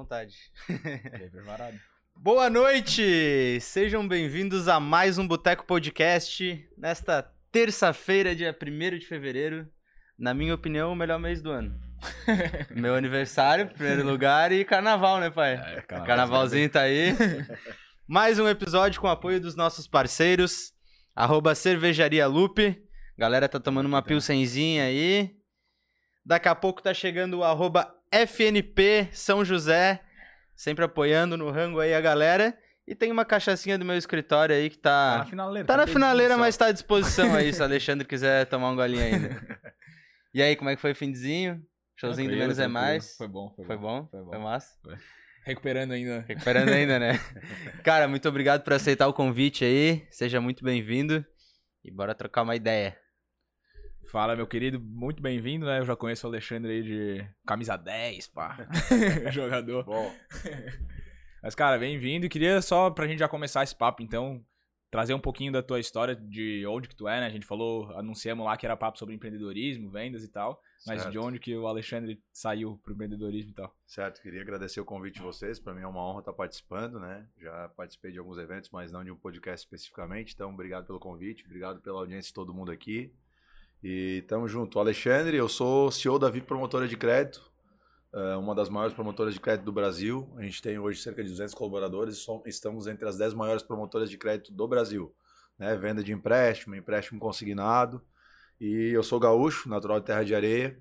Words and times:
vontade. 0.00 0.34
Bem 0.66 1.30
preparado. 1.30 1.78
Boa 2.16 2.48
noite! 2.48 3.58
Sejam 3.60 4.08
bem-vindos 4.08 4.66
a 4.66 4.80
mais 4.80 5.18
um 5.18 5.28
Boteco 5.28 5.66
Podcast. 5.66 6.66
Nesta 6.76 7.30
terça-feira, 7.52 8.34
dia 8.34 8.56
1 8.58 8.98
de 8.98 9.06
fevereiro. 9.06 9.68
Na 10.18 10.32
minha 10.32 10.54
opinião, 10.54 10.92
o 10.92 10.96
melhor 10.96 11.18
mês 11.18 11.42
do 11.42 11.50
ano. 11.50 11.78
Meu 12.74 12.94
aniversário, 12.94 13.68
primeiro 13.68 14.02
lugar, 14.06 14.52
e 14.52 14.64
carnaval, 14.64 15.20
né, 15.20 15.28
pai? 15.28 15.52
É, 15.52 15.82
carnaval. 15.82 16.06
Carnavalzinho 16.06 16.70
tá 16.70 16.80
aí. 16.80 17.14
Mais 18.08 18.38
um 18.38 18.48
episódio 18.48 18.98
com 19.02 19.06
o 19.06 19.10
apoio 19.10 19.38
dos 19.38 19.54
nossos 19.54 19.86
parceiros. 19.86 20.72
Arroba 21.14 21.54
Cervejaria 21.54 22.26
Lupe. 22.26 22.82
Galera 23.18 23.50
tá 23.50 23.60
tomando 23.60 23.84
uma 23.86 24.00
pilsenzinha 24.00 24.84
aí. 24.84 25.36
Daqui 26.24 26.48
a 26.48 26.54
pouco 26.54 26.82
tá 26.82 26.94
chegando 26.94 27.40
o 27.40 27.44
arroba 27.44 27.99
FNP 28.10 29.08
São 29.12 29.44
José. 29.44 30.00
Sempre 30.54 30.84
apoiando 30.84 31.36
no 31.36 31.50
rango 31.50 31.80
aí 31.80 31.94
a 31.94 32.00
galera. 32.00 32.56
E 32.86 32.94
tem 32.94 33.12
uma 33.12 33.24
cachaçinha 33.24 33.78
do 33.78 33.84
meu 33.84 33.96
escritório 33.96 34.54
aí 34.54 34.68
que 34.68 34.78
Tá 34.78 35.12
tá... 35.12 35.18
na 35.18 35.26
finaleira. 35.26 35.66
Tá 35.66 35.76
na 35.76 35.84
bem 35.84 35.94
finaleira, 35.94 36.36
mas 36.36 36.56
tá 36.56 36.66
à 36.66 36.72
disposição 36.72 37.34
aí, 37.34 37.52
se 37.52 37.60
o 37.60 37.64
Alexandre 37.64 38.06
quiser 38.06 38.46
tomar 38.46 38.70
um 38.70 38.76
golinho 38.76 39.02
ainda. 39.02 39.40
E 40.32 40.40
aí, 40.40 40.54
como 40.54 40.70
é 40.70 40.76
que 40.76 40.80
foi 40.80 40.92
o 40.92 40.94
finzinho? 40.94 41.60
Showzinho 41.96 42.30
do 42.30 42.36
Menos 42.36 42.60
é. 42.60 42.68
Mais? 42.68 43.16
Foi 43.16 43.26
bom, 43.26 43.52
foi, 43.56 43.64
Foi 43.64 43.76
bom? 43.76 44.06
Foi 44.08 44.20
bom. 44.20 44.30
Foi 44.30 44.38
massa? 44.38 44.76
Recuperando 45.44 45.90
ainda. 45.90 46.24
Recuperando 46.28 46.68
ainda, 46.68 47.00
né? 47.00 47.18
Cara, 47.82 48.06
muito 48.06 48.28
obrigado 48.28 48.62
por 48.62 48.72
aceitar 48.72 49.08
o 49.08 49.12
convite 49.12 49.64
aí. 49.64 50.06
Seja 50.08 50.40
muito 50.40 50.62
bem-vindo. 50.62 51.26
E 51.84 51.90
bora 51.90 52.14
trocar 52.14 52.42
uma 52.42 52.54
ideia. 52.54 52.96
Fala, 54.10 54.34
meu 54.34 54.44
querido, 54.44 54.80
muito 54.80 55.22
bem-vindo, 55.22 55.66
né? 55.66 55.78
Eu 55.78 55.84
já 55.84 55.94
conheço 55.94 56.26
o 56.26 56.30
Alexandre 56.30 56.72
aí 56.72 56.82
de 56.82 57.24
camisa 57.46 57.76
10, 57.76 58.26
pá. 58.26 58.56
Jogador. 59.30 59.84
Bom, 59.84 60.12
Mas, 61.40 61.54
cara, 61.54 61.78
bem-vindo. 61.78 62.26
E 62.26 62.28
queria 62.28 62.60
só, 62.60 62.90
pra 62.90 63.06
gente 63.06 63.20
já 63.20 63.28
começar 63.28 63.62
esse 63.62 63.76
papo, 63.76 64.02
então, 64.02 64.44
trazer 64.90 65.14
um 65.14 65.20
pouquinho 65.20 65.52
da 65.52 65.62
tua 65.62 65.78
história, 65.78 66.16
de 66.16 66.66
onde 66.66 66.88
que 66.88 66.96
tu 66.96 67.06
é, 67.06 67.20
né? 67.20 67.26
A 67.26 67.30
gente 67.30 67.46
falou, 67.46 67.88
anunciamos 67.96 68.44
lá 68.44 68.56
que 68.56 68.66
era 68.66 68.76
papo 68.76 68.98
sobre 68.98 69.14
empreendedorismo, 69.14 69.92
vendas 69.92 70.24
e 70.24 70.28
tal. 70.28 70.60
Mas 70.84 71.02
Certo. 71.02 71.12
de 71.12 71.18
onde 71.20 71.38
que 71.38 71.54
o 71.56 71.68
Alexandre 71.68 72.20
saiu 72.32 72.80
pro 72.82 72.92
empreendedorismo 72.92 73.52
e 73.52 73.54
tal? 73.54 73.72
certo, 73.86 74.20
queria 74.20 74.42
agradecer 74.42 74.80
o 74.80 74.84
convite 74.84 75.18
de 75.18 75.22
vocês. 75.22 75.60
Para 75.60 75.72
mim 75.72 75.82
é 75.82 75.86
uma 75.86 76.04
honra 76.04 76.18
estar 76.18 76.32
participando, 76.32 76.98
né? 76.98 77.28
Já 77.38 77.68
participei 77.76 78.10
de 78.10 78.18
alguns 78.18 78.38
eventos, 78.38 78.70
mas 78.70 78.90
não 78.90 79.04
de 79.04 79.10
um 79.12 79.16
podcast 79.16 79.64
especificamente. 79.64 80.34
Então, 80.34 80.52
obrigado 80.52 80.86
pelo 80.86 80.98
convite, 80.98 81.44
obrigado 81.44 81.80
pela 81.80 82.00
audiência 82.00 82.30
de 82.30 82.34
todo 82.34 82.52
mundo 82.52 82.72
aqui. 82.72 83.14
E 83.82 84.22
tamo 84.28 84.46
junto. 84.46 84.78
Alexandre, 84.78 85.36
eu 85.36 85.48
sou 85.48 85.90
CEO 85.90 86.18
da 86.18 86.28
VIP 86.28 86.46
Promotora 86.46 86.86
de 86.86 86.96
Crédito, 86.96 87.50
é 88.12 88.36
uma 88.36 88.54
das 88.54 88.68
maiores 88.68 88.92
promotoras 88.92 89.32
de 89.32 89.40
crédito 89.40 89.64
do 89.64 89.72
Brasil. 89.72 90.28
A 90.36 90.42
gente 90.42 90.60
tem 90.60 90.78
hoje 90.78 91.00
cerca 91.00 91.22
de 91.22 91.30
200 91.30 91.54
colaboradores 91.54 92.26
e 92.44 92.48
estamos 92.48 92.88
entre 92.88 93.08
as 93.08 93.16
10 93.16 93.34
maiores 93.34 93.62
promotoras 93.62 94.10
de 94.10 94.18
crédito 94.18 94.52
do 94.52 94.66
Brasil. 94.66 95.14
Né? 95.56 95.76
Venda 95.76 96.02
de 96.02 96.12
empréstimo, 96.12 96.74
empréstimo 96.74 97.20
consignado. 97.20 98.02
E 98.60 98.90
eu 98.92 99.02
sou 99.02 99.20
gaúcho, 99.20 99.68
natural 99.68 100.00
de 100.00 100.06
Terra 100.06 100.24
de 100.24 100.34
Areia. 100.34 100.76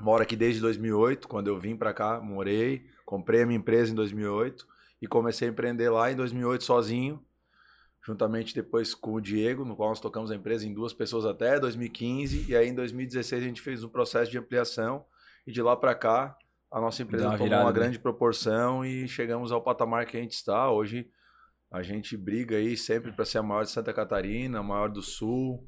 Moro 0.00 0.22
aqui 0.22 0.34
desde 0.34 0.60
2008, 0.60 1.28
quando 1.28 1.48
eu 1.48 1.58
vim 1.58 1.76
para 1.76 1.92
cá, 1.92 2.18
morei, 2.20 2.86
comprei 3.04 3.42
a 3.42 3.46
minha 3.46 3.58
empresa 3.58 3.92
em 3.92 3.94
2008 3.94 4.66
e 5.00 5.06
comecei 5.06 5.48
a 5.48 5.50
empreender 5.50 5.90
lá 5.90 6.10
em 6.10 6.16
2008 6.16 6.64
sozinho, 6.64 7.24
juntamente 8.04 8.54
depois 8.54 8.94
com 8.94 9.14
o 9.14 9.20
Diego, 9.20 9.64
no 9.64 9.74
qual 9.74 9.88
nós 9.88 10.00
tocamos 10.00 10.30
a 10.30 10.34
empresa 10.34 10.66
em 10.66 10.74
duas 10.74 10.92
pessoas 10.92 11.24
até 11.24 11.58
2015 11.58 12.50
e 12.50 12.56
aí 12.56 12.68
em 12.68 12.74
2016 12.74 13.42
a 13.42 13.46
gente 13.46 13.62
fez 13.62 13.82
um 13.82 13.88
processo 13.88 14.30
de 14.30 14.38
ampliação 14.38 15.04
e 15.46 15.52
de 15.52 15.62
lá 15.62 15.76
para 15.76 15.94
cá 15.94 16.36
a 16.70 16.80
nossa 16.80 17.02
empresa 17.02 17.24
uma 17.24 17.32
tomou 17.32 17.44
virada, 17.46 17.64
uma 17.64 17.72
né? 17.72 17.78
grande 17.78 17.98
proporção 17.98 18.84
e 18.84 19.06
chegamos 19.08 19.52
ao 19.52 19.62
patamar 19.62 20.06
que 20.06 20.16
a 20.16 20.20
gente 20.20 20.32
está. 20.32 20.70
Hoje 20.70 21.08
a 21.70 21.82
gente 21.82 22.16
briga 22.16 22.56
aí 22.56 22.76
sempre 22.76 23.12
para 23.12 23.24
ser 23.24 23.38
a 23.38 23.42
maior 23.42 23.62
de 23.62 23.70
Santa 23.70 23.92
Catarina, 23.92 24.58
a 24.58 24.62
maior 24.62 24.90
do 24.90 25.00
Sul. 25.00 25.64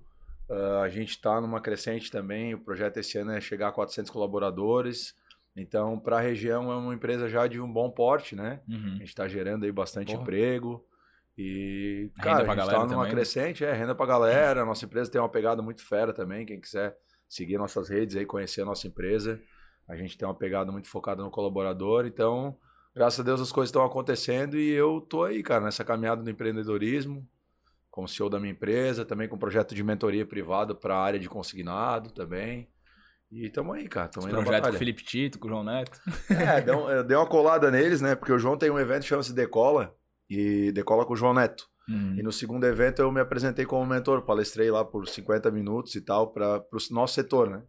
Ah, 0.50 0.82
a 0.82 0.88
gente 0.88 1.10
está 1.10 1.40
numa 1.40 1.60
crescente 1.60 2.10
também. 2.10 2.54
O 2.54 2.58
projeto 2.58 2.96
esse 2.98 3.18
ano 3.18 3.32
é 3.32 3.40
chegar 3.40 3.68
a 3.68 3.72
400 3.72 4.10
colaboradores. 4.10 5.14
Então, 5.56 5.98
para 5.98 6.18
a 6.18 6.20
região, 6.20 6.70
é 6.70 6.76
uma 6.76 6.94
empresa 6.94 7.28
já 7.28 7.46
de 7.46 7.60
um 7.60 7.72
bom 7.72 7.90
porte, 7.90 8.36
né? 8.36 8.60
Uhum. 8.68 8.94
A 8.94 8.98
gente 8.98 9.04
está 9.04 9.26
gerando 9.26 9.64
aí 9.64 9.72
bastante 9.72 10.12
Porra. 10.12 10.22
emprego. 10.22 10.86
E, 11.38 12.10
Renda 12.16 12.22
cara, 12.22 12.36
a 12.36 12.46
gente 12.46 12.56
galera 12.56 12.64
está 12.64 12.78
numa 12.78 12.88
também, 12.88 13.04
né? 13.04 13.10
crescente, 13.10 13.64
é 13.64 13.72
renda 13.72 13.94
pra 13.94 14.06
galera. 14.06 14.62
A 14.62 14.64
nossa 14.64 14.84
empresa 14.84 15.10
tem 15.10 15.20
uma 15.20 15.28
pegada 15.28 15.60
muito 15.60 15.84
fera 15.84 16.12
também. 16.12 16.46
Quem 16.46 16.60
quiser 16.60 16.96
seguir 17.28 17.58
nossas 17.58 17.88
redes 17.88 18.16
aí, 18.16 18.24
conhecer 18.24 18.62
a 18.62 18.64
nossa 18.64 18.86
empresa. 18.86 19.40
A 19.88 19.96
gente 19.96 20.16
tem 20.16 20.26
uma 20.26 20.34
pegada 20.34 20.72
muito 20.72 20.88
focada 20.88 21.22
no 21.22 21.30
colaborador. 21.30 22.06
Então, 22.06 22.56
graças 22.94 23.20
a 23.20 23.22
Deus 23.22 23.40
as 23.40 23.52
coisas 23.52 23.68
estão 23.68 23.84
acontecendo 23.84 24.56
e 24.56 24.70
eu 24.70 25.00
tô 25.00 25.24
aí, 25.24 25.42
cara, 25.42 25.64
nessa 25.64 25.84
caminhada 25.84 26.22
do 26.22 26.30
empreendedorismo, 26.30 27.26
como 27.90 28.08
CEO 28.08 28.30
da 28.30 28.40
minha 28.40 28.52
empresa, 28.52 29.04
também 29.04 29.28
com 29.28 29.38
projeto 29.38 29.74
de 29.74 29.84
mentoria 29.84 30.26
privada 30.26 30.74
para 30.74 30.96
a 30.96 31.02
área 31.02 31.18
de 31.18 31.28
consignado 31.28 32.10
também. 32.12 32.68
E 33.30 33.46
estamos 33.46 33.74
aí, 33.76 33.88
cara. 33.88 34.08
Tamo 34.08 34.26
aí 34.26 34.32
na 34.32 34.42
projetos 34.42 34.70
com 34.70 34.76
o. 34.76 34.78
Felipe 34.78 35.04
Tito, 35.04 35.38
com 35.38 35.48
o 35.48 35.50
João 35.50 35.64
Neto. 35.64 36.00
É, 36.30 36.60
deu, 36.60 36.88
eu 36.88 37.04
dei 37.04 37.16
uma 37.16 37.26
colada 37.26 37.70
neles, 37.70 38.00
né? 38.00 38.14
Porque 38.14 38.32
o 38.32 38.38
João 38.38 38.56
tem 38.56 38.70
um 38.70 38.78
evento 38.78 39.02
que 39.02 39.08
chama-se 39.08 39.34
Decola, 39.34 39.94
e 40.28 40.72
Decola 40.72 41.04
com 41.04 41.12
o 41.12 41.16
João 41.16 41.34
Neto. 41.34 41.66
Uhum. 41.88 42.16
E 42.18 42.22
no 42.22 42.32
segundo 42.32 42.64
evento 42.64 43.00
eu 43.00 43.12
me 43.12 43.20
apresentei 43.20 43.64
como 43.64 43.86
mentor, 43.86 44.22
palestrei 44.22 44.70
lá 44.70 44.84
por 44.84 45.06
50 45.08 45.50
minutos 45.50 45.94
e 45.94 46.00
tal, 46.00 46.32
para 46.32 46.58
o 46.72 46.94
nosso 46.94 47.14
setor, 47.14 47.48
né? 47.48 47.62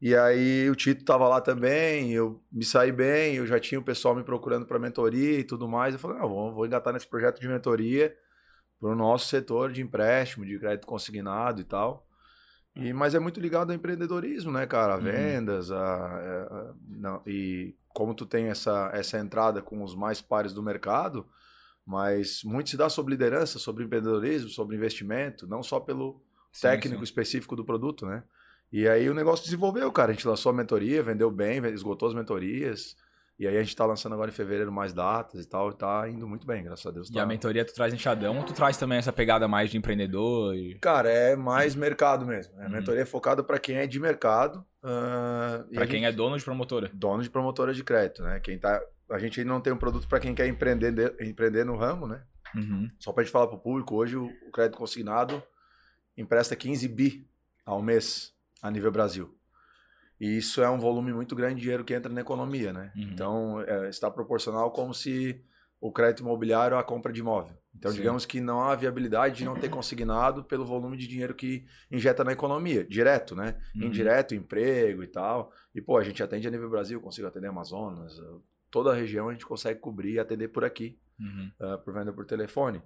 E 0.00 0.16
aí 0.16 0.70
o 0.70 0.74
Tito 0.74 1.04
tava 1.04 1.28
lá 1.28 1.40
também, 1.42 2.10
eu 2.12 2.42
me 2.50 2.64
saí 2.64 2.90
bem, 2.90 3.34
eu 3.36 3.46
já 3.46 3.60
tinha 3.60 3.78
o 3.78 3.84
pessoal 3.84 4.14
me 4.14 4.22
procurando 4.22 4.64
para 4.64 4.78
mentoria 4.78 5.38
e 5.40 5.44
tudo 5.44 5.68
mais. 5.68 5.92
Eu 5.92 6.00
falei, 6.00 6.18
não, 6.18 6.28
vou, 6.28 6.54
vou 6.54 6.64
engatar 6.66 6.92
nesse 6.94 7.06
projeto 7.06 7.38
de 7.40 7.46
mentoria 7.48 8.16
para 8.80 8.88
o 8.88 8.94
nosso 8.94 9.26
setor 9.28 9.70
de 9.70 9.82
empréstimo, 9.82 10.46
de 10.46 10.58
crédito 10.58 10.86
consignado 10.86 11.60
e 11.60 11.64
tal. 11.64 12.06
E, 12.74 12.92
mas 12.94 13.14
é 13.14 13.18
muito 13.18 13.40
ligado 13.40 13.70
ao 13.70 13.76
empreendedorismo, 13.76 14.50
né, 14.52 14.64
cara? 14.66 14.94
A 14.94 14.96
Uhum. 14.96 15.02
vendas, 15.02 15.70
a, 15.70 15.76
a- 15.84 16.42
a- 16.44 16.74
não, 16.88 17.20
e 17.26 17.74
como 17.88 18.14
tu 18.14 18.24
tem 18.24 18.46
essa, 18.46 18.90
essa 18.94 19.18
entrada 19.18 19.60
com 19.60 19.82
os 19.82 19.94
mais 19.94 20.22
pares 20.22 20.54
do 20.54 20.62
mercado, 20.62 21.26
mas 21.90 22.42
muito 22.44 22.70
se 22.70 22.76
dá 22.76 22.88
sobre 22.88 23.12
liderança, 23.14 23.58
sobre 23.58 23.84
empreendedorismo, 23.84 24.48
sobre 24.48 24.76
investimento, 24.76 25.46
não 25.48 25.62
só 25.62 25.80
pelo 25.80 26.22
Sim, 26.52 26.62
técnico 26.62 26.98
sim. 26.98 27.04
específico 27.04 27.56
do 27.56 27.64
produto, 27.64 28.06
né? 28.06 28.22
E 28.72 28.86
aí 28.88 29.10
o 29.10 29.14
negócio 29.14 29.44
desenvolveu, 29.44 29.90
cara. 29.90 30.12
A 30.12 30.14
gente 30.14 30.28
lançou 30.28 30.50
a 30.50 30.52
mentoria, 30.52 31.02
vendeu 31.02 31.28
bem, 31.30 31.56
esgotou 31.66 32.08
as 32.08 32.14
mentorias. 32.14 32.96
E 33.36 33.48
aí 33.48 33.56
a 33.56 33.62
gente 33.62 33.74
tá 33.74 33.84
lançando 33.86 34.12
agora 34.12 34.30
em 34.30 34.34
fevereiro 34.34 34.70
mais 34.70 34.92
datas 34.92 35.42
e 35.42 35.48
tal. 35.48 35.70
E 35.70 35.74
tá 35.74 36.08
indo 36.08 36.28
muito 36.28 36.46
bem, 36.46 36.62
graças 36.62 36.86
a 36.86 36.90
Deus. 36.90 37.08
E 37.08 37.14
tá. 37.14 37.22
a 37.22 37.26
mentoria 37.26 37.64
tu 37.64 37.72
traz 37.74 37.92
enxadão 37.92 38.36
ou 38.38 38.44
tu 38.44 38.52
traz 38.52 38.76
também 38.76 38.98
essa 38.98 39.12
pegada 39.12 39.48
mais 39.48 39.70
de 39.70 39.78
empreendedor? 39.78 40.54
E... 40.54 40.74
Cara, 40.78 41.10
é 41.10 41.34
mais 41.34 41.74
mercado 41.74 42.24
mesmo. 42.26 42.54
A 42.60 42.64
Uhum. 42.66 42.70
mentoria 42.70 43.00
é 43.02 43.06
focada 43.06 43.42
para 43.42 43.58
quem 43.58 43.76
é 43.76 43.86
de 43.88 43.98
mercado. 43.98 44.64
ah, 44.84 45.64
e 45.70 45.74
Pra 45.74 45.84
a 45.84 45.86
quem 45.86 46.00
gente- 46.00 46.08
é 46.08 46.12
dono 46.12 46.38
de 46.38 46.44
promotora. 46.44 46.90
dono 46.94 47.22
de 47.22 47.30
promotora 47.30 47.72
de 47.74 47.82
crédito, 47.82 48.22
né? 48.22 48.38
Quem 48.40 48.58
tá, 48.58 48.80
a 49.10 49.18
gente 49.18 49.40
ainda 49.40 49.52
não 49.52 49.60
tem 49.60 49.72
um 49.72 49.76
produto 49.78 50.06
para 50.08 50.20
quem 50.20 50.34
quer 50.34 50.46
empreender, 50.46 50.92
de- 50.92 51.28
empreender 51.28 51.64
no 51.64 51.76
ramo, 51.76 52.06
né? 52.06 52.22
Uhum. 52.54 52.88
Só 52.98 53.12
pra 53.12 53.22
gente 53.22 53.32
falar 53.32 53.46
pro 53.48 53.58
público, 53.58 53.94
hoje 53.94 54.16
o, 54.16 54.26
o 54.46 54.50
crédito 54.50 54.76
consignado 54.78 55.42
empresta 56.16 56.56
15 56.56 56.88
bi 56.88 57.28
ao 57.64 57.80
mês 57.82 58.34
a 58.62 58.70
nível 58.70 58.90
Brasil. 58.90 59.36
E 60.20 60.36
isso 60.36 60.60
é 60.62 60.68
um 60.68 60.78
volume 60.78 61.12
muito 61.12 61.34
grande 61.34 61.54
de 61.56 61.60
dinheiro 61.62 61.84
que 61.84 61.94
entra 61.94 62.12
na 62.12 62.20
economia, 62.20 62.72
né? 62.72 62.92
Uhum. 62.94 63.02
Então, 63.02 63.60
é, 63.62 63.88
está 63.88 64.10
proporcional 64.10 64.70
como 64.70 64.92
se 64.92 65.42
o 65.80 65.90
crédito 65.90 66.20
imobiliário 66.20 66.76
à 66.76 66.82
compra 66.84 67.10
de 67.10 67.20
imóvel. 67.20 67.56
Então, 67.74 67.90
Sim. 67.90 67.98
digamos 67.98 68.26
que 68.26 68.38
não 68.38 68.60
há 68.60 68.74
viabilidade 68.74 69.36
de 69.36 69.44
não 69.46 69.54
ter 69.54 69.70
consignado 69.70 70.44
pelo 70.44 70.66
volume 70.66 70.96
de 70.98 71.06
dinheiro 71.06 71.34
que 71.34 71.64
injeta 71.90 72.22
na 72.22 72.32
economia, 72.32 72.84
direto, 72.84 73.34
né? 73.34 73.58
Uhum. 73.74 73.84
Indireto, 73.84 74.34
emprego 74.34 75.02
e 75.02 75.06
tal. 75.06 75.50
E, 75.74 75.80
pô, 75.80 75.96
a 75.96 76.02
gente 76.04 76.22
atende 76.22 76.46
a 76.46 76.50
nível 76.50 76.68
Brasil, 76.68 77.00
consigo 77.00 77.26
atender 77.28 77.46
Amazonas, 77.46 78.18
toda 78.70 78.90
a 78.92 78.94
região 78.94 79.28
a 79.28 79.32
gente 79.32 79.46
consegue 79.46 79.80
cobrir 79.80 80.14
e 80.14 80.18
atender 80.18 80.48
por 80.48 80.64
aqui 80.64 80.98
Uhum. 81.18 81.50
uh, 81.60 81.78
por 81.78 81.92
venda 81.92 82.12
por 82.12 82.24
telefone. 82.24 82.82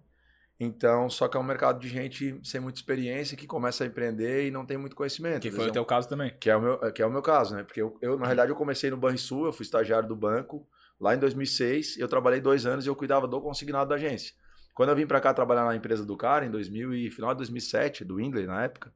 Então, 0.58 1.08
só 1.10 1.26
que 1.28 1.36
é 1.36 1.40
um 1.40 1.44
mercado 1.44 1.80
de 1.80 1.88
gente 1.88 2.38
sem 2.42 2.60
muita 2.60 2.78
experiência 2.78 3.36
que 3.36 3.46
começa 3.46 3.82
a 3.84 3.86
empreender 3.86 4.46
e 4.46 4.50
não 4.50 4.64
tem 4.64 4.76
muito 4.76 4.94
conhecimento. 4.94 5.42
Que 5.42 5.50
foi 5.50 5.68
o 5.68 5.72
teu 5.72 5.84
caso 5.84 6.08
também. 6.08 6.32
que 6.38 6.48
é 6.48 6.56
o 6.56 6.60
meu, 6.60 6.92
que 6.92 7.02
é 7.02 7.06
o 7.06 7.10
meu 7.10 7.22
caso, 7.22 7.56
né? 7.56 7.62
Porque 7.64 7.80
eu, 7.82 7.96
eu, 8.00 8.16
na 8.16 8.24
realidade, 8.26 8.50
eu 8.50 8.56
comecei 8.56 8.90
no 8.90 8.96
Banrisul, 8.96 9.46
eu 9.46 9.52
fui 9.52 9.64
estagiário 9.64 10.08
do 10.08 10.14
banco 10.16 10.66
lá 11.00 11.14
em 11.14 11.18
2006, 11.18 11.96
eu 11.98 12.08
trabalhei 12.08 12.40
dois 12.40 12.66
anos 12.66 12.86
e 12.86 12.88
eu 12.88 12.94
cuidava 12.96 13.26
do 13.26 13.40
consignado 13.40 13.88
da 13.88 13.96
agência. 13.96 14.32
Quando 14.74 14.88
eu 14.90 14.96
vim 14.96 15.06
para 15.06 15.20
cá 15.20 15.32
trabalhar 15.34 15.64
na 15.64 15.74
empresa 15.76 16.04
do 16.04 16.16
cara, 16.16 16.44
em 16.46 16.50
2000 16.50 16.94
e 16.94 17.10
final 17.10 17.30
de 17.32 17.38
2007, 17.38 18.04
do 18.04 18.16
Windley 18.16 18.46
na 18.46 18.64
época, 18.64 18.92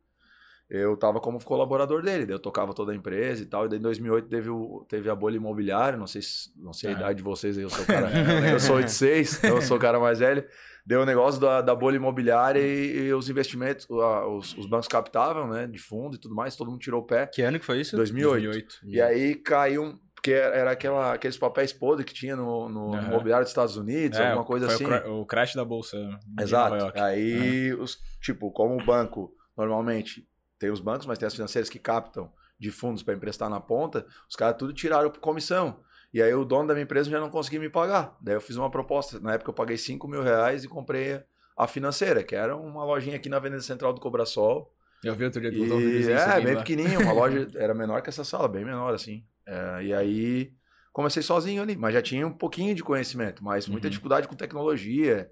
eu 0.71 0.97
tava 0.97 1.19
como 1.21 1.43
colaborador 1.43 2.03
dele, 2.03 2.33
eu 2.33 2.39
tocava 2.39 2.75
toda 2.75 2.93
a 2.93 2.95
empresa 2.95 3.43
e 3.43 3.47
tal, 3.47 3.65
e 3.67 3.69
daí 3.69 3.79
em 3.79 3.83
2008 3.83 4.29
teve, 4.29 4.51
o, 4.51 4.85
teve 4.89 5.09
a 5.09 5.15
bolha 5.15 5.37
imobiliária, 5.37 5.99
não 5.99 6.07
sei, 6.07 6.21
se- 6.23 6.51
não 6.57 6.73
sei 6.73 6.91
a 6.91 6.93
Ah. 6.93 6.97
idade 6.99 7.17
de 7.19 7.23
vocês 7.23 7.57
aí, 7.57 7.65
eu 7.65 7.71
sou 7.71 7.85
o 7.85 7.87
cara, 7.87 8.11
eu 8.53 8.61
sou 8.61 8.77
86, 8.77 9.39
então 9.39 9.57
eu 9.57 9.63
sou 9.63 9.77
o 9.77 9.81
cara 9.81 9.99
mais 9.99 10.19
velho, 10.19 10.45
deu 10.85 11.01
o 11.03 11.07
negócio 11.07 11.41
da, 11.41 11.61
da 11.63 11.75
bolha 11.75 11.97
imobiliária 11.97 12.61
e, 12.61 13.07
e 13.07 13.13
os 13.15 13.31
investimentos, 13.31 13.87
os, 13.89 14.57
os 14.59 14.67
bancos 14.67 14.89
captavam, 14.89 15.49
né, 15.49 15.67
de 15.67 15.79
fundo 15.79 16.17
e 16.17 16.19
tudo 16.19 16.35
mais, 16.35 16.55
todo 16.57 16.71
mundo 16.71 16.81
tirou 16.81 17.01
o 17.01 17.07
pé, 17.07 17.27
Que 17.27 17.41
ano 17.43 17.59
que 17.59 17.65
foi 17.65 17.81
isso? 17.81 17.97
2008. 17.97 18.43
2008. 18.45 18.79
E 18.85 19.01
aí 19.01 19.35
caiu, 19.37 19.99
porque 20.15 20.33
era 20.33 20.71
aquela, 20.73 21.15
aqueles 21.15 21.39
papéis 21.39 21.73
podres 21.73 22.05
que 22.05 22.13
tinha 22.13 22.35
no, 22.37 22.69
no 22.69 22.95
Aham. 22.95 23.07
imobiliário 23.07 23.45
dos 23.45 23.51
Estados 23.53 23.77
Unidos, 23.79 24.19
É, 24.19 24.27
alguma 24.27 24.45
coisa 24.45 24.67
assim. 24.67 24.85
O, 24.85 24.89
cra- 24.89 25.11
o 25.11 25.25
crash 25.27 25.55
da 25.55 25.65
bolsa. 25.65 25.97
Exato. 26.41 26.93
Aí, 27.01 27.73
os, 27.75 27.99
tipo, 28.21 28.51
como 28.51 28.75
o 28.79 28.85
banco 28.85 29.33
normalmente 29.57 30.27
tem 30.59 30.71
os 30.71 30.81
bancos, 30.81 31.07
mas 31.07 31.19
tem 31.19 31.27
as 31.27 31.35
financeiras 31.35 31.69
que 31.71 31.79
captam 31.79 32.31
de 32.59 32.71
fundos 32.71 33.03
para 33.03 33.15
emprestar 33.15 33.49
na 33.49 33.61
ponta, 33.61 34.05
os 34.29 34.35
caras 34.35 34.57
tudo 34.59 34.73
tiraram 34.73 35.11
por 35.11 35.21
comissão. 35.21 35.81
E 36.13 36.23
aí 36.23 36.33
o 36.35 36.45
dono 36.45 36.67
da 36.69 36.75
minha 36.75 36.85
empresa 36.85 37.11
já 37.11 37.21
não 37.21 37.31
conseguia 37.31 37.61
me 37.61 37.69
pagar. 37.69 38.17
Daí 38.21 38.35
eu 38.35 38.41
fiz 38.41 38.57
uma 38.57 38.71
proposta. 38.71 39.21
Na 39.21 39.35
época 39.35 39.51
eu 39.51 39.55
paguei 39.55 39.77
5 39.77 40.09
mil 40.09 40.23
reais 40.23 40.65
e 40.65 40.69
comprei 40.69 41.23
a 41.57 41.67
financeira, 41.67 42.23
que 42.25 42.35
era 42.35 42.57
uma 42.57 42.85
lojinha 42.85 43.17
aqui 43.17 43.29
na 43.29 43.37
Avenida 43.37 43.61
Central 43.63 43.93
do 43.93 44.01
Cobrasol. 44.01 44.75
Eu 45.05 45.15
vi 45.15 45.25
outro 45.27 45.41
dia 45.41 45.51
que 45.53 45.59
botou 45.59 45.81
E, 45.81 46.11
é, 46.11 46.41
bem 46.41 46.55
lá. 46.55 46.61
pequenininho, 46.61 47.01
uma 47.03 47.13
loja 47.15 47.47
era 47.55 47.75
menor 47.75 48.01
que 48.03 48.09
essa 48.09 48.25
sala, 48.25 48.49
bem 48.49 48.65
menor 48.65 48.95
assim. 48.95 49.25
É, 49.47 49.83
e 49.85 49.95
aí 49.95 50.53
comecei 50.93 51.23
sozinho 51.23 51.63
ali, 51.63 51.77
mas 51.77 51.93
já 51.95 52.03
tinha 52.03 52.27
um 52.27 52.33
pouquinho 52.33 52.75
de 52.75 52.83
conhecimento, 52.83 53.45
mas 53.45 53.69
muita 53.69 53.87
Uhum. 53.87 53.91
dificuldade 53.91 54.27
com 54.27 54.35
tecnologia. 54.35 55.31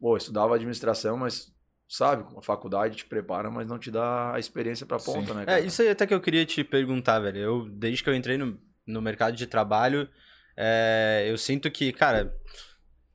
Pô, 0.00 0.16
estudava 0.16 0.54
administração, 0.54 1.16
mas 1.16 1.52
sabe, 1.90 2.24
a 2.36 2.40
faculdade 2.40 2.98
te 2.98 3.04
prepara, 3.04 3.50
mas 3.50 3.66
não 3.66 3.76
te 3.76 3.90
dá 3.90 4.32
a 4.32 4.38
experiência 4.38 4.86
pra 4.86 4.98
ponta, 4.98 5.32
Sim. 5.32 5.34
né? 5.34 5.42
É, 5.42 5.46
cara? 5.46 5.60
isso 5.60 5.82
aí 5.82 5.88
até 5.88 6.06
que 6.06 6.14
eu 6.14 6.20
queria 6.20 6.46
te 6.46 6.62
perguntar, 6.62 7.18
velho. 7.18 7.38
Eu, 7.38 7.68
desde 7.68 8.04
que 8.04 8.08
eu 8.08 8.14
entrei 8.14 8.38
no, 8.38 8.56
no 8.86 9.02
mercado 9.02 9.34
de 9.36 9.44
trabalho, 9.44 10.08
é, 10.56 11.26
eu 11.28 11.36
sinto 11.36 11.68
que, 11.68 11.92
cara, 11.92 12.32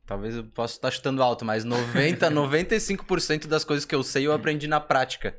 talvez 0.05 0.35
eu 0.35 0.43
possa 0.43 0.75
estar 0.75 0.91
chutando 0.91 1.23
alto, 1.23 1.45
mas 1.45 1.63
90, 1.63 2.29
95% 2.29 3.47
das 3.47 3.63
coisas 3.63 3.85
que 3.85 3.95
eu 3.95 4.03
sei 4.03 4.27
eu 4.27 4.33
aprendi 4.33 4.67
na 4.67 4.81
prática. 4.81 5.37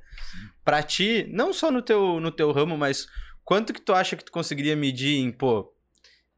Pra 0.64 0.82
ti, 0.82 1.28
não 1.30 1.52
só 1.52 1.70
no 1.70 1.82
teu, 1.82 2.18
no 2.18 2.32
teu 2.32 2.50
ramo, 2.52 2.76
mas 2.78 3.06
quanto 3.44 3.74
que 3.74 3.82
tu 3.82 3.92
acha 3.92 4.16
que 4.16 4.24
tu 4.24 4.32
conseguiria 4.32 4.74
medir 4.74 5.18
em, 5.18 5.30
pô, 5.30 5.70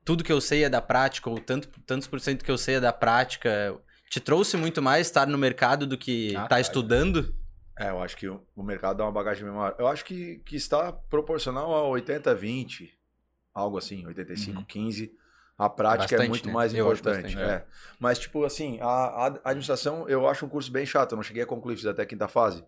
tudo 0.05 0.25
que 0.25 0.33
eu 0.33 0.41
sei 0.41 0.65
é 0.65 0.69
da 0.69 0.83
prática, 0.83 1.31
ou 1.31 1.39
tanto, 1.39 1.69
tantos 1.87 2.09
por 2.09 2.19
cento 2.19 2.45
que 2.45 2.51
eu 2.51 2.59
sei 2.59 2.75
é 2.75 2.81
da 2.81 2.93
prática? 2.93 3.81
Te 4.11 4.21
trouxe 4.21 4.57
muito 4.57 4.81
mais 4.81 5.07
estar 5.07 5.27
no 5.27 5.37
mercado 5.39 5.87
do 5.87 5.99
que 5.99 6.35
Ah, 6.35 6.43
tá 6.43 6.49
tá, 6.49 6.61
estudando? 6.61 7.35
É, 7.79 7.91
eu 7.91 8.03
acho 8.03 8.17
que 8.17 8.29
o, 8.29 8.43
o 8.57 8.63
mercado 8.63 8.97
dá 8.99 9.05
uma 9.05 9.13
bagagem 9.13 9.45
maior. 9.45 9.75
Eu 9.79 9.87
acho 9.87 10.05
que, 10.05 10.41
que 10.45 10.57
está 10.57 10.93
proporcional 10.93 11.75
a 11.75 11.99
80-20, 12.01 12.91
algo 13.55 13.79
assim, 13.79 14.05
85-15. 14.07 15.11
A 15.57 15.69
prática 15.69 16.15
é 16.15 16.19
Bastante, 16.19 16.29
muito 16.29 16.47
né? 16.47 16.53
mais 16.53 16.73
Eu 16.73 16.87
importante. 16.87 17.23
bastante, 17.35 17.39
é. 17.43 17.67
Mas, 17.99 18.19
tipo, 18.19 18.45
assim, 18.45 18.79
a, 18.81 18.87
a 18.87 19.27
administração 19.45 20.09
eu 20.09 20.29
acho 20.29 20.47
um 20.47 20.49
curso 20.49 20.71
bem 20.71 20.87
chato. 20.87 21.13
Eu 21.13 21.17
não 21.17 21.23
cheguei 21.23 21.43
a 21.43 21.47
concluir, 21.47 21.77
fiz 21.77 21.87
até 21.87 22.03
a 22.03 22.07
quinta 22.07 22.29
fase. 22.29 22.65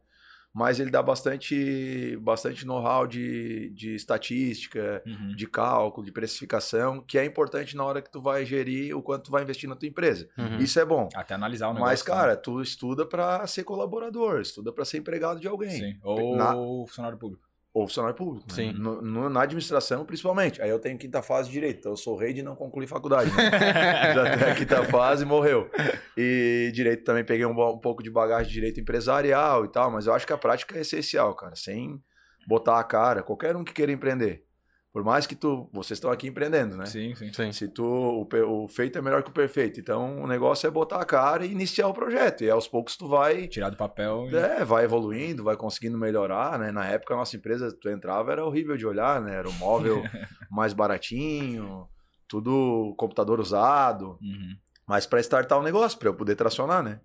Mas 0.53 0.81
ele 0.81 0.91
dá 0.91 1.01
bastante, 1.01 2.17
bastante 2.21 2.67
know-how 2.67 3.07
de, 3.07 3.71
de 3.71 3.95
estatística, 3.95 5.03
Uhum. 5.07 5.35
de 5.37 5.47
cálculo, 5.47 6.05
de 6.05 6.13
precificação, 6.13 7.01
que 7.03 7.19
é 7.19 7.25
importante 7.25 7.77
na 7.77 7.85
hora 7.85 8.03
que 8.03 8.11
tu 8.11 8.21
vai 8.21 8.45
gerir 8.45 8.97
o 8.97 9.03
quanto 9.03 9.25
tu 9.27 9.31
vai 9.31 9.43
investir 9.43 9.69
na 9.69 9.77
tua 9.77 9.89
empresa. 9.89 10.29
Uhum. 10.37 10.59
Isso 10.59 10.79
é 10.81 10.85
bom. 10.85 11.09
Até 11.15 11.35
analisar 11.35 11.69
o 11.69 11.73
negócio. 11.75 11.91
Mas, 11.91 12.03
cara, 12.03 12.37
tu 12.37 12.61
estuda 12.61 13.07
pra 13.07 13.47
ser 13.47 13.65
colaborador, 13.65 14.41
estuda 14.41 14.73
pra 14.73 14.85
ser 14.85 14.99
empregado 14.99 15.41
de 15.41 15.47
alguém. 15.49 15.71
Sim. 15.71 15.99
Ou 16.03 16.37
Na- 16.37 16.53
funcionário 16.55 17.19
público. 17.19 17.49
Ou 17.73 17.87
funcionário 17.87 18.17
público. 18.17 18.47
né? 18.49 18.55
Sim. 18.55 18.73
No- 18.73 19.01
no- 19.01 19.31
na 19.31 19.43
administração, 19.43 20.05
principalmente. 20.05 20.61
Aí 20.61 20.69
eu 20.69 20.79
tenho 20.81 20.99
quinta 20.99 21.23
fase 21.23 21.49
de 21.49 21.53
direito. 21.55 21.79
Então 21.79 21.93
eu 21.93 21.97
sou 21.97 22.17
rei 22.17 22.33
de 22.33 22.43
não 22.43 22.57
concluir 22.57 22.89
faculdade. 22.89 23.31
Né? 23.31 23.35
Já 24.15 24.37
tenho 24.39 24.53
a 24.53 24.55
quinta 24.57 24.85
fase 24.87 25.23
e 25.23 25.27
morreu. 25.27 25.71
E 26.17 26.73
direito 26.75 27.05
também 27.05 27.25
peguei 27.25 27.47
um, 27.47 27.51
um 27.53 27.79
pouco 27.79 28.03
de 28.03 28.11
bagagem 28.11 28.49
de 28.49 28.53
direito 28.55 28.81
empresarial 28.81 29.65
e 29.65 29.69
tal, 29.69 29.91
mas 29.91 30.07
eu 30.07 30.13
acho 30.15 30.27
que 30.27 30.33
a 30.33 30.39
prática 30.39 30.77
é 30.77 30.81
essencial, 30.81 31.33
cara. 31.37 31.55
Sem 31.55 32.03
botar 32.49 32.81
a 32.81 32.85
cara. 32.85 33.23
Qualquer 33.23 33.55
um 33.55 33.63
que 33.63 33.73
queira 33.73 33.93
empreender. 33.93 34.45
Por 34.93 35.05
mais 35.05 35.25
que 35.25 35.37
tu. 35.37 35.71
Vocês 35.73 35.99
estão 35.99 36.11
aqui 36.11 36.27
empreendendo, 36.27 36.77
né? 36.77 36.85
Sim, 36.87 37.15
sim. 37.15 37.33
Sim. 37.33 37.53
Se 37.53 37.69
tu, 37.69 37.85
o, 37.85 38.27
o 38.65 38.67
feito 38.69 38.99
é 38.99 39.01
melhor 39.01 39.23
que 39.23 39.31
o 39.31 39.33
perfeito. 39.33 39.79
Então 39.79 40.21
o 40.21 40.27
negócio 40.27 40.67
é 40.67 40.71
botar 40.71 41.01
a 41.01 41.05
cara 41.05 41.47
e 41.47 41.53
iniciar 41.53 41.87
o 41.87 41.95
projeto. 41.95 42.43
E 42.43 42.51
aos 42.51 42.67
poucos 42.67 42.97
tu 42.97 43.07
vai 43.07 43.47
Tirar 43.47 43.71
do 43.71 43.77
papel 43.77 44.27
e... 44.29 44.35
é, 44.37 44.65
vai 44.65 44.83
evoluindo, 44.85 45.45
vai 45.45 45.57
conseguindo 45.57 45.97
melhorar, 45.97 46.59
né? 46.59 46.73
Na 46.73 46.85
época 46.87 47.15
a 47.15 47.17
nossa 47.19 47.37
empresa, 47.37 47.71
tu 47.81 47.89
entrava, 47.89 48.33
era 48.33 48.45
horrível 48.45 48.77
de 48.77 48.85
olhar, 48.85 49.21
né? 49.21 49.37
Era 49.37 49.49
um 49.49 49.53
móvel 49.53 50.03
mais 50.51 50.73
baratinho, 50.73 51.89
tudo 52.27 52.93
computador 52.99 53.39
usado, 53.39 54.19
Uhum. 54.21 54.57
mas 54.89 55.07
para 55.07 55.21
startar 55.21 55.59
o 55.59 55.63
negócio, 55.63 55.99
para 55.99 56.09
eu 56.09 56.15
poder 56.15 56.35
tracionar, 56.35 56.83
né? 56.83 57.01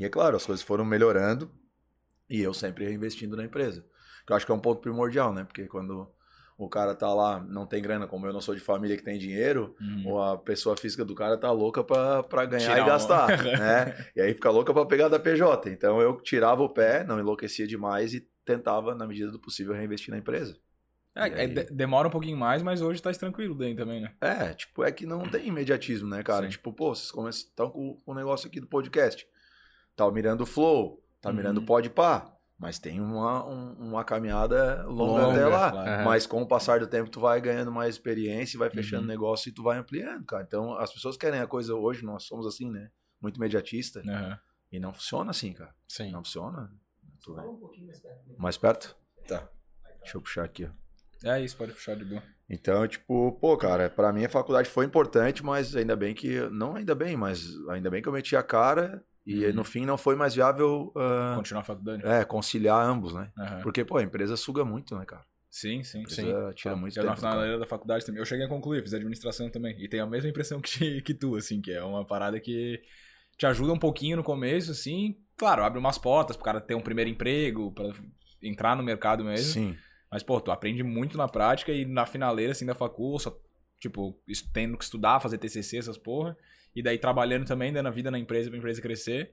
E 0.00 0.04
é 0.04 0.08
claro, 0.08 0.36
as 0.36 0.44
coisas 0.46 0.64
foram 0.64 0.84
melhorando 0.84 1.48
e 2.28 2.40
eu 2.42 2.52
sempre 2.52 2.84
reinvestindo 2.86 3.36
na 3.36 3.44
empresa. 3.44 3.84
Que 4.26 4.32
eu 4.32 4.36
acho 4.36 4.44
que 4.44 4.50
é 4.52 4.54
um 4.54 4.60
ponto 4.60 4.80
primordial, 4.80 5.32
né? 5.32 5.44
Porque 5.44 5.66
quando 5.66 6.08
o 6.58 6.68
cara 6.68 6.92
tá 6.94 7.14
lá, 7.14 7.40
não 7.48 7.64
tem 7.64 7.80
grana, 7.80 8.06
como 8.08 8.26
eu 8.26 8.32
não 8.32 8.40
sou 8.40 8.52
de 8.54 8.60
família 8.60 8.96
que 8.96 9.02
tem 9.04 9.16
dinheiro, 9.18 9.74
Uhum. 9.80 10.08
ou 10.08 10.20
a 10.22 10.36
pessoa 10.36 10.76
física 10.76 11.04
do 11.04 11.14
cara 11.14 11.38
tá 11.38 11.50
louca 11.52 11.84
pra, 11.84 12.22
pra 12.24 12.44
ganhar 12.44 12.72
Tirar 12.74 12.82
e 12.82 12.86
gastar, 12.86 13.28
né? 13.58 14.06
E 14.16 14.20
aí 14.20 14.34
fica 14.34 14.50
louca 14.50 14.74
pra 14.74 14.84
pegar 14.84 15.08
da 15.08 15.20
PJ. 15.20 15.70
Então 15.70 16.00
eu 16.00 16.20
tirava 16.20 16.60
o 16.62 16.68
pé, 16.68 17.04
não 17.04 17.20
enlouquecia 17.20 17.66
demais 17.66 18.12
e 18.12 18.28
tentava, 18.44 18.94
na 18.94 19.06
medida 19.06 19.30
do 19.30 19.38
possível, 19.38 19.72
reinvestir 19.72 20.10
na 20.10 20.18
empresa. 20.18 20.56
É, 21.14 21.44
é, 21.44 21.46
demora 21.48 22.06
um 22.08 22.10
pouquinho 22.10 22.36
mais, 22.36 22.62
mas 22.62 22.80
hoje 22.80 23.00
tá 23.02 23.10
tranquilo 23.12 23.54
daí 23.56 23.74
também, 23.74 24.00
né? 24.00 24.12
É, 24.20 24.52
tipo, 24.54 24.84
é 24.84 24.90
que 24.92 25.04
não 25.06 25.28
tem 25.28 25.48
imediatismo, 25.48 26.08
né, 26.08 26.22
cara? 26.22 26.44
Sim. 26.46 26.50
Tipo, 26.50 26.72
pô, 26.72 26.94
vocês 26.94 27.10
começam 27.10 27.48
estão 27.48 27.70
com 27.70 27.96
o 28.06 28.14
negócio 28.14 28.46
aqui 28.48 28.60
do 28.60 28.66
podcast. 28.68 29.26
Tá 29.96 30.08
mirando 30.12 30.42
o 30.42 30.46
flow, 30.46 31.02
tá 31.20 31.30
Uhum. 31.30 31.34
mirando 31.36 31.58
o 31.58 31.62
podpar, 31.64 32.32
mas 32.58 32.78
tem 32.78 33.00
uma, 33.00 33.46
um- 33.46 33.72
uma 33.74 34.04
caminhada 34.04 34.84
longa, 34.86 35.22
Longa, 35.26 35.32
até 35.32 35.46
lá. 35.46 35.70
claro. 35.70 36.04
Mas 36.04 36.26
com 36.26 36.42
o 36.42 36.46
passar 36.48 36.80
do 36.80 36.86
tempo, 36.86 37.08
tu 37.10 37.20
vai 37.20 37.40
ganhando 37.40 37.70
mais 37.70 37.94
experiência, 37.94 38.58
vai 38.58 38.68
fechando 38.70 39.02
Uhum. 39.02 39.08
negócio 39.08 39.48
e 39.48 39.52
tu 39.52 39.62
vai 39.62 39.78
ampliando, 39.78 40.24
cara. 40.26 40.42
Então, 40.42 40.76
as 40.78 40.92
pessoas 40.92 41.16
querem 41.16 41.40
a 41.40 41.46
coisa 41.46 41.74
hoje, 41.74 42.04
nós 42.04 42.24
somos 42.24 42.46
assim, 42.46 42.70
né? 42.70 42.90
Muito 43.20 43.36
imediatista. 43.36 44.00
Aham. 44.06 44.38
E 44.72 44.78
não 44.78 44.92
funciona 44.92 45.30
assim, 45.30 45.52
cara. 45.52 45.74
Sim. 45.88 46.10
Não 46.12 46.22
funciona. 46.24 46.70
Tu 47.22 47.34
vai- 47.34 47.44
Mais 48.36 48.56
perto? 48.58 48.96
Tá. 49.26 49.48
Deixa 50.00 50.16
eu 50.16 50.20
puxar 50.22 50.44
aqui, 50.44 50.64
ó. 50.66 51.28
É 51.30 51.40
isso, 51.42 51.56
pode 51.56 51.72
puxar 51.72 51.96
de 51.96 52.04
boa. 52.04 52.22
Então, 52.48 52.86
tipo, 52.86 53.32
pô, 53.40 53.56
cara, 53.56 53.90
pra 53.90 54.12
mim 54.12 54.24
a 54.24 54.28
faculdade 54.28 54.70
foi 54.70 54.84
importante, 54.86 55.44
mas 55.44 55.74
ainda 55.74 55.96
bem 55.96 56.14
que. 56.14 56.40
Não 56.50 56.76
ainda 56.76 56.94
bem, 56.94 57.16
mas 57.16 57.46
ainda 57.68 57.90
bem 57.90 58.00
que 58.00 58.08
eu 58.08 58.12
meti 58.12 58.36
a 58.36 58.42
cara 58.42 59.04
e 59.30 59.44
Uhum. 59.46 59.52
no 59.52 59.64
fim 59.64 59.84
não 59.84 59.98
foi 59.98 60.16
mais 60.16 60.34
viável 60.34 60.92
ah, 60.96 61.34
Continuar 61.36 61.60
a 61.60 61.64
faculdade? 61.64 62.06
é, 62.06 62.24
conciliar 62.24 62.80
ambos, 62.86 63.12
né? 63.12 63.30
Aham. 63.38 63.60
Porque, 63.62 63.84
pô, 63.84 63.98
a 63.98 64.02
empresa 64.02 64.36
suga 64.36 64.64
muito, 64.64 64.96
né, 64.96 65.04
cara? 65.04 65.24
Sim, 65.50 65.82
sim. 65.84 65.98
A 65.98 66.02
empresa 66.02 66.52
tira 66.54 66.76
muito 66.76 66.96
eu 66.96 67.02
tempo. 67.02 67.06
na 67.08 67.14
do 67.14 67.20
cara. 67.20 67.32
finaleira 67.34 67.58
da 67.58 67.66
faculdade 67.66 68.06
também. 68.06 68.20
Eu 68.20 68.26
cheguei 68.26 68.46
a 68.46 68.48
concluir, 68.48 68.82
fiz 68.82 68.94
administração 68.94 69.50
também. 69.50 69.74
E 69.82 69.88
tenho 69.88 70.04
a 70.04 70.06
mesma 70.06 70.28
impressão 70.30 70.60
que, 70.60 71.00
que 71.02 71.12
tu, 71.14 71.36
assim, 71.36 71.60
que 71.60 71.72
é 71.72 71.82
uma 71.82 72.06
parada 72.06 72.38
que 72.40 72.80
te 73.36 73.46
ajuda 73.46 73.72
um 73.72 73.78
pouquinho 73.78 74.16
no 74.16 74.22
começo, 74.24 74.70
assim. 74.70 75.16
Claro, 75.36 75.62
abre 75.62 75.78
umas 75.78 75.98
portas 75.98 76.36
pro 76.36 76.44
cara 76.44 76.60
ter 76.60 76.74
um 76.74 76.80
primeiro 76.80 77.10
emprego, 77.10 77.70
pra 77.72 77.84
entrar 78.42 78.76
no 78.76 78.82
mercado 78.82 79.24
mesmo. 79.24 79.52
Sim. 79.52 79.76
Mas, 80.10 80.22
pô, 80.22 80.40
tu 80.40 80.50
aprende 80.50 80.82
muito 80.82 81.18
na 81.18 81.28
prática 81.28 81.70
e 81.70 81.84
na 81.84 82.06
finaleira, 82.06 82.52
assim, 82.52 82.64
da 82.66 82.74
facul, 82.74 83.18
só, 83.18 83.36
tipo, 83.78 84.18
tendo 84.52 84.76
que 84.78 84.84
estudar, 84.84 85.20
fazer 85.20 85.38
TCC, 85.38 85.76
essas 85.78 85.98
porra. 85.98 86.36
E 86.74 86.82
daí 86.82 86.98
trabalhando 86.98 87.46
também, 87.46 87.72
dando 87.72 87.86
a 87.86 87.90
vida 87.90 88.10
na 88.10 88.18
empresa 88.18 88.48
pra 88.50 88.58
empresa 88.58 88.80
crescer. 88.80 89.32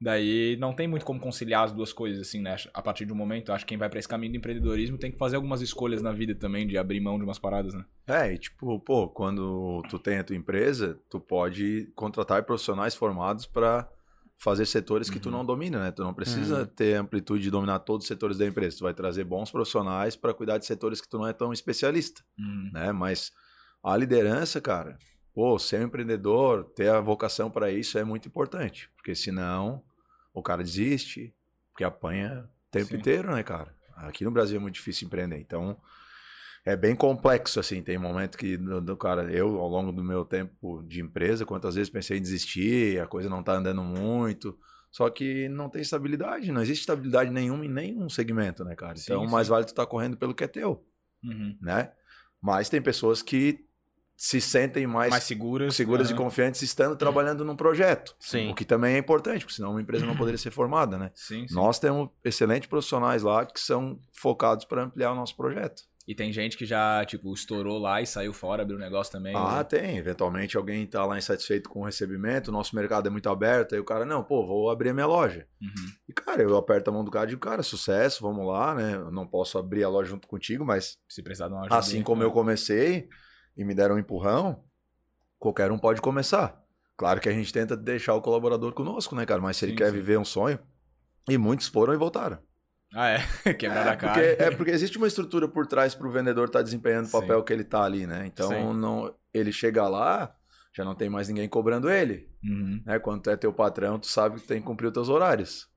Daí 0.00 0.56
não 0.58 0.74
tem 0.74 0.88
muito 0.88 1.04
como 1.06 1.20
conciliar 1.20 1.64
as 1.64 1.72
duas 1.72 1.92
coisas, 1.92 2.20
assim, 2.26 2.40
né? 2.42 2.56
A 2.74 2.82
partir 2.82 3.06
de 3.06 3.12
um 3.12 3.16
momento, 3.16 3.52
acho 3.52 3.64
que 3.64 3.68
quem 3.68 3.78
vai 3.78 3.88
pra 3.88 4.00
esse 4.00 4.08
caminho 4.08 4.32
do 4.32 4.36
empreendedorismo 4.38 4.98
tem 4.98 5.12
que 5.12 5.18
fazer 5.18 5.36
algumas 5.36 5.60
escolhas 5.60 6.02
na 6.02 6.12
vida 6.12 6.34
também, 6.34 6.66
de 6.66 6.76
abrir 6.76 7.00
mão 7.00 7.16
de 7.18 7.24
umas 7.24 7.38
paradas, 7.38 7.72
né? 7.72 7.84
É, 8.08 8.32
e 8.32 8.38
tipo, 8.38 8.80
pô, 8.80 9.08
quando 9.08 9.80
tu 9.88 9.98
tem 10.00 10.18
a 10.18 10.24
tua 10.24 10.34
empresa, 10.34 10.98
tu 11.08 11.20
pode 11.20 11.92
contratar 11.94 12.42
profissionais 12.42 12.96
formados 12.96 13.46
pra 13.46 13.88
fazer 14.36 14.66
setores 14.66 15.08
que 15.08 15.20
tu 15.20 15.26
Uhum. 15.26 15.36
não 15.36 15.44
domina, 15.46 15.78
né? 15.84 15.92
Tu 15.92 16.02
não 16.02 16.12
precisa 16.12 16.62
Uhum. 16.62 16.66
ter 16.66 16.94
amplitude 16.96 17.44
de 17.44 17.50
dominar 17.52 17.78
todos 17.78 18.04
os 18.04 18.08
setores 18.08 18.36
da 18.38 18.44
empresa. 18.44 18.78
Tu 18.78 18.82
vai 18.82 18.92
trazer 18.92 19.22
bons 19.22 19.52
profissionais 19.52 20.16
pra 20.16 20.34
cuidar 20.34 20.58
de 20.58 20.66
setores 20.66 21.00
que 21.00 21.08
tu 21.08 21.16
não 21.16 21.28
é 21.28 21.32
tão 21.32 21.52
especialista. 21.52 22.22
Uhum. 22.36 22.70
né? 22.72 22.90
Mas 22.90 23.30
a 23.84 23.96
liderança, 23.96 24.60
cara, 24.60 24.98
pô, 25.34 25.58
ser 25.58 25.80
um 25.80 25.84
empreendedor, 25.84 26.64
ter 26.74 26.88
a 26.88 27.00
vocação 27.00 27.50
para 27.50 27.70
isso 27.70 27.98
é 27.98 28.04
muito 28.04 28.28
importante, 28.28 28.90
porque 28.96 29.14
senão 29.14 29.82
o 30.34 30.42
cara 30.42 30.62
desiste, 30.62 31.34
porque 31.72 31.84
apanha 31.84 32.48
o 32.68 32.70
tempo 32.70 32.92
Sim. 32.92 32.98
inteiro, 32.98 33.34
né, 33.34 33.42
cara? 33.42 33.74
Aqui 33.96 34.24
no 34.24 34.30
Brasil 34.30 34.56
é 34.56 34.60
muito 34.60 34.74
difícil 34.74 35.06
empreender, 35.06 35.38
então 35.38 35.76
é 36.64 36.76
bem 36.76 36.94
complexo, 36.94 37.58
assim, 37.58 37.82
tem 37.82 37.98
momento 37.98 38.38
que, 38.38 38.56
do, 38.56 38.80
do 38.80 38.96
cara, 38.96 39.30
eu, 39.32 39.58
ao 39.58 39.68
longo 39.68 39.90
do 39.92 40.02
meu 40.02 40.24
tempo 40.24 40.82
de 40.84 41.00
empresa, 41.00 41.44
quantas 41.44 41.74
vezes 41.74 41.90
pensei 41.90 42.18
em 42.18 42.22
desistir, 42.22 43.00
a 43.00 43.06
coisa 43.06 43.28
não 43.28 43.42
tá 43.42 43.54
andando 43.54 43.82
muito, 43.82 44.56
só 44.90 45.10
que 45.10 45.48
não 45.48 45.68
tem 45.68 45.82
estabilidade, 45.82 46.52
não 46.52 46.62
existe 46.62 46.82
estabilidade 46.82 47.30
nenhuma 47.30 47.64
em 47.64 47.68
nenhum 47.68 48.08
segmento, 48.08 48.64
né, 48.64 48.76
cara? 48.76 48.96
Sim, 48.96 49.02
Então, 49.14 49.26
mais 49.26 49.46
sim. 49.46 49.52
vale 49.52 49.64
tu 49.64 49.68
estar 49.70 49.86
correndo 49.86 50.16
pelo 50.16 50.34
que 50.34 50.44
é 50.44 50.48
teu 50.48 50.86
Uhum. 51.24 51.56
né? 51.60 51.92
Mas 52.40 52.68
tem 52.68 52.82
pessoas 52.82 53.22
que 53.22 53.64
se 54.24 54.40
sentem 54.40 54.86
mais, 54.86 55.10
Mais 55.10 55.24
seguras. 55.24 55.74
seguras 55.74 56.08
e 56.08 56.12
aham. 56.12 56.22
confiantes 56.22 56.62
estando 56.62 56.94
trabalhando 56.94 57.44
num 57.44 57.56
projeto. 57.56 58.14
Sim. 58.20 58.52
O 58.52 58.54
que 58.54 58.64
também 58.64 58.94
é 58.94 58.98
importante, 58.98 59.40
porque 59.40 59.56
senão 59.56 59.72
uma 59.72 59.82
empresa 59.82 60.06
não 60.06 60.14
poderia 60.14 60.38
ser 60.38 60.52
formada, 60.52 60.96
né? 60.96 61.10
Sim, 61.12 61.48
sim. 61.48 61.52
Nós 61.52 61.80
temos 61.80 62.08
excelentes 62.24 62.68
profissionais 62.68 63.24
lá 63.24 63.44
que 63.44 63.58
são 63.58 63.98
focados 64.12 64.64
para 64.64 64.84
ampliar 64.84 65.10
o 65.10 65.16
nosso 65.16 65.36
projeto. 65.36 65.82
E 66.06 66.14
tem 66.14 66.32
gente 66.32 66.56
que 66.56 66.64
já, 66.64 67.04
tipo, 67.04 67.34
estourou 67.34 67.80
lá 67.80 68.00
e 68.00 68.06
saiu 68.06 68.32
fora, 68.32 68.62
abriu 68.62 68.76
um 68.76 68.80
negócio 68.80 69.10
também. 69.10 69.34
Ah, 69.34 69.56
né? 69.56 69.64
tem. 69.64 69.96
Eventualmente 69.96 70.56
alguém 70.56 70.86
tá 70.86 71.04
lá 71.04 71.18
insatisfeito 71.18 71.68
com 71.68 71.80
o 71.80 71.84
recebimento, 71.84 72.48
o 72.48 72.52
nosso 72.52 72.76
mercado 72.76 73.08
é 73.08 73.10
muito 73.10 73.28
aberto, 73.28 73.74
aí 73.74 73.80
o 73.80 73.84
cara, 73.84 74.04
não, 74.04 74.22
pô, 74.22 74.46
vou 74.46 74.70
abrir 74.70 74.90
a 74.90 74.94
minha 74.94 75.06
loja. 75.06 75.48
Uhum. 75.60 75.92
E, 76.08 76.12
cara, 76.12 76.40
eu 76.40 76.56
aperto 76.56 76.90
a 76.90 76.92
mão 76.92 77.04
do 77.04 77.10
cara 77.10 77.26
e 77.26 77.30
digo, 77.30 77.40
cara, 77.40 77.64
sucesso, 77.64 78.22
vamos 78.22 78.46
lá, 78.46 78.72
né? 78.72 78.94
Eu 78.94 79.10
não 79.10 79.26
posso 79.26 79.58
abrir 79.58 79.82
a 79.82 79.88
loja 79.88 80.10
junto 80.10 80.28
contigo, 80.28 80.64
mas 80.64 80.96
Se 81.08 81.24
precisar 81.24 81.48
de 81.48 81.54
uma 81.54 81.62
ajuda. 81.62 81.76
assim 81.76 82.04
como 82.04 82.22
eu 82.22 82.30
comecei 82.30 83.08
e 83.56 83.64
me 83.64 83.74
deram 83.74 83.96
um 83.96 83.98
empurrão, 83.98 84.62
qualquer 85.38 85.70
um 85.70 85.78
pode 85.78 86.00
começar. 86.00 86.60
Claro 86.96 87.20
que 87.20 87.28
a 87.28 87.32
gente 87.32 87.52
tenta 87.52 87.76
deixar 87.76 88.14
o 88.14 88.20
colaborador 88.22 88.72
conosco, 88.72 89.14
né, 89.14 89.26
cara? 89.26 89.40
Mas 89.40 89.56
se 89.56 89.64
ele 89.64 89.72
Sim, 89.72 89.78
quer 89.78 89.86
sim. 89.86 89.92
viver 89.92 90.18
um 90.18 90.24
sonho, 90.24 90.58
e 91.28 91.36
muitos 91.38 91.66
foram 91.68 91.94
e 91.94 91.96
voltaram. 91.96 92.38
Ah, 92.94 93.08
é? 93.08 93.18
Quebrar 93.54 93.88
a 93.88 93.92
É 93.92 93.96
cara. 93.96 94.12
porque, 94.12 94.42
é 94.42 94.50
porque 94.50 94.70
existe 94.70 94.98
uma 94.98 95.06
estrutura 95.06 95.48
por 95.48 95.66
trás 95.66 95.94
para 95.94 96.06
o 96.06 96.10
vendedor 96.10 96.46
estar 96.46 96.62
desempenhando 96.62 97.06
o 97.06 97.08
Sim. 97.08 97.20
papel 97.20 97.42
que 97.42 97.52
ele 97.52 97.64
tá 97.64 97.82
ali, 97.82 98.06
né? 98.06 98.26
Então, 98.26 98.74
não, 98.74 99.14
ele 99.32 99.50
chega 99.50 99.88
lá, 99.88 100.34
já 100.76 100.84
não 100.84 100.94
tem 100.94 101.08
mais 101.08 101.26
ninguém 101.28 101.48
cobrando 101.48 101.88
ele. 101.90 102.28
Uhum. 102.44 102.82
Né? 102.84 102.98
Quando 102.98 103.22
tu 103.22 103.30
é 103.30 103.36
teu 103.36 103.52
patrão, 103.52 103.98
tu 103.98 104.06
sabe 104.06 104.40
que 104.40 104.46
tem 104.46 104.60
que 104.60 104.66
cumprir 104.66 104.88
os 104.88 104.92
teus 104.92 105.08
horários. 105.08 105.68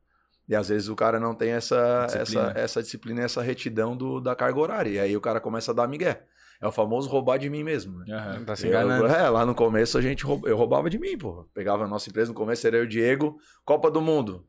E 0.47 0.53
às 0.55 0.69
vezes 0.69 0.89
o 0.89 0.95
cara 0.95 1.19
não 1.19 1.33
tem 1.33 1.51
essa 1.51 2.05
Disciplina. 2.05 2.49
essa, 2.49 2.59
essa 2.59 2.83
disciplina, 2.83 3.21
essa 3.23 3.41
retidão 3.41 3.95
do, 3.97 4.19
da 4.19 4.35
carga 4.35 4.59
horária. 4.59 4.89
E 4.89 4.99
aí 4.99 5.17
o 5.17 5.21
cara 5.21 5.39
começa 5.39 5.71
a 5.71 5.73
dar 5.73 5.87
migué. 5.87 6.23
É 6.61 6.67
o 6.67 6.71
famoso 6.71 7.09
roubar 7.09 7.37
de 7.37 7.49
mim 7.49 7.63
mesmo. 7.63 7.99
Né? 7.99 8.13
Aham. 8.15 8.45
Tá 8.45 8.55
se 8.55 8.65
Eu- 8.65 8.69
enganando. 8.69 9.07
é, 9.07 9.29
lá 9.29 9.45
no 9.45 9.53
começo 9.53 9.97
a 9.97 10.01
gente 10.01 10.23
roub- 10.23 10.47
eu 10.47 10.55
roubava 10.57 10.89
de 10.89 10.97
mim, 10.97 11.17
pô. 11.17 11.47
Pegava 11.53 11.83
a 11.83 11.87
nossa 11.87 12.09
empresa, 12.09 12.29
no 12.29 12.35
começo 12.35 12.65
era 12.65 12.77
eu 12.77 12.83
e 12.83 12.85
o 12.85 12.89
Diego, 12.89 13.37
Copa 13.65 13.91
do 13.91 14.01
Mundo. 14.01 14.45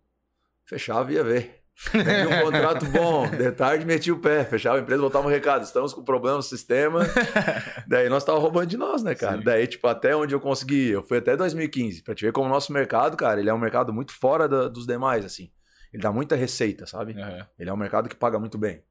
Fechava 0.65 1.11
e 1.13 1.17
ia 1.17 1.25
ver. 1.25 1.63
Peguei 1.93 2.25
um 2.27 2.41
contrato 2.45 2.87
bom, 2.87 3.29
de 3.29 3.53
tarde 3.53 3.85
metia 3.85 4.15
o 4.15 4.19
pé, 4.19 4.45
fechava 4.45 4.79
a 4.79 4.81
empresa, 4.81 5.03
botava 5.03 5.27
um 5.27 5.31
recado, 5.31 5.63
estamos 5.63 5.93
com 5.93 6.03
problema 6.03 6.37
no 6.39 6.43
sistema. 6.43 7.01
Daí 7.87 8.09
nós 8.09 8.25
tava 8.25 8.39
roubando 8.39 8.67
de 8.67 8.77
nós, 8.79 9.03
né, 9.03 9.15
cara? 9.15 9.37
Sim. 9.39 9.45
Daí, 9.45 9.67
tipo, 9.67 9.87
até 9.87 10.17
onde 10.17 10.35
eu 10.35 10.41
consegui, 10.41 10.89
eu 10.91 11.03
fui 11.03 11.19
até 11.19 11.37
2015, 11.37 12.03
pra 12.03 12.15
te 12.15 12.25
ver 12.25 12.33
como 12.33 12.47
o 12.47 12.49
nosso 12.49 12.73
mercado, 12.73 13.17
cara, 13.17 13.41
ele 13.41 13.51
é 13.51 13.55
um 13.55 13.59
mercado 13.59 13.93
muito 13.93 14.13
fora 14.13 14.49
da- 14.49 14.69
dos 14.69 14.87
demais, 14.87 15.25
assim. 15.25 15.51
Ele 15.93 16.03
dá 16.03 16.11
muita 16.11 16.35
receita, 16.35 16.87
sabe? 16.87 17.13
Aham. 17.21 17.47
Ele 17.59 17.69
é 17.71 17.73
um 17.73 17.77
mercado 17.77 18.09
que 18.09 18.17
paga 18.17 18.39
muito 18.39 18.57
bem. 18.59 18.83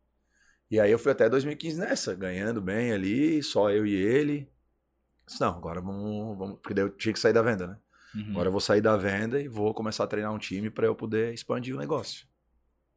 E 0.76 0.80
aí 0.82 0.92
eu 0.92 1.00
fui 1.00 1.14
até 1.14 1.30
2015 1.30 1.80
nessa, 1.80 2.14
ganhando 2.14 2.62
bem 2.62 2.92
ali, 2.92 3.42
só 3.42 3.72
eu 3.72 3.86
e 3.86 3.96
ele. 3.96 4.50
Disse, 5.26 5.40
Não, 5.40 5.56
agora 5.56 5.80
vamos, 5.80 6.38
vamos. 6.38 6.60
Porque 6.60 6.74
daí 6.74 6.84
eu 6.84 6.90
tinha 6.90 7.14
que 7.14 7.20
sair 7.20 7.32
da 7.32 7.42
venda, 7.42 7.66
né? 7.66 7.78
Uhum. 8.14 8.32
Agora 8.32 8.50
eu 8.50 8.52
vou 8.52 8.60
sair 8.60 8.82
da 8.82 8.98
venda 8.98 9.42
e 9.42 9.48
vou 9.48 9.74
começar 9.74 10.04
a 10.04 10.08
treinar 10.08 10.34
um 10.34 10.38
time 10.38 10.70
pra 10.70 10.86
eu 10.86 10.94
poder 10.94 11.34
expandir 11.34 11.74
o 11.74 11.80
negócio. 11.80 12.28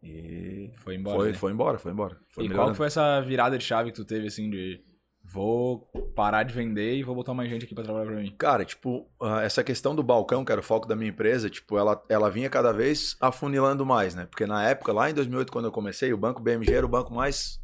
E 0.02 0.72
Foi 0.74 0.96
embora. 0.96 1.18
foi, 1.18 1.28
né? 1.28 1.34
foi 1.34 1.52
embora, 1.52 1.78
foi 1.78 1.92
embora. 1.92 2.18
Foi 2.30 2.44
e 2.44 2.48
qual 2.48 2.48
melhorando. 2.48 2.72
que 2.72 2.76
foi 2.78 2.86
essa 2.88 3.20
virada 3.20 3.56
de 3.56 3.64
chave 3.64 3.92
que 3.92 3.96
tu 3.96 4.04
teve, 4.04 4.26
assim, 4.26 4.50
de 4.50 4.82
vou 5.22 5.88
parar 6.16 6.42
de 6.42 6.52
vender 6.52 6.96
e 6.96 7.04
vou 7.04 7.14
botar 7.14 7.34
mais 7.34 7.48
gente 7.48 7.64
aqui 7.64 7.76
pra 7.76 7.84
trabalhar 7.84 8.06
pra 8.06 8.16
mim? 8.16 8.34
Cara, 8.36 8.64
tipo, 8.64 9.08
ah, 9.22 9.42
essa 9.42 9.62
questão 9.62 9.94
do 9.94 10.02
balcão, 10.02 10.44
que 10.44 10.50
era 10.50 10.60
o 10.60 10.64
foco 10.64 10.88
da 10.88 10.96
minha 10.96 11.10
empresa, 11.10 11.48
tipo, 11.48 11.78
ela, 11.78 12.02
ela 12.08 12.28
vinha 12.28 12.50
cada 12.50 12.72
vez 12.72 13.16
afunilando 13.20 13.86
mais, 13.86 14.16
né? 14.16 14.26
Porque 14.26 14.46
na 14.46 14.68
época, 14.68 14.92
lá 14.92 15.08
em 15.08 15.14
2008, 15.14 15.52
quando 15.52 15.66
eu 15.66 15.72
comecei, 15.72 16.12
o 16.12 16.18
banco 16.18 16.42
BMG 16.42 16.74
era 16.74 16.86
o 16.86 16.88
banco 16.88 17.14
mais. 17.14 17.60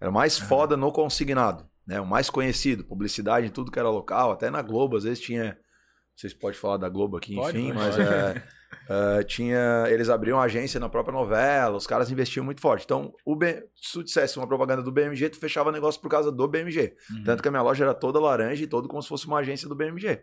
Era 0.00 0.10
o 0.10 0.14
mais 0.14 0.38
foda 0.38 0.76
no 0.76 0.92
consignado, 0.92 1.68
né? 1.86 2.00
O 2.00 2.06
mais 2.06 2.28
conhecido, 2.28 2.84
publicidade 2.84 3.46
em 3.46 3.50
tudo 3.50 3.70
que 3.70 3.78
era 3.78 3.88
local, 3.88 4.32
até 4.32 4.50
na 4.50 4.62
Globo, 4.62 4.96
às 4.96 5.04
vezes 5.04 5.20
tinha. 5.20 5.44
Não 5.44 6.18
sei 6.18 6.30
se 6.30 6.36
pode 6.36 6.56
falar 6.56 6.76
da 6.76 6.88
Globo 6.88 7.16
aqui, 7.16 7.34
Pode, 7.34 7.58
enfim, 7.58 7.72
pode. 7.72 7.78
mas 7.78 7.98
é, 7.98 8.42
é, 8.88 9.22
tinha. 9.24 9.84
Eles 9.88 10.08
abriam 10.08 10.40
agência 10.40 10.78
na 10.78 10.88
própria 10.88 11.12
novela, 11.12 11.76
os 11.76 11.86
caras 11.86 12.10
investiam 12.10 12.44
muito 12.44 12.60
forte. 12.60 12.84
Então, 12.84 13.12
o 13.24 13.34
B, 13.34 13.66
se 13.74 13.92
tu 13.94 14.04
dissesse 14.04 14.36
uma 14.36 14.46
propaganda 14.46 14.82
do 14.82 14.92
BMG, 14.92 15.30
tu 15.30 15.38
fechava 15.38 15.72
negócio 15.72 16.00
por 16.00 16.08
causa 16.08 16.30
do 16.30 16.46
BMG. 16.48 16.94
Uhum. 17.10 17.24
Tanto 17.24 17.42
que 17.42 17.48
a 17.48 17.50
minha 17.50 17.62
loja 17.62 17.84
era 17.84 17.94
toda 17.94 18.20
laranja 18.20 18.62
e 18.62 18.66
todo 18.66 18.88
como 18.88 19.02
se 19.02 19.08
fosse 19.08 19.26
uma 19.26 19.38
agência 19.38 19.68
do 19.68 19.74
BMG. 19.74 20.22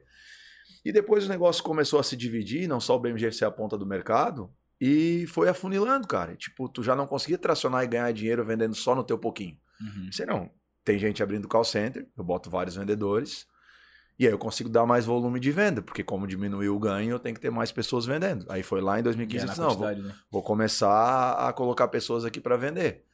E 0.83 0.91
depois 0.91 1.25
o 1.25 1.29
negócio 1.29 1.63
começou 1.63 1.99
a 1.99 2.03
se 2.03 2.15
dividir, 2.15 2.67
não 2.67 2.79
só 2.79 2.95
o 2.95 2.99
BMG 2.99 3.31
ser 3.31 3.45
a 3.45 3.51
ponta 3.51 3.77
do 3.77 3.85
mercado, 3.85 4.49
e 4.81 5.27
foi 5.27 5.47
afunilando, 5.47 6.07
cara. 6.07 6.35
Tipo, 6.35 6.67
tu 6.67 6.81
já 6.81 6.95
não 6.95 7.05
conseguia 7.05 7.37
tracionar 7.37 7.83
e 7.83 7.87
ganhar 7.87 8.11
dinheiro 8.11 8.43
vendendo 8.43 8.73
só 8.73 8.95
no 8.95 9.03
teu 9.03 9.15
pouquinho. 9.15 9.55
Uhum. 9.79 10.09
Não. 10.25 10.49
Tem 10.83 10.97
gente 10.97 11.21
abrindo 11.21 11.47
call 11.47 11.63
center, 11.63 12.07
eu 12.17 12.23
boto 12.23 12.49
vários 12.49 12.75
vendedores, 12.75 13.45
e 14.17 14.25
aí 14.25 14.33
eu 14.33 14.39
consigo 14.39 14.67
dar 14.67 14.83
mais 14.87 15.05
volume 15.05 15.39
de 15.39 15.51
venda, 15.51 15.83
porque 15.83 16.03
como 16.03 16.25
diminuiu 16.25 16.75
o 16.75 16.79
ganho, 16.79 17.11
eu 17.11 17.19
tenho 17.19 17.35
que 17.35 17.41
ter 17.41 17.51
mais 17.51 17.71
pessoas 17.71 18.07
vendendo. 18.07 18.47
Aí 18.49 18.63
foi 18.63 18.81
lá 18.81 18.99
em 18.99 19.03
2015 19.03 19.45
Ganhar 19.45 19.45
eu 19.45 19.49
disse, 19.49 19.61
não, 19.61 19.77
vou, 19.77 19.95
né? 19.95 20.15
vou 20.31 20.41
começar 20.41 21.33
a 21.33 21.53
colocar 21.53 21.87
pessoas 21.87 22.25
aqui 22.25 22.41
para 22.41 22.57
vender. 22.57 23.05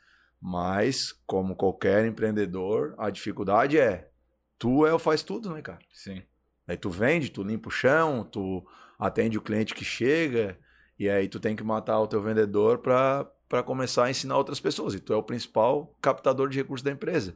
Mas, 0.41 1.13
como 1.25 1.53
qualquer 1.53 2.05
empreendedor, 2.05 2.95
a 2.97 3.09
dificuldade 3.09 3.77
é 3.77 4.09
tu 4.57 4.85
é 4.85 4.93
o 4.93 4.99
faz 4.99 5.21
tudo, 5.21 5.53
né, 5.53 5.61
cara? 5.61 5.79
Sim. 5.91 6.23
Aí 6.65 6.77
tu 6.77 6.89
vende, 6.89 7.29
tu 7.29 7.43
limpa 7.43 7.67
o 7.67 7.71
chão, 7.71 8.23
tu 8.23 8.65
atende 8.97 9.37
o 9.37 9.41
cliente 9.41 9.75
que 9.75 9.83
chega, 9.83 10.57
e 10.99 11.09
aí 11.09 11.27
tu 11.27 11.39
tem 11.39 11.55
que 11.55 11.63
matar 11.63 11.99
o 11.99 12.07
teu 12.07 12.21
vendedor 12.21 12.79
para 12.79 13.63
começar 13.63 14.05
a 14.05 14.09
ensinar 14.09 14.37
outras 14.37 14.59
pessoas. 14.59 14.93
E 14.93 14.99
tu 14.99 15.13
é 15.13 15.15
o 15.15 15.23
principal 15.23 15.95
captador 16.01 16.49
de 16.49 16.57
recursos 16.57 16.83
da 16.83 16.91
empresa. 16.91 17.35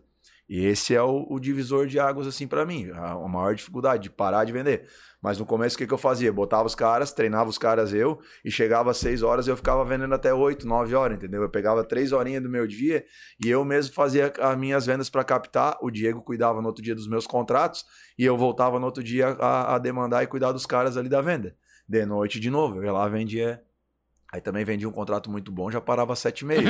E 0.50 0.65
esse 0.65 0.94
é 0.94 1.01
o, 1.01 1.25
o 1.30 1.39
divisor 1.39 1.88
de 1.88 1.98
águas, 1.98 2.27
assim, 2.27 2.46
para 2.46 2.65
mim. 2.65 2.89
A, 2.91 3.12
a 3.12 3.27
maior 3.27 3.56
dificuldade 3.56 4.03
de 4.03 4.10
parar 4.10 4.44
de 4.44 4.51
vender. 4.51 4.86
Mas 5.22 5.38
no 5.38 5.46
começo, 5.46 5.75
o 5.75 5.77
que, 5.77 5.88
que 5.88 5.94
eu 5.94 5.98
fazia? 5.98 6.34
Botava 6.34 6.65
os 6.65 6.75
caras, 6.75 7.13
treinava 7.13 7.50
os 7.50 7.58
caras 7.58 7.94
eu, 7.94 8.20
e 8.44 8.51
chegava 8.51 8.91
às 8.91 8.98
6 8.98 9.24
horas 9.24 9.48
eu 9.48 9.56
ficava 9.56 9.86
vendendo 9.86 10.13
até 10.13 10.34
8, 10.34 10.68
9 10.68 10.94
horas, 10.94 11.15
entendeu? 11.15 11.41
Eu 11.44 11.50
pegava 11.50 11.86
três 11.86 12.12
horinhas 12.12 12.44
do 12.44 12.50
meu 12.50 12.68
dia 12.68 13.06
e 13.41 13.50
eu 13.50 13.63
mesmo 13.63 13.94
fazia 13.94 14.34
as 14.41 14.58
minhas 14.58 14.86
vendas 14.86 15.10
para 15.10 15.24
captar. 15.24 15.77
O 15.80 15.89
Diego 15.89 16.22
cuidava 16.22 16.60
no 16.60 16.68
outro 16.68 16.84
dia 16.84 16.96
dos 16.96 17.08
meus 17.08 17.25
contratos 17.25 17.86
e 18.18 18.25
eu 18.25 18.36
voltava 18.36 18.77
no 18.77 18.86
outro 18.88 19.01
dia 19.01 19.27
a, 19.39 19.75
a 19.75 19.77
demandar 19.77 20.22
e 20.22 20.27
cuidar 20.27 20.51
dos 20.51 20.65
caras 20.65 20.98
ali 20.98 21.08
da 21.08 21.22
venda. 21.22 21.56
De 21.91 22.05
noite 22.05 22.39
de 22.39 22.50
novo, 22.50 22.77
eu 22.77 22.86
ia 22.86 22.91
lá 22.93 23.05
vendia. 23.10 23.62
Aí 24.31 24.39
também 24.39 24.63
vendia 24.63 24.88
um 24.88 24.93
contrato 24.93 25.29
muito 25.29 25.51
bom, 25.51 25.69
já 25.69 25.81
parava 25.81 26.13
às 26.13 26.19
7h30. 26.24 26.63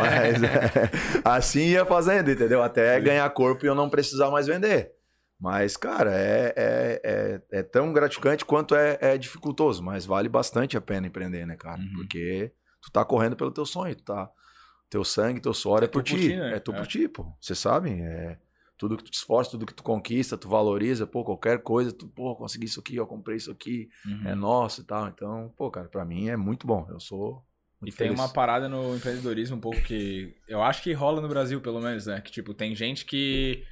Mas 0.00 0.42
é, 0.42 0.90
assim 1.24 1.68
ia 1.68 1.86
fazendo, 1.86 2.28
entendeu? 2.28 2.60
Até 2.60 3.00
ganhar 3.00 3.30
corpo 3.30 3.64
e 3.64 3.68
eu 3.68 3.74
não 3.74 3.88
precisar 3.88 4.30
mais 4.32 4.48
vender. 4.48 4.92
Mas, 5.40 5.76
cara, 5.76 6.10
é, 6.12 6.52
é, 6.56 7.00
é, 7.52 7.58
é 7.60 7.62
tão 7.62 7.92
gratificante 7.92 8.44
quanto 8.44 8.74
é, 8.74 8.98
é 9.00 9.16
dificultoso, 9.16 9.80
mas 9.80 10.04
vale 10.04 10.28
bastante 10.28 10.76
a 10.76 10.80
pena 10.80 11.06
empreender, 11.06 11.46
né, 11.46 11.54
cara? 11.54 11.78
Uhum. 11.80 11.92
Porque 11.94 12.50
tu 12.82 12.90
tá 12.90 13.04
correndo 13.04 13.36
pelo 13.36 13.52
teu 13.52 13.64
sonho, 13.64 13.94
tu 13.94 14.02
tá. 14.02 14.28
Teu 14.90 15.04
sangue, 15.04 15.38
teu 15.40 15.54
suor 15.54 15.82
é, 15.82 15.84
É 15.84 15.86
por 15.88 16.02
tu 16.02 16.10
por 16.10 16.18
ti. 16.18 16.30
ti, 16.30 16.36
né? 16.36 16.56
É 16.56 16.58
tu 16.58 16.72
É. 16.72 16.76
por 16.78 16.86
ti, 16.88 17.06
pô. 17.06 17.32
Você 17.40 17.54
sabe? 17.54 17.90
É 18.02 18.36
tudo 18.78 18.96
que 18.96 19.02
tu 19.04 19.10
te 19.10 19.16
esforça, 19.16 19.50
tudo 19.50 19.66
que 19.66 19.74
tu 19.74 19.82
conquista, 19.82 20.38
tu 20.38 20.48
valoriza, 20.48 21.06
pô, 21.06 21.24
qualquer 21.24 21.62
coisa, 21.62 21.92
tu, 21.92 22.06
pô, 22.08 22.34
consegui 22.36 22.66
isso 22.66 22.80
aqui, 22.80 22.94
eu 22.96 23.06
comprei 23.06 23.36
isso 23.36 23.50
aqui, 23.50 23.88
Uhum. 24.06 24.28
é 24.28 24.34
nosso 24.34 24.80
e 24.80 24.84
tal. 24.84 25.08
Então, 25.08 25.52
pô, 25.56 25.70
cara, 25.70 25.88
pra 25.88 26.04
mim 26.04 26.28
é 26.28 26.36
muito 26.36 26.66
bom. 26.66 26.86
Eu 26.88 27.00
sou. 27.00 27.42
E 27.80 27.84
Muito 27.86 27.96
tem 27.96 28.08
feliz. 28.08 28.18
uma 28.20 28.28
parada 28.28 28.68
no 28.68 28.96
empreendedorismo 28.96 29.56
um 29.56 29.60
pouco 29.60 29.80
que 29.82 30.34
eu 30.48 30.62
acho 30.62 30.82
que 30.82 30.92
rola 30.92 31.20
no 31.20 31.28
Brasil, 31.28 31.60
pelo 31.60 31.80
menos, 31.80 32.06
né? 32.06 32.20
Que, 32.20 32.30
tipo, 32.32 32.52
tem 32.54 32.74
gente 32.74 33.04
que 33.04 33.62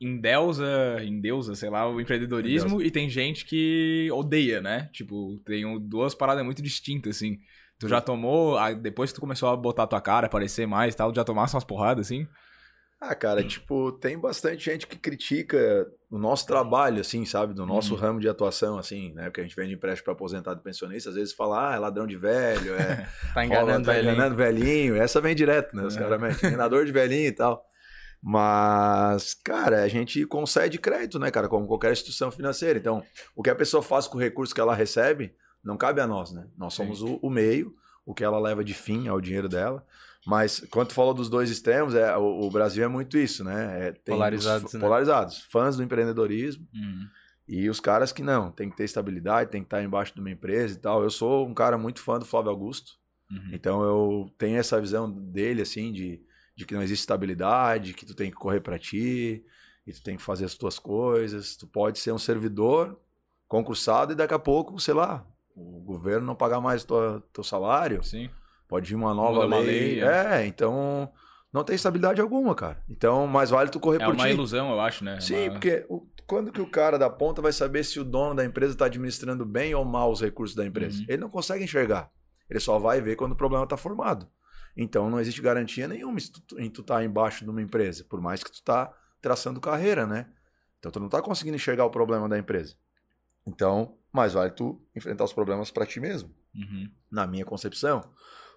endeusa, 0.00 1.02
endeusa, 1.02 1.54
sei 1.54 1.70
lá, 1.70 1.88
o 1.88 2.00
empreendedorismo 2.00 2.80
e 2.80 2.90
tem 2.90 3.08
gente 3.10 3.44
que 3.44 4.08
odeia, 4.12 4.60
né? 4.60 4.88
Tipo, 4.92 5.38
tem 5.44 5.78
duas 5.80 6.14
paradas 6.14 6.44
muito 6.44 6.62
distintas, 6.62 7.16
assim. 7.16 7.38
Tu 7.78 7.88
já 7.88 8.00
tomou, 8.00 8.56
depois 8.76 9.10
que 9.10 9.14
tu 9.16 9.20
começou 9.20 9.48
a 9.48 9.56
botar 9.56 9.86
tua 9.86 10.00
cara, 10.00 10.26
aparecer 10.26 10.66
mais 10.66 10.94
e 10.94 10.96
tal, 10.96 11.14
já 11.14 11.24
tomasse 11.24 11.54
umas 11.54 11.64
porradas, 11.64 12.06
assim? 12.06 12.26
Ah, 13.00 13.14
cara, 13.14 13.44
tipo, 13.44 13.92
tem 13.92 14.18
bastante 14.18 14.64
gente 14.64 14.84
que 14.86 14.98
critica 14.98 15.86
o 16.10 16.18
nosso 16.18 16.44
trabalho, 16.48 17.00
assim, 17.00 17.24
sabe? 17.24 17.54
Do 17.54 17.64
nosso 17.64 17.94
Uhum. 17.94 18.00
ramo 18.00 18.20
de 18.20 18.28
atuação, 18.28 18.76
assim, 18.76 19.12
né? 19.14 19.24
Porque 19.26 19.40
a 19.40 19.44
gente 19.44 19.54
vende 19.54 19.74
empréstimo 19.74 20.04
para 20.06 20.14
aposentado 20.14 20.58
e 20.60 20.64
pensionista, 20.64 21.10
às 21.10 21.14
vezes 21.14 21.32
fala, 21.32 21.70
ah, 21.70 21.74
é 21.76 21.78
ladrão 21.78 22.08
de 22.08 22.16
velho, 22.16 22.74
é 22.74 23.06
Tá 23.34 23.44
enganando 23.46 23.86
tá 23.86 23.92
velhinho. 23.92 24.12
enganando 24.14 24.34
velhinho. 24.36 24.96
Essa 24.96 25.20
vem 25.20 25.34
direto, 25.36 25.76
né? 25.76 25.84
Os 25.84 25.96
É. 25.96 26.00
caras 26.00 26.20
metem 26.20 26.48
enganador 26.48 26.84
de 26.84 26.90
velhinho 26.90 27.28
e 27.28 27.32
tal. 27.32 27.64
Mas, 28.20 29.32
cara, 29.44 29.84
a 29.84 29.88
gente 29.88 30.24
concede 30.26 30.76
crédito, 30.78 31.20
né, 31.20 31.30
cara? 31.30 31.48
Como 31.48 31.68
qualquer 31.68 31.92
instituição 31.92 32.30
financeira. 32.32 32.78
Então, 32.78 33.02
o 33.36 33.42
que 33.44 33.50
a 33.50 33.54
pessoa 33.54 33.80
faz 33.82 34.08
com 34.08 34.18
o 34.18 34.20
recurso 34.20 34.52
que 34.54 34.60
ela 34.60 34.74
recebe, 34.74 35.34
não 35.62 35.76
cabe 35.76 36.00
a 36.00 36.06
nós, 36.06 36.32
né? 36.32 36.46
Nós 36.56 36.74
somos 36.74 37.00
o, 37.00 37.20
o 37.22 37.30
meio, 37.30 37.74
o 38.04 38.12
que 38.12 38.24
ela 38.24 38.40
leva 38.40 38.64
de 38.64 38.74
fim 38.74 39.06
ao 39.06 39.20
dinheiro 39.20 39.48
dela. 39.48 39.84
Mas, 40.28 40.60
quando 40.70 40.88
tu 40.88 40.94
fala 40.94 41.14
dos 41.14 41.30
dois 41.30 41.48
extremos, 41.48 41.94
é, 41.94 42.14
o, 42.14 42.40
o 42.42 42.50
Brasil 42.50 42.84
é 42.84 42.88
muito 42.88 43.16
isso, 43.16 43.42
né? 43.42 43.88
É, 43.88 43.92
Polarizados, 43.92 44.66
os, 44.66 44.74
né? 44.74 44.80
Polarizados. 44.80 45.46
Fãs 45.50 45.78
do 45.78 45.82
empreendedorismo 45.82 46.68
e 47.48 47.70
os 47.70 47.80
caras 47.80 48.12
que 48.12 48.22
não, 48.22 48.52
tem 48.52 48.68
que 48.68 48.76
ter 48.76 48.84
estabilidade, 48.84 49.50
tem 49.50 49.62
que 49.62 49.66
estar 49.68 49.82
embaixo 49.82 50.14
de 50.14 50.20
uma 50.20 50.30
empresa 50.30 50.74
e 50.74 50.78
tal. 50.78 51.02
Eu 51.02 51.08
sou 51.08 51.48
um 51.48 51.54
cara 51.54 51.78
muito 51.78 52.02
fã 52.02 52.18
do 52.18 52.26
Flávio 52.26 52.50
Augusto. 52.50 52.92
Uhum. 53.30 53.50
Então 53.54 53.82
eu 53.82 54.30
tenho 54.36 54.58
essa 54.58 54.78
visão 54.78 55.10
dele, 55.10 55.62
assim, 55.62 55.90
de, 55.90 56.20
de 56.54 56.66
que 56.66 56.74
não 56.74 56.82
existe 56.82 57.00
estabilidade, 57.00 57.94
que 57.94 58.04
tu 58.04 58.14
tem 58.14 58.30
que 58.30 58.36
correr 58.36 58.60
pra 58.60 58.78
ti, 58.78 59.42
e 59.86 59.92
tu 59.94 60.02
tem 60.02 60.18
que 60.18 60.22
fazer 60.22 60.44
as 60.44 60.54
tuas 60.54 60.78
coisas. 60.78 61.56
Tu 61.56 61.66
pode 61.66 61.98
ser 62.00 62.12
um 62.12 62.18
servidor 62.18 63.00
concursado 63.46 64.12
e 64.12 64.14
daqui 64.14 64.34
a 64.34 64.38
pouco, 64.38 64.78
sei 64.78 64.92
lá, 64.92 65.26
o 65.56 65.80
governo 65.80 66.26
não 66.26 66.34
pagar 66.34 66.60
mais 66.60 66.84
tua, 66.84 67.26
teu 67.32 67.42
salário. 67.42 68.04
Sim. 68.04 68.28
Pode 68.68 68.88
vir 68.88 68.94
uma 68.94 69.14
nova 69.14 69.32
Muda 69.42 69.46
uma 69.46 69.58
lei. 69.60 69.94
lei, 69.96 70.00
é. 70.04 70.46
então 70.46 71.10
não 71.52 71.64
tem 71.64 71.74
estabilidade 71.74 72.20
alguma, 72.20 72.54
cara. 72.54 72.82
Então, 72.88 73.26
mais 73.26 73.50
vale 73.50 73.70
tu 73.70 73.80
correr 73.80 74.02
É 74.02 74.04
por 74.04 74.14
uma 74.14 74.24
ti. 74.26 74.30
ilusão, 74.34 74.70
eu 74.70 74.80
acho, 74.80 75.02
né? 75.02 75.16
É 75.16 75.20
Sim, 75.20 75.44
uma- 75.44 75.52
porque 75.52 75.86
o- 75.88 76.06
quando 76.26 76.52
que 76.52 76.60
o 76.60 76.70
cara 76.70 76.98
da 76.98 77.08
ponta 77.08 77.40
vai 77.40 77.52
saber 77.52 77.82
se 77.84 77.98
o 77.98 78.04
dono 78.04 78.34
da 78.34 78.44
empresa 78.44 78.74
está 78.74 78.84
administrando 78.84 79.46
bem 79.46 79.74
ou 79.74 79.84
mal 79.84 80.12
os 80.12 80.20
recursos 80.20 80.54
da 80.54 80.66
empresa? 80.66 80.98
Uhum. 80.98 81.06
Ele 81.08 81.16
não 81.22 81.30
consegue 81.30 81.64
enxergar. 81.64 82.10
Ele 82.50 82.60
só 82.60 82.78
vai 82.78 83.00
ver 83.00 83.16
quando 83.16 83.32
o 83.32 83.36
problema 83.36 83.64
está 83.64 83.76
formado. 83.78 84.28
Então 84.76 85.08
não 85.10 85.18
existe 85.18 85.40
garantia 85.40 85.88
nenhuma 85.88 86.20
se 86.20 86.30
tu- 86.30 86.60
em 86.60 86.68
tu 86.70 86.82
estar 86.82 87.02
embaixo 87.02 87.42
de 87.44 87.50
uma 87.50 87.62
empresa, 87.62 88.04
por 88.08 88.20
mais 88.20 88.44
que 88.44 88.52
tu 88.52 88.62
tá 88.62 88.92
traçando 89.20 89.60
carreira, 89.60 90.06
né? 90.06 90.26
Então 90.78 90.92
tu 90.92 91.00
não 91.00 91.08
tá 91.08 91.20
conseguindo 91.22 91.56
enxergar 91.56 91.84
o 91.86 91.90
problema 91.90 92.28
da 92.28 92.38
empresa. 92.38 92.76
Então, 93.46 93.96
mais 94.12 94.34
vale 94.34 94.50
tu 94.50 94.80
enfrentar 94.94 95.24
os 95.24 95.32
problemas 95.32 95.70
para 95.70 95.86
ti 95.86 95.98
mesmo 95.98 96.30
Uhum. 96.54 96.90
na 97.10 97.26
minha 97.26 97.44
concepção. 97.44 98.02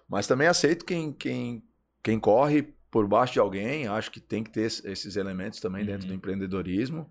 Mas 0.08 0.26
também 0.26 0.46
aceito 0.48 0.84
quem, 0.84 1.12
quem, 1.12 1.62
quem 2.02 2.18
corre 2.20 2.74
por 2.90 3.06
baixo 3.08 3.32
de 3.34 3.38
alguém, 3.40 3.86
acho 3.88 4.10
que 4.10 4.20
tem 4.20 4.44
que 4.44 4.50
ter 4.50 4.66
es- 4.66 4.84
esses 4.84 5.16
elementos 5.16 5.60
também 5.60 5.84
dentro 5.84 6.02
Uhum. 6.02 6.08
do 6.08 6.14
empreendedorismo. 6.14 7.10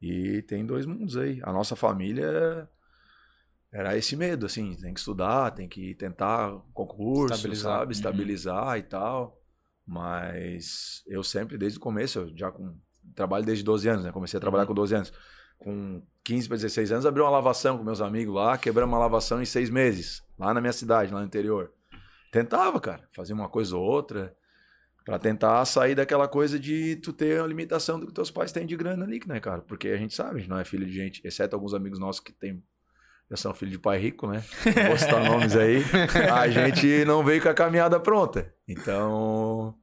E 0.00 0.42
tem 0.42 0.64
dois 0.64 0.86
mundos 0.86 1.16
aí. 1.16 1.40
A 1.42 1.52
nossa 1.52 1.74
família 1.74 2.68
era 3.72 3.96
esse 3.96 4.14
medo, 4.16 4.46
assim, 4.46 4.76
tem 4.80 4.94
que 4.94 5.00
estudar, 5.00 5.50
tem 5.50 5.68
que 5.68 5.94
tentar 5.94 6.52
concurso, 6.72 7.34
Estabilizar. 7.34 7.72
sabe? 7.72 7.84
Uhum. 7.86 7.90
Estabilizar 7.92 8.78
e 8.78 8.82
tal. 8.82 9.42
Mas 9.86 11.02
eu 11.06 11.22
sempre, 11.24 11.56
desde 11.58 11.78
o 11.78 11.80
começo, 11.80 12.18
eu 12.20 12.36
já 12.36 12.50
com, 12.52 12.76
trabalho 13.14 13.44
desde 13.44 13.64
12 13.64 13.88
anos, 13.88 14.04
né? 14.04 14.12
Comecei 14.12 14.36
a 14.38 14.40
trabalhar 14.40 14.62
Uhum. 14.64 14.68
com 14.68 14.74
12 14.74 14.94
anos. 14.94 15.12
Com 15.58 16.02
15 16.22 16.46
para 16.48 16.56
16 16.56 16.92
anos, 16.92 17.06
abri 17.06 17.22
uma 17.22 17.30
lavação 17.30 17.78
com 17.78 17.84
meus 17.84 18.00
amigos 18.00 18.34
lá, 18.34 18.58
quebramos 18.58 18.92
uma 18.92 18.98
lavação 18.98 19.40
em 19.40 19.46
seis 19.46 19.70
meses, 19.70 20.22
lá 20.38 20.52
na 20.52 20.60
minha 20.60 20.72
cidade, 20.72 21.12
lá 21.12 21.20
no 21.20 21.26
interior. 21.26 21.72
Tentava, 22.40 22.78
cara, 22.80 23.08
fazer 23.14 23.32
uma 23.32 23.48
coisa 23.48 23.76
ou 23.76 23.82
outra, 23.82 24.34
Pra 25.04 25.20
tentar 25.20 25.64
sair 25.64 25.94
daquela 25.94 26.26
coisa 26.26 26.58
de 26.58 26.96
tu 26.96 27.12
ter 27.12 27.40
a 27.40 27.46
limitação 27.46 28.00
do 28.00 28.08
que 28.08 28.12
teus 28.12 28.28
pais 28.28 28.50
têm 28.50 28.66
de 28.66 28.76
grana 28.76 29.04
ali, 29.04 29.20
né, 29.24 29.38
cara? 29.38 29.60
Porque 29.62 29.86
a 29.90 29.96
gente 29.96 30.12
sabe, 30.12 30.34
a 30.34 30.38
gente 30.40 30.50
não 30.50 30.58
é 30.58 30.64
filho 30.64 30.84
de 30.84 30.92
gente, 30.92 31.20
exceto 31.24 31.54
alguns 31.54 31.72
amigos 31.74 32.00
nossos 32.00 32.18
que 32.20 32.32
tem, 32.32 32.60
já 33.30 33.36
são 33.36 33.54
filhos 33.54 33.70
de 33.74 33.78
pai 33.78 33.98
rico, 33.98 34.26
né? 34.26 34.42
Não 34.76 34.88
Vou 34.88 34.98
citar 34.98 35.22
nomes 35.24 35.54
aí. 35.54 35.84
A 36.34 36.48
gente 36.48 37.04
não 37.04 37.22
veio 37.24 37.40
com 37.40 37.48
a 37.48 37.54
caminhada 37.54 38.00
pronta. 38.00 38.52
Então, 38.66 39.76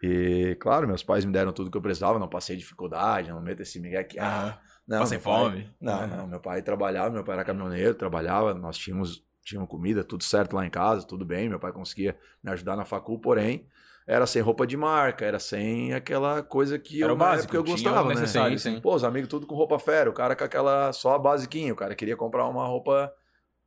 e 0.00 0.56
claro, 0.60 0.86
meus 0.86 1.02
pais 1.02 1.24
me 1.24 1.32
deram 1.32 1.52
tudo 1.52 1.68
que 1.68 1.76
eu 1.76 1.82
precisava, 1.82 2.20
não 2.20 2.28
passei 2.28 2.56
dificuldade, 2.56 3.30
não 3.30 3.42
meto 3.42 3.62
esse 3.62 3.80
migué 3.80 3.98
aqui. 3.98 4.20
Ah, 4.20 4.60
não, 4.86 5.00
Passei 5.00 5.18
meu 5.18 5.24
pai- 5.24 5.44
fome. 5.50 5.74
não, 5.80 6.06
não, 6.06 6.26
meu 6.28 6.38
pai 6.40 6.62
trabalhava, 6.62 7.10
meu 7.10 7.24
pai 7.24 7.34
era 7.34 7.44
caminhoneiro, 7.44 7.92
trabalhava, 7.94 8.54
nós 8.54 8.78
tínhamos, 8.78 9.24
tínhamos 9.44 9.68
comida, 9.70 10.04
tudo 10.04 10.22
certo 10.24 10.54
lá 10.54 10.64
em 10.66 10.70
casa, 10.70 11.06
tudo 11.06 11.24
bem, 11.24 11.48
meu 11.48 11.58
pai 11.58 11.72
conseguia 11.72 12.16
me 12.42 12.50
ajudar 12.50 12.76
na 12.76 12.84
facul, 12.84 13.18
porém, 13.18 13.66
era 14.06 14.26
sem 14.26 14.42
roupa 14.42 14.66
de 14.66 14.76
marca, 14.76 15.24
era 15.24 15.38
sem 15.38 15.92
aquela 15.94 16.42
coisa 16.42 16.78
que 16.78 17.02
Era 17.02 17.12
eu, 17.12 17.16
básico, 17.16 17.54
eu 17.56 17.62
gostava, 17.64 18.08
né? 18.08 18.14
necessário, 18.20 18.58
Sim, 18.58 18.74
sim. 18.76 18.80
Pô, 18.80 18.94
os 18.94 19.04
amigos 19.04 19.28
tudo 19.28 19.46
com 19.46 19.54
roupa 19.54 19.78
fera, 19.78 20.10
o 20.10 20.12
cara 20.12 20.34
com 20.34 20.44
aquela 20.44 20.92
só 20.92 21.14
a 21.14 21.18
basiquinha, 21.18 21.72
o 21.72 21.76
cara 21.76 21.94
queria 21.94 22.16
comprar 22.16 22.46
uma 22.48 22.66
roupa 22.66 23.12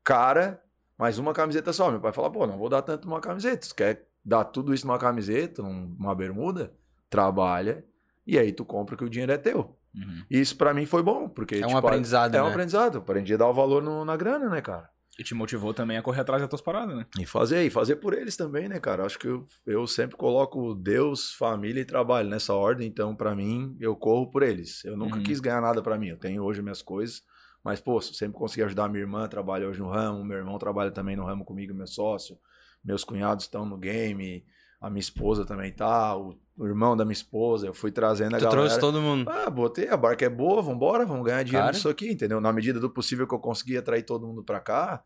cara, 0.04 0.62
mas 0.98 1.18
uma 1.18 1.34
camiseta 1.34 1.72
só. 1.74 1.90
Meu 1.90 2.02
pai 2.02 2.12
falava, 2.12 2.34
pô, 2.34 2.46
não 2.48 2.58
vou 2.58 2.70
dar 2.70 2.82
tanto 2.82 3.08
numa 3.08 3.22
camiseta, 3.22 3.68
tu 3.68 3.76
quer 3.76 4.08
dar 4.24 4.44
tudo 4.46 4.74
isso 4.74 4.86
numa 4.88 5.00
camiseta, 5.00 5.62
numa 5.62 6.14
bermuda, 6.16 6.74
trabalha, 7.10 7.86
e 8.26 8.38
aí 8.38 8.52
tu 8.52 8.66
compra 8.66 8.96
que 8.98 9.04
o 9.04 9.10
dinheiro 9.10 9.32
é 9.32 9.38
teu. 9.38 9.78
Uhum. 9.96 10.24
Isso 10.30 10.58
pra 10.58 10.74
mim 10.74 10.86
foi 10.86 11.04
bom, 11.04 11.30
porque 11.30 11.56
É 11.56 11.66
um 11.66 11.68
tipo, 11.68 11.78
aprendizado, 11.78 12.34
é 12.36 12.42
um 12.42 12.46
né? 12.46 12.52
aprendizado. 12.52 12.98
Aprendi 12.98 13.34
a 13.34 13.38
dar 13.38 13.48
o 13.48 13.54
valor 13.54 13.82
no- 13.82 14.04
na 14.04 14.18
grana, 14.18 14.50
né, 14.50 14.62
cara? 14.62 14.90
E 15.18 15.24
te 15.24 15.36
motivou 15.36 15.74
também 15.76 15.96
a 15.98 16.02
correr 16.02 16.22
atrás 16.22 16.42
das 16.42 16.50
tuas 16.50 16.62
paradas, 16.62 16.96
né? 16.96 17.06
E 17.20 17.26
fazer, 17.26 17.64
e 17.64 17.70
fazer 17.70 17.98
por 17.98 18.14
eles 18.16 18.36
também, 18.36 18.68
né, 18.68 18.80
cara? 18.80 19.06
Acho 19.06 19.20
que 19.20 19.28
eu, 19.28 19.46
eu 19.66 19.86
sempre 19.86 20.18
coloco 20.18 20.74
Deus, 20.74 21.34
família 21.34 21.82
e 21.82 21.86
trabalho 21.86 22.28
nessa 22.28 22.54
ordem, 22.54 22.88
então 22.88 23.16
pra 23.16 23.36
mim 23.36 23.78
eu 23.80 23.96
corro 23.96 24.32
por 24.32 24.42
eles. 24.42 24.84
Eu 24.84 24.98
nunca 24.98 25.18
Uhum. 25.18 25.24
quis 25.24 25.40
ganhar 25.40 25.62
nada 25.62 25.84
pra 25.84 26.00
mim. 26.00 26.08
Eu 26.08 26.18
tenho 26.18 26.42
hoje 26.44 26.64
minhas 26.64 26.82
coisas, 26.82 27.22
mas 27.64 27.80
pô, 27.80 28.02
sempre 28.02 28.36
consegui 28.38 28.64
ajudar 28.64 28.90
minha 28.90 29.02
irmã, 29.02 29.28
trabalha 29.28 29.68
hoje 29.68 29.80
no 29.80 29.88
ramo, 29.90 30.24
meu 30.26 30.38
irmão 30.38 30.58
trabalha 30.58 30.90
também 30.90 31.16
no 31.16 31.26
ramo 31.26 31.46
comigo, 31.46 31.76
meu 31.76 31.86
sócio. 31.88 32.36
Meus 32.84 33.04
cunhados 33.04 33.46
estão 33.46 33.66
no 33.68 33.78
game, 33.78 34.44
a 34.82 34.90
minha 34.90 35.00
esposa 35.00 35.46
também 35.46 35.72
tá, 35.72 36.18
o, 36.18 36.36
o 36.58 36.66
irmão 36.68 36.96
da 36.96 37.04
minha 37.04 37.14
esposa, 37.14 37.66
eu 37.68 37.74
fui 37.74 37.92
trazendo 37.92 38.36
a 38.36 38.40
Tu 38.40 38.44
galera. 38.44 38.62
trouxe 38.62 38.80
todo 38.80 39.02
mundo. 39.02 39.30
Ah, 39.30 39.50
botei, 39.50 39.90
a 39.90 39.98
barca 39.98 40.26
é 40.26 40.30
boa, 40.30 40.62
vambora, 40.62 41.06
vamos 41.06 41.26
ganhar 41.26 41.44
dinheiro 41.44 41.64
Claro. 41.66 41.76
nisso 41.76 41.90
aqui, 41.90 42.12
entendeu? 42.12 42.40
Na 42.40 42.54
medida 42.54 42.80
do 42.80 42.90
possível 42.90 43.28
que 43.28 43.34
eu 43.34 43.40
conseguir 43.40 43.78
atrair 43.78 44.04
todo 44.04 44.28
mundo 44.28 44.44
pra 44.44 44.60
cá, 44.60 45.04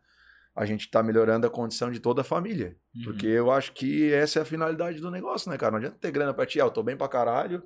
a 0.54 0.66
gente 0.66 0.90
tá 0.90 1.02
melhorando 1.02 1.46
a 1.46 1.50
condição 1.50 1.90
de 1.90 2.00
toda 2.00 2.20
a 2.20 2.24
família. 2.24 2.76
Uhum. 2.94 3.02
Porque 3.04 3.26
eu 3.26 3.50
acho 3.50 3.72
que 3.72 4.12
essa 4.12 4.40
é 4.40 4.42
a 4.42 4.44
finalidade 4.44 5.00
do 5.00 5.10
negócio, 5.10 5.50
né, 5.50 5.56
cara? 5.56 5.70
Não 5.72 5.78
adianta 5.78 5.96
ter 6.00 6.10
grana 6.10 6.34
pra 6.34 6.44
ti, 6.44 6.60
ah, 6.60 6.64
eu 6.64 6.70
tô 6.70 6.82
bem 6.82 6.96
pra 6.96 7.08
caralho, 7.08 7.62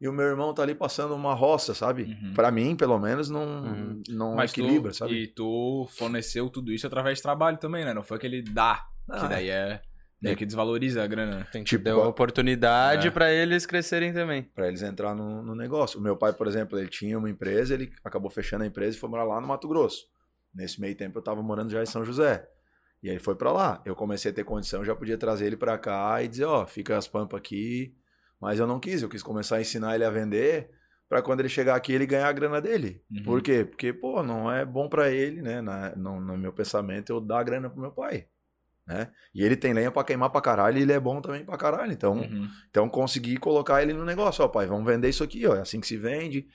e 0.00 0.08
o 0.08 0.12
meu 0.12 0.26
irmão 0.26 0.52
tá 0.52 0.62
ali 0.62 0.74
passando 0.74 1.14
uma 1.14 1.32
roça, 1.34 1.74
sabe? 1.74 2.04
Uhum. 2.04 2.32
Pra 2.34 2.50
mim, 2.50 2.74
pelo 2.74 2.98
menos, 2.98 3.30
não, 3.30 3.42
Uhum. 3.62 4.02
não 4.08 4.34
Mas 4.34 4.50
equilibra, 4.50 4.90
tu, 4.90 4.96
sabe? 4.96 5.14
E 5.14 5.26
tu 5.28 5.86
forneceu 5.92 6.50
tudo 6.50 6.72
isso 6.72 6.86
através 6.88 7.18
de 7.18 7.22
trabalho 7.22 7.56
também, 7.58 7.84
né? 7.84 7.94
Não 7.94 8.02
foi 8.02 8.16
aquele 8.16 8.42
dá, 8.42 8.82
que 9.06 9.12
Ah, 9.16 9.28
daí 9.28 9.48
é 9.48 9.80
meio 10.22 10.36
que 10.36 10.46
desvaloriza 10.46 11.02
a 11.02 11.06
grana, 11.06 11.38
né? 11.38 11.46
Tem 11.52 11.62
que 11.64 11.70
Tipo, 11.70 11.84
dar 11.84 11.96
oportunidade 11.98 13.08
é. 13.08 13.10
pra 13.10 13.32
eles 13.32 13.66
crescerem 13.66 14.12
também. 14.12 14.42
Pra 14.54 14.68
eles 14.68 14.82
entrar 14.82 15.14
no, 15.14 15.42
no 15.42 15.54
negócio. 15.54 15.98
O 15.98 16.02
meu 16.02 16.16
pai, 16.16 16.32
por 16.32 16.46
exemplo, 16.46 16.78
ele 16.78 16.88
tinha 16.88 17.18
uma 17.18 17.28
empresa, 17.30 17.74
ele 17.74 17.92
acabou 18.04 18.30
fechando 18.30 18.64
a 18.64 18.66
empresa 18.66 18.96
e 18.96 19.00
foi 19.00 19.08
morar 19.10 19.24
lá 19.24 19.40
no 19.40 19.46
Mato 19.46 19.68
Grosso. 19.68 20.06
Nesse 20.54 20.80
meio 20.80 20.94
tempo 20.94 21.18
eu 21.18 21.22
tava 21.22 21.42
morando 21.42 21.70
já 21.70 21.82
em 21.82 21.86
São 21.86 22.04
José. 22.04 22.46
E 23.02 23.08
aí 23.08 23.14
ele 23.14 23.22
foi 23.22 23.34
pra 23.34 23.50
lá. 23.52 23.82
Eu 23.84 23.96
comecei 23.96 24.30
a 24.30 24.34
ter 24.34 24.44
condição, 24.44 24.84
já 24.84 24.94
podia 24.94 25.18
trazer 25.18 25.46
ele 25.46 25.56
pra 25.56 25.76
cá 25.76 26.22
e 26.22 26.28
dizer, 26.28 26.44
ó, 26.44 26.64
fica 26.66 26.96
as 26.96 27.08
pampas 27.08 27.38
aqui. 27.38 27.94
Mas 28.40 28.58
eu 28.58 28.66
não 28.66 28.78
quis, 28.80 29.02
eu 29.02 29.08
quis 29.08 29.22
começar 29.22 29.56
a 29.56 29.60
ensinar 29.60 29.94
ele 29.94 30.04
a 30.04 30.10
vender 30.10 30.70
pra 31.08 31.20
quando 31.22 31.40
ele 31.40 31.48
chegar 31.48 31.74
aqui 31.76 31.92
ele 31.92 32.06
ganhar 32.06 32.28
a 32.28 32.32
grana 32.32 32.60
dele. 32.60 33.02
Uhum. 33.10 33.22
Por 33.24 33.42
quê? 33.42 33.64
Porque, 33.64 33.92
pô, 33.92 34.22
não 34.22 34.50
é 34.50 34.64
bom 34.64 34.88
pra 34.88 35.10
ele, 35.10 35.42
né? 35.42 35.60
Na- 35.60 35.94
no, 35.96 36.20
no 36.20 36.36
meu 36.38 36.52
pensamento, 36.52 37.10
eu 37.10 37.20
dar 37.20 37.40
a 37.40 37.42
grana 37.42 37.68
pro 37.68 37.80
meu 37.80 37.90
pai. 37.92 38.26
Né? 38.86 39.10
E 39.32 39.44
ele 39.44 39.56
tem 39.56 39.72
lenha 39.72 39.92
pra 39.92 40.02
queimar 40.02 40.28
pra 40.30 40.40
caralho 40.40 40.76
e 40.78 40.82
ele 40.82 40.92
é 40.92 40.98
bom 40.98 41.20
também 41.20 41.44
pra 41.44 41.56
caralho. 41.56 41.92
Então, 41.92 42.14
Uhum. 42.18 42.48
então 42.68 42.88
consegui 42.88 43.36
colocar 43.36 43.80
ele 43.82 43.92
no 43.92 44.04
negócio, 44.04 44.44
ó, 44.44 44.48
pai, 44.48 44.66
vamos 44.66 44.84
vender 44.84 45.08
isso 45.08 45.22
aqui, 45.22 45.46
ó, 45.46 45.54
é 45.54 45.60
assim 45.60 45.80
que 45.80 45.86
se 45.86 45.96
vende, 45.96 46.48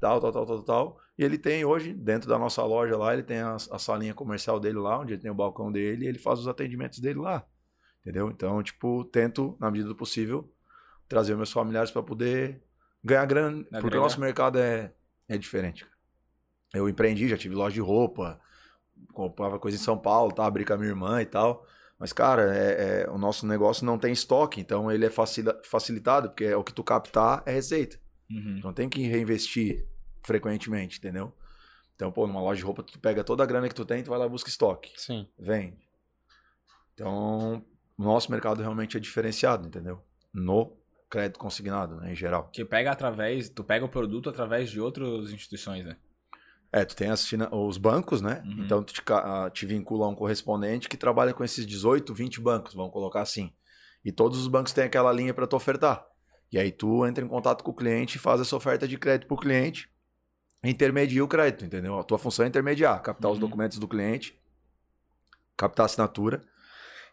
tal, 0.00 0.20
tal, 0.20 0.30
tal, 0.32 0.46
tal, 0.46 0.62
tal. 0.62 1.00
E 1.18 1.24
ele 1.24 1.36
tem 1.36 1.64
hoje, 1.64 1.92
dentro 1.92 2.28
da 2.28 2.38
nossa 2.38 2.62
loja 2.64 2.96
lá, 2.96 3.12
ele 3.12 3.22
tem 3.24 3.38
a, 3.40 3.54
a 3.56 3.78
salinha 3.78 4.14
comercial 4.14 4.60
dele 4.60 4.78
lá, 4.78 4.98
onde 5.00 5.14
ele 5.14 5.20
tem 5.22 5.30
o 5.30 5.34
balcão 5.34 5.70
dele, 5.72 6.04
e 6.04 6.08
ele 6.08 6.18
faz 6.18 6.38
os 6.38 6.46
atendimentos 6.48 7.00
dele 7.00 7.18
lá. 7.18 7.44
Entendeu? 8.00 8.30
Então, 8.30 8.62
tipo, 8.62 9.04
tento, 9.04 9.56
na 9.60 9.70
medida 9.70 9.88
do 9.88 9.94
possível, 9.96 10.50
trazer 11.08 11.36
meus 11.36 11.52
familiares 11.52 11.90
para 11.90 12.02
poder 12.02 12.62
ganhar 13.04 13.26
grana, 13.26 13.64
porque 13.80 13.96
o 13.96 14.00
nosso 14.00 14.20
mercado 14.20 14.58
é, 14.58 14.92
é 15.28 15.36
diferente. 15.36 15.84
Eu 16.72 16.88
empreendi, 16.88 17.28
já 17.28 17.36
tive 17.36 17.54
loja 17.54 17.74
de 17.74 17.80
roupa, 17.80 18.40
comprava 19.12 19.58
coisa 19.58 19.76
em 19.76 19.80
São 19.80 19.96
Paulo, 19.98 20.32
tá? 20.32 20.44
Abri 20.44 20.64
com 20.64 20.72
a 20.72 20.76
minha 20.76 20.90
irmã 20.90 21.20
e 21.22 21.26
tal. 21.26 21.66
Mas, 21.98 22.12
cara, 22.12 22.54
é, 22.56 23.02
é- 23.04 23.10
o 23.10 23.16
nosso 23.16 23.46
negócio 23.46 23.86
não 23.86 23.96
tem 23.96 24.12
estoque, 24.12 24.60
então 24.60 24.90
ele 24.90 25.06
é 25.06 25.10
facilitado, 25.62 26.30
porque 26.30 26.44
é 26.44 26.56
o 26.56 26.64
que 26.64 26.72
tu 26.72 26.82
captar 26.82 27.42
é 27.46 27.52
receita. 27.52 27.96
Uhum. 28.30 28.60
Não 28.64 28.72
tem 28.72 28.88
que 28.88 29.02
reinvestir 29.02 29.86
frequentemente, 30.24 30.98
entendeu? 30.98 31.32
Então, 31.94 32.10
pô, 32.10 32.26
numa 32.26 32.40
loja 32.40 32.58
de 32.58 32.64
roupa, 32.64 32.82
tu 32.82 32.98
pega 32.98 33.22
toda 33.22 33.42
a 33.42 33.46
grana 33.46 33.68
que 33.68 33.74
tu 33.74 33.84
tem, 33.84 34.02
tu 34.02 34.10
vai 34.10 34.18
lá 34.18 34.26
e 34.26 34.28
busca 34.28 34.48
estoque. 34.48 34.90
Sim. 34.96 35.28
Vende. 35.38 35.78
Então, 36.94 37.64
o 37.96 38.02
nosso 38.02 38.30
mercado 38.30 38.60
realmente 38.60 38.96
é 38.96 39.00
diferenciado, 39.00 39.66
entendeu? 39.66 40.02
No 40.32 40.76
crédito 41.08 41.38
consignado, 41.38 41.96
né, 41.96 42.12
em 42.12 42.16
geral. 42.16 42.48
Que 42.52 42.64
pega 42.64 42.90
através, 42.90 43.48
tu 43.48 43.62
pega 43.62 43.84
o 43.84 43.88
produto 43.88 44.30
através 44.30 44.70
de 44.70 44.80
outras 44.80 45.30
instituições, 45.30 45.84
né? 45.84 45.96
É, 46.72 46.84
tu 46.86 46.96
tem 46.96 47.10
as 47.10 47.30
os 47.52 47.76
bancos, 47.76 48.22
né? 48.22 48.42
Uhum. 48.46 48.64
Então 48.64 48.82
tu 48.82 48.94
te, 48.94 49.02
ah, 49.10 49.50
te 49.52 49.66
vincula 49.66 50.06
a 50.06 50.08
um 50.08 50.14
correspondente 50.14 50.88
que 50.88 50.96
trabalha 50.96 51.34
com 51.34 51.44
esses 51.44 51.66
18, 51.66 52.14
20 52.14 52.40
bancos, 52.40 52.72
vamos 52.74 52.92
colocar 52.92 53.20
assim. 53.20 53.52
E 54.04 54.10
todos 54.10 54.38
os 54.38 54.48
bancos 54.48 54.72
têm 54.72 54.84
aquela 54.84 55.12
linha 55.12 55.34
para 55.34 55.46
tu 55.46 55.54
ofertar. 55.54 56.04
E 56.50 56.58
aí 56.58 56.72
tu 56.72 57.06
entra 57.06 57.22
em 57.24 57.28
contato 57.28 57.62
com 57.62 57.70
o 57.70 57.74
cliente 57.74 58.16
e 58.16 58.18
faz 58.18 58.40
essa 58.40 58.56
oferta 58.56 58.88
de 58.88 58.96
crédito 58.98 59.28
pro 59.28 59.36
cliente, 59.36 59.88
intermedia 60.64 61.22
o 61.22 61.28
crédito, 61.28 61.64
entendeu? 61.64 61.98
A 61.98 62.04
tua 62.04 62.18
função 62.18 62.44
é 62.44 62.48
intermediar, 62.48 63.00
captar 63.02 63.30
os 63.30 63.36
Uhum. 63.36 63.40
documentos 63.42 63.78
do 63.78 63.86
cliente, 63.86 64.38
captar 65.56 65.84
a 65.84 65.86
assinatura, 65.86 66.42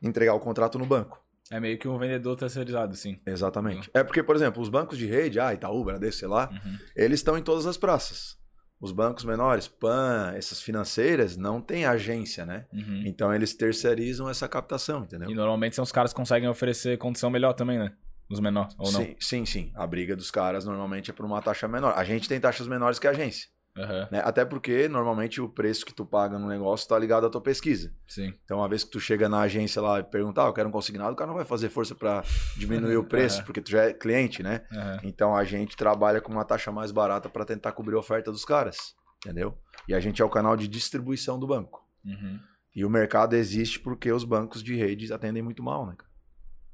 entregar 0.02 0.34
o 0.34 0.40
contrato 0.40 0.80
no 0.80 0.86
banco. 0.86 1.22
É 1.52 1.60
meio 1.60 1.78
que 1.78 1.88
um 1.88 1.98
vendedor 1.98 2.36
terceirizado, 2.38 2.96
sim. 2.96 3.20
Exatamente. 3.26 3.90
É 3.94 4.04
porque, 4.04 4.22
por 4.24 4.36
exemplo, 4.36 4.62
os 4.62 4.70
bancos 4.70 4.98
de 4.98 5.06
rede, 5.08 5.40
ah, 5.40 5.54
Itaú, 5.54 5.84
Bradesco, 5.84 6.20
sei 6.20 6.28
lá, 6.28 6.50
Uhum. 6.52 6.78
eles 6.96 7.20
estão 7.20 7.38
em 7.38 7.42
todas 7.44 7.66
as 7.66 7.76
praças. 7.76 8.39
Os 8.82 8.94
bancos 8.94 9.26
menores, 9.26 9.68
PAN, 9.68 10.34
essas 10.36 10.62
financeiras, 10.62 11.36
não 11.36 11.60
têm 11.60 11.86
agência, 11.86 12.46
né? 12.46 12.66
Uhum. 12.72 13.04
Então 13.06 13.34
eles 13.34 13.54
terceirizam 13.54 14.30
essa 14.30 14.48
captação, 14.48 15.04
entendeu? 15.04 15.30
E 15.30 15.36
normalmente 15.36 15.76
são 15.76 15.84
os 15.84 15.92
caras 15.92 16.14
que 16.14 16.18
conseguem 16.18 16.48
oferecer 16.48 16.98
condição 16.98 17.30
melhor 17.30 17.54
também, 17.54 17.78
né? 17.78 17.92
Os 18.30 18.40
menores, 18.40 18.76
ou 18.78 18.92
não? 18.92 19.02
Sim, 19.02 19.16
sim, 19.20 19.46
sim. 19.46 19.72
A 19.76 19.86
briga 19.86 20.16
dos 20.16 20.32
caras 20.32 20.64
normalmente 20.64 21.10
é 21.10 21.14
por 21.14 21.26
uma 21.26 21.42
taxa 21.42 21.68
menor. 21.68 21.94
A 21.98 22.04
gente 22.04 22.30
tem 22.30 22.40
taxas 22.40 22.68
menores 22.68 23.00
que 23.00 23.08
a 23.08 23.12
agência. 23.12 23.50
Aham, 23.80 24.10
né? 24.12 24.22
Até 24.26 24.44
porque, 24.44 24.90
normalmente, 24.90 25.40
o 25.40 25.48
preço 25.48 25.86
que 25.86 25.94
tu 25.94 26.06
paga 26.06 26.38
no 26.38 26.48
negócio 26.48 26.88
tá 26.88 27.00
ligado 27.00 27.26
à 27.26 27.30
tua 27.30 27.40
pesquisa. 27.40 27.94
Sim. 28.08 28.34
Então, 28.44 28.58
uma 28.58 28.68
vez 28.68 28.84
que 28.84 28.92
tu 28.92 29.00
chega 29.00 29.30
na 29.30 29.42
agência 29.42 29.82
lá 29.82 30.00
e 30.00 30.04
perguntar, 30.04 30.46
ah, 30.46 30.48
eu 30.48 30.54
quero 30.54 30.68
um 30.68 30.72
consignado, 30.72 31.14
o 31.14 31.16
cara 31.16 31.30
não 31.30 31.36
vai 31.36 31.46
fazer 31.46 31.70
força 31.70 31.96
para 31.96 32.24
diminuir 32.58 32.98
o 32.98 33.04
preço, 33.08 33.38
Aham. 33.38 33.46
porque 33.46 33.62
tu 33.62 33.72
já 33.72 33.84
é 33.84 33.94
cliente, 33.94 34.44
né? 34.44 34.66
Aham. 34.72 35.00
Então, 35.04 35.36
a 35.36 35.44
gente 35.46 35.78
trabalha 35.78 36.20
com 36.20 36.32
uma 36.32 36.44
taxa 36.44 36.72
mais 36.72 36.92
barata 36.92 37.30
para 37.30 37.46
tentar 37.46 37.72
cobrir 37.72 37.96
a 37.96 38.00
oferta 38.00 38.32
dos 38.32 38.44
caras, 38.44 38.96
entendeu? 39.24 39.58
E 39.88 39.94
a 39.94 40.00
gente 40.00 40.22
é 40.22 40.26
o 40.26 40.30
canal 40.30 40.58
de 40.58 40.68
distribuição 40.68 41.40
do 41.40 41.48
banco. 41.48 41.88
Uhum. 42.04 42.40
E 42.76 42.84
o 42.86 42.90
mercado 42.90 43.36
existe 43.36 43.80
porque 43.80 44.12
os 44.12 44.24
bancos 44.24 44.62
de 44.62 44.76
rede 44.76 45.12
atendem 45.12 45.42
muito 45.42 45.64
mal, 45.64 45.86
né? 45.86 45.96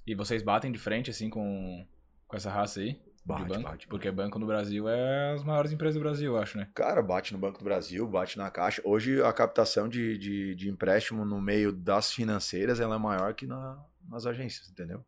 E 0.06 0.14
vocês 0.14 0.44
batem 0.44 0.72
de 0.72 0.78
frente, 0.78 1.10
assim, 1.10 1.30
com, 1.30 1.86
com 2.28 2.36
essa 2.36 2.52
raça 2.52 2.80
aí? 2.80 3.00
Bate, 3.26 3.44
de 3.44 3.50
banco? 3.50 3.64
bate, 3.64 3.88
Porque 3.88 4.12
banco 4.12 4.38
no 4.38 4.46
Brasil 4.46 4.88
é 4.88 5.34
as 5.34 5.44
maiores 5.44 5.72
empresas 5.72 5.96
do 5.96 6.00
Brasil, 6.02 6.34
eu 6.34 6.40
acho, 6.40 6.58
né? 6.58 6.70
Cara, 6.76 7.02
bate 7.02 7.34
no 7.34 7.40
Banco 7.40 7.58
do 7.58 7.64
Brasil, 7.66 8.08
bate 8.08 8.38
na 8.38 8.52
Caixa. 8.52 8.82
Hoje 8.86 9.22
a 9.24 9.34
captação 9.34 9.90
de, 9.90 10.18
de, 10.18 10.54
de 10.56 10.70
empréstimo 10.70 11.26
no 11.26 11.42
meio 11.42 11.72
das 11.72 12.12
financeiras 12.12 12.80
ela 12.80 12.96
é 12.96 13.00
maior 13.00 13.34
que 13.34 13.48
na- 13.48 13.84
nas 14.08 14.26
agências, 14.28 14.70
entendeu? 14.70 15.04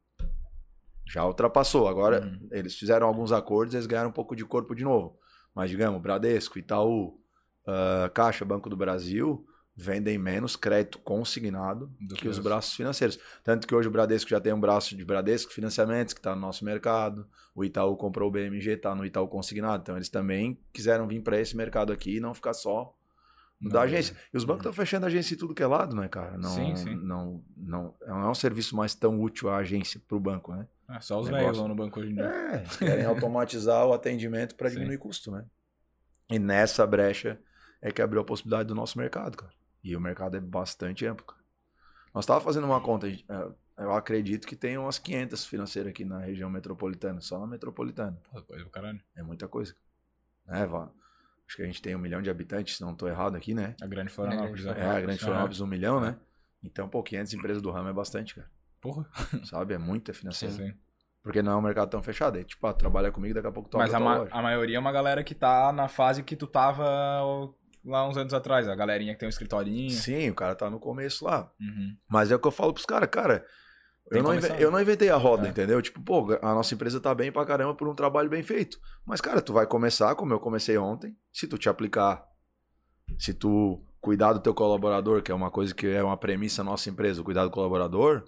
Já 1.05 1.25
ultrapassou. 1.25 1.87
Agora, 1.87 2.21
Uhum. 2.25 2.49
eles 2.51 2.75
fizeram 2.75 3.07
alguns 3.07 3.31
acordos, 3.31 3.73
eles 3.75 3.85
ganharam 3.85 4.09
um 4.09 4.13
pouco 4.13 4.35
de 4.35 4.43
corpo 4.43 4.73
de 4.75 4.83
novo. 4.83 5.19
Mas, 5.53 5.69
digamos, 5.69 6.01
Bradesco, 6.01 6.57
Itaú, 6.59 7.21
ah, 7.67 8.09
Caixa, 8.13 8.43
Banco 8.43 8.69
do 8.69 8.75
Brasil 8.75 9.45
vendem 9.79 10.17
menos 10.17 10.55
crédito 10.55 10.97
consignado 10.97 11.87
Do 12.01 12.15
que, 12.15 12.21
que 12.23 12.27
os 12.27 12.39
os- 12.39 12.43
braços 12.43 12.73
financeiros. 12.73 13.19
Tanto 13.43 13.67
que 13.67 13.75
hoje 13.75 13.87
o 13.87 13.91
Bradesco 13.91 14.27
já 14.29 14.41
tem 14.41 14.51
um 14.51 14.59
braço 14.59 14.97
de 14.97 15.05
Bradesco 15.05 15.53
Financiamentos, 15.53 16.13
que 16.15 16.19
está 16.19 16.33
no 16.33 16.41
nosso 16.41 16.65
mercado. 16.65 17.27
O 17.53 17.63
Itaú 17.63 17.95
comprou 17.95 18.27
o 18.27 18.31
BMG, 18.31 18.71
está 18.71 18.95
no 18.95 19.05
Itaú 19.05 19.27
Consignado. 19.27 19.83
Então, 19.83 19.95
eles 19.95 20.09
também 20.09 20.59
quiseram 20.73 21.07
vir 21.07 21.21
para 21.21 21.39
esse 21.39 21.55
mercado 21.55 21.93
aqui 21.93 22.17
e 22.17 22.19
não 22.19 22.33
ficar 22.33 22.53
só 22.53 22.91
no 23.61 23.69
da 23.69 23.79
Não, 23.79 23.85
agência. 23.85 24.15
E 24.33 24.37
os 24.37 24.43
bancos 24.43 24.61
estão 24.61 24.73
fechando 24.73 25.05
a 25.05 25.09
agência 25.09 25.35
em 25.35 25.37
tudo 25.37 25.53
que 25.53 25.61
é 25.61 25.67
lado, 25.67 25.95
né, 25.95 26.07
cara? 26.07 26.37
Não, 26.37 26.49
Sim, 26.49 26.75
sim. 26.75 26.95
Não, 26.95 27.43
não, 27.55 27.95
não 28.07 28.21
é 28.21 28.29
um 28.29 28.35
serviço 28.35 28.75
mais 28.75 28.95
tão 28.95 29.21
útil 29.21 29.47
à 29.49 29.57
agência 29.57 30.01
para 30.07 30.17
o 30.17 30.19
banco, 30.19 30.53
né? 30.55 30.67
É, 30.89 30.99
só 31.01 31.19
os 31.19 31.27
velhos 31.27 31.57
vão 31.57 31.67
no 31.67 31.75
banco 31.75 31.99
hoje 31.99 32.11
em 32.11 32.15
dia. 32.15 32.25
É, 32.25 32.55
eles 32.61 32.77
querem 32.77 33.05
automatizar 33.05 33.85
o 33.85 33.93
atendimento 33.93 34.55
para 34.55 34.69
Sim. 34.69 34.75
diminuir 34.75 34.97
custo, 34.97 35.31
né? 35.31 35.45
E 36.29 36.39
nessa 36.39 36.85
brecha 36.85 37.39
é 37.81 37.91
que 37.91 38.01
abriu 38.01 38.21
a 38.21 38.25
possibilidade 38.25 38.67
do 38.67 38.75
nosso 38.75 38.97
mercado, 38.97 39.37
cara. 39.37 39.53
E 39.83 39.95
o 39.95 40.01
mercado 40.01 40.35
é 40.37 40.39
bastante 40.39 41.05
amplo, 41.05 41.25
cara. 41.25 41.41
Nós 42.13 42.23
estávamos 42.23 42.43
fazendo 42.45 42.65
uma 42.65 42.81
conta, 42.81 43.07
eh, 43.07 43.21
eu 43.77 43.93
acredito 43.93 44.47
que 44.47 44.55
tem 44.55 44.77
umas 44.77 44.97
500 44.97 45.45
financeiras 45.45 45.91
aqui 45.91 46.03
na 46.03 46.19
região 46.19 46.49
metropolitana, 46.49 47.21
só 47.21 47.39
na 47.39 47.45
metropolitana. 47.47 48.17
Porra, 48.31 48.41
coisa 48.43 48.63
do 48.63 48.69
caralho. 48.69 48.99
É 49.15 49.21
muita 49.21 49.47
coisa. 49.47 49.75
É, 50.47 50.65
Vá? 50.65 50.89
Acho 51.47 51.55
que 51.55 51.61
a 51.61 51.65
gente 51.65 51.81
tem 51.81 51.95
um 51.95 51.99
milhão 51.99 52.21
de 52.21 52.29
habitantes, 52.29 52.75
se 52.77 52.81
não 52.81 52.91
estou 52.91 53.07
errado 53.07 53.35
aqui, 53.37 53.53
né? 53.53 53.75
A 53.81 53.87
grande 53.87 54.09
Florianópolis. 54.11 54.65
É, 54.65 54.73
né? 54.73 54.79
É, 54.79 54.89
a 54.89 54.99
Grande. 55.01 55.19
Florianópolis, 55.19 55.61
um 55.61 55.67
milhão, 55.67 56.01
né? 56.01 56.17
Então, 56.61 56.89
pô, 56.89 57.01
500 57.01 57.33
empresas 57.35 57.61
do 57.61 57.71
ramo 57.71 57.87
é 57.87 57.93
bastante, 57.93 58.35
cara. 58.35 58.49
Porra. 58.81 59.07
Sabe? 59.45 59.73
É 59.73 59.77
muita 59.77 60.13
financeira. 60.13 60.55
Sim. 60.55 60.73
Porque 61.23 61.41
não 61.41 61.53
é 61.53 61.55
um 61.55 61.61
mercado 61.61 61.89
tão 61.89 62.01
fechado. 62.03 62.37
É 62.37 62.43
tipo, 62.43 62.65
ah, 62.67 62.73
trabalha 62.73 63.11
comigo, 63.11 63.33
daqui 63.35 63.47
a 63.47 63.51
pouco 63.51 63.69
tu 63.69 63.77
Mas 63.77 63.93
a, 63.93 63.99
ma- 63.99 64.17
loja. 64.17 64.31
a 64.33 64.41
maioria 64.41 64.75
é 64.77 64.79
uma 64.79 64.91
galera 64.91 65.23
que 65.23 65.35
tá 65.35 65.71
na 65.71 65.87
fase 65.87 66.21
que 66.23 66.35
tu 66.35 66.47
tava 66.47 67.53
lá 67.83 68.07
uns 68.07 68.17
anos 68.17 68.33
atrás. 68.33 68.67
A 68.67 68.75
galerinha 68.75 69.13
que 69.13 69.19
tem 69.19 69.27
um 69.27 69.29
escritorinho. 69.29 69.91
Sim, 69.91 70.29
o 70.29 70.35
cara 70.35 70.55
tá 70.55 70.69
no 70.69 70.79
começo 70.79 71.25
lá. 71.25 71.51
Uhum. 71.59 71.95
Mas 72.07 72.31
é 72.31 72.35
o 72.35 72.39
que 72.39 72.47
eu 72.47 72.51
falo 72.51 72.73
pros 72.73 72.85
caras, 72.85 73.09
cara. 73.09 73.45
Eu 74.09 74.23
não, 74.23 74.29
começar. 74.29 74.61
eu 74.61 74.71
não 74.71 74.79
inventei 74.81 75.09
a 75.09 75.17
roda, 75.17 75.47
É. 75.47 75.49
entendeu? 75.49 75.81
Tipo, 75.81 76.01
pô, 76.01 76.37
a 76.41 76.53
nossa 76.53 76.73
empresa 76.73 76.99
tá 76.99 77.13
bem 77.13 77.29
pra 77.31 77.45
caramba 77.45 77.75
por 77.75 77.87
um 77.89 77.93
trabalho 77.95 78.29
bem 78.29 78.41
feito. 78.41 78.79
Mas, 79.05 79.19
cara, 79.19 79.41
tu 79.41 79.51
vai 79.51 79.67
começar 79.67 80.15
como 80.15 80.33
eu 80.33 80.39
comecei 80.39 80.77
ontem. 80.77 81.13
Se 81.33 81.45
tu 81.45 81.57
te 81.57 81.67
aplicar, 81.67 82.25
se 83.19 83.33
tu 83.33 83.83
cuidar 83.99 84.31
do 84.31 84.39
teu 84.39 84.53
colaborador, 84.53 85.21
que 85.21 85.29
é 85.31 85.35
uma 85.35 85.51
coisa 85.51 85.75
que 85.75 85.87
é 85.87 86.01
uma 86.01 86.15
premissa 86.15 86.63
da 86.63 86.69
nossa 86.71 86.89
empresa, 86.89 87.19
o 87.19 87.23
cuidar 87.23 87.43
do 87.43 87.51
colaborador, 87.51 88.23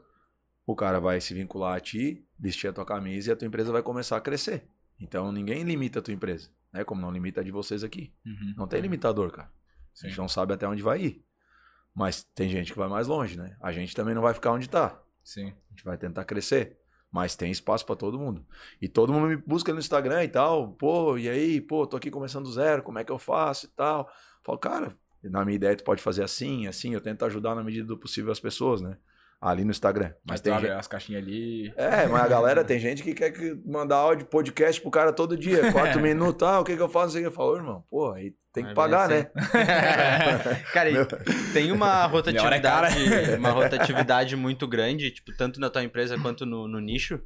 o 0.66 0.76
cara 0.76 1.00
vai 1.00 1.22
se 1.22 1.34
vincular 1.34 1.78
a 1.78 1.80
ti, 1.80 2.26
vestir 2.38 2.68
a 2.68 2.74
tua 2.74 2.86
camisa 2.86 3.30
e 3.30 3.34
a 3.34 3.36
tua 3.38 3.48
empresa 3.48 3.72
vai 3.72 3.82
começar 3.82 4.18
a 4.18 4.22
crescer. 4.22 4.68
Então 5.00 5.32
ninguém 5.32 5.64
limita 5.64 6.00
a 6.00 6.02
tua 6.02 6.14
empresa, 6.14 6.50
né? 6.72 6.84
Como 6.84 7.02
não 7.02 7.12
limita 7.12 7.42
a 7.42 7.44
de 7.44 7.52
vocês 7.52 7.84
aqui. 7.84 8.14
Uhum. 8.26 8.54
Não 8.58 8.68
tem 8.68 8.82
limitador, 8.82 9.32
cara. 9.32 9.48
A 9.48 9.52
Sim. 9.94 10.08
gente 10.10 10.18
não 10.18 10.28
sabe 10.28 10.54
até 10.54 10.68
onde 10.68 10.82
vai 10.82 11.02
ir. 11.02 11.26
Mas 11.94 12.24
tem 12.36 12.50
gente 12.50 12.72
que 12.72 12.78
vai 12.78 12.88
mais 12.88 13.08
longe, 13.08 13.38
né? 13.38 13.58
A 13.62 13.72
gente 13.72 13.96
também 13.96 14.16
não 14.16 14.22
vai 14.22 14.34
ficar 14.34 14.52
onde 14.52 14.70
tá. 14.70 15.02
Sim. 15.24 15.48
A 15.48 15.72
gente 15.72 15.84
vai 15.84 15.98
tentar 15.98 16.24
crescer. 16.24 16.78
Mas 17.12 17.36
tem 17.36 17.52
espaço 17.52 17.86
pra 17.86 17.96
todo 17.96 18.20
mundo. 18.20 18.46
E 18.80 18.88
todo 18.88 19.12
mundo 19.12 19.28
me 19.28 19.36
busca 19.36 19.74
no 19.74 19.80
Instagram 19.80 20.24
e 20.24 20.28
tal. 20.28 20.74
Pô, 20.74 21.18
e 21.18 21.28
aí? 21.28 21.60
Pô, 21.60 21.88
tô 21.88 21.98
aqui 21.98 22.12
começando 22.12 22.46
do 22.46 22.52
zero, 22.52 22.84
como 22.84 23.00
é 23.00 23.04
que 23.04 23.12
eu 23.12 23.18
faço 23.18 23.66
e 23.66 23.70
tal. 23.70 24.10
Falo, 24.44 24.60
cara, 24.60 24.96
na 25.24 25.44
minha 25.44 25.56
ideia 25.56 25.76
tu 25.76 25.84
pode 25.84 26.02
fazer 26.04 26.24
assim, 26.24 26.68
assim. 26.68 26.94
Eu 26.94 27.02
tento 27.02 27.26
ajudar 27.26 27.56
na 27.56 27.64
medida 27.64 27.88
do 27.88 27.98
possível 27.98 28.32
as 28.32 28.40
pessoas, 28.40 28.80
né? 28.80 28.98
Ali 29.42 29.64
no 29.64 29.72
Instagram. 29.72 30.10
Mas 30.26 30.34
Mas 30.34 30.42
tem 30.42 30.54
gente... 30.54 30.70
as 30.70 30.88
caixinhas 30.88 31.24
ali. 31.24 31.74
É, 31.78 32.06
mas 32.08 32.24
a 32.24 32.28
galera 32.30 32.64
tem 32.64 32.78
gente 32.78 33.02
que 33.02 33.14
quer 33.14 33.32
que 33.32 33.58
mandar 33.66 33.96
áudio, 33.96 34.26
podcast 34.26 34.82
pro 34.82 34.92
cara 34.92 35.14
todo 35.14 35.38
dia. 35.38 35.72
Quatro 35.72 36.02
minutos, 36.02 36.46
ah, 36.46 36.60
o 36.60 36.64
que 36.66 36.76
que 36.76 36.82
eu 36.82 36.90
faço? 36.90 37.18
Eu 37.18 37.32
falo, 37.32 37.56
irmão. 37.56 37.84
Pô, 37.90 38.12
aí 38.12 38.34
tem 38.52 38.66
que 38.66 38.72
É 38.72 38.74
pagar, 38.74 39.08
né? 39.08 39.32
Cara, 40.74 40.90
e 40.90 41.06
tem 41.54 41.72
uma 41.72 42.04
é 42.04 42.08
rotatividade, 42.08 43.36
uma 43.38 43.52
rotatividade 43.52 44.36
muito 44.36 44.68
grande, 44.68 45.12
tipo, 45.12 45.32
tanto 45.38 45.60
na 45.60 45.70
tua 45.70 45.84
empresa 45.84 46.20
quanto 46.20 46.46
no, 46.46 46.68
no 46.68 46.80
nicho, 46.80 47.18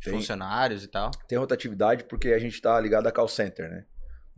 de 0.00 0.10
Tem. 0.10 0.14
funcionários 0.14 0.82
e 0.82 0.88
tal. 0.88 1.10
tem 1.28 1.36
rotatividade 1.36 2.04
porque 2.04 2.28
a 2.28 2.38
gente 2.38 2.60
tá 2.60 2.80
ligado 2.80 3.06
a 3.06 3.12
call 3.12 3.28
center, 3.28 3.68
né? 3.68 3.84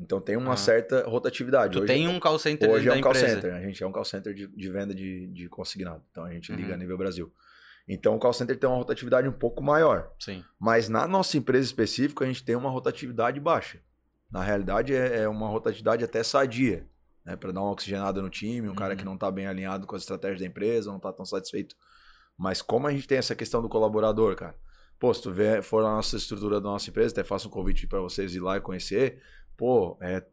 Então 0.00 0.20
tem 0.20 0.36
uma 0.36 0.52
Ah. 0.52 0.56
certa 0.56 1.04
rotatividade. 1.08 1.72
Tu 1.72 1.78
Hoje, 1.78 1.86
tem 1.86 2.06
um 2.08 2.20
call 2.20 2.38
center 2.38 2.68
hoje 2.70 2.88
é 2.88 2.92
um 2.92 3.00
call 3.00 3.12
empresa. 3.12 3.34
center. 3.34 3.54
A 3.54 3.60
gente 3.62 3.82
é 3.82 3.86
um 3.86 3.92
call 3.92 4.04
center 4.04 4.34
de, 4.34 4.46
de 4.46 4.70
venda 4.70 4.94
de, 4.94 5.26
de 5.28 5.48
consignado. 5.48 6.02
Então 6.10 6.24
a 6.24 6.30
gente 6.32 6.52
liga 6.52 6.68
Uhum. 6.68 6.74
a 6.74 6.76
nível 6.76 6.98
Brasil. 6.98 7.32
Então 7.88 8.14
o 8.16 8.18
call 8.18 8.32
center 8.32 8.58
tem 8.58 8.68
uma 8.68 8.76
rotatividade 8.76 9.26
um 9.28 9.32
pouco 9.32 9.62
maior. 9.62 10.10
Sim. 10.18 10.44
Mas 10.58 10.88
na 10.88 11.06
nossa 11.08 11.38
empresa 11.38 11.64
específica 11.64 12.24
a 12.24 12.26
gente 12.26 12.44
tem 12.44 12.54
uma 12.56 12.68
rotatividade 12.68 13.40
baixa. 13.40 13.78
Na 14.30 14.42
realidade 14.42 14.94
é, 14.94 15.20
é 15.22 15.28
uma 15.28 15.48
rotatividade 15.48 16.04
até 16.04 16.22
sadia. 16.22 16.86
Né? 17.24 17.34
Para 17.36 17.52
dar 17.52 17.60
uma 17.62 17.70
oxigenada 17.72 18.20
no 18.20 18.28
time, 18.28 18.68
um 18.68 18.74
cara 18.74 18.92
Uhum. 18.92 18.98
que 18.98 19.04
não 19.04 19.14
está 19.14 19.30
bem 19.30 19.46
alinhado 19.46 19.86
com 19.86 19.96
as 19.96 20.02
estratégias 20.02 20.40
da 20.40 20.46
empresa, 20.46 20.90
não 20.90 20.96
está 20.98 21.12
tão 21.12 21.24
satisfeito. 21.24 21.74
Mas 22.36 22.60
como 22.60 22.86
a 22.86 22.92
gente 22.92 23.06
tem 23.08 23.16
essa 23.18 23.34
questão 23.34 23.62
do 23.62 23.68
colaborador, 23.68 24.36
cara. 24.36 24.54
Pô, 24.98 25.12
se 25.12 25.22
tu 25.22 25.30
vê, 25.32 25.62
for 25.62 25.82
na 25.82 25.90
nossa 25.90 26.16
estrutura 26.16 26.60
da 26.60 26.68
nossa 26.68 26.88
empresa, 26.90 27.12
até 27.12 27.22
faço 27.24 27.48
um 27.48 27.50
convite 27.50 27.86
para 27.86 28.00
vocês 28.00 28.34
ir 28.34 28.40
lá 28.40 28.56
e 28.56 28.60
conhecer. 28.60 29.20
Pô, 29.56 29.96
é, 30.00 30.24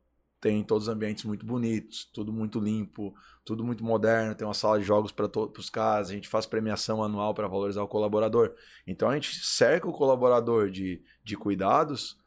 tem 0.41 0.63
todos 0.63 0.87
os 0.87 0.93
ambientes 0.93 1.23
muito 1.23 1.45
bonitos, 1.45 2.05
tudo 2.13 2.33
muito 2.33 2.59
limpo, 2.59 3.13
tudo 3.45 3.63
muito 3.63 3.83
moderno, 3.83 4.35
tem 4.35 4.45
uma 4.45 4.53
sala 4.53 4.77
de 4.79 4.85
jogos 4.85 5.11
para 5.11 5.29
os 5.57 5.69
caras, 5.69 6.09
a 6.09 6.13
gente 6.13 6.27
faz 6.27 6.45
premiação 6.45 7.01
anual 7.03 7.33
para 7.33 7.47
valorizar 7.47 7.81
o 7.83 7.87
colaborador. 7.87 8.53
Então 8.85 9.09
a 9.09 9.13
gente 9.15 9.35
cerca 9.45 9.87
o 9.87 9.93
colaborador 9.93 10.69
de, 10.69 11.01
de 11.23 11.37
cuidados 11.37 12.17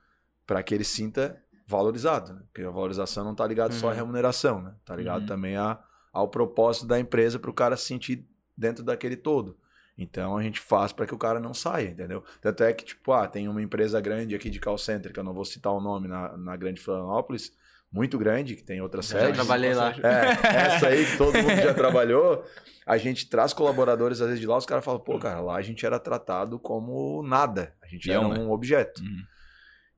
para 0.46 0.62
que 0.62 0.74
ele 0.74 0.85
sinta 0.85 1.42
valorizado, 1.66 2.32
né? 2.32 2.42
Porque 2.46 2.62
a 2.62 2.70
valorização 2.70 3.24
não 3.24 3.32
está 3.32 3.46
ligada 3.46 3.72
só 3.74 3.90
à 3.90 3.92
Uhum. 3.92 3.96
remuneração, 3.96 4.62
né? 4.62 4.74
Tá 4.85 4.94
ligado 4.96 5.22
Uhum. 5.22 5.26
também 5.26 5.56
a, 5.56 5.78
ao 6.12 6.28
propósito 6.28 6.87
da 6.87 6.98
empresa 6.98 7.38
para 7.38 7.50
o 7.50 7.54
cara 7.54 7.76
se 7.76 7.87
sentir 7.87 8.26
dentro 8.56 8.85
daquele 8.85 9.16
todo. 9.16 9.59
Então 9.98 10.37
a 10.37 10.42
gente 10.42 10.61
faz 10.61 10.92
para 10.92 11.06
que 11.06 11.14
o 11.14 11.18
cara 11.18 11.40
não 11.40 11.54
saia, 11.54 11.88
entendeu? 11.88 12.22
Tanto 12.40 12.62
é 12.62 12.72
que, 12.72 12.85
tipo, 12.85 13.12
ah, 13.12 13.26
tem 13.26 13.48
uma 13.48 13.62
empresa 13.62 14.00
grande 14.00 14.35
aqui 14.35 14.50
de 14.50 14.61
call 14.61 14.76
center, 14.76 15.12
que 15.12 15.18
eu 15.18 15.24
não 15.24 15.32
vou 15.32 15.44
citar 15.44 15.72
o 15.72 15.80
nome 15.80 16.06
na, 16.06 16.37
na 16.37 16.56
grande 16.56 16.80
Florianópolis, 16.80 17.52
muito 17.90 18.18
grande, 18.18 18.56
que 18.56 18.62
tem 18.62 18.80
outras 18.82 19.06
Já 19.06 19.20
sedes. 19.20 19.37
trabalhei 19.37 19.72
lá. 19.72 19.94
É, 20.02 20.46
essa 20.56 20.88
aí 20.88 21.06
que 21.06 21.16
todo 21.16 21.32
mundo 21.35 21.56
já 21.56 21.72
trabalhou, 21.72 22.44
a 22.85 22.98
gente 22.98 23.28
traz 23.28 23.54
colaboradores 23.54 24.20
às 24.20 24.26
vezes 24.26 24.40
de 24.40 24.46
lá, 24.46 24.59
os 24.59 24.66
caras 24.66 24.85
falam, 24.85 25.00
pô, 25.00 25.18
cara, 25.18 25.40
lá 25.40 25.56
a 25.56 25.62
gente 25.62 25.87
era 25.87 25.98
tratado 25.98 26.59
como 26.59 27.22
nada, 27.22 27.74
a 27.82 27.87
gente 27.87 28.09
Peão, 28.09 28.30
era 28.32 28.38
né? 28.38 28.44
um 28.44 28.50
objeto. 28.50 29.00
Uhum. 29.00 29.22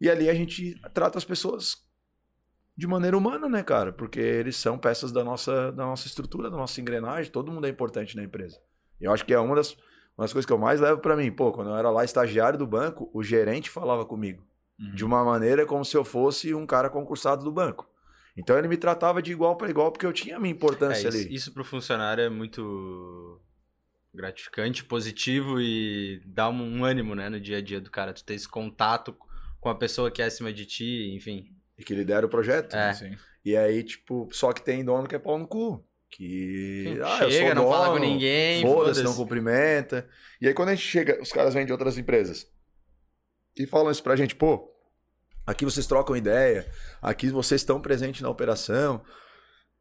E 0.01 0.09
ali 0.09 0.31
a 0.31 0.35
gente 0.35 0.81
trata 0.95 1.19
as 1.19 1.25
pessoas 1.25 1.85
de 2.77 2.87
maneira 2.87 3.19
humana, 3.19 3.49
né, 3.49 3.65
cara? 3.65 3.93
Porque 3.93 4.21
eles 4.21 4.55
são 4.55 4.79
peças 4.79 5.11
da 5.11 5.25
nossa, 5.25 5.73
da 5.73 5.85
nossa 5.85 6.07
estrutura, 6.07 6.49
da 6.49 6.57
nossa 6.57 6.81
engrenagem, 6.81 7.33
todo 7.33 7.51
mundo 7.51 7.67
é 7.67 7.71
importante 7.71 8.17
na 8.17 8.23
empresa. 8.23 8.61
Eu 9.01 9.13
acho 9.13 9.25
que 9.25 9.35
é 9.35 9.39
uma 9.41 9.57
das, 9.57 9.77
uma 10.19 10.25
das 10.25 10.33
coisas 10.33 10.45
que 10.47 10.53
eu 10.53 10.59
mais 10.59 10.81
levo 10.81 11.01
pra 11.01 11.17
mim. 11.17 11.31
Pô, 11.33 11.53
quando 11.53 11.71
eu 11.71 11.77
era 11.77 11.89
lá 11.91 12.05
estagiário 12.05 12.59
do 12.59 12.67
banco, 12.67 13.09
o 13.15 13.23
gerente 13.23 13.71
falava 13.71 14.05
comigo 14.05 14.47
Uhum. 14.81 14.95
de 14.95 15.05
uma 15.05 15.25
maneira 15.25 15.65
como 15.67 15.85
se 15.85 15.97
eu 15.97 16.05
fosse 16.05 16.55
um 16.55 16.65
cara 16.67 16.89
concursado 16.91 17.43
do 17.43 17.51
banco. 17.51 17.89
Então 18.37 18.57
ele 18.57 18.69
me 18.69 18.77
tratava 18.77 19.21
de 19.21 19.33
igual 19.33 19.57
para 19.57 19.69
igual 19.71 19.91
porque 19.91 20.07
eu 20.07 20.13
tinha 20.13 20.37
a 20.37 20.39
minha 20.41 20.53
É, 20.53 20.57
importância 20.57 21.09
isso, 21.09 21.19
ali. 21.19 21.35
isso 21.35 21.53
pro 21.53 21.65
funcionário 21.65 22.23
é 22.23 22.29
muito 22.29 23.41
gratificante, 24.15 24.85
positivo 24.85 25.61
e 25.61 26.23
dá 26.25 26.49
um, 26.49 26.79
um 26.79 26.85
ânimo, 26.85 27.15
né, 27.15 27.29
no 27.29 27.41
dia 27.41 27.59
a 27.59 27.61
dia 27.61 27.81
do 27.81 27.91
cara. 27.91 28.13
Tu 28.13 28.25
ter 28.25 28.35
esse 28.35 28.49
contato 28.49 29.17
com 29.61 29.69
a 29.69 29.75
pessoa 29.75 30.11
que 30.11 30.23
é 30.23 30.27
acima 30.27 30.53
de 30.53 30.65
ti, 30.67 31.13
enfim. 31.15 31.47
E 31.77 31.83
que 31.85 31.95
lidera 31.95 32.27
o 32.27 32.29
projeto. 32.29 32.75
É. 32.77 32.93
Sim. 32.93 33.17
E 33.45 33.57
aí, 33.57 33.83
tipo, 33.83 34.29
só 34.33 34.53
que 34.53 34.63
tem 34.63 34.85
dono 34.85 35.09
que 35.09 35.15
é 35.15 35.19
pau 35.19 35.39
no 35.39 35.47
cu. 35.47 35.85
Que. 36.11 36.99
Ah, 37.05 37.31
chega, 37.31 37.55
não 37.55 37.69
fala 37.69 37.87
dono, 37.89 37.99
com 37.99 38.05
ninguém, 38.05 38.63
Foda-se, 38.63 39.03
não 39.03 39.15
cumprimenta. 39.15 40.09
E 40.41 40.49
aí, 40.49 40.55
quando 40.55 40.71
a 40.71 40.75
gente 40.75 40.87
chega, 40.87 41.21
os 41.21 41.31
caras 41.31 41.55
vêm 41.55 41.67
de 41.67 41.73
outras 41.73 41.99
empresas 41.99 42.47
e 43.57 43.67
falam 43.67 43.91
isso 43.91 44.03
pra 44.03 44.17
gente, 44.17 44.35
pô, 44.35 44.73
Aqui 45.49 45.65
vocês 45.65 45.87
trocam 45.87 46.15
ideia, 46.15 46.71
aqui 47.01 47.31
vocês 47.31 47.63
estão 47.63 47.81
presentes 47.81 48.21
na 48.21 48.29
operação. 48.29 49.03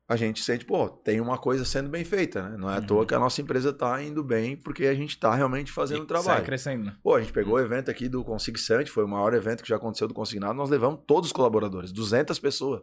A 0.08 0.16
gente 0.16 0.42
sente, 0.42 0.64
pô, 0.64 0.88
tem 0.88 1.20
uma 1.20 1.38
coisa 1.38 1.66
sendo 1.66 1.90
bem 1.90 2.06
feita, 2.06 2.42
né? 2.48 2.56
Não 2.58 2.72
é 2.72 2.78
à 2.78 2.82
toa 2.82 3.06
que 3.06 3.14
a 3.14 3.20
nossa 3.20 3.42
empresa 3.42 3.74
tá 3.74 4.02
indo 4.02 4.24
bem, 4.24 4.56
porque 4.56 4.86
a 4.86 4.94
gente 4.94 5.20
tá 5.20 5.36
realmente 5.36 5.70
fazendo 5.70 6.00
o 6.00 6.06
E 6.06 6.08
Sai 6.08 6.24
trabalho. 6.24 6.46
crescendo. 6.46 6.86
né? 6.86 6.96
Pô, 7.04 7.16
a 7.16 7.20
gente 7.20 7.34
pegou 7.34 7.56
o 7.56 7.60
evento 7.60 7.92
aqui 7.92 8.08
do 8.08 8.24
Consigsante, 8.24 8.90
foi 8.90 9.04
o 9.04 9.10
maior 9.10 9.34
evento 9.34 9.62
que 9.62 9.68
já 9.68 9.76
aconteceu 9.76 10.08
do 10.08 10.14
Consignado, 10.14 10.54
nós 10.54 10.70
levamos 10.70 11.02
todos 11.06 11.28
os 11.28 11.34
colaboradores, 11.34 11.92
200 11.92 12.40
pessoas. 12.40 12.82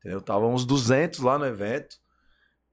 Entendeu? 0.00 0.18
Estavam 0.18 0.52
uns 0.52 0.66
200 0.66 1.20
lá 1.20 1.38
no 1.38 1.46
evento. 1.46 1.96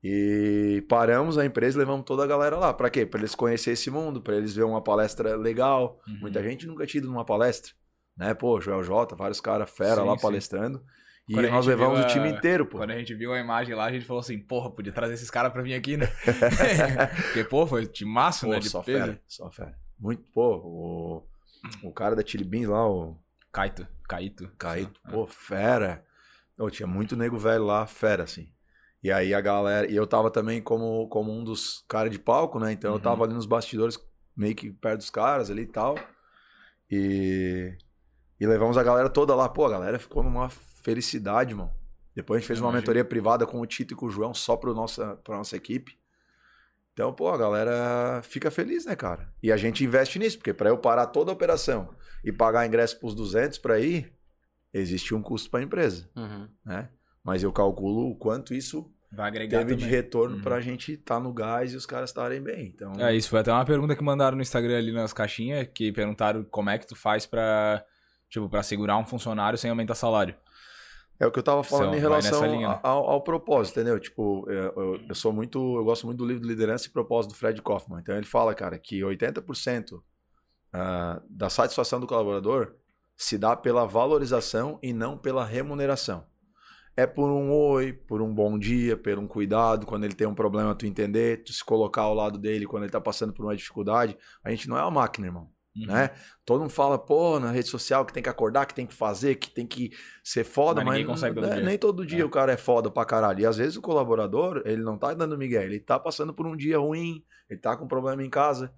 E 0.07 0.81
paramos 0.87 1.35
a 1.37 1.45
empresa 1.45 1.77
e 1.77 1.79
levamos 1.79 2.05
toda 2.05 2.23
a 2.23 2.27
galera 2.27 2.55
lá. 2.57 2.71
Pra 2.73 2.89
quê? 2.91 3.05
Pra 3.07 3.19
eles 3.19 3.33
conhecerem 3.33 3.73
esse 3.73 3.89
mundo, 3.89 4.21
pra 4.21 4.35
eles 4.35 4.53
verem 4.53 4.69
uma 4.69 4.81
palestra 4.83 5.35
legal. 5.35 5.99
Uhum. 6.07 6.19
Muita 6.21 6.43
gente 6.43 6.67
nunca 6.67 6.85
tinha 6.85 6.99
ido 6.99 7.07
numa 7.09 7.25
palestra. 7.25 7.71
Né? 8.15 8.33
Pô, 8.35 8.61
Joel 8.61 8.83
J, 8.83 9.15
vários 9.15 9.41
caras 9.41 9.69
fera 9.69 10.01
Sim, 10.01 10.07
lá 10.07 10.15
sim. 10.15 10.21
palestrando. 10.21 10.83
E 11.27 11.33
Quando 11.33 11.45
a 11.47 11.49
nós 11.51 11.65
levamos 11.65 11.97
viu 11.97 12.05
o 12.07 12.09
time 12.11 12.27
a- 12.27 12.29
inteiro, 12.29 12.67
pô. 12.67 12.77
Quando 12.77 12.91
a 12.91 12.97
gente 12.97 13.15
viu 13.15 13.33
a 13.33 13.39
imagem 13.39 13.73
lá, 13.73 13.85
a 13.85 13.91
gente 13.91 14.05
falou 14.05 14.19
assim, 14.19 14.37
porra, 14.37 14.69
podia 14.69 14.93
trazer 14.93 15.15
esses 15.15 15.31
caras 15.31 15.51
pra 15.51 15.63
vir 15.63 15.73
aqui, 15.73 15.97
né? 15.97 16.05
Porque, 17.25 17.43
pô, 17.45 17.65
foi 17.65 17.87
de 17.87 18.05
massa, 18.05 18.47
né? 18.47 18.59
De 18.59 18.69
só 18.69 18.83
peso. 18.83 18.99
fera, 19.05 19.21
só 19.27 19.49
fera. 19.49 19.75
Muito, 19.99 20.21
pô, 20.31 20.57
o, 20.57 21.23
o 21.87 21.91
cara 21.91 22.15
da 22.15 22.23
Chili 22.23 22.43
Beans 22.43 22.67
lá, 22.67 22.87
o 22.87 23.17
Caito. 23.51 23.87
Caíto, 24.07 24.51
Ah, 25.03 25.09
pô, 25.09 25.25
fera. 25.25 26.03
Ô, 26.59 26.69
tinha 26.69 26.85
muito 26.85 27.15
nego 27.17 27.39
velho 27.39 27.65
lá, 27.65 27.87
fera, 27.87 28.23
assim. 28.23 28.47
E 29.05 29.11
aí 29.11 29.35
a 29.35 29.39
galera. 29.41 29.85
E 29.91 29.95
eu 29.95 30.07
tava 30.07 30.31
também 30.31 30.59
como, 30.59 31.07
como 31.09 31.31
um 31.31 31.43
dos 31.43 31.85
caras 31.87 32.11
de 32.11 32.17
palco, 32.17 32.57
né? 32.59 32.71
Então 32.71 32.89
eu 32.89 32.95
Uhum. 32.95 33.01
tava 33.03 33.23
ali 33.23 33.35
nos 33.35 33.45
bastidores, 33.45 33.99
meio 34.35 34.55
que 34.55 34.71
perto 34.71 34.97
dos 34.97 35.11
caras 35.11 35.51
ali 35.51 35.61
e 35.61 35.67
tal. 35.67 35.95
E. 36.89 37.77
E 38.39 38.47
levamos 38.47 38.77
a 38.77 38.83
galera 38.83 39.07
toda 39.09 39.35
lá. 39.35 39.47
Pô, 39.47 39.65
a 39.65 39.69
galera 39.69 39.97
ficou 39.99 40.23
numa 40.23 40.49
felicidade, 40.49 41.53
mano. 41.53 41.71
Depois 42.15 42.37
a 42.37 42.39
gente 42.39 42.47
fez 42.47 42.59
uma 42.59 42.71
mentoria 42.71 43.05
privada 43.05 43.45
com 43.45 43.61
o 43.61 43.65
Tito 43.67 43.93
e 43.93 43.95
com 43.97 44.07
o 44.07 44.09
João 44.09 44.33
só 44.33 44.57
pro 44.57 44.73
nossa, 44.73 45.15
pra 45.17 45.37
nossa 45.37 45.55
equipe. 45.55 45.97
Então, 46.93 47.13
pô, 47.13 47.29
a 47.29 47.37
galera 47.37 48.21
fica 48.23 48.49
feliz, 48.49 48.85
né, 48.85 48.95
cara? 48.95 49.31
E 49.43 49.51
a 49.51 49.57
gente 49.57 49.83
investe 49.83 50.17
nisso, 50.17 50.37
porque 50.37 50.53
pra 50.53 50.69
eu 50.69 50.77
parar 50.77 51.07
toda 51.07 51.29
a 51.31 51.33
operação 51.33 51.93
e 52.23 52.31
pagar 52.31 52.65
ingresso 52.65 52.99
pros 52.99 53.13
200 53.13 53.57
pra 53.59 53.79
ir, 53.79 54.13
existe 54.73 55.13
um 55.13 55.21
custo 55.21 55.49
pra 55.51 55.61
empresa, 55.61 56.09
Uhum. 56.15 56.49
né? 56.65 56.89
Mas 57.23 57.43
eu 57.43 57.51
calculo 57.51 58.09
o 58.11 58.15
quanto 58.15 58.53
isso 58.53 58.89
Vai 59.11 59.27
agregar 59.29 59.59
teve 59.59 59.75
de 59.75 59.83
também. 59.83 59.95
retorno 59.95 60.35
Uhum. 60.37 60.41
pra 60.41 60.59
gente 60.61 60.93
estar 60.93 61.19
no 61.19 61.31
gás 61.31 61.73
e 61.73 61.75
os 61.77 61.85
caras 61.85 62.09
estarem 62.09 62.41
bem. 62.41 62.67
Então, 62.75 62.93
É, 62.99 63.15
isso 63.15 63.29
foi 63.29 63.39
até 63.39 63.51
uma 63.51 63.63
pergunta 63.65 63.95
que 63.95 64.03
mandaram 64.03 64.35
no 64.35 64.41
Instagram 64.43 64.77
ali 64.77 64.91
nas 64.91 65.13
caixinhas, 65.13 65.67
que 65.73 65.91
perguntaram 65.91 66.43
como 66.43 66.69
é 66.69 66.77
que 66.77 66.85
tu 66.87 66.95
faz 66.95 67.25
pra, 67.25 67.83
tipo, 68.29 68.49
pra 68.49 68.61
segurar 68.63 68.97
um 68.97 69.05
funcionário 69.05 69.57
sem 69.57 69.69
aumentar 69.69 69.95
salário. 69.95 70.35
É 71.17 71.25
o 71.25 71.31
que 71.31 71.39
eu 71.39 71.43
tava 71.43 71.63
falando 71.63 71.91
São- 71.91 71.95
em 71.97 71.99
relação 72.01 72.43
ao, 72.83 73.09
ao 73.09 73.21
propósito, 73.23 73.79
entendeu? 73.79 73.97
Tipo, 74.01 74.45
eu, 74.49 74.73
eu- 74.75 75.01
eu 75.07 75.15
sou 75.15 75.31
muito. 75.31 75.59
Eu 75.77 75.83
gosto 75.85 76.05
muito 76.05 76.17
do 76.17 76.25
livro 76.25 76.45
Liderança 76.45 76.87
e 76.87 76.91
Propósito 76.91 77.31
do 77.31 77.37
Fred 77.37 77.61
Kaufman. 77.61 78.01
Então 78.01 78.15
ele 78.17 78.25
fala, 78.25 78.53
cara, 78.53 78.77
que 78.77 79.01
80% 79.01 80.03
ah, 80.73 81.21
da 81.29 81.49
satisfação 81.49 82.01
do 82.01 82.07
colaborador 82.07 82.73
se 83.15 83.37
dá 83.37 83.55
pela 83.55 83.85
valorização 83.85 84.77
e 84.83 84.91
não 84.91 85.17
pela 85.17 85.45
remuneração. 85.45 86.25
É 86.97 87.05
por 87.05 87.29
um 87.29 87.51
oi, 87.51 87.91
por 87.91 88.21
um 88.21 88.33
bom 88.33 88.57
dia, 88.57 88.95
por 88.95 89.19
um 89.19 89.27
cuidado, 89.27 89.85
quando 89.85 90.05
ele 90.05 90.13
tem 90.15 90.25
um 90.25 90.33
problema, 90.35 90.73
tu 90.73 90.85
entender, 90.85 91.43
tu 91.43 91.51
se 91.51 91.63
colocar 91.63 92.03
ao 92.03 92.13
lado 92.13 92.37
dele 92.39 92.65
quando 92.65 92.83
ele 92.83 92.91
tá 92.91 93.01
passando 93.01 93.33
por 93.33 93.43
uma 93.45 93.55
dificuldade. 93.55 94.17
A 94.43 94.49
gente 94.49 94.69
não 94.69 94.77
é 94.77 94.81
uma 94.81 94.91
máquina, 94.91 95.27
irmão 95.27 95.49
Uhum. 95.77 95.87
né? 95.87 96.11
Todo 96.45 96.61
mundo 96.61 96.69
fala, 96.69 96.97
pô, 96.97 97.37
na 97.37 97.51
rede 97.51 97.67
social 97.67 98.05
que 98.05 98.13
tem 98.13 98.23
que 98.23 98.29
acordar, 98.29 98.65
que 98.65 98.73
tem 98.73 98.87
que 98.87 98.93
fazer, 98.93 99.35
que 99.35 99.49
tem 99.49 99.67
que 99.67 99.91
ser 100.23 100.45
foda, 100.45 100.75
Mas 100.75 100.85
mas, 100.85 100.93
ninguém 100.99 101.05
consegue 101.11 101.35
todo 101.35 101.49
né, 101.49 101.55
dia. 101.55 101.65
nem 101.65 101.77
todo 101.77 102.05
dia 102.05 102.21
É. 102.21 102.25
o 102.25 102.29
cara 102.29 102.53
é 102.53 102.57
foda 102.57 102.89
pra 102.89 103.03
caralho. 103.03 103.41
E 103.41 103.45
às 103.45 103.57
vezes 103.57 103.75
o 103.75 103.81
colaborador, 103.81 104.61
ele 104.63 104.81
não 104.81 104.97
tá 104.97 105.13
dando 105.13 105.37
migué, 105.37 105.65
ele 105.65 105.81
tá 105.81 105.99
passando 105.99 106.33
por 106.33 106.47
um 106.47 106.55
dia 106.55 106.79
ruim, 106.79 107.21
ele 107.49 107.59
tá 107.59 107.75
com 107.75 107.85
problema 107.89 108.23
em 108.23 108.29
casa. 108.29 108.73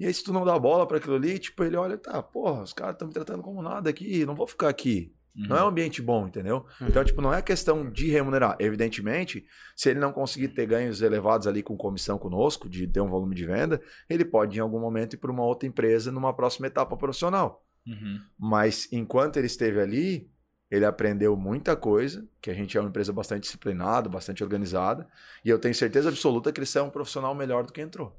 E 0.00 0.06
aí 0.06 0.14
se 0.14 0.24
tu 0.24 0.32
não 0.32 0.44
dá 0.46 0.58
bola 0.58 0.86
pra 0.86 0.96
aquilo 0.96 1.16
ali, 1.16 1.38
tipo, 1.38 1.62
ele 1.64 1.76
olha, 1.76 1.98
tá, 1.98 2.22
porra, 2.22 2.62
os 2.62 2.72
caras 2.72 2.94
estão 2.94 3.08
me 3.08 3.12
tratando 3.14 3.42
como 3.42 3.60
nada 3.62 3.90
aqui, 3.90 4.24
não 4.24 4.34
vou 4.34 4.46
ficar 4.46 4.70
aqui. 4.70 5.14
Uhum. 5.34 5.48
Não 5.48 5.56
é 5.56 5.64
um 5.64 5.68
ambiente 5.68 6.02
bom, 6.02 6.26
entendeu? 6.26 6.66
Uhum. 6.80 6.88
Então, 6.88 7.04
tipo, 7.04 7.22
não 7.22 7.32
é 7.32 7.40
questão 7.40 7.90
de 7.90 8.10
remunerar. 8.10 8.56
Evidentemente, 8.58 9.46
se 9.74 9.88
ele 9.88 9.98
não 9.98 10.12
conseguir 10.12 10.48
ter 10.48 10.66
ganhos 10.66 11.00
elevados 11.00 11.46
ali 11.46 11.62
com 11.62 11.76
comissão 11.76 12.18
conosco, 12.18 12.68
de 12.68 12.86
ter 12.86 13.00
um 13.00 13.08
volume 13.08 13.34
de 13.34 13.46
venda, 13.46 13.80
ele 14.08 14.24
pode 14.24 14.58
em 14.58 14.60
algum 14.60 14.78
momento 14.78 15.14
ir 15.14 15.16
para 15.16 15.30
uma 15.30 15.44
outra 15.44 15.66
empresa 15.66 16.12
numa 16.12 16.34
próxima 16.34 16.66
etapa 16.66 16.96
profissional. 16.96 17.64
Uhum. 17.86 18.20
Mas 18.38 18.88
enquanto 18.92 19.38
ele 19.38 19.46
esteve 19.46 19.80
ali, 19.80 20.30
ele 20.70 20.84
aprendeu 20.84 21.36
muita 21.36 21.76
coisa, 21.76 22.26
que 22.40 22.50
a 22.50 22.54
gente 22.54 22.76
é 22.76 22.80
uma 22.80 22.88
empresa 22.88 23.12
bastante 23.12 23.42
disciplinada, 23.42 24.08
bastante 24.08 24.42
organizada, 24.42 25.06
e 25.44 25.48
eu 25.48 25.58
tenho 25.58 25.74
certeza 25.74 26.08
absoluta 26.08 26.52
que 26.52 26.60
ele 26.60 26.68
é 26.74 26.82
um 26.82 26.90
profissional 26.90 27.34
melhor 27.34 27.66
do 27.66 27.72
que 27.72 27.80
entrou. 27.80 28.18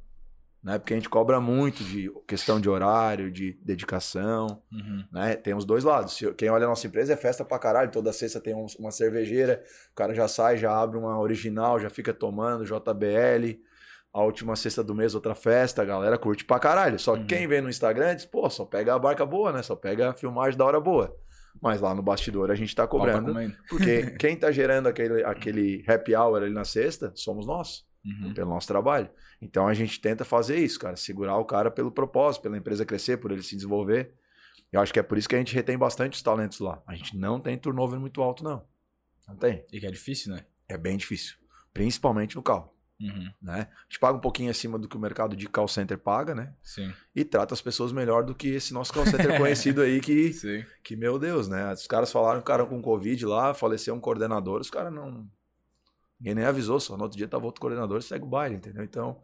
Né? 0.63 0.80
Porque 0.80 0.93
a 0.93 0.95
gente 0.97 1.10
cobra 1.10 1.41
muito 1.41 1.84
de 1.84 2.10
questão 2.28 2.60
de 2.60 2.69
horário, 2.69 3.30
de 3.30 3.58
dedicação, 3.63 4.62
Uhum. 4.71 5.04
né? 5.12 5.36
Tem 5.36 5.54
os 5.54 5.65
dois 5.65 5.84
lados. 5.84 6.17
Quem 6.38 6.49
olha 6.49 6.65
a 6.65 6.69
nossa 6.69 6.88
empresa 6.88 7.13
é 7.13 7.17
festa 7.17 7.43
pra 7.43 7.60
caralho. 7.60 7.91
Toda 7.91 8.13
sexta 8.13 8.39
tem 8.39 8.56
um- 8.56 8.65
uma 8.80 8.91
cervejeira, 8.91 9.62
o 9.91 9.95
cara 9.95 10.13
já 10.15 10.28
sai, 10.28 10.58
já 10.58 10.71
abre 10.76 10.97
uma 10.97 11.19
original, 11.19 11.80
já 11.80 11.89
fica 11.89 12.13
tomando 12.13 12.63
JBL. 12.65 13.60
A 14.13 14.21
última 14.23 14.56
sexta 14.56 14.84
do 14.84 14.93
mês, 14.95 15.15
outra 15.15 15.34
festa, 15.36 15.82
a 15.82 15.86
galera 15.86 16.17
curte 16.17 16.45
pra 16.45 16.60
caralho. 16.60 16.97
Só 16.99 17.13
que 17.15 17.21
Uhum. 17.21 17.28
quem 17.28 17.47
vê 17.47 17.60
no 17.60 17.69
Instagram 17.69 18.15
diz, 18.15 18.26
pô, 18.26 18.49
só 18.49 18.63
pega 18.63 18.93
a 18.93 18.99
barca 18.99 19.26
boa, 19.26 19.52
né? 19.52 19.62
Só 19.63 19.76
pega 19.76 20.12
a 20.12 20.13
filmagem 20.13 20.58
da 20.58 20.63
hora 20.63 20.80
boa. 20.80 21.13
Mas 21.62 21.82
lá 21.82 21.93
no 21.93 22.02
bastidor 22.02 22.49
a 22.52 22.56
gente 22.56 22.73
tá 22.76 22.84
tá 22.84 22.88
cobrando. 22.88 23.34
Porque 23.69 24.12
quem 24.19 24.36
tá 24.38 24.52
gerando 24.52 24.88
aquele, 24.88 25.23
aquele 25.23 25.84
happy 25.88 26.15
hour 26.15 26.41
ali 26.43 26.54
na 26.54 26.63
sexta 26.65 27.12
somos 27.15 27.45
nós 27.45 27.86
Uhum. 28.06 28.34
pelo 28.34 28.50
nosso 28.50 28.68
trabalho. 28.68 29.10
Então 29.42 29.66
a 29.68 29.74
gente 29.74 30.00
tenta 30.02 30.26
fazer 30.26 30.58
isso, 30.58 30.78
cara, 30.80 30.96
segurar 30.98 31.38
o 31.38 31.46
cara 31.46 31.72
pelo 31.72 31.89
propósito, 31.92 32.42
pela 32.42 32.58
empresa 32.58 32.86
crescer, 32.86 33.18
por 33.18 33.32
ele 33.32 33.42
se 33.44 33.56
desenvolver. 33.56 34.13
Eu 34.72 34.82
acho 34.82 34.92
que 34.92 35.00
é 35.00 35.04
por 35.04 35.18
isso 35.18 35.30
que 35.30 35.36
a 35.36 35.38
gente 35.38 35.54
retém 35.56 35.78
bastante 35.78 36.13
os 36.16 36.22
talentos 36.22 36.60
lá. 36.60 36.82
A 36.88 36.96
gente 36.96 37.16
não 37.18 37.39
tem 37.39 37.58
turnover 37.58 38.00
muito 38.00 38.22
alto, 38.22 38.44
não. 38.44 38.66
Não 39.28 39.36
tem. 39.38 39.63
E 39.72 39.80
que 39.80 39.86
é 39.86 39.92
difícil, 39.92 40.34
né? 40.34 40.46
É 40.68 40.78
bem 40.78 40.98
difícil. 40.98 41.36
Principalmente 41.74 42.36
no 42.36 42.44
carro, 42.44 42.72
Uhum. 43.00 43.30
né? 43.42 43.68
A 43.72 43.84
gente 43.89 44.00
paga 44.00 44.18
um 44.18 44.22
pouquinho 44.22 44.50
acima 44.52 44.78
do 44.80 44.88
que 44.88 44.96
o 44.96 45.00
mercado 45.00 45.36
de 45.36 45.48
call 45.48 45.68
center 45.68 45.98
paga, 45.98 46.34
né? 46.36 46.54
Sim. 46.62 46.94
E 47.16 47.24
trata 47.26 47.54
as 47.54 47.62
pessoas 47.62 47.92
melhor 47.92 48.24
do 48.24 48.34
que 48.36 48.50
esse 48.50 48.74
nosso 48.74 48.94
call 48.94 49.06
center 49.06 49.38
conhecido 49.42 49.82
aí 49.82 50.00
que, 50.02 50.32
Sim. 50.34 50.63
que, 50.84 50.96
meu 50.96 51.18
Deus, 51.20 51.48
né? 51.48 51.72
Os 51.74 51.88
caras 51.88 52.12
falaram 52.12 52.39
que 52.39 52.44
o 52.44 52.48
cara 52.48 52.66
com 52.66 52.82
Covid 52.82 53.26
lá, 53.26 53.54
faleceu 53.54 53.94
um 53.96 54.00
coordenador, 54.00 54.60
os 54.62 54.70
caras 54.70 54.94
não. 54.94 55.28
Ninguém 56.23 56.36
nem 56.36 56.45
avisou, 56.45 56.79
só 56.79 56.95
no 56.95 57.03
outro 57.03 57.17
dia 57.17 57.27
tava 57.27 57.43
outro 57.45 57.59
coordenador 57.59 57.99
e 57.99 58.01
segue 58.01 58.23
o 58.23 58.27
baile, 58.29 58.55
entendeu? 58.55 58.81
Então, 58.81 59.19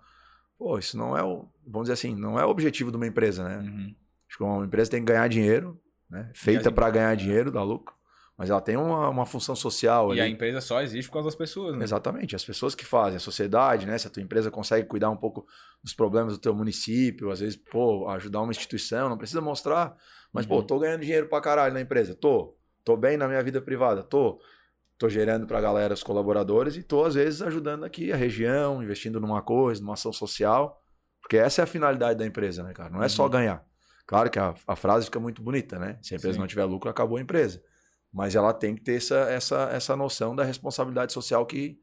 pô, 0.57 0.77
isso 0.77 0.97
não 0.97 1.17
é 1.17 1.23
o. 1.23 1.47
Vamos 1.65 1.85
dizer 1.85 1.93
assim, 1.93 2.13
não 2.13 2.37
é 2.37 2.45
o 2.45 2.49
objetivo 2.49 2.91
de 2.91 2.97
uma 2.97 3.07
empresa, 3.07 3.47
né? 3.47 3.57
Uhum. 3.59 3.95
Acho 4.27 4.37
que 4.37 4.43
uma 4.43 4.65
empresa 4.65 4.91
tem 4.91 4.99
que 4.99 5.05
ganhar 5.05 5.27
dinheiro, 5.29 5.79
né? 6.09 6.29
Feita 6.33 6.69
para 6.69 6.89
ganhar 6.89 7.15
dinheiro, 7.15 7.49
dar 7.51 7.63
lucro. 7.63 7.95
Mas 8.37 8.49
ela 8.49 8.61
tem 8.61 8.75
uma, 8.77 9.09
uma 9.09 9.25
função 9.25 9.53
social 9.55 10.09
E 10.09 10.11
ali. 10.13 10.21
a 10.21 10.27
empresa 10.27 10.61
só 10.61 10.81
existe 10.81 11.07
por 11.09 11.13
causa 11.15 11.27
das 11.27 11.35
pessoas, 11.35 11.75
né? 11.77 11.83
Exatamente, 11.83 12.35
as 12.35 12.43
pessoas 12.45 12.73
que 12.75 12.85
fazem, 12.85 13.17
a 13.17 13.19
sociedade, 13.19 13.85
né? 13.85 13.97
Se 13.97 14.07
a 14.07 14.09
tua 14.09 14.21
empresa 14.23 14.49
consegue 14.51 14.87
cuidar 14.87 15.09
um 15.09 15.17
pouco 15.17 15.45
dos 15.83 15.93
problemas 15.93 16.33
do 16.33 16.39
teu 16.39 16.53
município, 16.55 17.31
às 17.31 17.39
vezes, 17.39 17.55
pô, 17.57 18.07
ajudar 18.09 18.41
uma 18.41 18.51
instituição, 18.51 19.09
não 19.09 19.17
precisa 19.17 19.41
mostrar, 19.41 19.95
mas, 20.33 20.45
pô, 20.45 20.55
Uhum. 20.57 20.63
tô 20.67 20.79
ganhando 20.79 21.01
dinheiro 21.01 21.27
pra 21.27 21.39
caralho 21.41 21.73
na 21.73 21.81
empresa, 21.81 22.13
tô. 22.15 22.55
Tô 22.85 22.95
bem 22.95 23.17
na 23.17 23.27
minha 23.27 23.43
vida 23.43 23.61
privada, 23.61 24.03
tô. 24.03 24.39
Tô 24.99 25.07
gerando 25.09 25.47
pra 25.47 25.59
galera 25.61 25.93
os 25.93 26.03
colaboradores 26.03 26.75
e 26.75 26.83
tô, 26.83 27.05
às 27.05 27.15
vezes, 27.15 27.41
ajudando 27.41 27.85
aqui 27.85 28.11
a 28.11 28.15
região, 28.17 28.83
investindo 28.83 29.19
numa 29.19 29.41
coisa, 29.41 29.81
numa 29.81 29.93
ação 29.93 30.11
social, 30.13 30.83
porque 31.21 31.37
essa 31.37 31.61
é 31.61 31.63
a 31.63 31.67
finalidade 31.67 32.19
da 32.19 32.25
empresa, 32.25 32.61
né, 32.63 32.73
cara? 32.73 32.89
Não 32.89 33.01
é 33.01 33.07
só 33.09 33.23
Uhum. 33.23 33.29
ganhar. 33.29 33.65
Claro 34.05 34.29
que 34.29 34.37
a, 34.37 34.53
a 34.67 34.75
frase 34.75 35.05
fica 35.05 35.19
muito 35.19 35.41
bonita, 35.41 35.79
né? 35.79 35.97
Se 36.01 36.13
a 36.13 36.17
empresa 36.17 36.33
Sim. 36.33 36.39
não 36.41 36.47
tiver 36.47 36.65
lucro, 36.65 36.89
acabou 36.89 37.17
a 37.17 37.21
empresa. 37.21 37.63
Mas 38.11 38.35
ela 38.35 38.51
tem 38.53 38.75
que 38.75 38.81
ter 38.81 38.95
essa, 38.97 39.15
essa, 39.29 39.69
essa 39.71 39.95
noção 39.95 40.35
da 40.35 40.43
responsabilidade 40.43 41.13
social 41.13 41.45
que, 41.45 41.79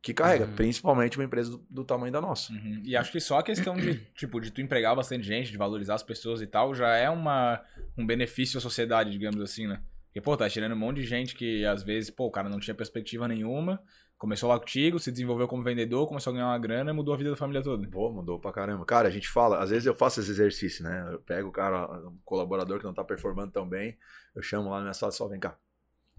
que 0.00 0.14
carrega, 0.14 0.44
Uhum. 0.44 0.54
principalmente 0.54 1.18
uma 1.18 1.24
empresa 1.24 1.50
do, 1.50 1.66
do 1.68 1.84
tamanho 1.84 2.12
da 2.12 2.20
nossa. 2.20 2.52
Uhum. 2.52 2.82
E 2.84 2.94
acho 2.96 3.10
que 3.10 3.18
só 3.18 3.38
a 3.38 3.42
questão 3.42 3.76
de, 3.76 3.94
tipo, 4.14 4.40
de 4.40 4.52
tu 4.52 4.60
empregar 4.60 4.94
bastante 4.94 5.24
gente, 5.26 5.50
de 5.50 5.58
valorizar 5.58 5.94
as 5.96 6.02
pessoas 6.04 6.40
e 6.40 6.46
tal, 6.46 6.72
já 6.72 6.94
é 6.94 7.10
uma, 7.10 7.60
um 7.98 8.06
benefício 8.06 8.58
à 8.58 8.60
sociedade, 8.60 9.10
digamos 9.10 9.40
assim, 9.40 9.66
né? 9.66 9.82
Porque, 10.10 10.20
pô, 10.20 10.36
tá 10.36 10.50
tirando 10.50 10.72
um 10.72 10.76
monte 10.76 10.96
de 10.96 11.06
gente 11.06 11.36
que, 11.36 11.64
às 11.64 11.84
vezes, 11.84 12.10
pô, 12.10 12.26
o 12.26 12.30
cara 12.32 12.48
não 12.48 12.58
tinha 12.58 12.74
perspectiva 12.74 13.28
nenhuma, 13.28 13.80
começou 14.18 14.48
lá 14.48 14.58
contigo, 14.58 14.98
se 14.98 15.12
desenvolveu 15.12 15.46
como 15.46 15.62
vendedor, 15.62 16.08
começou 16.08 16.32
a 16.32 16.34
ganhar 16.34 16.48
uma 16.48 16.58
grana 16.58 16.90
e 16.90 16.92
mudou 16.92 17.14
a 17.14 17.16
vida 17.16 17.30
da 17.30 17.36
família 17.36 17.62
toda. 17.62 17.88
Pô, 17.88 18.10
mudou 18.10 18.38
pra 18.40 18.52
caramba. 18.52 18.84
Cara, 18.84 19.06
a 19.06 19.10
gente 19.10 19.28
fala, 19.28 19.62
às 19.62 19.70
vezes 19.70 19.86
eu 19.86 19.94
faço 19.94 20.20
esse 20.20 20.30
exercício, 20.30 20.82
né? 20.82 21.08
Eu 21.12 21.20
pego 21.20 21.48
o 21.48 21.52
cara, 21.52 22.08
um 22.08 22.18
colaborador 22.24 22.80
que 22.80 22.84
não 22.84 22.92
tá 22.92 23.04
performando 23.04 23.52
tão 23.52 23.68
bem, 23.68 23.96
eu 24.34 24.42
chamo 24.42 24.68
lá 24.68 24.78
na 24.78 24.82
minha 24.82 24.94
sala 24.94 25.12
falo, 25.12 25.30
vem 25.30 25.38
cá. 25.38 25.56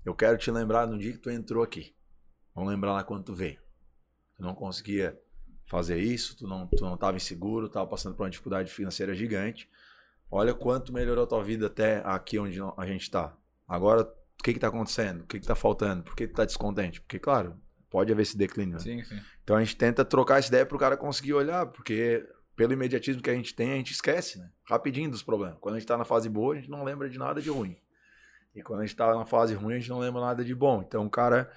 Eu 0.06 0.16
quero 0.16 0.38
te 0.38 0.50
lembrar 0.50 0.88
no 0.88 0.98
dia 0.98 1.12
que 1.12 1.20
tu 1.20 1.30
entrou 1.30 1.62
aqui. 1.62 1.94
Vamos 2.56 2.72
lembrar 2.72 2.94
lá 2.94 3.04
quando 3.04 3.26
tu 3.26 3.34
veio. 3.34 3.60
Tu 4.38 4.42
não 4.42 4.56
conseguia 4.56 5.20
fazer 5.66 6.00
isso, 6.00 6.38
tu 6.38 6.48
não, 6.48 6.66
tu 6.68 6.84
não 6.84 6.96
tava 6.98 7.18
inseguro, 7.18 7.70
tava 7.70 7.88
passando 7.88 8.16
por 8.16 8.24
uma 8.24 8.30
dificuldade 8.30 8.72
financeira 8.72 9.14
gigante. 9.14 9.70
Olha 10.30 10.54
quanto 10.54 10.94
melhorou 10.94 11.26
a 11.26 11.28
tua 11.28 11.44
vida 11.44 11.68
até 11.68 12.02
aqui 12.06 12.40
onde 12.40 12.58
a 12.78 12.86
gente 12.86 13.12
tá. 13.12 13.38
Agora, 13.72 14.02
o 14.02 14.44
que 14.44 14.52
que 14.54 14.60
tá 14.60 14.68
acontecendo? 14.68 15.22
O 15.22 15.26
que 15.26 15.40
que 15.40 15.48
tá 15.48 15.56
faltando? 15.56 16.04
Por 16.04 16.14
que 16.14 16.28
que 16.28 16.34
tá 16.34 16.44
descontente? 16.44 17.00
Porque, 17.00 17.18
claro, 17.18 17.56
pode 17.90 18.12
haver 18.12 18.24
esse 18.24 18.38
declínio. 18.38 18.74
Né? 18.74 18.80
Sim, 18.80 19.04
sim. 19.06 19.18
Então 19.42 19.56
a 19.56 19.64
gente 19.64 19.78
tenta 19.78 20.04
trocar 20.04 20.40
essa 20.40 20.50
ideia 20.50 20.66
pro 20.66 20.78
cara 20.78 20.98
conseguir 20.98 21.34
olhar, 21.34 21.66
porque 21.68 22.28
pelo 22.54 22.74
imediatismo 22.74 23.22
que 23.22 23.30
a 23.30 23.34
gente 23.34 23.56
tem, 23.56 23.72
a 23.72 23.76
gente 23.76 23.94
esquece, 23.94 24.40
né? 24.40 24.50
Rapidinho 24.66 25.10
dos 25.10 25.24
problemas. 25.24 25.58
Quando 25.62 25.76
a 25.76 25.80
gente 25.80 25.88
tá 25.88 25.98
na 25.98 26.04
fase 26.04 26.28
boa, 26.28 26.54
a 26.54 26.58
gente 26.58 26.70
não 26.70 26.84
lembra 26.84 27.10
de 27.10 27.18
nada 27.18 27.42
de 27.42 27.50
ruim. 27.50 27.78
E 28.54 28.62
quando 28.62 28.82
a 28.82 28.86
gente 28.86 28.94
tá 28.94 29.16
na 29.16 29.26
fase 29.26 29.54
ruim, 29.54 29.76
a 29.76 29.80
gente 29.80 29.90
não 29.90 30.00
lembra 30.00 30.20
nada 30.20 30.44
de 30.44 30.54
bom. 30.54 30.84
Então, 30.86 31.06
o 31.06 31.10
cara, 31.10 31.50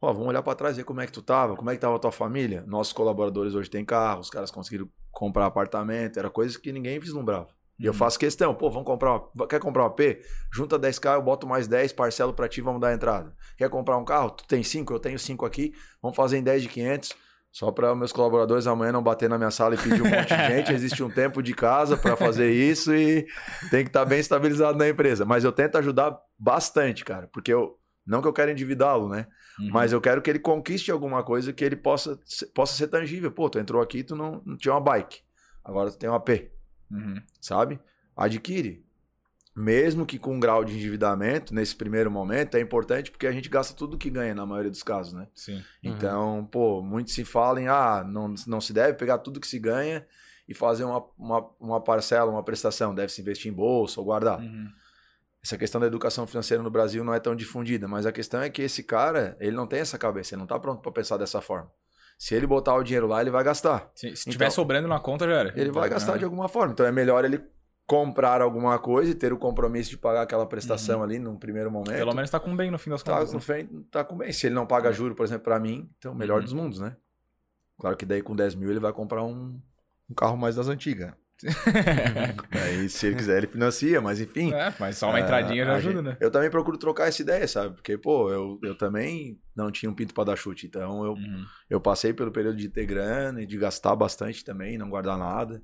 ó, 0.00 0.12
vamos 0.12 0.28
olhar 0.28 0.44
para 0.44 0.54
trás 0.54 0.76
e 0.76 0.80
ver 0.80 0.84
como 0.84 1.00
é 1.00 1.06
que 1.06 1.12
tu 1.12 1.22
tava, 1.22 1.56
como 1.56 1.68
é 1.70 1.74
que 1.74 1.80
tava 1.80 1.96
a 1.96 1.98
tua 1.98 2.12
família. 2.12 2.62
Nossos 2.68 2.92
colaboradores 2.92 3.56
hoje 3.56 3.68
têm 3.68 3.84
carro, 3.84 4.20
os 4.20 4.30
caras 4.30 4.52
conseguiram 4.52 4.88
comprar 5.10 5.46
apartamento, 5.46 6.20
era 6.20 6.30
coisa 6.30 6.56
que 6.56 6.70
ninguém 6.70 7.00
vislumbrava. 7.00 7.57
E 7.78 7.86
eu 7.86 7.92
Uhum. 7.92 7.98
faço 7.98 8.18
questão, 8.18 8.54
pô, 8.54 8.70
vamos 8.70 8.86
comprar, 8.86 9.12
uma, 9.34 9.46
quer 9.46 9.60
comprar 9.60 9.84
um 9.84 9.86
AP? 9.86 10.20
Junta 10.52 10.78
10k, 10.78 11.14
eu 11.14 11.22
boto 11.22 11.46
mais 11.46 11.68
10, 11.68 11.92
parcelo 11.92 12.32
pra 12.32 12.48
ti, 12.48 12.60
vamos 12.60 12.80
dar 12.80 12.88
a 12.88 12.94
entrada. 12.94 13.32
Quer 13.56 13.70
comprar 13.70 13.96
um 13.96 14.04
carro? 14.04 14.30
Tu 14.30 14.44
tem 14.46 14.62
5, 14.62 14.92
eu 14.92 14.98
tenho 14.98 15.18
5 15.18 15.46
aqui, 15.46 15.72
vamos 16.02 16.16
fazer 16.16 16.38
em 16.38 16.42
10 16.42 16.62
de 16.62 16.68
500. 16.68 17.14
Só 17.50 17.72
para 17.72 17.94
meus 17.94 18.12
colaboradores 18.12 18.66
amanhã 18.66 18.92
não 18.92 19.02
bater 19.02 19.28
na 19.28 19.38
minha 19.38 19.50
sala 19.50 19.74
e 19.74 19.78
pedir 19.78 20.02
um 20.02 20.04
monte 20.10 20.28
de 20.28 20.46
gente. 20.48 20.72
Existe 20.72 21.02
um 21.02 21.08
tempo 21.10 21.42
de 21.42 21.54
casa 21.54 21.96
para 21.96 22.14
fazer 22.14 22.50
isso 22.52 22.94
e 22.94 23.26
tem 23.70 23.84
que 23.84 23.88
estar 23.88 24.04
bem 24.04 24.18
estabilizado 24.20 24.76
na 24.76 24.86
empresa. 24.88 25.24
Mas 25.24 25.44
eu 25.44 25.50
tento 25.52 25.78
ajudar 25.78 26.16
bastante, 26.38 27.04
cara, 27.04 27.26
porque 27.32 27.52
eu 27.52 27.78
não 28.06 28.20
que 28.20 28.28
eu 28.28 28.32
quero 28.34 28.50
endividá-lo, 28.50 29.08
né? 29.08 29.26
Uhum. 29.58 29.70
Mas 29.72 29.92
eu 29.92 30.00
quero 30.00 30.20
que 30.20 30.28
ele 30.28 30.38
conquiste 30.38 30.90
alguma 30.90 31.22
coisa 31.22 31.52
que 31.52 31.64
ele 31.64 31.76
possa, 31.76 32.18
possa 32.54 32.74
ser 32.74 32.88
tangível. 32.88 33.30
Pô, 33.32 33.48
tu 33.48 33.58
entrou 33.58 33.80
aqui, 33.82 34.02
tu 34.04 34.14
não, 34.14 34.42
não 34.44 34.56
tinha 34.56 34.74
uma 34.74 34.80
bike. 34.80 35.20
Agora 35.64 35.90
tu 35.90 35.98
tem 35.98 36.08
um 36.08 36.14
AP, 36.14 36.28
Uhum. 36.90 37.20
sabe? 37.40 37.78
Adquire. 38.16 38.84
Mesmo 39.54 40.06
que 40.06 40.18
com 40.18 40.36
um 40.36 40.40
grau 40.40 40.64
de 40.64 40.74
endividamento, 40.74 41.52
nesse 41.52 41.74
primeiro 41.74 42.10
momento, 42.10 42.56
é 42.56 42.60
importante 42.60 43.10
porque 43.10 43.26
a 43.26 43.32
gente 43.32 43.48
gasta 43.48 43.74
tudo 43.74 43.98
que 43.98 44.08
ganha 44.08 44.32
na 44.32 44.46
maioria 44.46 44.70
dos 44.70 44.84
casos, 44.84 45.12
né? 45.12 45.26
Sim. 45.34 45.64
Então, 45.82 46.48
pô, 46.50 46.80
muito 46.80 47.10
se 47.10 47.24
fala 47.24 47.60
em, 47.60 47.66
ah, 47.66 48.04
não, 48.06 48.32
não 48.46 48.60
se 48.60 48.72
deve 48.72 48.94
pegar 48.94 49.18
tudo 49.18 49.40
que 49.40 49.48
se 49.48 49.58
ganha 49.58 50.06
e 50.48 50.54
fazer 50.54 50.84
uma, 50.84 51.04
uma, 51.18 51.50
uma 51.58 51.80
parcela, 51.80 52.30
uma 52.30 52.42
prestação. 52.42 52.94
Deve 52.94 53.12
se 53.12 53.20
investir 53.20 53.50
em 53.50 53.54
bolsa 53.54 54.00
ou 54.00 54.06
guardar. 54.06 54.38
Uhum. 54.40 54.70
Essa 55.42 55.58
questão 55.58 55.80
da 55.80 55.86
educação 55.86 56.26
financeira 56.26 56.62
no 56.62 56.70
Brasil 56.70 57.02
não 57.02 57.14
é 57.14 57.18
tão 57.18 57.34
difundida, 57.34 57.88
mas 57.88 58.06
a 58.06 58.12
questão 58.12 58.40
é 58.40 58.50
que 58.50 58.62
esse 58.62 58.82
cara, 58.82 59.36
ele 59.40 59.56
não 59.56 59.66
tem 59.66 59.80
essa 59.80 59.98
cabeça, 59.98 60.34
ele 60.34 60.40
não 60.40 60.46
tá 60.46 60.58
pronto 60.58 60.82
para 60.82 60.92
pensar 60.92 61.16
dessa 61.16 61.40
forma. 61.40 61.70
Se 62.18 62.34
ele 62.34 62.46
botar 62.48 62.74
o 62.74 62.82
dinheiro 62.82 63.06
lá, 63.06 63.20
ele 63.20 63.30
vai 63.30 63.44
gastar. 63.44 63.90
Se, 63.94 64.14
se 64.16 64.22
Então- 64.22 64.32
tiver 64.32 64.50
sobrando 64.50 64.88
na 64.88 64.98
conta, 64.98 65.24
já 65.26 65.34
era. 65.34 65.52
Ele 65.60 65.70
vai 65.70 65.88
gastar 65.88 66.14
Ah. 66.14 66.18
de 66.18 66.24
alguma 66.24 66.48
forma. 66.48 66.72
Então 66.72 66.84
é 66.84 66.90
melhor 66.90 67.24
ele 67.24 67.40
comprar 67.86 68.42
alguma 68.42 68.78
coisa 68.78 69.12
e 69.12 69.14
ter 69.14 69.32
o 69.32 69.38
compromisso 69.38 69.88
de 69.90 69.96
pagar 69.96 70.22
aquela 70.22 70.44
prestação 70.44 71.02
ali 71.02 71.18
num 71.18 71.38
primeiro 71.38 71.70
momento. 71.70 71.96
Pelo 71.96 72.14
menos 72.14 72.28
tá 72.28 72.38
com 72.40 72.54
bem 72.54 72.70
no 72.70 72.78
fim 72.78 72.90
das 72.90 73.02
tá, 73.02 73.12
contas. 73.14 73.28
com 73.30 73.36
né? 73.36 73.40
fé- 73.40 73.68
tá 73.90 74.04
com 74.04 74.16
bem. 74.16 74.32
Se 74.32 74.46
ele 74.48 74.54
não 74.54 74.66
paga 74.66 74.92
juro, 74.92 75.14
por 75.14 75.24
exemplo, 75.24 75.44
para 75.44 75.58
mim, 75.60 75.88
então 75.96 76.14
melhor 76.14 76.38
Uhum. 76.38 76.44
dos 76.44 76.52
mundos, 76.52 76.80
né? 76.80 76.96
Claro 77.78 77.96
que 77.96 78.04
daí 78.04 78.20
com 78.20 78.34
10 78.34 78.54
mil 78.56 78.68
ele 78.70 78.80
vai 78.80 78.92
comprar 78.92 79.22
um, 79.24 79.58
um 80.10 80.14
carro 80.14 80.36
mais 80.36 80.56
das 80.56 80.66
antigas. 80.68 81.14
Aí 82.50 82.88
se 82.88 83.06
ele 83.06 83.16
quiser 83.16 83.38
ele 83.38 83.46
financia, 83.46 84.00
mas 84.00 84.20
enfim. 84.20 84.52
É, 84.52 84.74
mas 84.78 84.96
só 84.98 85.08
uma 85.08 85.18
É, 85.18 85.22
entradinha 85.22 85.64
já 85.64 85.72
a 85.72 85.76
ajuda, 85.76 85.94
gente- 85.96 86.04
né? 86.04 86.16
Eu 86.20 86.30
também 86.30 86.50
procuro 86.50 86.76
trocar 86.78 87.08
essa 87.08 87.22
ideia, 87.22 87.46
sabe? 87.46 87.74
Porque, 87.74 87.96
pô, 87.96 88.30
eu, 88.30 88.58
eu 88.62 88.74
também 88.76 89.40
não 89.54 89.70
tinha 89.70 89.90
um 89.90 89.94
pinto 89.94 90.12
pra 90.14 90.24
dar 90.24 90.36
chute. 90.36 90.66
Então 90.66 91.04
eu, 91.04 91.12
Uhum. 91.12 91.44
eu 91.70 91.80
passei 91.80 92.12
pelo 92.12 92.32
período 92.32 92.56
de 92.56 92.68
ter 92.68 92.86
grana 92.86 93.42
e 93.42 93.46
de 93.46 93.56
gastar 93.56 93.94
bastante 93.96 94.44
também, 94.44 94.76
não 94.78 94.90
guardar 94.90 95.16
nada. 95.18 95.62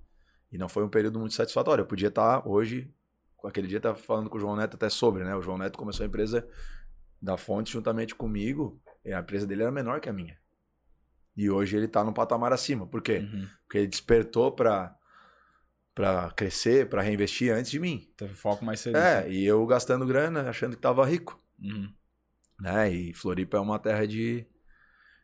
E 0.53 0.59
não 0.59 0.69
foi 0.69 0.85
um 0.85 0.89
período 0.89 1.19
muito 1.19 1.35
satisfatório. 1.35 1.83
Eu 1.83 1.87
podia 1.87 2.09
estar 2.09 2.47
hoje, 2.47 2.89
com 3.37 3.49
aquele 3.49 3.67
dia, 3.67 3.81
tava 3.81 3.97
falando 3.97 4.31
com 4.31 4.37
o 4.37 4.41
João 4.41 4.55
Neto 4.57 4.75
até 4.77 4.89
sobre, 4.89 5.25
né? 5.25 5.35
O 5.35 5.43
João 5.43 5.59
Neto 5.59 5.77
começou 5.79 6.05
a 6.05 6.07
empresa 6.07 6.47
da 7.21 7.37
Fonte 7.37 7.73
juntamente 7.73 8.15
comigo. 8.15 8.81
E 9.05 9.13
a 9.13 9.19
empresa 9.21 9.47
dele 9.47 9.63
era 9.63 9.73
menor 9.73 10.01
que 10.01 10.09
a 10.09 10.13
minha. 10.13 10.37
E 11.37 11.51
hoje 11.51 11.77
ele 11.77 11.89
tá 11.89 12.05
num 12.05 12.13
patamar 12.13 12.53
acima. 12.53 12.87
Por 12.87 13.03
quê? 13.03 13.19
Uhum. 13.19 13.47
Porque 13.67 13.79
ele 13.79 13.87
despertou 13.89 14.53
pra, 14.53 14.95
pra 15.95 16.31
crescer, 16.31 16.89
pra 16.89 17.03
reinvestir 17.03 17.53
antes 17.53 17.71
de 17.71 17.79
mim. 17.79 18.09
Teve 18.17 18.35
foco 18.35 18.65
mais 18.65 18.81
cedo. 18.81 18.97
É, 18.97 19.21
assim. 19.21 19.31
e 19.31 19.47
eu 19.47 19.65
gastando 19.67 20.07
grana, 20.07 20.49
achando 20.49 20.75
que 20.77 20.83
tava 20.83 21.07
rico. 21.07 21.41
Uhum. 21.63 21.89
Né? 22.61 22.91
E 22.91 23.15
Floripa 23.15 23.57
é 23.57 23.61
uma 23.61 23.79
terra 23.79 24.07
de, 24.07 24.45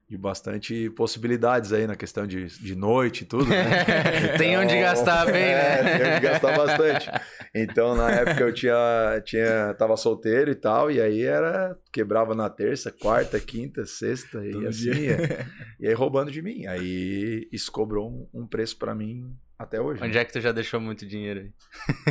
de 0.08 0.16
bastante 0.16 0.90
possibilidades 0.90 1.72
aí 1.72 1.86
na 1.86 1.96
questão 1.96 2.26
de, 2.26 2.46
de 2.46 2.76
noite 2.76 3.22
e 3.22 3.26
tudo, 3.26 3.48
né? 3.48 4.36
Tem 4.38 4.56
onde 4.58 4.78
gastar 4.78 5.26
bem, 5.26 5.42
é, 5.42 5.82
né? 5.82 5.98
Tem 5.98 6.12
onde 6.12 6.20
gastar 6.20 6.56
bastante. 6.56 7.10
Então, 7.54 7.96
na 7.96 8.10
época 8.10 8.42
eu 8.44 8.54
tinha, 8.54 9.20
tinha, 9.24 9.74
tava 9.74 9.96
solteiro 9.96 10.50
e 10.50 10.54
tal, 10.54 10.90
e 10.90 11.00
aí 11.00 11.22
era, 11.22 11.76
quebrava 11.92 12.34
na 12.34 12.48
terça, 12.48 12.92
quarta, 12.92 13.40
quinta, 13.40 13.84
sexta, 13.84 14.46
e 14.46 14.52
Todo 14.52 14.68
assim 14.68 14.90
ia. 14.90 15.46
E 15.80 15.88
aí 15.88 15.94
roubando 15.94 16.30
de 16.30 16.40
mim. 16.40 16.66
Aí 16.66 17.48
isso 17.50 17.72
cobrou 17.72 18.08
um, 18.08 18.42
um 18.42 18.46
preço 18.46 18.78
pra 18.78 18.94
mim 18.94 19.34
até 19.58 19.80
hoje. 19.80 20.02
Onde 20.02 20.16
é 20.16 20.24
que 20.24 20.32
tu 20.32 20.40
já 20.40 20.52
deixou 20.52 20.80
muito 20.80 21.06
dinheiro 21.06 21.40
aí? 21.40 21.52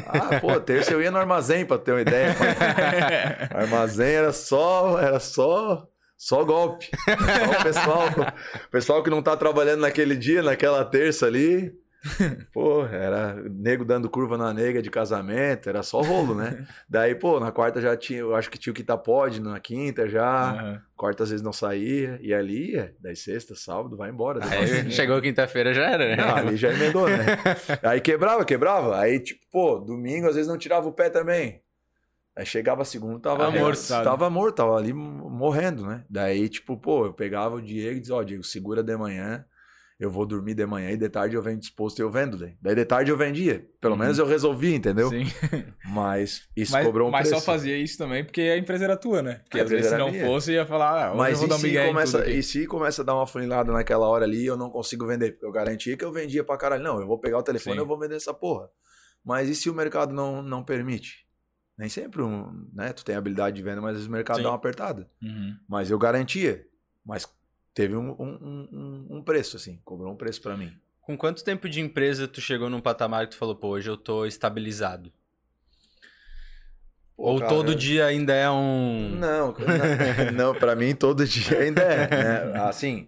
Ah, 0.06 0.40
pô, 0.40 0.60
terça 0.60 0.92
eu 0.92 1.02
ia 1.02 1.10
no 1.10 1.18
armazém, 1.18 1.66
pra 1.66 1.78
ter 1.78 1.94
uma 1.94 2.02
ideia. 2.02 2.36
Armazém 3.52 4.12
era 4.12 4.34
só, 4.34 5.00
era 5.00 5.20
só, 5.20 5.88
só 6.18 6.44
golpe. 6.44 6.90
Só 7.08 7.60
o 7.60 7.64
pessoal, 7.64 8.08
o 8.68 8.70
pessoal 8.70 9.04
que 9.04 9.10
não 9.10 9.22
tá 9.22 9.36
trabalhando 9.38 9.82
naquele 9.82 10.16
dia, 10.16 10.44
naquela 10.44 10.84
terça 10.84 11.26
ali. 11.26 11.74
Pô, 12.54 12.86
era 12.86 13.36
nego 13.50 13.84
dando 13.84 14.10
curva 14.10 14.38
na 14.38 14.54
nega 14.54 14.82
de 14.82 14.90
casamento, 14.90 15.68
era 15.68 15.84
só 15.84 16.02
rolo, 16.02 16.34
né? 16.36 16.66
Daí, 16.90 17.14
pô, 17.14 17.40
na 17.40 17.52
quarta 17.52 17.82
já 17.82 17.96
tinha, 17.98 18.20
eu 18.20 18.36
acho 18.36 18.50
que 18.50 18.58
tinha 18.58 18.72
o 18.72 18.74
que 18.76 18.84
tá 18.84 18.98
pode, 18.98 19.42
na 19.42 19.60
quinta 19.60 20.08
já, 20.10 20.52
Aham. 20.52 20.82
quarta 20.96 21.24
às 21.24 21.30
vezes 21.30 21.44
não 21.44 21.52
saía, 21.54 22.18
e 22.22 22.34
ali 22.34 22.72
ia, 22.72 22.96
daí 23.00 23.16
sexta, 23.16 23.54
sábado, 23.56 23.98
vai 23.98 24.10
embora. 24.10 24.40
Aí 24.46 24.90
chegou 24.92 25.22
quinta-feira 25.22 25.74
já 25.74 25.90
era. 25.90 26.10
né? 26.10 26.16
não, 26.16 26.36
ali 26.36 26.56
já 26.56 26.72
emendou, 26.72 27.08
né? 27.10 27.26
Aí 27.84 28.00
quebrava, 28.00 28.46
quebrava. 28.46 28.98
Aí, 29.00 29.20
tipo, 29.20 29.42
pô, 29.52 29.78
domingo 29.80 30.28
às 30.28 30.36
vezes 30.36 30.50
não 30.50 30.58
tirava 30.58 30.88
o 30.88 30.94
pé 30.94 31.10
também. 31.10 31.62
Aí 32.36 32.46
chegava 32.46 32.86
segunda, 32.86 33.20
tava 33.20 33.40
Tava 33.46 33.52
morto. 33.60 33.78
sabe? 33.80 34.04
Tava 34.06 34.30
morto, 34.30 34.56
tava 34.56 34.78
ali 34.78 34.94
morrendo, 34.94 35.86
né? 35.86 36.06
Daí, 36.10 36.48
tipo, 36.48 36.78
pô, 36.78 37.08
eu 37.08 37.14
pegava 37.14 37.56
o 37.56 37.62
Diego 37.62 37.98
e 37.98 38.00
dizia, 38.00 38.16
ó, 38.16 38.24
Diego, 38.24 38.44
segura 38.44 38.82
de 38.82 38.96
manhã, 38.96 39.44
eu 40.00 40.10
vou 40.10 40.26
dormir 40.26 40.54
de 40.54 40.66
manhã 40.66 40.92
e 40.92 40.98
de 40.98 41.10
tarde 41.10 41.36
eu 41.36 41.42
venho 41.42 41.58
disposto 41.58 42.00
e 42.00 42.02
eu 42.02 42.10
vendo 42.10 42.38
daí. 42.38 42.56
Daí 42.62 42.74
de 42.74 42.86
tarde 42.86 43.12
eu 43.12 43.18
vendia. 43.18 43.68
Pelo 43.82 43.96
Uhum. 43.96 44.00
menos 44.00 44.18
eu 44.18 44.26
resolvi, 44.26 44.74
entendeu? 44.74 45.10
Sim. 45.10 45.26
Mas 45.86 46.48
isso 46.56 46.72
Mas, 46.72 46.86
cobrou 46.86 47.08
um 47.08 47.12
mas 47.12 47.28
preço. 47.28 47.44
só 47.44 47.52
fazia 47.52 47.78
isso 47.78 47.98
também 47.98 48.24
porque 48.24 48.42
a 48.42 48.58
empresa 48.58 48.86
era 48.86 48.96
tua, 48.96 49.22
né? 49.22 49.42
Porque 49.44 49.60
A 49.60 49.64
às 49.64 49.70
vezes 49.70 49.88
se 49.92 49.98
não 49.98 50.12
minha. 50.12 50.26
fosse, 50.26 50.54
ia 50.54 50.66
falar, 50.66 51.10
ah, 51.12 51.16
Mas 51.16 51.34
eu 51.34 51.40
vou 51.40 51.48
dar 51.50 51.56
um 51.58 51.88
começa, 51.88 52.30
e 52.30 52.42
se 52.44 52.66
começa 52.68 53.02
a 53.02 53.06
dar 53.06 53.16
uma 53.16 53.28
funilada 53.28 53.72
naquela 53.74 54.08
hora 54.08 54.24
ali 54.26 54.44
e 54.44 54.46
eu 54.46 54.56
não 54.56 54.70
consigo 54.70 55.06
vender? 55.06 55.32
Porque 55.34 55.46
eu 55.46 55.52
garantia 55.52 55.98
que 55.98 56.06
eu 56.06 56.12
vendia 56.12 56.44
pra 56.44 56.58
caralho. 56.58 56.84
Não, 56.84 57.00
eu 57.02 57.08
vou 57.08 57.20
pegar 57.20 57.38
o 57.40 57.44
telefone 57.44 57.78
e 57.78 57.80
eu 57.80 57.86
vou 57.86 58.00
vender 58.00 58.16
essa 58.16 58.34
porra. 58.34 58.70
Mas 59.26 59.50
e 59.50 59.56
se 59.56 59.70
o 59.70 59.74
mercado 59.74 60.14
não, 60.14 60.42
não 60.42 60.64
permite? 60.64 61.28
Nem 61.78 61.90
sempre, 61.90 62.22
um, 62.22 62.68
né? 62.74 62.94
Tu 62.94 63.04
tem 63.04 63.16
habilidade 63.16 63.56
de 63.56 63.64
venda, 63.64 63.82
mas 63.82 64.06
o 64.06 64.12
mercado 64.12 64.38
Sim. 64.38 64.44
dá 64.44 64.50
uma 64.50 64.56
apertada. 64.56 65.10
Uhum. 65.22 65.56
Mas 65.68 65.90
eu 65.92 65.98
garantia. 65.98 66.66
Mas 67.06 67.26
teve 67.80 67.96
um, 67.96 68.12
um, 68.20 68.68
um, 68.74 69.08
um 69.18 69.22
preço, 69.24 69.56
assim. 69.56 69.80
Cobrou 69.86 70.12
um 70.12 70.18
preço 70.18 70.42
pra 70.42 70.58
mim. 70.58 70.70
Com 71.00 71.18
quanto 71.18 71.46
tempo 71.46 71.70
de 71.70 71.80
empresa 71.80 72.28
tu 72.28 72.42
chegou 72.42 72.70
num 72.70 72.82
patamar 72.82 73.26
que 73.26 73.32
tu 73.32 73.38
falou, 73.38 73.56
pô, 73.56 73.70
hoje 73.70 73.90
eu 73.90 73.96
tô 73.96 74.26
estabilizado? 74.26 75.10
Pô, 77.16 77.24
Ou 77.24 77.40
cara, 77.40 77.50
todo 77.50 77.74
dia 77.74 78.06
ainda 78.06 78.34
é 78.34 78.50
um. 78.50 79.16
Não, 79.16 79.56
não, 79.56 80.32
não 80.34 80.56
para 80.56 80.76
mim 80.76 80.94
todo 80.94 81.26
dia 81.26 81.60
ainda 81.60 81.82
é. 81.82 82.10
Né? 82.10 82.60
Assim, 82.64 83.08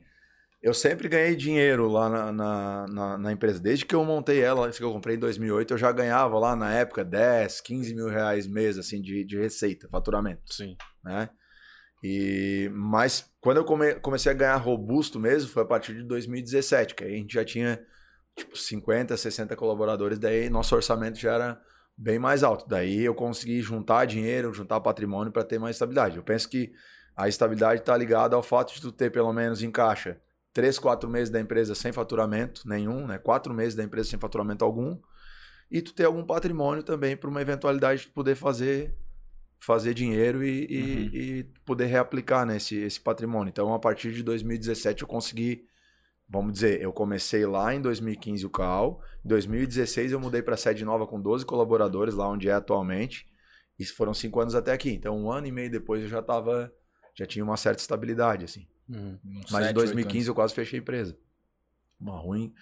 eu 0.63 0.73
sempre 0.73 1.09
ganhei 1.09 1.35
dinheiro 1.35 1.89
lá 1.89 2.09
na, 2.09 2.31
na, 2.31 2.87
na, 2.87 3.17
na 3.17 3.31
empresa. 3.33 3.59
Desde 3.59 3.85
que 3.85 3.93
eu 3.93 4.05
montei 4.05 4.39
ela, 4.39 4.71
que 4.71 4.81
eu 4.81 4.93
comprei 4.93 5.17
em 5.17 5.19
2008, 5.19 5.73
eu 5.73 5.77
já 5.77 5.91
ganhava 5.91 6.39
lá 6.39 6.55
na 6.55 6.73
época 6.73 7.03
10, 7.03 7.59
15 7.59 7.93
mil 7.93 8.07
reais 8.07 8.47
mês 8.47 8.77
assim, 8.77 9.01
de, 9.01 9.25
de 9.25 9.37
receita, 9.37 9.89
faturamento. 9.89 10.41
Sim. 10.45 10.77
Né? 11.03 11.29
E, 12.03 12.69
mas 12.73 13.29
quando 13.39 13.57
eu 13.57 13.65
come- 13.65 13.95
comecei 13.95 14.31
a 14.31 14.35
ganhar 14.35 14.55
robusto 14.55 15.19
mesmo, 15.19 15.49
foi 15.49 15.63
a 15.63 15.65
partir 15.65 15.93
de 15.95 16.03
2017, 16.03 16.95
que 16.95 17.03
aí 17.03 17.13
a 17.13 17.17
gente 17.17 17.33
já 17.33 17.45
tinha 17.45 17.79
tipo 18.35 18.57
50, 18.57 19.15
60 19.15 19.55
colaboradores, 19.55 20.17
daí 20.17 20.49
nosso 20.49 20.75
orçamento 20.75 21.19
já 21.19 21.33
era 21.33 21.61
bem 21.95 22.17
mais 22.17 22.43
alto. 22.43 22.67
Daí 22.67 23.03
eu 23.03 23.13
consegui 23.13 23.61
juntar 23.61 24.05
dinheiro, 24.05 24.53
juntar 24.53 24.79
patrimônio 24.79 25.31
para 25.31 25.43
ter 25.43 25.59
mais 25.59 25.75
estabilidade. 25.75 26.17
Eu 26.17 26.23
penso 26.23 26.49
que 26.49 26.71
a 27.15 27.27
estabilidade 27.27 27.81
está 27.81 27.95
ligada 27.95 28.35
ao 28.35 28.41
fato 28.41 28.73
de 28.73 28.81
tu 28.81 28.91
ter 28.91 29.11
pelo 29.11 29.31
menos 29.31 29.61
em 29.61 29.69
caixa 29.69 30.19
três, 30.53 30.77
quatro 30.79 31.09
meses 31.09 31.29
da 31.29 31.39
empresa 31.39 31.75
sem 31.75 31.91
faturamento 31.91 32.67
nenhum, 32.67 33.07
né? 33.07 33.17
Quatro 33.17 33.53
meses 33.53 33.75
da 33.75 33.83
empresa 33.83 34.09
sem 34.09 34.19
faturamento 34.19 34.65
algum, 34.65 34.99
e 35.69 35.81
tu 35.81 35.93
ter 35.93 36.05
algum 36.05 36.25
patrimônio 36.25 36.83
também 36.83 37.15
para 37.15 37.29
uma 37.29 37.41
eventualidade 37.41 38.01
de 38.01 38.07
poder 38.09 38.35
fazer 38.35 38.93
fazer 39.63 39.93
dinheiro 39.93 40.43
e, 40.43 40.65
e- 40.69 40.81
Uhum. 40.81 41.09
e 41.13 41.43
poder 41.63 41.85
reaplicar 41.85 42.45
né, 42.45 42.57
esse, 42.57 42.75
esse 42.75 42.99
patrimônio. 42.99 43.49
Então, 43.51 43.73
a 43.73 43.79
partir 43.79 44.11
de 44.11 44.23
2017 44.23 45.03
eu 45.03 45.07
consegui, 45.07 45.65
vamos 46.27 46.53
dizer, 46.53 46.81
eu 46.81 46.91
comecei 46.91 47.45
lá 47.45 47.73
em 47.73 47.79
2015 47.81 48.43
o 48.45 48.49
CAL, 48.49 49.01
em 49.23 49.27
2016 49.27 50.11
eu 50.13 50.19
mudei 50.19 50.41
para 50.41 50.57
sede 50.57 50.83
nova 50.83 51.05
com 51.05 51.21
12 51.21 51.45
colaboradores, 51.45 52.15
lá 52.15 52.27
onde 52.27 52.49
é 52.49 52.53
atualmente, 52.53 53.27
Isso 53.79 53.95
foram 53.95 54.13
cinco 54.13 54.39
anos 54.39 54.53
até 54.53 54.71
aqui. 54.73 54.91
Então, 54.91 55.17
um 55.17 55.31
ano 55.31 55.47
e 55.47 55.51
meio 55.51 55.69
depois 55.71 56.01
eu 56.03 56.07
já 56.07 56.21
tava. 56.21 56.71
Já 57.15 57.25
tinha 57.25 57.43
uma 57.43 57.57
certa 57.57 57.81
estabilidade, 57.81 58.45
assim. 58.45 58.67
Uhum. 58.87 59.17
Mas 59.49 59.63
em 59.63 59.67
sete, 59.67 59.73
2015 59.73 60.17
oito 60.19 60.27
eu 60.29 60.35
quase 60.35 60.53
fechei 60.53 60.77
a 60.77 60.81
empresa. 60.81 61.17
Uma 61.99 62.15
ruim 62.17 62.53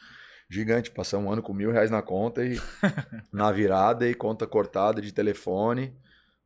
gigante. 0.49 0.91
Passamos 0.91 1.27
um 1.27 1.31
ano 1.33 1.41
com 1.43 1.53
mil 1.53 1.71
reais 1.71 1.91
na 1.91 2.01
conta 2.01 2.45
e 2.45 2.57
na 3.33 3.51
virada 3.51 4.07
e 4.07 4.13
conta 4.13 4.47
cortada 4.47 5.01
de 5.01 5.11
telefone. 5.11 5.93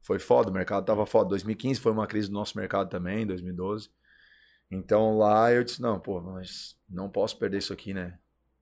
Foi 0.03 0.19
foda, 0.19 0.49
o 0.51 0.53
mercado 0.53 0.85
tava 0.85 1.05
foda. 1.05 1.29
2015 1.29 1.79
foi 1.79 1.91
uma 1.91 2.05
crise 2.05 2.27
do 2.27 2.33
nosso 2.33 2.57
mercado 2.57 2.89
também, 2.89 3.25
2012. 3.25 3.89
Então 4.69 5.17
lá 5.17 5.51
eu 5.51 5.63
disse, 5.63 5.81
não, 5.81 5.99
pô, 5.99 6.19
mas 6.21 6.75
não 6.89 7.09
posso 7.09 7.37
perder 7.37 7.57
isso 7.59 7.73
aqui, 7.73 7.93
né? 7.93 8.17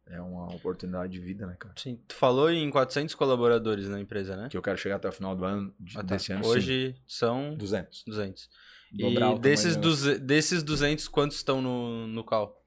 É 0.08 0.20
uma 0.22 0.54
oportunidade 0.54 1.14
de 1.14 1.20
vida, 1.20 1.46
né, 1.48 1.56
cara? 1.58 1.74
Sim. 1.78 2.00
Tu 2.08 2.16
falou 2.16 2.50
em 2.52 2.70
400 2.70 3.16
colaboradores 3.16 3.88
na 3.88 4.00
empresa, 4.00 4.36
né? 4.36 4.50
Que 4.50 4.58
eu 4.58 4.62
quero 4.62 4.78
chegar 4.78 4.98
até 4.98 5.08
o 5.08 5.12
final 5.12 5.36
do 5.36 5.46
ano, 5.46 5.74
de- 5.80 5.98
Ah, 5.98 6.04
tá. 6.04 6.16
desse 6.16 6.34
ano, 6.34 6.44
sim. 6.44 6.50
Hoje 6.50 6.96
são 7.08 7.56
200. 7.56 8.04
200. 8.06 8.50
Dobrar 8.92 9.32
o 9.34 9.38
E 9.38 9.40
desses, 9.40 9.76
duze- 9.78 10.20
desses 10.20 10.64
200, 10.64 11.08
quantos 11.08 11.38
estão 11.38 11.62
no, 11.62 12.08
no 12.08 12.24
call? 12.26 12.62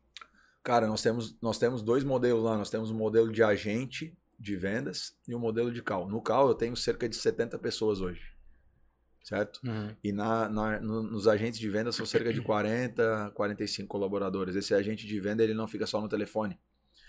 Cara, 0.63 0.87
nós 0.87 1.03
temos, 1.03 1.39
nós 1.43 1.59
temos 1.59 1.83
dois 1.83 2.03
modelos 2.03 2.43
lá. 2.43 2.57
Nós 2.57 2.71
temos 2.71 2.91
um 2.91 2.95
modelo 2.97 3.31
de 3.31 3.43
agente 3.43 4.17
de 4.41 4.57
vendas 4.57 5.15
e 5.29 5.35
um 5.35 5.39
modelo 5.39 5.71
de 5.71 5.83
cal. 5.83 6.09
No 6.09 6.23
cal 6.23 6.49
eu 6.49 6.55
tenho 6.55 6.75
cerca 6.75 7.07
de 7.07 7.15
70 7.17 7.59
pessoas 7.59 8.01
hoje. 8.01 8.23
Certo? 9.25 9.59
Uhum. 9.65 9.89
E 10.05 10.13
na, 10.13 10.49
na- 10.51 10.81
no- 10.81 11.03
nos 11.03 11.27
agentes 11.27 11.59
de 11.59 11.69
venda 11.71 11.91
são 11.91 12.05
cerca 12.05 12.31
de 12.33 12.41
40, 12.45 13.33
45 13.35 13.89
colaboradores. 13.89 14.55
Esse 14.55 14.75
agente 14.75 15.07
de 15.07 15.19
venda 15.19 15.43
ele 15.43 15.55
não 15.55 15.67
fica 15.67 15.87
só 15.87 15.99
no 16.01 16.09
telefone. 16.09 16.59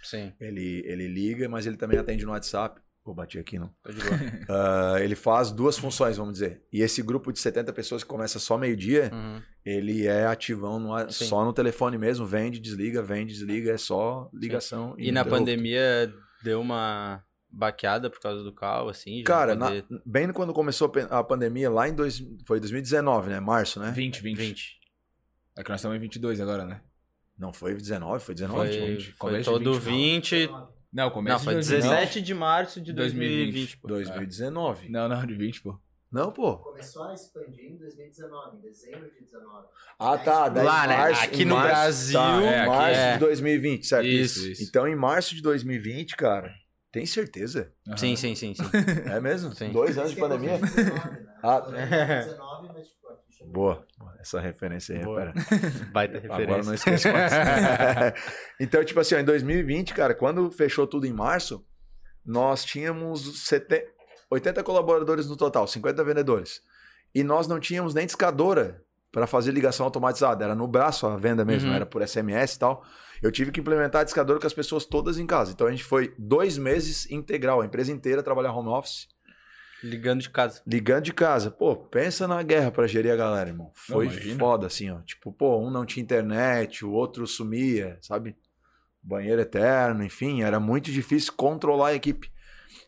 Sim, 0.02 0.32
Ele, 0.40 0.82
ele 0.86 1.08
liga, 1.08 1.50
mas 1.50 1.66
ele 1.68 1.76
também 1.78 2.00
atende 2.00 2.26
no 2.26 2.32
WhatsApp. 2.32 2.80
Vou 3.04 3.14
bater 3.14 3.40
aqui, 3.40 3.60
não. 3.60 3.70
tô 3.84 3.92
de 3.92 4.00
boa. 4.02 4.16
Ah, 4.50 4.96
ele 5.02 5.16
faz 5.16 5.52
duas 5.52 5.78
funções, 5.78 6.16
vamos 6.18 6.34
dizer. 6.34 6.62
E 6.72 6.82
esse 6.82 7.02
grupo 7.04 7.32
de 7.34 7.40
70 7.40 7.72
pessoas 7.74 8.02
que 8.04 8.10
começa 8.10 8.40
só 8.40 8.58
meio-dia, 8.58 9.12
Uhum. 9.14 9.42
ele 9.66 10.08
é 10.08 10.26
ativão 10.26 10.80
no, 10.80 10.98
Sim. 11.12 11.26
só 11.26 11.44
no 11.44 11.52
telefone 11.54 11.98
mesmo. 11.98 12.26
Vende, 12.26 12.60
desliga, 12.60 13.02
vende, 13.04 13.34
desliga. 13.34 13.72
É 13.74 13.78
só 13.78 14.30
ligação. 14.34 14.94
E 14.98 15.12
na 15.12 15.22
ininterrupta. 15.22 15.38
pandemia 15.38 16.14
deu 16.44 16.62
uma 16.62 17.22
baqueada 17.56 18.10
por 18.10 18.20
causa 18.20 18.44
do 18.44 18.54
cal, 18.54 18.90
assim? 18.90 19.24
Cara, 19.24 19.56
não 19.56 19.70
na- 19.70 19.82
poder- 19.82 20.02
bem 20.06 20.32
quando 20.34 20.54
começou 20.54 20.88
a 20.88 20.90
pan- 20.90 21.08
a 21.10 21.24
pandemia, 21.24 21.70
lá 21.70 21.88
em 21.88 21.94
dois, 21.94 22.22
foi 22.46 22.60
2019, 22.60 23.30
né? 23.30 23.40
Março, 23.40 23.80
né? 23.80 23.92
20, 23.92 24.22
20. 24.22 24.38
20. 24.38 24.80
É 25.58 25.64
que 25.64 25.70
nós 25.70 25.80
estamos 25.80 25.96
em 25.96 26.00
22 26.00 26.42
agora, 26.42 26.66
né? 26.66 26.82
Não 27.38 27.54
foi 27.54 27.74
19, 27.74 28.24
foi 28.24 28.36
19. 28.36 28.68
Foi, 28.80 28.96
20, 28.96 29.12
foi 29.14 29.44
todo 29.44 29.80
20, 29.80 30.36
20. 30.48 30.50
Não, 30.92 31.10
começo 31.12 31.38
Não, 31.38 31.44
foi 31.44 31.54
de 31.56 31.60
2019. 31.68 31.96
17 32.02 32.22
de 32.22 32.34
março 32.34 32.82
de 32.82 32.94
2020. 32.94 33.30
2020, 33.52 33.78
pô. 33.78 33.88
2019. 33.88 34.90
Não, 34.90 35.08
não, 35.10 35.26
de 35.26 35.34
20, 35.36 35.62
pô. 35.62 35.78
Não, 36.12 36.32
pô. 36.32 36.58
Começou 36.60 37.04
a 37.04 37.14
expandir 37.14 37.66
em 37.72 37.78
2019, 37.78 38.58
em 38.58 38.62
dezembro 38.62 39.00
de 39.10 39.12
2019. 39.20 39.68
Ah, 40.00 40.18
tá. 40.18 40.48
Daí 40.48 40.64
Lá, 40.66 40.88
né? 40.88 40.96
março- 40.98 41.24
Aqui 41.24 41.44
no 41.46 41.56
março- 41.56 41.72
Brasil, 41.72 42.20
Tá, 42.20 42.42
é, 42.44 42.66
março 42.68 43.00
é. 43.00 43.14
de 43.14 43.20
2020, 43.20 43.86
certo? 43.86 44.06
Isso, 44.08 44.48
isso. 44.48 44.64
Então, 44.64 44.88
em 44.88 44.96
março 44.96 45.36
de 45.36 45.42
2020, 45.42 46.16
cara, 46.16 46.54
tem 46.96 47.06
certeza? 47.06 47.72
Aham. 47.88 47.98
Sim, 47.98 48.16
sim, 48.16 48.36
sim, 48.36 48.54
sim. 48.54 48.64
É 49.12 49.20
mesmo? 49.20 49.54
Sim. 49.54 49.72
Dois 49.72 49.98
anos 49.98 50.12
de 50.12 50.20
pandemia? 50.20 50.60
Ah. 51.44 51.60
2019, 51.60 52.70
mas 52.74 52.88
tipo. 52.88 53.06
Boa. 53.52 53.86
Essa 54.20 54.40
referência 54.40 54.96
aí, 54.98 55.04
Boa. 55.04 55.20
pera. 55.20 55.34
Baita 55.94 56.18
Agora 56.18 56.38
referência. 56.40 56.66
não 56.68 56.74
esqueço 56.74 57.12
mais. 57.12 57.32
então, 58.60 58.84
tipo 58.84 59.00
assim, 59.00 59.16
ó, 59.16 59.20
em 59.20 59.24
2020, 59.24 59.94
cara, 59.94 60.16
quando 60.16 60.50
fechou 60.52 60.88
tudo 60.88 61.06
em 61.06 61.14
março, 61.14 61.64
nós 62.26 62.66
tínhamos 62.66 63.46
70, 63.48 63.86
80 64.32 64.64
colaboradores 64.64 65.28
no 65.28 65.36
total, 65.38 65.68
50 65.68 66.04
vendedores. 66.04 66.62
E 67.14 67.24
nós 67.24 67.48
não 67.48 67.60
tínhamos 67.60 67.94
nem 67.94 68.06
discadora 68.06 68.82
para 69.12 69.28
fazer 69.28 69.52
ligação 69.52 69.86
automatizada. 69.86 70.44
Era 70.44 70.56
no 70.56 70.68
braço 70.68 71.06
a 71.06 71.16
venda 71.16 71.46
mesmo, 71.46 71.70
Uhum. 71.70 71.76
era 71.76 71.86
por 71.86 72.02
SMS 72.02 72.56
e 72.56 72.60
tal. 72.60 72.84
Eu 73.26 73.32
tive 73.32 73.52
que 73.52 73.60
implementar 73.60 74.02
a 74.02 74.04
discadora 74.04 74.40
com 74.40 74.46
as 74.46 74.54
pessoas 74.54 74.86
todas 74.86 75.18
em 75.18 75.26
casa. 75.26 75.52
Então 75.52 75.66
a 75.66 75.72
gente 75.72 75.84
foi 75.84 76.14
dois 76.16 76.60
meses 76.60 77.10
integral, 77.10 77.60
a 77.60 77.66
empresa 77.66 77.92
inteira 77.92 78.22
trabalhar 78.22 78.54
home 78.54 78.70
office. 78.70 79.08
Ligando 79.84 80.22
de 80.22 80.30
casa. 80.30 80.62
Ligando 80.66 81.06
de 81.06 81.12
casa. 81.14 81.50
Pô, 81.50 81.76
pensa 81.76 82.28
na 82.28 82.44
guerra 82.44 82.70
pra 82.70 82.86
gerir 82.86 83.12
a 83.12 83.16
galera, 83.16 83.50
irmão. 83.50 83.72
Foi 83.74 84.06
imagina. 84.06 84.38
foda, 84.38 84.68
assim, 84.68 84.92
ó. 84.92 85.02
Tipo, 85.02 85.32
pô, 85.32 85.58
um 85.58 85.72
não 85.72 85.88
tinha 85.88 86.04
internet, 86.04 86.86
o 86.86 86.92
outro 86.92 87.26
sumia, 87.26 87.98
sabe? 88.00 88.36
Banheiro 89.02 89.42
eterno, 89.42 90.04
enfim, 90.04 90.44
era 90.44 90.60
muito 90.60 90.92
difícil 90.92 91.34
controlar 91.34 91.88
a 91.90 91.96
equipe. 91.96 92.32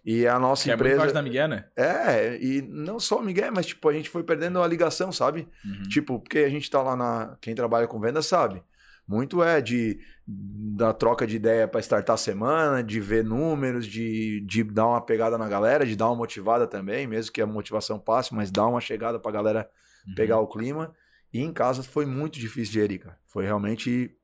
E 0.05 0.27
a 0.27 0.37
nossa 0.37 0.65
Que 0.65 0.71
é 0.71 0.75
muito 0.75 0.87
empresa. 0.87 1.13
da 1.13 1.21
Miguel, 1.23 1.47
né? 1.47 1.65
É, 1.75 2.37
e 2.39 2.61
não 2.61 2.99
só 2.99 3.17
o 3.17 3.23
Miguel, 3.23 3.51
mas 3.51 3.65
tipo, 3.65 3.89
a 3.89 3.93
gente 3.93 4.07
foi 4.07 4.23
perdendo 4.23 4.61
a 4.61 4.67
ligação, 4.67 5.11
sabe? 5.11 5.47
Uhum. 5.65 5.83
Tipo, 5.89 6.19
porque 6.19 6.39
a 6.39 6.49
gente 6.49 6.69
tá 6.69 6.79
lá 6.79 6.95
na. 6.95 7.35
Quem 7.41 7.55
trabalha 7.55 7.87
com 7.87 7.99
venda 7.99 8.21
sabe. 8.21 8.61
Muito 9.07 9.41
é 9.41 9.61
de 9.61 9.99
da 10.29 10.93
troca 10.93 11.25
de 11.25 11.37
ideia 11.37 11.67
para 11.67 11.79
startar 11.79 12.15
a 12.15 12.17
semana, 12.17 12.83
de 12.83 12.99
ver 12.99 13.23
números, 13.23 13.87
de, 13.87 14.41
de 14.41 14.63
dar 14.63 14.87
uma 14.87 14.99
pegada 15.01 15.37
na 15.37 15.47
galera, 15.47 15.85
de 15.85 15.95
dar 15.95 16.07
uma 16.07 16.17
motivada 16.17 16.67
também, 16.67 17.07
mesmo 17.07 17.31
que 17.31 17.41
a 17.41 17.47
motivação 17.47 17.97
passe, 17.97 18.35
mas 18.35 18.51
dar 18.51 18.67
uma 18.67 18.81
chegada 18.81 19.17
pra 19.19 19.31
galera 19.31 19.69
Uhum. 20.07 20.15
pegar 20.15 20.39
o 20.39 20.47
clima. 20.47 20.93
E 21.33 21.41
em 21.41 21.51
casa 21.51 21.83
foi 21.83 22.05
muito 22.05 22.39
difícil 22.39 22.73
de 22.73 22.79
gerir, 22.79 22.99
cara. 23.01 23.19
Foi 23.25 23.43
realmente 23.45 24.15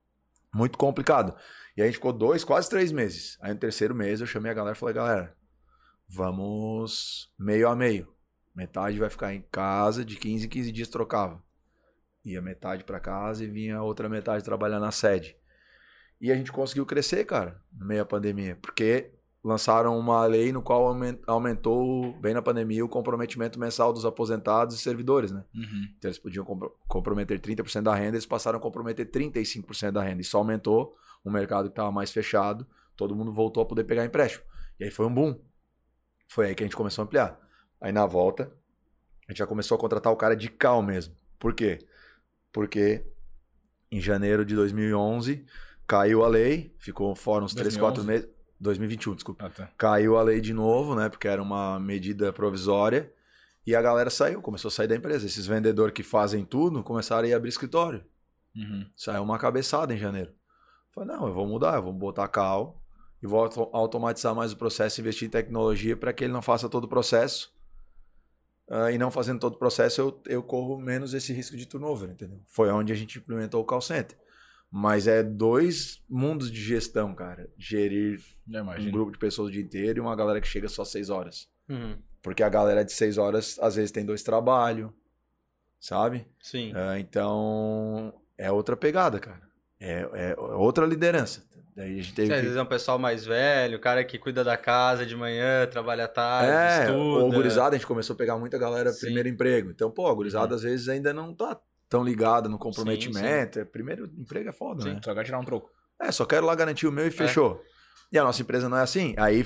muito 0.53 0.77
complicado. 0.77 1.35
E 1.75 1.81
a 1.81 1.85
gente 1.85 1.95
ficou 1.95 2.13
dois, 2.13 2.43
quase 2.43 2.69
três 2.69 2.91
meses. 2.91 3.37
Aí 3.41 3.53
no 3.53 3.59
terceiro 3.59 3.93
mês 3.95 4.21
eu 4.21 4.27
chamei 4.27 4.51
a 4.51 4.53
galera 4.55 4.75
e 4.75 4.79
falei, 4.79 4.95
galera, 4.95 5.35
vamos 6.07 7.29
meio 7.37 7.67
a 7.67 7.75
meio. 7.75 8.07
Metade 8.55 8.99
vai 8.99 9.09
ficar 9.09 9.33
em 9.33 9.41
casa, 9.51 10.05
de 10.05 10.15
15 10.15 10.45
em 10.45 10.49
15 10.49 10.71
dias 10.71 10.87
trocava. 10.87 11.41
Ia 12.25 12.41
metade 12.41 12.83
para 12.83 12.99
casa 12.99 13.43
e 13.43 13.47
vinha 13.47 13.77
a 13.77 13.83
outra 13.83 14.07
metade 14.07 14.43
trabalhar 14.43 14.79
na 14.79 14.91
sede. 14.91 15.35
E 16.21 16.31
a 16.31 16.35
gente 16.35 16.51
conseguiu 16.51 16.85
crescer, 16.85 17.25
cara, 17.25 17.61
no 17.77 17.85
meio 17.85 18.01
da 18.01 18.05
pandemia, 18.05 18.57
porque 18.61 19.11
lançaram 19.43 19.99
uma 19.99 20.25
lei 20.25 20.53
no 20.53 20.61
qual 20.61 20.87
aumen- 20.87 21.19
aumentou, 21.27 22.13
bem 22.21 22.33
na 22.33 22.41
pandemia, 22.41 22.85
o 22.85 22.87
comprometimento 22.87 23.59
mensal 23.59 23.91
dos 23.91 24.05
aposentados 24.05 24.75
e 24.75 24.79
servidores, 24.79 25.31
né? 25.33 25.43
Uhum. 25.53 25.87
Então 25.97 26.07
eles 26.09 26.17
podiam 26.17 26.45
compro- 26.45 26.73
comprometer 26.87 27.41
30% 27.41 27.83
da 27.83 27.93
renda, 27.93 28.15
eles 28.15 28.25
passaram 28.25 28.57
a 28.57 28.61
comprometer 28.61 29.05
35% 29.11 29.91
da 29.91 30.01
renda. 30.01 30.21
Isso 30.21 30.37
aumentou 30.37 30.95
o 31.25 31.29
mercado 31.29 31.65
que 31.65 31.73
estava 31.73 31.91
mais 31.91 32.09
fechado, 32.09 32.65
todo 32.95 33.13
mundo 33.13 33.33
voltou 33.33 33.61
a 33.61 33.65
poder 33.65 33.83
pegar 33.83 34.05
empréstimo. 34.05 34.45
E 34.79 34.85
aí 34.85 34.91
foi 34.91 35.05
um 35.05 35.13
boom. 35.13 35.37
Foi 36.29 36.47
aí 36.47 36.55
que 36.55 36.63
a 36.63 36.65
gente 36.65 36.75
começou 36.77 37.01
a 37.01 37.05
ampliar. 37.05 37.37
Aí 37.81 37.91
na 37.91 38.05
volta, 38.05 38.49
a 39.27 39.31
gente 39.31 39.39
já 39.39 39.45
começou 39.47 39.75
a 39.75 39.79
contratar 39.79 40.11
o 40.13 40.15
cara 40.15 40.37
de 40.37 40.47
cal 40.49 40.81
mesmo. 40.81 41.13
Por 41.37 41.53
quê? 41.53 41.79
Porque 42.53 43.03
em 43.91 43.99
janeiro 43.99 44.45
de 44.45 44.55
2011 44.55 45.45
caiu 45.85 46.23
a 46.23 46.27
lei, 46.29 46.73
ficou 46.79 47.13
fora 47.15 47.43
uns 47.43 47.53
3, 47.53 47.75
4 47.75 48.03
meses. 48.03 48.29
2021, 48.59 49.15
desculpa 49.15 49.45
Ah, 49.45 49.49
tá. 49.49 49.69
caiu 49.77 50.15
a 50.17 50.21
lei 50.21 50.39
de 50.39 50.53
novo, 50.53 50.95
né? 50.95 51.09
Porque 51.09 51.27
era 51.27 51.41
uma 51.41 51.77
medida 51.79 52.31
provisória. 52.31 53.11
E 53.67 53.75
a 53.75 53.81
galera 53.81 54.09
saiu, 54.09 54.41
começou 54.41 54.69
a 54.69 54.71
sair 54.71 54.87
da 54.87 54.95
empresa. 54.95 55.25
Esses 55.25 55.45
vendedores 55.45 55.93
que 55.93 56.03
fazem 56.03 56.45
tudo 56.45 56.81
começaram 56.83 57.25
a 57.25 57.27
ir 57.27 57.33
abrir 57.33 57.49
escritório. 57.49 58.03
Uhum. 58.55 58.85
Saiu 58.95 59.23
uma 59.23 59.37
cabeçada 59.37 59.93
em 59.93 59.97
janeiro. 59.97 60.31
Falei, 60.91 61.09
não, 61.15 61.27
eu 61.27 61.33
vou 61.33 61.47
mudar, 61.47 61.75
eu 61.75 61.83
vou 61.83 61.91
botar 61.93 62.27
cal 62.27 62.81
e 63.21 63.27
vou 63.27 63.39
auto- 63.41 63.69
automatizar 63.73 64.35
mais 64.35 64.51
o 64.53 64.57
processo, 64.57 65.01
investir 65.01 65.27
em 65.27 65.31
tecnologia 65.31 65.97
para 65.97 66.13
que 66.13 66.23
ele 66.23 66.33
não 66.33 66.41
faça 66.41 66.69
todo 66.69 66.83
o 66.85 66.87
processo. 66.89 67.52
Ah, 68.69 68.91
e 68.91 68.97
não 68.97 69.11
fazendo 69.11 69.39
todo 69.39 69.55
o 69.55 69.59
processo, 69.59 70.01
eu, 70.01 70.21
eu 70.27 70.43
corro 70.43 70.79
menos 70.79 71.13
esse 71.13 71.33
risco 71.33 71.55
de 71.57 71.65
turnover, 71.65 72.09
entendeu? 72.09 72.41
Foi 72.47 72.69
onde 72.71 72.93
a 72.93 72.95
gente 72.95 73.17
implementou 73.17 73.61
o 73.61 73.65
call 73.65 73.81
center. 73.81 74.17
Mas 74.71 75.05
é 75.05 75.21
dois 75.21 76.01
mundos 76.09 76.51
de 76.51 76.59
gestão, 76.59 77.13
cara. 77.13 77.47
Gerir 77.57 78.19
um 78.47 78.91
grupo 78.91 79.11
de 79.11 79.19
pessoas 79.19 79.49
o 79.49 79.51
dia 79.51 79.61
inteiro 79.61 79.99
e 79.99 80.01
uma 80.01 80.15
galera 80.15 80.41
que 80.41 80.47
chega 80.47 80.67
só 80.67 80.83
seis 80.83 81.09
horas. 81.11 81.47
Uhum. 81.69 81.95
Porque 82.23 82.41
a 82.41 82.49
galera 82.49 82.83
de 82.83 82.91
seis 82.91 83.17
horas, 83.17 83.59
às 83.61 83.75
vezes, 83.75 83.91
tem 83.91 84.03
dois 84.03 84.23
trabalhos, 84.23 84.89
sabe? 85.79 86.25
Sim. 86.41 86.71
Ah, 86.73 86.97
então, 86.97 88.13
é 88.35 88.51
outra 88.51 88.75
pegada, 88.75 89.19
cara. 89.19 89.47
É, 89.79 90.09
é 90.13 90.39
outra 90.39 90.87
liderança. 90.87 91.45
Daí 91.75 91.91
a 91.93 91.95
gente 91.95 92.09
Sim, 92.09 92.13
teve 92.15 92.31
às 92.33 92.39
que... 92.39 92.43
vezes 92.43 92.57
é 92.57 92.61
um 92.61 92.65
pessoal 92.67 92.99
mais 92.99 93.25
velho, 93.25 93.77
o 93.77 93.81
cara 93.81 94.03
que 94.03 94.19
cuida 94.19 94.43
da 94.43 94.55
casa 94.55 95.05
de 95.05 95.15
manhã, 95.15 95.65
trabalha 95.65 96.05
à 96.05 96.07
tarde, 96.07 96.51
É, 96.51 96.79
estuda. 96.85 96.97
ou 97.23 97.31
gurizada, 97.31 97.75
a 97.75 97.79
gente 97.79 97.87
começou 97.87 98.13
a 98.13 98.17
pegar 98.17 98.37
muita 98.37 98.57
galera 98.59 98.91
Sim. 98.91 99.05
primeiro 99.07 99.27
emprego. 99.29 99.71
Então, 99.71 99.89
pô, 99.89 100.07
a 100.07 100.13
gurizada 100.13 100.49
Uhum. 100.49 100.55
às 100.55 100.61
vezes 100.63 100.87
ainda 100.89 101.11
não 101.13 101.33
tá 101.33 101.59
tão 101.89 102.03
ligada 102.03 102.47
no 102.47 102.57
comprometimento. 102.59 103.59
É, 103.59 103.65
Primeiro 103.65 104.05
emprego 104.17 104.49
é 104.49 104.51
foda, 104.53 104.83
Sim. 104.83 104.93
né? 104.93 105.01
Só 105.03 105.13
vai 105.13 105.23
tirar 105.23 105.39
um 105.39 105.43
troco. 105.45 105.69
É, 105.99 106.11
só 106.11 106.25
quero 106.25 106.45
lá 106.45 106.53
garantir 106.55 106.85
o 106.87 106.91
meu 106.91 107.07
e 107.07 107.11
fechou. 107.11 107.61
E 108.11 108.17
a 108.17 108.23
nossa 108.23 108.41
empresa 108.41 108.67
não 108.69 108.77
é 108.77 108.81
assim. 108.81 109.15
Aí 109.17 109.43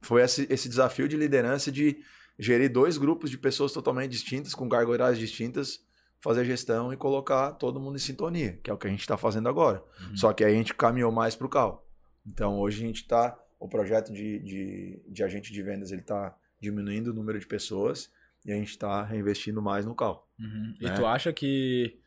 foi 0.00 0.22
esse, 0.22 0.46
esse 0.50 0.68
desafio 0.68 1.06
de 1.06 1.16
liderança 1.16 1.70
de 1.70 1.98
gerir 2.38 2.72
dois 2.72 2.96
grupos 2.96 3.30
de 3.30 3.36
pessoas 3.38 3.70
totalmente 3.72 4.10
distintas, 4.10 4.54
com 4.54 4.66
horárias 4.66 5.18
distintas, 5.18 5.78
fazer 6.20 6.44
gestão 6.44 6.92
e 6.92 6.96
colocar 6.96 7.52
todo 7.52 7.80
mundo 7.80 7.96
em 7.96 8.00
sintonia, 8.00 8.58
que 8.62 8.70
é 8.70 8.74
o 8.74 8.78
que 8.78 8.86
a 8.86 8.90
gente 8.90 9.00
está 9.00 9.16
fazendo 9.16 9.48
agora. 9.48 9.82
Uhum. 10.00 10.16
Só 10.16 10.32
que 10.32 10.44
aí 10.44 10.52
a 10.52 10.56
gente 10.56 10.74
caminhou 10.74 11.10
mais 11.10 11.34
para 11.34 11.46
o 11.46 11.50
carro. 11.50 11.82
Então 12.26 12.58
hoje 12.58 12.82
a 12.82 12.86
gente 12.86 13.02
está. 13.02 13.38
O 13.58 13.68
projeto 13.68 14.12
de, 14.12 14.38
de, 14.38 15.02
de 15.06 15.22
agente 15.22 15.52
de 15.52 15.62
vendas 15.62 15.92
ele 15.92 16.00
está 16.00 16.34
diminuindo 16.60 17.08
o 17.08 17.14
número 17.14 17.38
de 17.38 17.46
pessoas 17.46 18.10
e 18.44 18.52
a 18.52 18.54
gente 18.54 18.70
está 18.70 19.02
reinvestindo 19.04 19.60
mais 19.60 19.84
no 19.84 19.94
carro. 19.94 20.22
Uhum. 20.38 20.74
E 20.80 20.84
né? 20.84 20.94
tu 20.94 21.06
acha 21.06 21.32
que, 21.32 21.98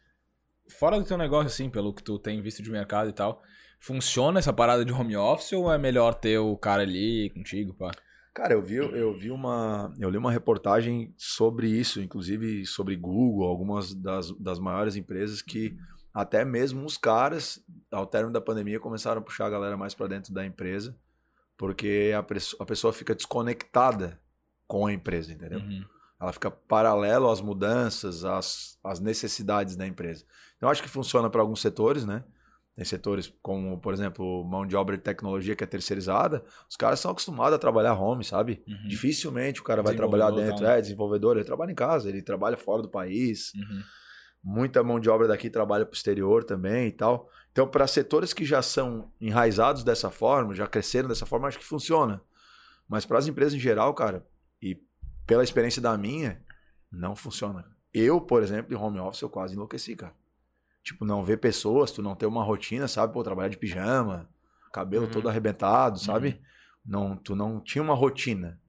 fora 0.79 0.97
do 0.97 1.05
teu 1.05 1.17
negócio, 1.17 1.47
assim, 1.47 1.69
pelo 1.69 1.93
que 1.93 2.03
tu 2.03 2.17
tem 2.17 2.41
visto 2.41 2.63
de 2.63 2.71
mercado 2.71 3.09
e 3.09 3.13
tal, 3.13 3.43
funciona 3.79 4.39
essa 4.39 4.53
parada 4.53 4.83
de 4.83 4.91
home 4.91 5.15
office 5.15 5.53
ou 5.53 5.71
é 5.71 5.77
melhor 5.77 6.15
ter 6.15 6.39
o 6.39 6.57
cara 6.57 6.81
ali 6.81 7.29
contigo, 7.31 7.73
pá? 7.73 7.91
Cara, 8.33 8.53
eu 8.53 8.61
vi, 8.61 8.75
eu 8.75 9.13
vi 9.13 9.29
uma. 9.29 9.93
Eu 9.99 10.09
li 10.09 10.17
uma 10.17 10.31
reportagem 10.31 11.13
sobre 11.15 11.67
isso, 11.67 12.01
inclusive 12.01 12.65
sobre 12.65 12.95
Google, 12.95 13.47
algumas 13.47 13.93
das, 13.93 14.31
das 14.39 14.57
maiores 14.57 14.95
empresas 14.95 15.41
que 15.41 15.77
até 16.13 16.45
mesmo 16.45 16.85
os 16.85 16.97
caras, 16.97 17.63
ao 17.91 18.05
término 18.05 18.33
da 18.33 18.41
pandemia, 18.41 18.79
começaram 18.79 19.19
a 19.19 19.23
puxar 19.23 19.47
a 19.47 19.49
galera 19.49 19.75
mais 19.75 19.95
para 19.95 20.07
dentro 20.07 20.33
da 20.33 20.45
empresa, 20.45 20.95
porque 21.57 22.11
a, 22.15 22.19
a 22.19 22.65
pessoa 22.65 22.93
fica 22.93 23.15
desconectada 23.15 24.19
com 24.67 24.85
a 24.85 24.93
empresa, 24.93 25.33
entendeu? 25.33 25.59
Uhum. 25.59 25.83
Ela 26.21 26.31
fica 26.31 26.49
paralelo 26.49 27.29
às 27.29 27.41
mudanças, 27.41 28.23
às, 28.23 28.79
às 28.83 28.99
necessidades 28.99 29.75
da 29.75 29.85
empresa. 29.85 30.25
Então, 30.55 30.67
eu 30.67 30.71
acho 30.71 30.81
que 30.83 30.89
funciona 30.89 31.29
para 31.29 31.41
alguns 31.41 31.61
setores, 31.61 32.05
né? 32.05 32.23
Tem 32.75 32.83
setores 32.83 33.31
como, 33.41 33.79
por 33.79 33.93
exemplo, 33.93 34.43
mão 34.43 34.65
de 34.65 34.75
obra 34.75 34.97
de 34.97 35.03
tecnologia 35.03 35.55
que 35.55 35.63
é 35.63 35.67
terceirizada. 35.67 36.43
Os 36.67 36.75
caras 36.75 36.99
são 36.99 37.11
acostumados 37.11 37.53
a 37.55 37.59
trabalhar 37.59 37.93
home, 37.93 38.23
sabe? 38.23 38.63
Uhum. 38.67 38.87
Dificilmente 38.87 39.61
o 39.61 39.63
cara 39.63 39.83
vai 39.83 39.95
trabalhar 39.95 40.31
dentro. 40.31 40.65
É, 40.65 40.81
desenvolvedor, 40.81 41.37
ele 41.37 41.45
trabalha 41.45 41.71
em 41.71 41.75
casa, 41.75 42.09
ele 42.09 42.23
trabalha 42.23 42.57
fora 42.57 42.81
do 42.81 42.89
país. 42.89 43.53
Uhum. 43.53 43.83
Muita 44.43 44.83
mão 44.83 44.99
de 44.99 45.07
obra 45.07 45.27
daqui 45.27 45.51
trabalha 45.51 45.85
para 45.85 45.93
o 45.93 45.95
exterior 45.95 46.43
também 46.43 46.87
e 46.87 46.91
tal. 46.91 47.29
Então, 47.51 47.67
para 47.67 47.85
setores 47.85 48.33
que 48.33 48.43
já 48.43 48.63
são 48.63 49.11
enraizados 49.21 49.83
dessa 49.83 50.09
forma, 50.09 50.55
já 50.55 50.65
cresceram 50.65 51.07
dessa 51.07 51.27
forma, 51.27 51.47
acho 51.47 51.59
que 51.59 51.65
funciona. 51.65 52.21
Mas 52.89 53.05
para 53.05 53.19
as 53.19 53.27
empresas 53.27 53.53
em 53.53 53.59
geral, 53.59 53.93
cara, 53.93 54.25
e 54.59 54.81
pela 55.27 55.43
experiência 55.43 55.81
da 55.81 55.95
minha, 55.95 56.43
não 56.91 57.15
funciona. 57.15 57.65
Eu, 57.93 58.19
por 58.19 58.41
exemplo, 58.41 58.73
em 58.73 58.77
home 58.77 58.97
office, 58.97 59.21
eu 59.21 59.29
quase 59.29 59.53
enlouqueci, 59.53 59.95
cara. 59.95 60.15
Tipo, 60.83 61.05
não 61.05 61.23
ver 61.23 61.37
pessoas, 61.37 61.91
tu 61.91 62.01
não 62.01 62.15
ter 62.15 62.25
uma 62.25 62.43
rotina, 62.43 62.87
sabe? 62.87 63.13
Pô, 63.13 63.23
trabalhar 63.23 63.49
de 63.49 63.57
pijama, 63.57 64.29
cabelo 64.71 65.05
Uhum. 65.05 65.11
todo 65.11 65.29
arrebentado, 65.29 65.97
sabe? 65.99 66.41
Não, 66.85 67.15
tu 67.15 67.35
não 67.35 67.61
tinha 67.61 67.81
uma 67.81 67.93
rotina. 67.93 68.59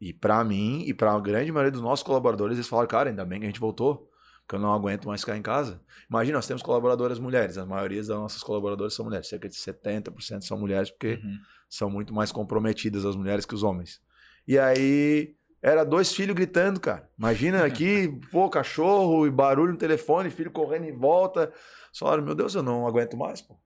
E 0.00 0.12
pra 0.12 0.44
mim 0.44 0.82
e 0.86 0.94
pra 0.94 1.18
grande 1.18 1.50
maioria 1.50 1.72
dos 1.72 1.80
nossos 1.80 2.02
colaboradores, 2.04 2.56
eles 2.56 2.68
falaram, 2.68 2.88
cara, 2.88 3.08
ainda 3.10 3.24
bem 3.24 3.40
que 3.40 3.46
a 3.46 3.48
gente 3.48 3.58
voltou, 3.58 4.10
porque 4.42 4.54
eu 4.54 4.60
não 4.60 4.72
aguento 4.72 5.08
mais 5.08 5.22
ficar 5.22 5.36
em 5.36 5.42
casa. 5.42 5.82
Imagina, 6.08 6.38
nós 6.38 6.46
temos 6.46 6.62
colaboradoras 6.62 7.18
mulheres, 7.18 7.58
a 7.58 7.66
maioria 7.66 7.98
das 7.98 8.08
nossas 8.08 8.42
colaboradoras 8.42 8.94
são 8.94 9.04
mulheres, 9.06 9.26
cerca 9.28 9.48
de 9.48 9.56
70% 9.56 10.42
são 10.44 10.58
mulheres, 10.58 10.90
porque 10.90 11.20
Uhum. 11.24 11.38
são 11.68 11.90
muito 11.90 12.14
mais 12.14 12.30
comprometidas 12.30 13.04
as 13.04 13.16
mulheres 13.16 13.44
que 13.46 13.54
os 13.54 13.62
homens. 13.62 14.00
E 14.46 14.56
aí, 14.58 15.34
era 15.66 15.84
dois 15.84 16.12
filhos 16.12 16.36
gritando, 16.36 16.78
cara. 16.78 17.10
Imagina 17.18 17.64
aqui, 17.66 18.08
pô, 18.30 18.48
cachorro 18.48 19.26
e 19.26 19.30
barulho 19.30 19.72
no 19.72 19.78
telefone, 19.78 20.30
filho 20.30 20.50
correndo 20.50 20.84
em 20.84 20.96
volta. 20.96 21.52
Só, 21.92 22.16
meu 22.20 22.36
Deus, 22.36 22.54
eu 22.54 22.62
não 22.62 22.86
aguento 22.86 23.16
mais, 23.16 23.42
pô. 23.42 23.58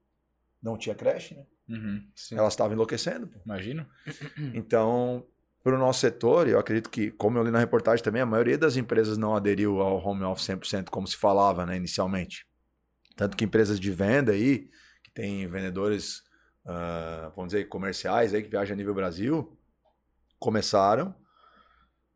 Não 0.62 0.78
tinha 0.78 0.94
creche, 0.94 1.34
né? 1.34 1.44
Uhum. 1.68 2.03
Elas 2.32 2.55
estavam 2.55 2.72
enlouquecendo, 2.72 3.26
pô. 3.26 3.38
Imagino. 3.44 3.86
Então, 4.55 5.26
para 5.62 5.74
o 5.74 5.78
nosso 5.78 6.01
setor, 6.01 6.48
eu 6.48 6.59
acredito 6.59 6.88
que, 6.88 7.11
como 7.11 7.36
eu 7.36 7.44
li 7.44 7.51
na 7.51 7.59
reportagem 7.59 8.03
também, 8.03 8.22
a 8.22 8.26
maioria 8.26 8.57
das 8.57 8.78
empresas 8.78 9.18
não 9.18 9.36
aderiu 9.36 9.80
ao 9.82 10.03
home 10.03 10.24
office 10.24 10.48
100%, 10.48 10.88
como 10.88 11.07
se 11.07 11.16
falava 11.18 11.66
né, 11.66 11.76
inicialmente. 11.76 12.46
Tanto 13.14 13.36
que 13.36 13.44
empresas 13.44 13.78
de 13.78 13.90
venda 13.90 14.32
aí, 14.32 14.70
que 15.03 15.11
tem 15.12 15.46
vendedores, 15.46 16.22
ah, 16.64 17.30
vamos 17.36 17.53
dizer, 17.53 17.68
comerciais 17.68 18.32
aí, 18.32 18.42
que 18.42 18.48
viajam 18.48 18.72
a 18.72 18.76
nível 18.76 18.94
Brasil, 18.94 19.55
começaram 20.38 21.14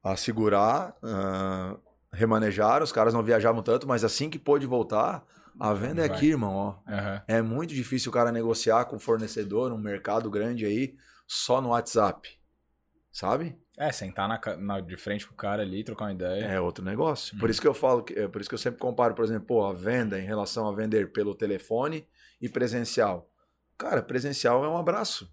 a 0.05 0.15
segurar, 0.17 0.95
ah, 1.03 1.77
remanejaram, 2.13 2.85
os 2.85 2.93
caras 2.93 3.15
não 3.15 3.23
viajavam 3.23 3.63
tanto, 3.63 3.89
mas 3.89 4.05
assim 4.05 4.29
que 4.31 4.39
pôde 4.39 4.67
voltar, 4.67 5.25
a 5.59 5.73
venda 5.73 6.03
é 6.03 6.05
aqui, 6.05 6.29
irmão, 6.29 6.55
ó. 6.55 6.77
Aham. 6.87 7.23
É 7.27 7.41
muito 7.43 7.73
difícil 7.75 8.11
o 8.11 8.13
cara 8.13 8.31
negociar 8.31 8.85
com 8.85 8.99
fornecedor, 8.99 9.73
um 9.73 9.79
mercado 9.79 10.31
grande 10.31 10.67
aí, 10.67 10.95
só 11.27 11.61
no 11.61 11.71
WhatsApp. 11.71 12.29
Sabe? 13.11 13.57
É, 13.79 13.91
sentar 13.93 14.29
na, 14.29 14.41
na- 14.57 14.81
de 14.81 14.97
frente 14.97 15.27
com 15.27 15.33
o 15.35 15.37
cara 15.37 15.63
ali, 15.63 15.83
trocar 15.85 16.07
uma 16.07 16.13
ideia. 16.13 16.45
É 16.47 16.61
outro 16.61 16.85
negócio. 16.85 17.37
Por 17.39 17.45
Uhum. 17.47 17.51
isso 17.51 17.61
que 17.61 17.67
eu 17.69 17.75
falo, 17.75 18.03
que, 18.03 18.13
é 18.13 18.29
por 18.29 18.41
isso 18.41 18.51
que 18.51 18.55
eu 18.55 18.59
sempre 18.59 18.81
comparo, 18.81 19.15
por 19.15 19.25
exemplo, 19.25 19.47
pô, 19.47 19.65
a 19.65 19.73
venda 19.73 20.19
em 20.19 20.25
relação 20.27 20.69
a 20.69 20.73
vender 20.75 21.13
pelo 21.13 21.35
telefone 21.35 22.07
e 22.41 22.49
presencial. 22.49 23.31
Cara, 23.79 24.03
presencial 24.03 24.65
é 24.65 24.69
um 24.69 24.77
abraço. 24.77 25.33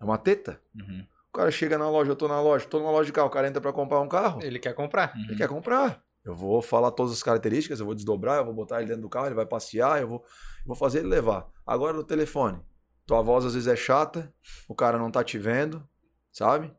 É 0.00 0.04
uma 0.04 0.18
teta. 0.18 0.60
Uhum. 0.74 1.06
O 1.34 1.36
cara 1.36 1.50
chega 1.50 1.76
na 1.76 1.90
loja, 1.90 2.12
eu 2.12 2.16
tô 2.16 2.28
na 2.28 2.40
loja, 2.40 2.64
tô 2.64 2.78
numa 2.78 2.92
loja 2.92 3.06
de 3.06 3.12
carro, 3.12 3.26
o 3.26 3.30
cara 3.30 3.48
entra 3.48 3.60
pra 3.60 3.72
comprar 3.72 4.00
um 4.00 4.06
carro. 4.06 4.40
Ele 4.40 4.56
quer 4.56 4.72
comprar. 4.72 5.12
Uhum. 5.16 5.24
Ele 5.24 5.34
quer 5.34 5.48
comprar. 5.48 6.00
Eu 6.24 6.32
vou 6.32 6.62
falar 6.62 6.92
todas 6.92 7.12
as 7.12 7.24
características, 7.24 7.80
eu 7.80 7.86
vou 7.86 7.94
desdobrar, 7.94 8.36
eu 8.38 8.44
vou 8.44 8.54
botar 8.54 8.78
ele 8.78 8.86
dentro 8.86 9.02
do 9.02 9.08
carro, 9.08 9.26
ele 9.26 9.34
vai 9.34 9.44
passear, 9.44 10.00
eu 10.00 10.06
vou, 10.06 10.18
eu 10.20 10.66
vou 10.66 10.76
fazer 10.76 11.00
ele 11.00 11.08
levar. 11.08 11.48
Agora 11.66 11.92
no 11.92 12.04
telefone, 12.04 12.60
tua 13.04 13.20
voz 13.20 13.44
às 13.44 13.54
vezes 13.54 13.66
é 13.66 13.74
chata, 13.74 14.32
o 14.68 14.76
cara 14.76 14.96
não 14.96 15.10
tá 15.10 15.24
te 15.24 15.36
vendo, 15.36 15.84
sabe? 16.32 16.72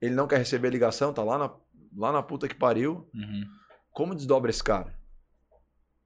Ele 0.00 0.14
não 0.16 0.26
quer 0.26 0.38
receber 0.38 0.70
ligação, 0.70 1.12
tá 1.12 1.22
lá 1.22 1.38
na, 1.38 1.50
lá 1.96 2.10
na 2.10 2.20
puta 2.20 2.48
que 2.48 2.54
pariu. 2.56 3.08
Uhum. 3.14 3.44
Como 3.92 4.12
desdobra 4.14 4.50
esse 4.50 4.62
cara? 4.64 4.92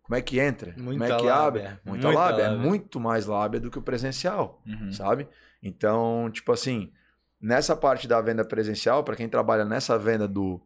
Como 0.03 0.15
é 0.15 0.21
que 0.21 0.39
entra? 0.39 0.75
Como 0.75 0.85
Muita 0.85 1.05
é 1.07 1.17
que 1.17 1.25
lábia. 1.25 1.37
abre? 1.39 1.63
Muita, 1.87 2.07
Muita 2.09 2.11
lábia. 2.11 2.43
É 2.43 2.49
lábia. 2.51 2.63
muito 2.69 3.01
mais 3.01 3.25
lábia 3.25 3.59
do 3.61 3.71
que 3.71 3.79
o 3.79 3.83
presencial 3.83 4.63
Uhum. 4.67 4.93
sabe? 4.93 5.27
Então, 5.63 6.31
tipo 6.31 6.53
assim, 6.53 6.93
nessa 7.45 7.77
parte 7.77 8.09
da 8.09 8.21
venda 8.21 8.45
presencial, 8.45 9.05
para 9.05 9.17
quem 9.17 9.29
trabalha 9.29 9.65
nessa 9.65 9.99
venda 9.99 10.27
do, 10.27 10.61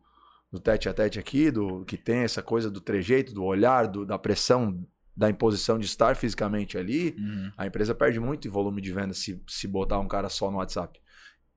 do 0.53 0.61
tete 0.61 0.89
a 0.89 0.95
tete 0.95 1.18
aqui, 1.18 1.51
do 1.51 1.85
que 1.85 1.97
tem 1.97 2.18
essa 2.20 2.41
coisa 2.43 2.70
do 2.70 2.81
trejeito, 2.81 3.35
do 3.35 3.45
olhar, 3.45 3.87
do- 3.89 4.07
da 4.07 4.18
pressão, 4.18 4.87
da 5.16 5.29
imposição 5.29 5.79
de 5.79 5.87
estar 5.87 6.14
fisicamente 6.14 6.79
ali, 6.79 7.16
Uhum. 7.18 7.53
a 7.57 7.66
empresa 7.66 7.95
perde 7.95 8.20
muito 8.20 8.47
em 8.47 8.51
volume 8.51 8.81
de 8.81 8.93
venda 8.93 9.12
se, 9.12 9.43
se 9.49 9.66
botar 9.66 9.99
um 9.99 10.07
cara 10.07 10.29
só 10.29 10.51
no 10.51 10.59
WhatsApp. 10.59 11.01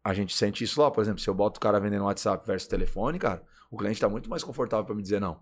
A 0.04 0.14
gente 0.16 0.36
sente 0.36 0.64
isso 0.64 0.82
lá, 0.82 0.90
por 0.90 1.02
exemplo, 1.02 1.20
se 1.22 1.30
eu 1.30 1.36
boto 1.36 1.58
o 1.60 1.62
cara 1.62 1.80
vendendo 1.80 2.00
no 2.02 2.06
WhatsApp 2.08 2.44
versus 2.48 2.68
telefone, 2.68 3.20
cara, 3.20 3.44
o 3.70 3.78
cliente 3.78 3.98
está 3.98 4.10
muito 4.10 4.28
mais 4.30 4.44
confortável 4.44 4.84
para 4.86 4.96
me 4.96 5.04
dizer 5.04 5.22
não. 5.22 5.40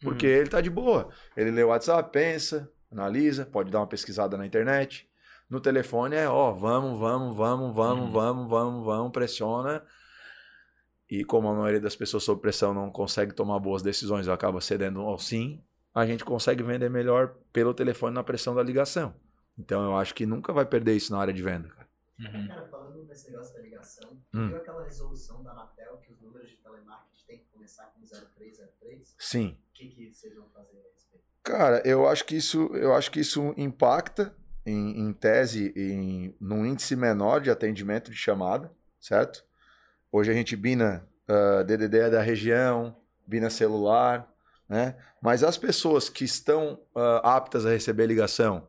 Porque 0.00 0.24
ele 0.26 0.48
tá 0.48 0.60
de 0.60 0.70
boa. 0.70 1.10
Ele 1.36 1.50
lê 1.50 1.64
o 1.64 1.68
WhatsApp, 1.68 2.10
pensa, 2.12 2.70
analisa, 2.90 3.44
pode 3.44 3.70
dar 3.72 3.80
uma 3.80 3.86
pesquisada 3.88 4.38
na 4.38 4.46
internet. 4.46 5.09
No 5.50 5.60
telefone 5.60 6.14
é, 6.16 6.28
ó, 6.28 6.52
vamos, 6.52 6.98
vamos, 6.98 7.36
vamos, 7.36 7.74
vamos, 7.74 8.04
Uhum. 8.06 8.10
vamos, 8.12 8.48
vamos, 8.50 8.84
vamos, 8.86 9.12
pressiona. 9.12 9.84
E 11.10 11.24
como 11.24 11.48
a 11.48 11.54
maioria 11.54 11.80
das 11.80 11.96
pessoas 11.96 12.22
sob 12.22 12.40
pressão 12.40 12.72
não 12.72 12.90
consegue 12.90 13.34
tomar 13.34 13.58
boas 13.58 13.82
decisões, 13.82 14.28
ou 14.28 14.32
acaba 14.32 14.60
cedendo 14.60 15.00
ao 15.00 15.18
sim, 15.18 15.60
a 15.92 16.06
gente 16.06 16.24
consegue 16.24 16.62
vender 16.62 16.88
melhor 16.88 17.34
pelo 17.52 17.74
telefone 17.74 18.14
na 18.14 18.22
pressão 18.22 18.54
da 18.54 18.62
ligação. 18.62 19.12
Então 19.58 19.82
eu 19.84 19.96
acho 19.96 20.14
que 20.14 20.24
nunca 20.24 20.52
vai 20.52 20.64
perder 20.64 20.94
isso 20.94 21.12
na 21.12 21.18
área 21.20 21.34
de 21.34 21.42
venda, 21.42 21.68
cara. 21.68 21.88
Uhum. 22.20 22.46
Cara, 22.46 22.68
falando 22.68 23.04
nesse 23.04 23.30
negócio 23.30 23.54
da 23.54 23.60
ligação, 23.60 24.10
Hum. 24.32 24.48
viu 24.48 24.56
aquela 24.58 24.84
resolução 24.84 25.42
da 25.42 25.50
Anatel 25.50 25.96
que 25.96 26.12
os 26.12 26.20
números 26.20 26.48
de 26.48 26.56
telemarketing 26.58 27.26
têm 27.26 27.38
que 27.38 27.44
começar 27.52 27.86
com 27.86 28.00
0303? 28.06 29.14
Sim. 29.18 29.58
O 29.70 29.72
que, 29.74 29.88
que 29.88 30.12
vocês 30.14 30.32
vão 30.36 30.48
fazer 30.50 30.78
a 30.78 30.94
respeito? 30.94 31.24
Cara, 31.42 31.82
eu 31.84 32.06
acho 32.06 32.24
que 32.24 32.36
isso, 32.36 32.66
eu 32.74 32.94
acho 32.94 33.10
que 33.10 33.18
isso 33.20 33.52
impacta 33.56 34.32
em, 34.64 35.00
em 35.00 35.12
tese 35.12 35.72
em 35.76 36.34
num 36.40 36.66
índice 36.66 36.94
menor 36.96 37.40
de 37.40 37.50
atendimento 37.50 38.10
de 38.10 38.16
chamada, 38.16 38.70
certo? 39.00 39.44
Hoje 40.12 40.30
a 40.30 40.34
gente 40.34 40.56
bina 40.56 41.06
ah, 41.28 41.62
DDD 41.62 42.10
da 42.10 42.20
região, 42.20 42.96
bina 43.26 43.48
celular, 43.48 44.28
né? 44.68 44.96
Mas 45.22 45.44
as 45.44 45.56
pessoas 45.56 46.08
que 46.08 46.24
estão 46.24 46.80
ah, 46.94 47.36
aptas 47.36 47.64
a 47.64 47.70
receber 47.70 48.06
ligação 48.06 48.66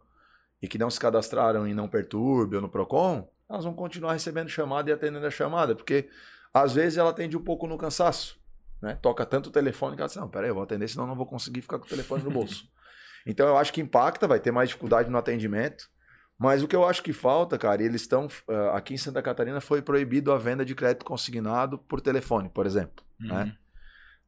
e 0.62 0.68
que 0.68 0.78
não 0.78 0.90
se 0.90 1.00
cadastraram 1.00 1.68
em 1.68 1.74
não 1.74 1.88
perturbe 1.88 2.56
ou 2.56 2.62
no 2.62 2.70
Procon, 2.70 3.28
elas 3.50 3.66
vão 3.66 3.74
continuar 3.74 4.14
recebendo 4.14 4.48
chamada 4.48 4.90
e 4.90 4.94
atendendo 4.94 5.26
a 5.26 5.32
chamada, 5.32 5.76
porque 5.76 6.08
às 6.54 6.74
vezes 6.74 6.98
ela 6.98 7.10
atende 7.10 7.36
um 7.36 7.44
pouco 7.44 7.66
no 7.66 7.78
cansaço, 7.78 8.40
né? 8.82 8.98
Toca 9.02 9.26
tanto 9.26 9.48
o 9.48 9.52
telefone 9.52 9.96
que 9.96 10.02
ela 10.02 10.08
diz, 10.08 10.18
não, 10.18 10.30
peraí, 10.30 10.50
eu 10.50 10.56
vou 10.56 10.64
atender, 10.64 10.88
senão 10.88 11.08
não 11.08 11.16
vou 11.16 11.26
conseguir 11.26 11.62
ficar 11.62 11.80
com 11.80 11.86
o 11.86 11.90
telefone 11.90 12.24
no 12.24 12.32
bolso. 12.32 12.70
então 13.26 13.48
eu 13.48 13.58
acho 13.58 13.72
que 13.74 13.82
impacta, 13.82 14.28
vai 14.28 14.40
ter 14.40 14.52
mais 14.52 14.70
dificuldade 14.70 15.10
no 15.10 15.18
atendimento, 15.18 15.90
mas 16.38 16.64
o 16.64 16.68
que 16.68 16.76
eu 16.76 16.86
acho 16.86 17.04
que 17.04 17.14
falta, 17.14 17.58
cara, 17.58 17.84
eles 17.84 18.02
estão, 18.02 18.28
ah, 18.48 18.76
aqui 18.78 18.94
em 18.96 18.98
Santa 18.98 19.22
Catarina 19.22 19.62
foi 19.62 19.82
proibido 19.82 20.32
a 20.32 20.38
venda 20.38 20.66
de 20.66 20.74
crédito 20.74 21.06
consignado 21.06 21.78
por 21.78 22.02
telefone, 22.02 22.50
por 22.50 22.66
exemplo, 22.66 23.06
né? 23.20 23.58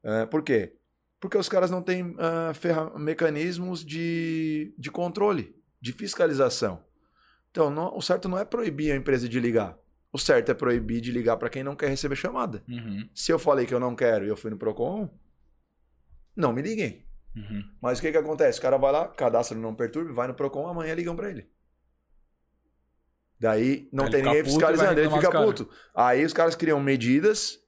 É, 0.04 0.26
por 0.26 0.44
quê? 0.44 0.76
Porque 1.20 1.38
os 1.38 1.48
caras 1.48 1.72
não 1.72 1.82
têm 1.82 2.16
ferra- 2.56 2.92
mecanismos 3.00 3.84
de, 3.86 4.76
de 4.78 4.92
controle, 4.92 5.56
de 5.82 5.94
fiscalização. 5.94 6.84
Então, 7.50 7.70
não- 7.70 7.96
o 7.98 8.02
certo 8.02 8.28
não 8.28 8.38
é 8.38 8.44
proibir 8.44 8.92
a 8.92 8.96
empresa 8.96 9.28
de 9.30 9.40
ligar. 9.40 9.78
O 10.12 10.20
certo 10.20 10.52
é 10.52 10.54
proibir 10.54 11.00
de 11.02 11.12
ligar 11.12 11.38
para 11.38 11.50
quem 11.50 11.64
não 11.64 11.76
quer 11.76 11.88
receber 11.88 12.16
chamada. 12.18 12.64
Uhum. 12.68 13.10
Se 13.16 13.32
eu 13.32 13.40
falei 13.40 13.66
que 13.66 13.74
eu 13.74 13.80
não 13.80 13.96
quero 13.96 14.26
e 14.26 14.28
eu 14.28 14.36
fui 14.38 14.52
no 14.52 14.58
Procon, 14.58 15.10
não 16.36 16.52
me 16.54 16.62
liguem. 16.62 17.06
Uhum. 17.36 17.64
Mas 17.82 18.00
o 18.00 18.02
que, 18.02 18.12
que 18.12 18.18
acontece? 18.18 18.60
O 18.60 18.62
cara 18.62 18.78
vai 18.78 18.92
lá, 18.92 19.08
cadastra 19.08 19.56
no 19.56 19.62
Não 19.64 19.74
Perturbe, 19.76 20.12
vai 20.14 20.28
no 20.28 20.34
Procon, 20.34 20.68
amanhã 20.68 20.94
ligam 20.94 21.16
para 21.16 21.30
ele. 21.30 21.50
Daí 23.40 23.90
não 23.92 24.10
tem 24.10 24.22
ele 24.22 24.30
fica 24.30 24.30
ninguém 24.30 24.44
puto 24.44 24.54
fiscalizando, 24.54 25.00
ele 25.00 25.10
fica 25.10 25.32
puto. 25.46 25.70
Aí 25.94 26.24
os 26.24 26.34
caras 26.34 26.56
criam 26.56 26.80
medidas 26.80 27.60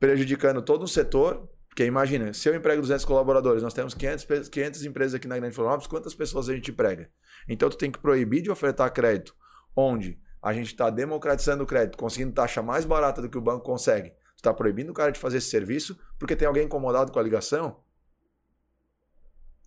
prejudicando 0.00 0.60
todo 0.62 0.82
o 0.82 0.88
setor, 0.88 1.48
Porque 1.68 1.84
imagina, 1.86 2.34
se 2.34 2.46
eu 2.48 2.54
emprego 2.54 2.82
200 2.82 3.02
colaboradores, 3.06 3.62
nós 3.62 3.72
temos 3.72 3.94
500, 3.94 4.24
pe- 4.26 4.50
500 4.50 4.84
empresas 4.84 5.14
aqui 5.14 5.26
na 5.26 5.38
Grande 5.38 5.54
Florianópolis, 5.54 5.86
quantas 5.86 6.14
pessoas 6.14 6.48
a 6.50 6.54
gente 6.54 6.70
emprega? 6.70 7.08
Então 7.48 7.70
tu 7.70 7.78
tem 7.78 7.90
que 7.90 7.98
proibir 7.98 8.42
de 8.42 8.50
ofertar 8.50 8.92
crédito, 8.92 9.34
onde 9.74 10.18
a 10.42 10.52
gente 10.52 10.66
está 10.66 10.90
democratizando 10.90 11.62
o 11.64 11.66
crédito, 11.66 11.96
conseguindo 11.96 12.32
taxa 12.32 12.60
mais 12.62 12.84
barata 12.84 13.22
do 13.22 13.28
que 13.30 13.38
o 13.38 13.40
banco 13.40 13.64
consegue. 13.64 14.10
Tu 14.10 14.38
está 14.38 14.52
proibindo 14.52 14.90
o 14.90 14.94
cara 14.94 15.12
de 15.12 15.18
fazer 15.18 15.38
esse 15.38 15.48
serviço 15.48 15.98
porque 16.18 16.36
tem 16.36 16.46
alguém 16.48 16.64
incomodado 16.66 17.10
com 17.12 17.18
a 17.18 17.22
ligação? 17.22 17.80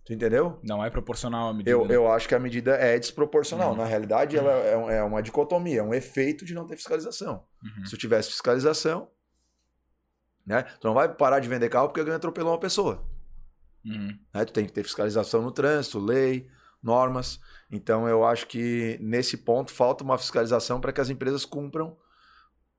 Tu 0.06 0.12
entendeu? 0.12 0.60
Não 0.62 0.84
é 0.84 0.88
proporcional 0.88 1.48
a 1.48 1.52
medida. 1.52 1.68
Eu, 1.70 1.84
né? 1.84 1.96
eu 1.96 2.10
acho 2.10 2.28
que 2.28 2.34
a 2.34 2.38
medida 2.38 2.76
é 2.76 2.96
desproporcional. 2.96 3.70
Uhum. 3.72 3.76
Na 3.76 3.84
realidade, 3.84 4.36
ela 4.36 4.52
é, 4.52 4.76
um- 4.76 4.88
é 4.88 5.02
uma 5.02 5.20
dicotomia, 5.20 5.80
é 5.80 5.82
um 5.82 5.92
efeito 5.92 6.44
de 6.44 6.54
não 6.54 6.64
ter 6.64 6.76
fiscalização. 6.76 7.44
Uhum. 7.62 7.84
Se 7.84 7.90
tu 7.90 7.96
tivesse 7.96 8.30
fiscalização, 8.30 9.10
né? 10.46 10.62
Tu 10.62 10.86
não 10.86 10.94
vai 10.94 11.12
parar 11.12 11.40
de 11.40 11.48
vender 11.48 11.68
carro 11.68 11.88
porque 11.88 11.98
alguém 11.98 12.14
atropelou 12.14 12.52
uma 12.52 12.60
pessoa. 12.60 13.04
Uhum. 13.84 14.16
né? 14.32 14.44
Tu 14.44 14.52
tem 14.52 14.64
que 14.64 14.72
ter 14.72 14.84
fiscalização 14.84 15.42
no 15.42 15.50
trânsito, 15.50 15.98
lei, 15.98 16.48
normas. 16.80 17.40
Então 17.68 18.08
eu 18.08 18.24
acho 18.24 18.46
que 18.46 18.96
nesse 19.00 19.36
ponto 19.36 19.72
falta 19.72 20.04
uma 20.04 20.16
fiscalização 20.16 20.80
para 20.80 20.92
que 20.92 21.00
as 21.00 21.10
empresas 21.10 21.44
cumpram 21.44 21.96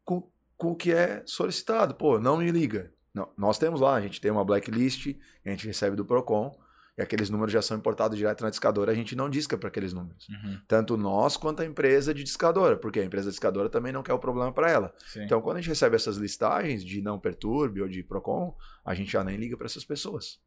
com, 0.05 0.31
com 0.55 0.71
o 0.71 0.75
que 0.77 0.93
é 0.93 1.23
solicitado. 1.25 1.93
Pô, 1.93 2.19
não 2.19 2.37
me 2.37 2.49
liga. 2.51 2.93
Não, 3.13 3.29
nós 3.37 3.57
temos 3.57 3.81
lá, 3.81 3.95
a 3.95 4.01
gente 4.01 4.21
tem 4.21 4.31
uma 4.31 4.45
blacklist, 4.45 5.07
a 5.45 5.49
gente 5.49 5.67
recebe 5.67 5.95
do 5.95 6.05
Procon, 6.05 6.57
e 6.97 7.01
aqueles 7.01 7.29
números 7.29 7.53
já 7.53 7.61
são 7.61 7.77
importados 7.77 8.17
direto 8.17 8.43
na 8.43 8.49
discadora, 8.49 8.91
a 8.91 8.95
gente 8.95 9.15
não 9.15 9.29
disca 9.29 9.55
para 9.55 9.67
aqueles 9.67 9.93
números. 9.93 10.27
Uhum. 10.29 10.59
Tanto 10.67 10.97
nós 10.97 11.37
quanto 11.37 11.61
a 11.61 11.65
empresa 11.65 12.11
de 12.13 12.23
discadora, 12.23 12.75
porque 12.75 12.99
a 12.99 13.05
empresa 13.05 13.29
discadora 13.29 13.69
também 13.69 13.93
não 13.93 14.01
quer 14.01 14.13
o 14.13 14.19
problema 14.19 14.51
para 14.51 14.71
ela. 14.71 14.93
Sim. 15.05 15.23
Então, 15.23 15.39
quando 15.39 15.57
a 15.57 15.61
gente 15.61 15.69
recebe 15.69 15.95
essas 15.95 16.17
listagens 16.17 16.83
de 16.83 17.01
não 17.01 17.19
perturbe 17.19 17.81
ou 17.81 17.87
de 17.87 18.01
Procon, 18.01 18.55
a 18.83 18.95
gente 18.95 19.11
já 19.11 19.23
nem 19.23 19.37
liga 19.37 19.55
para 19.55 19.67
essas 19.67 19.85
pessoas. 19.85 20.39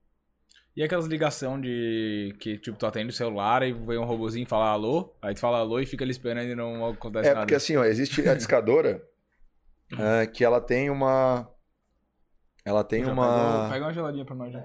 E 0.77 0.83
aquelas 0.83 1.07
ligação 1.07 1.61
de 1.61 2.35
que, 2.41 2.59
tipo, 2.59 2.77
tu 2.79 2.87
atende 2.87 3.11
o 3.11 3.13
celular 3.13 3.63
e 3.63 3.73
vem 3.73 3.99
um 3.99 4.05
robozinho 4.05 4.47
falar 4.47 4.71
alô, 4.71 5.15
aí 5.21 5.35
tu 5.35 5.41
fala 5.41 5.59
alô 5.59 5.79
e 5.79 5.87
fica 5.87 6.05
ali 6.05 6.11
esperando 6.13 6.49
e 6.49 6.55
não 6.55 6.87
acontece 6.87 7.29
É 7.29 7.35
nada. 7.35 7.43
porque 7.45 7.55
assim, 7.55 7.77
ó, 7.77 7.85
existe 7.85 8.29
a 8.29 8.35
discadora 8.35 9.05
é, 9.99 10.27
que 10.33 10.45
ela 10.45 10.61
tem 10.61 10.91
uma. 10.91 11.49
Ela 12.65 12.83
tem 12.85 13.05
uma. 13.05 13.63
Pega, 13.63 13.73
pega 13.75 13.85
uma 13.87 13.93
geladinha 13.93 14.25
pra 14.25 14.35
nós 14.35 14.53
já. 14.53 14.65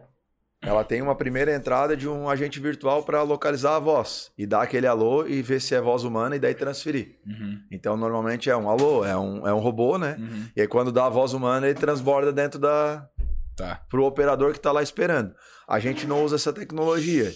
Ela 0.66 0.84
tem 0.84 1.02
uma 1.02 1.16
primeira 1.16 1.54
entrada 1.54 1.96
de 1.96 2.08
um 2.08 2.30
agente 2.30 2.60
virtual 2.60 3.04
para 3.04 3.22
localizar 3.22 3.76
a 3.76 3.80
voz 3.80 4.32
e 4.38 4.46
dar 4.46 4.64
aquele 4.64 4.88
alô 4.88 5.26
e 5.28 5.42
ver 5.42 5.62
se 5.62 5.76
é 5.76 5.82
voz 5.82 6.04
humana 6.04 6.36
e 6.36 6.40
daí 6.40 6.54
transferir. 6.54 7.20
Uhum. 7.26 7.60
Então, 7.72 7.96
normalmente 7.96 8.50
é 8.50 8.58
um 8.58 8.70
alô, 8.70 9.06
é 9.06 9.16
um, 9.16 9.48
é 9.48 9.54
um 9.54 9.60
robô, 9.60 9.98
né? 9.98 10.16
Uhum. 10.18 10.46
E 10.56 10.62
aí, 10.62 10.68
quando 10.68 10.92
dá 10.92 11.06
a 11.06 11.10
voz 11.10 11.34
humana, 11.34 11.68
ele 11.68 11.80
transborda 11.80 12.34
dentro 12.34 12.60
da. 12.60 13.08
Tá. 13.56 13.82
pro 13.90 14.04
operador 14.04 14.52
que 14.52 14.60
tá 14.60 14.70
lá 14.70 14.84
esperando. 14.84 15.34
A 15.66 15.80
gente 15.80 16.06
não 16.06 16.26
usa 16.26 16.36
essa 16.36 16.52
tecnologia. 16.52 17.32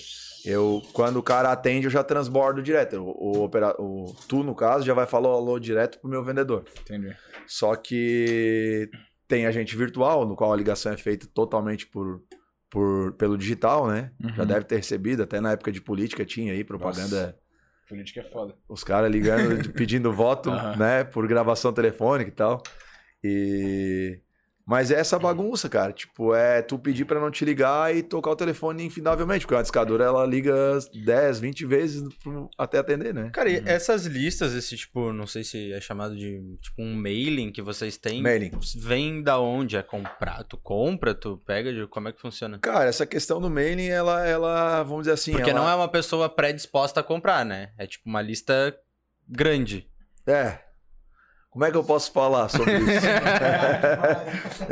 Eu, 0.45 0.81
quando 0.91 1.17
o 1.17 1.23
cara 1.23 1.49
atende, 1.49 1.85
eu 1.85 1.91
já 1.91 2.03
transbordo 2.03 2.61
direto. 2.61 2.97
O, 2.97 3.37
o, 3.37 3.43
opera, 3.43 3.73
o 3.79 4.13
tu, 4.27 4.43
no 4.43 4.53
caso, 4.53 4.85
já 4.85 4.93
vai 4.93 5.05
falar 5.05 5.29
o 5.29 5.33
alô 5.33 5.57
direto 5.59 5.99
pro 5.99 6.09
meu 6.09 6.23
vendedor. 6.23 6.65
Entendi. 6.81 7.15
Só 7.47 7.75
que 7.75 8.89
tem 9.29 9.45
agente 9.45 9.75
virtual, 9.75 10.25
no 10.25 10.35
qual 10.35 10.51
a 10.51 10.57
ligação 10.57 10.91
é 10.91 10.97
feita 10.97 11.27
totalmente 11.33 11.87
por, 11.87 12.21
por, 12.69 13.13
pelo 13.13 13.37
digital, 13.37 13.87
né? 13.87 14.11
Já 14.35 14.43
Uhum. 14.43 14.47
deve 14.47 14.65
ter 14.65 14.77
recebido, 14.77 15.23
até 15.23 15.39
na 15.41 15.51
época 15.53 15.71
de 15.71 15.81
política 15.81 16.25
tinha 16.25 16.53
aí 16.53 16.63
propaganda, 16.63 17.37
Política 17.87 18.21
é 18.21 18.23
foda. 18.23 18.55
os 18.67 18.83
caras 18.83 19.11
ligando, 19.11 19.69
pedindo 19.73 20.13
voto, 20.13 20.49
Aham. 20.51 20.77
né? 20.77 21.03
Por 21.03 21.27
gravação 21.27 21.73
telefônica 21.73 22.29
e 22.29 22.33
tal. 22.33 22.61
E... 23.23 24.21
Mas 24.69 24.91
é 24.91 24.99
essa 24.99 25.17
bagunça, 25.17 25.67
cara. 25.67 25.91
Tipo, 25.91 26.35
é 26.35 26.61
tu 26.61 26.77
pedir 26.77 27.03
pra 27.05 27.19
não 27.19 27.31
te 27.31 27.43
ligar 27.43 27.95
e 27.95 28.03
tocar 28.03 28.29
o 28.29 28.35
telefone 28.35 28.83
infindavelmente, 28.85 29.41
porque 29.41 29.55
uma 29.55 29.63
discadora 29.63 30.03
ela 30.03 30.23
liga 30.27 30.53
10, 30.93 31.39
20 31.39 31.65
vezes 31.65 32.03
até 32.55 32.77
atender, 32.77 33.11
né? 33.11 33.31
Cara, 33.33 33.49
e 33.49 33.57
Uhum. 33.57 33.63
essas 33.65 34.05
listas, 34.05 34.53
esse 34.53 34.77
tipo, 34.77 35.11
não 35.11 35.25
sei 35.25 35.43
se 35.43 35.73
é 35.73 35.81
chamado 35.81 36.15
de 36.15 36.39
tipo 36.61 36.83
um 36.83 36.93
mailing 36.93 37.51
que 37.51 37.63
vocês 37.63 37.97
têm, 37.97 38.21
Mailing. 38.21 38.51
vem 38.77 39.23
da 39.23 39.39
onde? 39.39 39.75
É 39.75 39.81
comprar? 39.81 40.43
Tu 40.43 40.55
compra, 40.57 41.15
tu 41.15 41.41
pega, 41.47 41.73
de- 41.73 41.87
como 41.87 42.07
é 42.09 42.13
que 42.13 42.21
funciona? 42.21 42.59
Cara, 42.59 42.87
essa 42.87 43.07
questão 43.07 43.41
do 43.41 43.49
mailing, 43.49 43.87
ela, 43.87 44.23
ela 44.27 44.83
vamos 44.83 45.01
dizer 45.03 45.13
assim. 45.13 45.31
Porque 45.31 45.49
ela... 45.49 45.61
não 45.61 45.67
é 45.69 45.73
uma 45.73 45.89
pessoa 45.89 46.29
predisposta 46.29 46.99
a 46.99 47.03
comprar, 47.03 47.43
né? 47.43 47.71
É 47.75 47.87
tipo 47.87 48.07
uma 48.07 48.21
lista 48.21 48.77
grande. 49.27 49.87
É. 50.27 50.59
Como 51.59 51.67
é 51.67 51.71
que 51.71 51.77
eu 51.77 51.83
posso 51.83 52.13
falar 52.13 52.47
sobre 52.47 52.77
isso? 52.77 53.05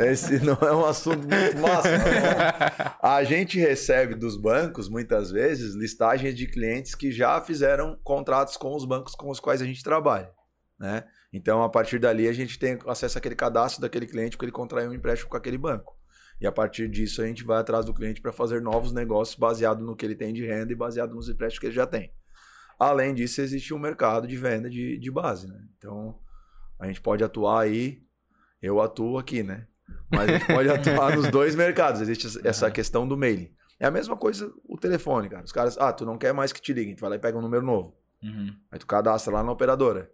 Esse 0.02 0.42
não 0.42 0.54
é 0.54 0.74
um 0.74 0.86
assunto 0.86 1.18
muito 1.18 1.58
massa. 1.58 1.98
não. 1.98 2.94
A 3.02 3.22
gente 3.24 3.58
recebe 3.58 4.14
dos 4.14 4.38
bancos, 4.38 4.88
muitas 4.88 5.30
vezes, 5.30 5.74
listagens 5.74 6.34
de 6.34 6.46
clientes 6.46 6.94
que 6.94 7.12
já 7.12 7.42
fizeram 7.42 7.98
contratos 8.02 8.56
com 8.56 8.74
os 8.74 8.86
bancos 8.86 9.14
com 9.14 9.28
os 9.28 9.38
quais 9.38 9.60
a 9.60 9.66
gente 9.66 9.84
trabalha. 9.84 10.30
Né? 10.80 11.04
Então, 11.30 11.62
a 11.62 11.68
partir 11.68 11.98
dali, 11.98 12.26
a 12.26 12.32
gente 12.32 12.58
tem 12.58 12.78
acesso 12.86 13.18
àquele 13.18 13.36
cadastro 13.36 13.82
daquele 13.82 14.06
cliente 14.06 14.38
porque 14.38 14.46
ele 14.46 14.52
contraiu 14.52 14.88
um 14.88 14.94
empréstimo 14.94 15.28
com 15.28 15.36
aquele 15.36 15.58
banco. 15.58 15.94
E 16.40 16.46
a 16.46 16.52
partir 16.52 16.88
disso, 16.88 17.20
a 17.20 17.26
gente 17.26 17.44
vai 17.44 17.58
atrás 17.58 17.84
do 17.84 17.92
cliente 17.92 18.22
para 18.22 18.32
fazer 18.32 18.62
novos 18.62 18.94
negócios 18.94 19.36
baseado 19.36 19.84
no 19.84 19.94
que 19.94 20.06
ele 20.06 20.14
tem 20.14 20.32
de 20.32 20.46
renda 20.46 20.72
e 20.72 20.74
baseado 20.74 21.14
nos 21.14 21.28
empréstimos 21.28 21.58
que 21.58 21.66
ele 21.66 21.74
já 21.74 21.86
tem. 21.86 22.10
Além 22.78 23.12
disso, 23.12 23.42
existe 23.42 23.74
um 23.74 23.78
mercado 23.78 24.26
de 24.26 24.38
venda 24.38 24.70
de, 24.70 24.96
de 24.96 25.10
base. 25.10 25.46
Né? 25.46 25.60
Então, 25.76 26.18
a 26.78 26.86
gente 26.86 27.00
pode 27.00 27.24
atuar 27.24 27.62
aí, 27.62 28.02
eu 28.62 28.80
atuo 28.80 29.18
aqui, 29.18 29.42
né? 29.42 29.66
Mas 30.10 30.28
a 30.28 30.32
gente 30.38 30.46
pode 30.46 30.68
atuar 30.68 31.16
nos 31.16 31.28
dois 31.30 31.54
mercados. 31.56 32.00
Existe 32.00 32.40
essa 32.46 32.70
questão 32.70 33.06
do 33.06 33.16
mailing. 33.16 33.50
É 33.80 33.86
a 33.86 33.90
mesma 33.90 34.16
coisa 34.16 34.52
o 34.64 34.76
telefone, 34.76 35.28
cara. 35.28 35.44
Os 35.44 35.52
caras, 35.52 35.78
ah, 35.78 35.92
tu 35.92 36.04
não 36.04 36.18
quer 36.18 36.32
mais 36.32 36.52
que 36.52 36.60
te 36.60 36.72
liguem, 36.72 36.94
tu 36.94 37.00
vai 37.00 37.10
lá 37.10 37.16
e 37.16 37.20
pega 37.20 37.38
um 37.38 37.42
número 37.42 37.64
novo. 37.64 37.96
Uhum. 38.22 38.52
Aí 38.70 38.78
tu 38.78 38.86
cadastra 38.86 39.32
lá 39.32 39.42
na 39.42 39.52
operadora. 39.52 40.10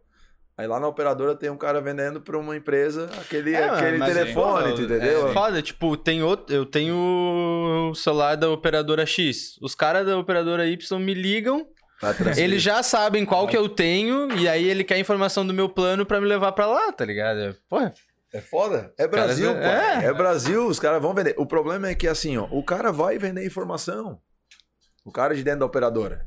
Aí 0.57 0.69
lá 0.69 0.79
na 0.79 0.87
operadora 0.87 1.35
tem 1.35 1.51
um 1.51 1.57
cara 1.57 1.81
vendendo 1.81 2.21
para 2.21 2.39
uma 2.39 2.57
empresa 2.57 3.11
aquele, 3.21 3.55
É, 3.55 3.65
aquele 3.65 3.99
telefone, 4.05 4.69
é, 4.69 4.75
entendeu? 4.75 5.29
É 5.29 5.33
foda, 5.33 5.61
tipo, 5.61 5.97
tem 5.97 6.23
outro, 6.23 6.55
eu 6.55 6.65
tenho 6.65 6.95
o 7.91 7.95
celular 7.95 8.37
da 8.37 8.49
operadora 8.49 9.05
X. 9.05 9.59
Os 9.61 9.75
caras 9.75 10.07
da 10.07 10.17
operadora 10.17 10.65
Y 10.67 10.99
me 11.01 11.13
ligam. 11.13 11.67
Eles 12.37 12.63
já 12.63 12.83
sabem 12.83 13.25
qual 13.25 13.47
que 13.47 13.57
eu 13.57 13.69
tenho, 13.69 14.31
e 14.37 14.49
aí 14.49 14.65
ele 14.69 14.85
quer 14.85 14.95
a 14.95 14.99
informação 14.99 15.47
do 15.47 15.55
meu 15.55 15.69
plano 15.69 16.05
pra 16.05 16.21
me 16.21 16.27
levar 16.27 16.53
pra 16.53 16.67
lá, 16.67 16.93
tá 16.93 17.05
ligado? 17.05 17.57
Porra, 17.69 17.93
É 18.33 18.41
foda. 18.41 18.93
É 18.99 19.07
Brasil, 19.07 19.55
caras- 19.55 19.65
pai. 19.71 20.05
é. 20.05 20.09
É. 20.09 20.13
Brasil, 20.13 20.67
os 20.67 20.79
caras 20.81 21.01
vão 21.01 21.15
vender. 21.15 21.35
O 21.39 21.47
problema 21.47 21.89
é 21.89 21.95
que 21.95 22.09
assim, 22.09 22.37
ó, 22.37 22.47
o 22.51 22.65
cara 22.65 22.91
vai 22.93 23.17
vender 23.19 23.47
informação. 23.47 24.21
O 25.05 25.13
cara 25.13 25.35
de 25.35 25.43
dentro 25.45 25.61
da 25.61 25.67
operadora. 25.67 26.27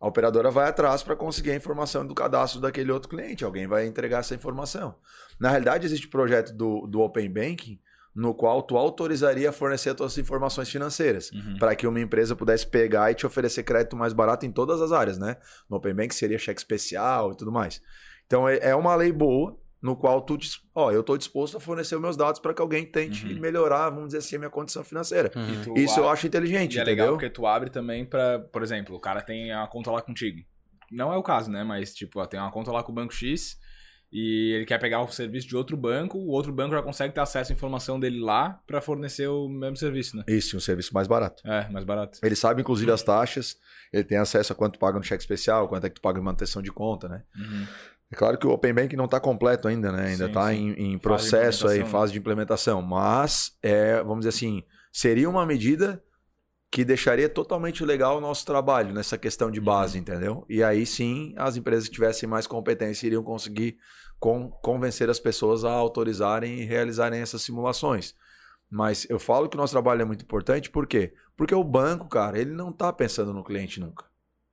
A 0.00 0.06
operadora 0.08 0.50
vai 0.50 0.66
atrás 0.68 1.02
para 1.02 1.14
conseguir 1.14 1.50
a 1.50 1.54
informação 1.56 2.06
do 2.06 2.14
cadastro 2.14 2.58
daquele 2.58 2.90
outro 2.90 3.10
cliente. 3.10 3.44
Alguém 3.44 3.66
vai 3.66 3.84
entregar 3.86 4.20
essa 4.20 4.34
informação. 4.34 4.94
Na 5.38 5.50
realidade, 5.50 5.84
existe 5.84 6.06
o 6.06 6.10
projeto 6.10 6.54
do, 6.54 6.86
do 6.86 7.00
Open 7.02 7.30
Banking, 7.30 7.78
no 8.14 8.34
qual 8.34 8.62
tu 8.62 8.76
autorizaria 8.76 9.50
a 9.50 9.52
fornecer 9.52 9.90
as 9.90 9.96
tuas 9.96 10.18
informações 10.18 10.68
financeiras. 10.68 11.30
Uhum. 11.32 11.56
Para 11.58 11.74
que 11.76 11.86
uma 11.86 12.00
empresa 12.00 12.34
pudesse 12.34 12.66
pegar 12.66 13.10
e 13.10 13.14
te 13.14 13.24
oferecer 13.26 13.62
crédito 13.62 13.96
mais 13.96 14.12
barato 14.12 14.44
em 14.44 14.50
todas 14.52 14.80
as 14.82 14.90
áreas, 14.92 15.18
né? 15.18 15.36
No 15.68 15.76
Open 15.76 15.94
Bank 15.94 16.14
seria 16.14 16.38
cheque 16.38 16.60
especial 16.60 17.32
e 17.32 17.36
tudo 17.36 17.52
mais. 17.52 17.80
Então 18.26 18.48
é 18.48 18.58
é 18.60 18.74
uma 18.74 18.94
lei 18.94 19.12
boa 19.12 19.56
no 19.82 19.96
qual 19.96 20.20
tu, 20.20 20.36
dis- 20.36 20.60
ó, 20.74 20.90
eu 20.92 21.00
estou 21.00 21.16
disposto 21.16 21.56
a 21.56 21.60
fornecer 21.60 21.94
os 21.94 22.02
meus 22.02 22.14
dados 22.16 22.38
para 22.38 22.52
que 22.52 22.60
alguém 22.60 22.84
tente 22.84 23.26
Uhum. 23.26 23.40
melhorar, 23.40 23.88
vamos 23.88 24.06
dizer 24.08 24.18
assim, 24.18 24.36
a 24.36 24.38
minha 24.40 24.50
condição 24.50 24.84
financeira. 24.84 25.30
Tu 25.30 25.72
Isso 25.78 25.98
eu 26.00 26.08
a- 26.08 26.12
acho 26.12 26.26
inteligente, 26.26 26.74
E 26.76 26.80
é 26.80 26.84
legal 26.84 27.06
entendeu? 27.06 27.12
porque 27.18 27.30
tu 27.30 27.46
abre 27.46 27.70
também 27.70 28.04
pra, 28.04 28.40
por 28.40 28.62
exemplo, 28.62 28.94
o 28.94 29.00
cara 29.00 29.22
tem 29.22 29.52
a 29.52 29.66
conta 29.66 29.90
lá 29.90 30.02
contigo. 30.02 30.40
Não 30.92 31.12
é 31.12 31.16
o 31.16 31.22
caso, 31.22 31.50
né? 31.50 31.64
Mas, 31.64 31.94
tipo, 31.94 32.20
ó, 32.20 32.26
tem 32.26 32.38
uma 32.38 32.50
conta 32.50 32.70
lá 32.72 32.82
com 32.82 32.92
o 32.92 32.94
banco 32.94 33.14
X 33.14 33.56
e 34.12 34.52
ele 34.54 34.64
quer 34.64 34.78
pegar 34.78 35.02
o 35.02 35.10
serviço 35.10 35.46
de 35.46 35.56
outro 35.56 35.76
banco, 35.76 36.18
o 36.18 36.28
outro 36.30 36.52
banco 36.52 36.74
já 36.74 36.82
consegue 36.82 37.14
ter 37.14 37.20
acesso 37.20 37.52
à 37.52 37.54
informação 37.54 37.98
dele 38.00 38.18
lá 38.20 38.60
pra 38.66 38.80
fornecer 38.80 39.28
o 39.28 39.48
mesmo 39.48 39.76
serviço, 39.76 40.16
né? 40.16 40.24
Isso, 40.26 40.56
um 40.56 40.60
serviço 40.60 40.92
mais 40.92 41.06
barato. 41.06 41.42
É, 41.46 41.68
mais 41.68 41.84
barato. 41.84 42.18
Ele 42.22 42.34
sabe, 42.34 42.60
inclusive, 42.60 42.90
as 42.90 43.02
taxas, 43.02 43.56
ele 43.92 44.04
tem 44.04 44.18
acesso 44.18 44.52
a 44.52 44.56
quanto 44.56 44.74
tu 44.74 44.78
paga 44.80 44.98
no 44.98 45.04
cheque 45.04 45.22
especial, 45.22 45.68
quanto 45.68 45.86
é 45.86 45.88
que 45.88 45.94
tu 45.94 46.00
paga 46.00 46.18
em 46.18 46.22
manutenção 46.22 46.60
de 46.60 46.72
conta, 46.72 47.08
né? 47.08 47.22
Uhum. 47.36 47.66
É 48.12 48.16
claro 48.16 48.36
que 48.36 48.46
o 48.46 48.50
Open 48.50 48.74
Bank 48.74 48.96
não 48.96 49.04
está 49.04 49.20
completo 49.20 49.68
ainda, 49.68 49.92
né? 49.92 50.08
Ainda 50.08 50.26
está 50.26 50.52
em, 50.52 50.72
em 50.72 50.98
processo 50.98 51.68
aí, 51.68 51.84
fase 51.84 52.12
de 52.12 52.18
implementação. 52.18 52.82
Mas, 52.82 53.56
é, 53.62 54.02
vamos 54.02 54.26
dizer 54.26 54.30
assim, 54.30 54.64
seria 54.90 55.30
uma 55.30 55.46
medida 55.46 56.02
que 56.72 56.84
deixaria 56.84 57.28
totalmente 57.28 57.84
legal 57.84 58.18
o 58.18 58.20
nosso 58.20 58.44
trabalho 58.46 58.92
nessa 58.92 59.16
questão 59.16 59.50
de 59.50 59.60
base, 59.60 59.96
Uhum. 59.96 60.00
entendeu? 60.02 60.46
E 60.48 60.62
aí 60.62 60.84
sim, 60.86 61.32
as 61.36 61.56
empresas 61.56 61.88
que 61.88 61.94
tivessem 61.94 62.28
mais 62.28 62.46
competência 62.48 63.06
iriam 63.06 63.22
conseguir 63.22 63.76
con- 64.20 64.50
convencer 64.62 65.10
as 65.10 65.18
pessoas 65.18 65.64
a 65.64 65.72
autorizarem 65.72 66.60
e 66.60 66.64
realizarem 66.64 67.20
essas 67.20 67.42
simulações. 67.42 68.14
Mas 68.70 69.04
eu 69.10 69.18
falo 69.18 69.48
que 69.48 69.56
o 69.56 69.60
nosso 69.60 69.72
trabalho 69.72 70.02
é 70.02 70.04
muito 70.04 70.22
importante, 70.22 70.70
por 70.70 70.86
quê? 70.86 71.12
Porque 71.36 71.54
o 71.54 71.64
banco, 71.64 72.06
cara, 72.08 72.38
ele 72.38 72.52
não 72.52 72.70
está 72.70 72.92
pensando 72.92 73.32
no 73.32 73.42
cliente 73.42 73.80
nunca. 73.80 74.04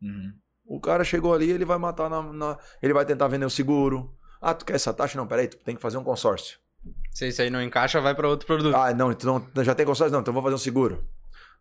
Uhum. 0.01 0.33
O 0.65 0.79
cara 0.81 1.03
chegou 1.03 1.33
ali, 1.33 1.51
ele 1.51 1.65
vai 1.65 1.77
matar 1.77 2.09
na, 2.09 2.23
na- 2.23 2.57
Ele 2.81 2.93
vai 2.93 3.05
tentar 3.05 3.27
vender 3.27 3.45
o 3.45 3.49
seguro. 3.49 4.15
Ah, 4.41 4.53
tu 4.53 4.65
quer 4.65 4.75
essa 4.75 4.93
taxa? 4.93 5.17
Não, 5.17 5.27
peraí, 5.27 5.47
tu 5.47 5.57
tem 5.57 5.75
que 5.75 5.81
fazer 5.81 5.97
um 5.97 6.03
consórcio. 6.03 6.57
Se 7.11 7.27
isso 7.27 7.41
aí 7.41 7.49
não 7.49 7.61
encaixa, 7.61 7.99
vai 8.01 8.15
pra 8.15 8.27
outro 8.27 8.45
produto. 8.47 8.75
Ah, 8.75 8.93
não, 8.93 9.13
tu 9.13 9.25
não, 9.25 9.63
já 9.63 9.75
tem 9.75 9.85
consórcio? 9.85 10.13
Não, 10.13 10.21
então 10.21 10.33
vou 10.33 10.41
fazer 10.43 10.55
um 10.55 10.59
seguro. 10.59 11.03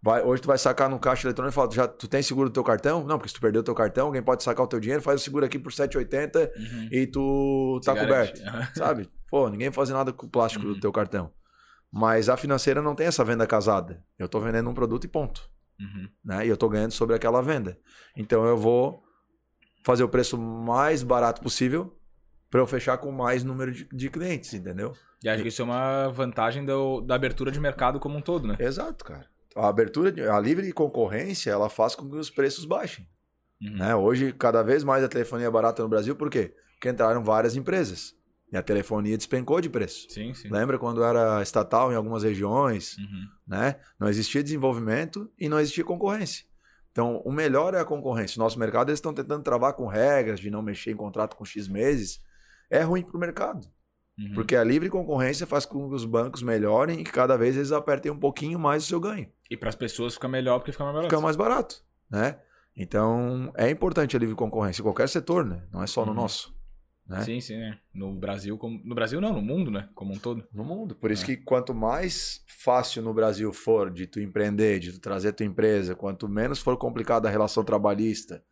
Vai, 0.03 0.23
hoje 0.23 0.43
tu 0.43 0.47
vai 0.47 0.59
sacar 0.59 0.89
no 0.89 0.99
caixa 1.01 1.27
eletrônico 1.27 1.53
e 1.53 1.55
fala, 1.55 1.71
já, 1.73 1.89
tu 1.89 2.07
tem 2.07 2.23
seguro 2.23 2.49
do 2.49 2.53
teu 2.53 2.63
cartão? 2.63 3.05
Não, 3.05 3.17
porque 3.19 3.29
se 3.29 3.35
tu 3.35 3.41
perdeu 3.41 3.61
o 3.61 3.65
teu 3.65 3.75
cartão, 3.75 4.07
alguém 4.07 4.23
pode 4.23 4.43
sacar 4.43 4.65
o 4.65 4.69
teu 4.69 4.79
dinheiro, 4.79 5.03
faz 5.03 5.21
o 5.21 5.25
seguro 5.25 5.45
aqui 5.45 5.59
por 5.59 5.73
7,80 5.73 6.51
Uhum. 6.57 6.89
e 6.93 7.07
tu 7.07 7.81
tá 7.85 7.93
Se 7.95 7.99
garante. 8.07 8.41
coberto. 8.43 8.75
Sabe? 8.79 9.11
Pô, 9.29 9.49
ninguém 9.49 9.73
faz 9.73 9.89
nada 9.91 10.13
com 10.13 10.27
o 10.27 10.29
plástico 10.31 10.65
Uhum. 10.67 10.75
do 10.75 10.81
teu 10.81 10.93
cartão. 10.93 11.33
Mas 11.91 12.29
a 12.29 12.37
financeira 12.37 12.81
não 12.83 12.95
tem 12.95 13.07
essa 13.07 13.25
venda 13.25 13.47
casada. 13.47 14.03
Eu 14.19 14.29
tô 14.29 14.39
vendendo 14.39 14.69
um 14.69 14.75
produto 14.75 15.05
e 15.05 15.09
ponto. 15.09 15.49
Uhum. 15.81 16.09
Né? 16.25 16.47
E 16.47 16.49
eu 16.49 16.57
tô 16.57 16.69
ganhando 16.69 16.93
sobre 16.93 17.17
aquela 17.17 17.41
venda. 17.43 17.79
Então 18.17 18.45
eu 18.45 18.57
vou 18.57 19.03
fazer 19.85 20.05
o 20.05 20.09
preço 20.09 20.37
mais 20.39 21.03
barato 21.03 21.41
possível 21.41 21.97
para 22.51 22.61
eu 22.61 22.67
fechar 22.67 22.99
com 22.99 23.11
mais 23.11 23.43
número 23.45 23.73
de, 23.73 23.89
de 23.93 24.11
clientes, 24.11 24.53
entendeu? 24.55 24.93
E 25.23 25.29
acho 25.29 25.43
que 25.43 25.49
isso 25.49 25.63
é 25.63 25.65
uma 25.65 26.09
vantagem 26.09 26.65
do- 26.65 27.01
da 27.01 27.15
abertura 27.15 27.51
de 27.51 27.59
mercado 27.59 27.99
como 27.99 28.17
um 28.17 28.21
todo, 28.21 28.47
né? 28.47 28.57
Exato, 28.61 29.05
cara. 29.05 29.27
A 29.57 29.69
abertura, 29.69 30.13
de- 30.13 30.23
a 30.23 30.39
livre 30.39 30.71
concorrência, 30.73 31.51
ela 31.51 31.69
faz 31.69 31.95
com 31.95 32.09
que 32.09 32.17
os 32.17 32.31
preços 32.31 32.65
baixem. 32.65 33.07
Uhum. 33.61 33.77
Né? 33.79 33.95
Hoje, 33.97 34.33
cada 34.33 34.63
vez 34.63 34.85
mais 34.85 35.03
a 35.03 35.09
telefonia 35.09 35.47
é 35.47 35.51
barata 35.51 35.83
no 35.83 35.89
Brasil, 35.89 36.15
por 36.15 36.29
quê? 36.31 36.55
Porque 36.75 36.89
entraram 36.91 37.25
várias 37.25 37.57
empresas. 37.57 38.15
E 38.53 38.57
a 38.57 38.63
telefonia 38.63 39.17
despencou 39.17 39.61
de 39.61 39.69
preço. 39.69 40.07
Sim, 40.11 40.33
sim. 40.35 40.49
Lembra 40.49 40.79
quando 40.79 41.03
era 41.03 41.43
estatal 41.43 41.91
em 41.91 41.97
algumas 41.97 42.23
regiões, 42.23 42.97
Uhum. 42.99 43.27
né? 43.47 43.77
Não 43.99 44.09
existia 44.09 44.43
desenvolvimento 44.43 45.29
e 45.39 45.49
não 45.49 45.59
existia 45.59 45.83
concorrência. 45.85 46.45
Então, 46.93 47.21
o 47.25 47.33
melhor 47.33 47.75
é 47.75 47.81
a 47.81 47.85
concorrência. 47.85 48.39
O 48.39 48.43
nosso 48.45 48.59
mercado, 48.59 48.89
eles 48.91 48.99
estão 48.99 49.13
tentando 49.13 49.43
travar 49.43 49.73
com 49.73 49.87
regras 49.87 50.39
de 50.39 50.51
não 50.51 50.63
mexer 50.63 50.93
em 50.93 50.97
contrato 50.97 51.35
com 51.37 51.45
X 51.45 51.67
meses. 51.67 52.21
É 52.71 52.83
ruim 52.83 53.03
para 53.03 53.17
o 53.17 53.21
mercado. 53.21 53.67
Uhum. 54.19 54.33
Porque 54.35 54.57
a 54.57 54.65
livre 54.65 54.89
concorrência 54.89 55.47
faz 55.47 55.67
com 55.67 55.89
que 55.89 55.95
os 55.95 56.05
bancos 56.05 56.43
melhorem 56.43 57.01
e 57.01 57.05
que 57.05 57.13
cada 57.13 57.37
vez 57.37 57.55
eles 57.57 57.71
apertem 57.73 58.11
um 58.11 58.19
pouquinho 58.19 58.59
mais 58.59 58.85
o 58.85 58.87
seu 58.87 58.99
ganho. 58.99 59.29
E 59.51 59.57
para 59.57 59.69
as 59.69 59.75
pessoas 59.75 60.15
fica 60.15 60.27
melhor 60.29 60.59
porque 60.59 60.73
fica 60.73 60.85
mais 60.85 60.95
barato. 60.95 61.11
Fica 61.11 61.21
mais 61.23 61.37
barato, 61.37 61.85
né? 62.11 62.39
Então, 62.77 63.53
é 63.57 63.71
importante 63.71 64.17
a 64.17 64.19
livre 64.19 64.35
concorrência 64.35 64.81
em 64.81 64.85
qualquer 64.85 65.09
setor, 65.09 65.45
né? 65.45 65.63
Não 65.73 65.83
é 65.83 65.87
só 65.87 66.05
no 66.05 66.11
Uhum. 66.13 66.17
nosso. 66.17 66.55
Né? 67.07 67.23
Sim, 67.23 67.41
sim, 67.41 67.57
né? 67.57 67.79
No 67.95 68.13
Brasil, 68.15 68.59
como... 68.59 68.81
no 68.85 68.95
Brasil 68.95 69.21
não, 69.21 69.33
no 69.33 69.41
mundo, 69.41 69.71
né? 69.71 69.89
Como 69.95 70.13
um 70.13 70.19
todo. 70.19 70.45
No 70.53 70.65
mundo. 70.65 70.95
Por 70.97 71.11
isso 71.11 71.23
É. 71.23 71.27
que 71.27 71.37
quanto 71.37 71.73
mais 71.73 72.43
fácil 72.49 73.01
no 73.03 73.15
Brasil 73.15 73.53
for 73.53 73.91
de 73.91 74.07
tu 74.09 74.19
empreender, 74.21 74.81
de 74.81 74.93
tu 74.93 75.01
trazer 75.01 75.33
tua 75.33 75.47
empresa, 75.47 75.95
quanto 75.95 76.29
menos 76.29 76.59
for 76.59 76.77
complicada 76.77 77.29
a 77.29 77.31
relação 77.31 77.63
trabalhista, 77.65 78.43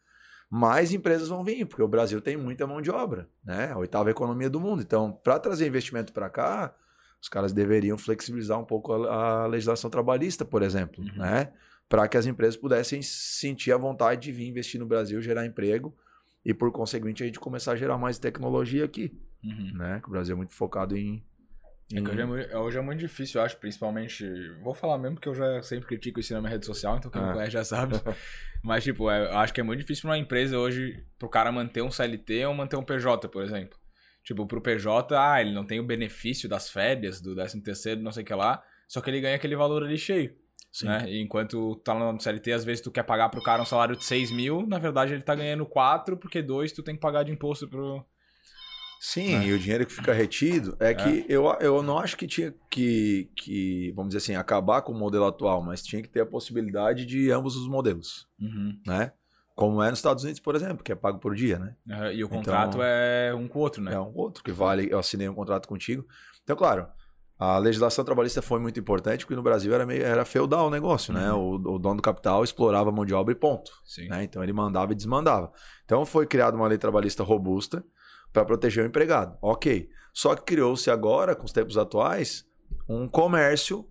mais 0.50 0.92
empresas 0.92 1.28
vão 1.28 1.42
vir, 1.44 1.64
porque 1.66 1.82
o 1.82 1.88
Brasil 1.88 2.20
tem 2.20 2.36
muita 2.36 2.66
mão 2.66 2.80
de 2.80 2.90
obra, 2.90 3.28
né? 3.44 3.72
A 3.72 3.78
oitava 3.78 4.10
economia 4.10 4.48
do 4.50 4.60
mundo. 4.60 4.82
Então, 4.82 5.12
para 5.12 5.38
trazer 5.38 5.66
investimento 5.66 6.12
para 6.12 6.28
cá, 6.30 6.74
os 7.20 7.28
caras 7.28 7.52
deveriam 7.52 7.96
flexibilizar 7.98 8.58
um 8.60 8.64
pouco 8.64 8.92
a, 8.92 9.42
a 9.44 9.46
legislação 9.46 9.90
trabalhista, 9.90 10.44
por 10.44 10.62
exemplo, 10.62 11.02
Uhum. 11.02 11.16
né? 11.18 11.52
Para 11.88 12.06
que 12.08 12.16
as 12.16 12.26
empresas 12.26 12.56
pudessem 12.56 13.02
sentir 13.02 13.72
a 13.72 13.76
vontade 13.76 14.22
de 14.22 14.32
vir 14.32 14.48
investir 14.48 14.78
no 14.80 14.86
Brasil, 14.86 15.20
gerar 15.20 15.44
emprego 15.44 15.94
e, 16.44 16.52
por 16.54 16.70
conseguinte, 16.72 17.22
a 17.22 17.26
gente 17.26 17.38
começar 17.40 17.72
a 17.72 17.76
gerar 17.76 17.98
mais 17.98 18.18
tecnologia 18.18 18.84
aqui, 18.84 19.12
Uhum. 19.42 19.72
né? 19.76 20.00
Que 20.00 20.08
o 20.08 20.10
Brasil 20.10 20.34
é 20.34 20.36
muito 20.36 20.52
focado 20.52 20.96
em. 20.96 21.22
É 21.92 22.00
que 22.00 22.08
hoje 22.10 22.20
é, 22.20 22.24
muito, 22.24 22.56
hoje 22.56 22.78
é 22.78 22.80
muito 22.80 23.00
difícil, 23.00 23.40
eu 23.40 23.44
acho, 23.44 23.56
principalmente. 23.58 24.24
Vou 24.62 24.72
falar 24.74 24.96
mesmo 24.98 25.16
porque 25.16 25.28
eu 25.28 25.34
já 25.34 25.62
sempre 25.62 25.86
critico 25.86 26.18
isso 26.20 26.32
na 26.32 26.40
minha 26.40 26.50
rede 26.50 26.64
social, 26.66 26.96
então 26.96 27.10
quem 27.10 27.20
me 27.22 27.28
Ah. 27.28 27.32
conhece 27.32 27.50
já 27.52 27.64
sabe. 27.64 27.94
Mas, 28.64 28.82
tipo, 28.84 29.10
é- 29.10 29.26
eu 29.26 29.36
acho 29.38 29.52
que 29.52 29.60
é 29.60 29.64
muito 29.64 29.80
difícil 29.80 30.02
pra 30.02 30.12
uma 30.12 30.18
empresa 30.18 30.58
hoje, 30.58 31.04
pro 31.18 31.28
cara 31.28 31.52
manter 31.52 31.82
um 31.82 31.90
CLT 31.90 32.46
ou 32.46 32.54
manter 32.54 32.76
um 32.76 32.82
PJ, 32.82 33.28
por 33.28 33.42
exemplo. 33.42 33.78
Tipo, 34.24 34.46
pro 34.46 34.62
PJ, 34.62 35.14
ah, 35.14 35.40
ele 35.42 35.52
não 35.52 35.66
tem 35.66 35.78
o 35.78 35.84
benefício 35.84 36.48
das 36.48 36.70
férias, 36.70 37.20
do 37.20 37.34
13 37.34 37.62
terceiro, 37.62 38.00
não 38.00 38.10
sei 38.10 38.22
o 38.22 38.26
que 38.26 38.34
lá, 38.34 38.62
só 38.88 39.02
que 39.02 39.10
ele 39.10 39.20
ganha 39.20 39.36
aquele 39.36 39.54
valor 39.54 39.82
ali 39.84 39.98
cheio, 39.98 40.34
Sim. 40.72 40.86
né? 40.86 41.04
E 41.06 41.20
enquanto 41.20 41.76
tá 41.84 41.92
no 41.94 42.18
CLT, 42.18 42.52
às 42.52 42.64
vezes 42.64 42.80
tu 42.82 42.90
quer 42.90 43.02
pagar 43.02 43.28
pro 43.28 43.42
cara 43.42 43.60
um 43.60 43.66
salário 43.66 43.94
de 43.94 44.04
6 44.04 44.30
mil, 44.30 44.66
na 44.66 44.78
verdade 44.78 45.12
ele 45.12 45.22
tá 45.22 45.34
ganhando 45.34 45.66
4, 45.66 46.16
porque 46.16 46.40
2 46.40 46.72
tu 46.72 46.82
tem 46.82 46.94
que 46.94 47.00
pagar 47.02 47.22
de 47.24 47.32
imposto 47.32 47.68
pro... 47.68 48.02
Sim, 49.06 49.36
né? 49.38 49.46
e 49.48 49.52
o 49.52 49.58
dinheiro 49.58 49.84
que 49.84 49.92
fica 49.92 50.14
retido 50.14 50.74
é 50.80 50.94
que 50.94 51.26
eu, 51.28 51.44
eu 51.60 51.82
não 51.82 51.98
acho 51.98 52.16
que 52.16 52.26
tinha 52.26 52.54
que, 52.70 53.30
que, 53.36 53.92
vamos 53.94 54.14
dizer 54.14 54.24
assim, 54.24 54.34
acabar 54.34 54.80
com 54.80 54.92
o 54.92 54.98
modelo 54.98 55.26
atual, 55.26 55.62
mas 55.62 55.82
tinha 55.82 56.00
que 56.00 56.08
ter 56.08 56.20
a 56.20 56.26
possibilidade 56.26 57.04
de 57.04 57.30
ambos 57.30 57.54
os 57.54 57.68
modelos, 57.68 58.26
Uhum. 58.40 58.80
né? 58.86 59.12
Como 59.54 59.82
é 59.82 59.90
nos 59.90 59.98
Estados 59.98 60.24
Unidos, 60.24 60.40
por 60.40 60.56
exemplo, 60.56 60.82
que 60.82 60.90
é 60.90 60.94
pago 60.94 61.18
por 61.18 61.34
dia, 61.34 61.58
né? 61.58 61.76
Aham, 61.90 62.12
E 62.12 62.24
o 62.24 62.26
Então- 62.26 62.38
contrato 62.38 62.78
é 62.80 63.34
um 63.34 63.46
com 63.46 63.58
o 63.58 63.62
outro, 63.62 63.82
né? 63.82 63.92
É 63.92 64.00
um 64.00 64.10
outro 64.16 64.42
que 64.42 64.50
vale, 64.50 64.88
eu 64.90 64.98
assinei 64.98 65.28
um 65.28 65.34
contrato 65.34 65.68
contigo. 65.68 66.06
Então, 66.42 66.56
claro, 66.56 66.86
a 67.38 67.58
legislação 67.58 68.04
trabalhista 68.06 68.40
foi 68.40 68.58
muito 68.58 68.80
importante, 68.80 69.26
porque 69.26 69.36
no 69.36 69.42
Brasil 69.42 69.74
era 69.74 69.84
meio 69.84 70.02
era 70.02 70.24
feudal 70.24 70.68
o 70.68 70.70
negócio, 70.70 71.12
né? 71.12 71.30
O, 71.32 71.56
o 71.56 71.78
dono 71.78 71.96
do 71.96 72.02
capital 72.02 72.42
explorava 72.42 72.88
a 72.88 72.92
mão 72.92 73.04
de 73.04 73.12
obra 73.12 73.32
e 73.32 73.36
ponto. 73.36 73.70
Sim. 73.84 74.08
né? 74.08 74.24
Então 74.24 74.42
ele 74.42 74.52
mandava 74.54 74.92
e 74.92 74.94
desmandava. 74.96 75.52
Então 75.84 76.06
foi 76.06 76.26
criada 76.26 76.56
uma 76.56 76.66
lei 76.66 76.78
trabalhista 76.78 77.22
robusta 77.22 77.84
para 78.34 78.44
proteger 78.44 78.84
o 78.84 78.86
empregado. 78.86 79.38
Ok. 79.40 79.88
Só 80.12 80.34
que 80.34 80.42
criou-se 80.42 80.90
agora, 80.90 81.34
com 81.34 81.44
os 81.44 81.52
tempos 81.52 81.78
atuais, 81.78 82.44
um 82.88 83.08
comércio 83.08 83.88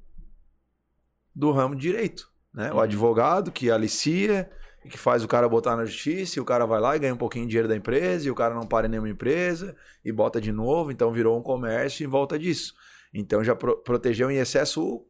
do 1.33 1.51
ramo 1.51 1.75
de 1.75 1.81
direito. 1.81 2.29
Né? 2.53 2.69
O 2.71 2.75
Uhum. 2.75 2.81
advogado 2.81 3.51
que 3.51 3.71
alicia 3.71 4.51
e 4.85 4.89
que 4.89 4.97
faz 4.97 5.23
o 5.23 5.27
cara 5.29 5.47
botar 5.47 5.77
na 5.77 5.85
justiça, 5.85 6.37
e 6.37 6.41
o 6.41 6.45
cara 6.45 6.65
vai 6.65 6.79
lá 6.81 6.93
e 6.95 6.99
ganha 6.99 7.13
um 7.13 7.17
pouquinho 7.17 7.45
de 7.45 7.51
dinheiro 7.51 7.69
da 7.69 7.75
empresa, 7.75 8.27
e 8.27 8.31
o 8.31 8.35
cara 8.35 8.53
não 8.53 8.67
para 8.67 8.85
em 8.85 8.89
nenhuma 8.89 9.09
empresa, 9.09 9.75
e 10.03 10.11
bota 10.11 10.41
de 10.41 10.51
novo, 10.51 10.91
então 10.91 11.09
virou 11.11 11.39
um 11.39 11.41
comércio 11.41 12.03
em 12.03 12.07
volta 12.07 12.37
disso. 12.37 12.73
Então 13.13 13.41
já 13.45 13.55
pro- 13.55 13.77
protegeu 13.77 14.29
em 14.29 14.37
excesso 14.37 14.83
o 14.85 15.07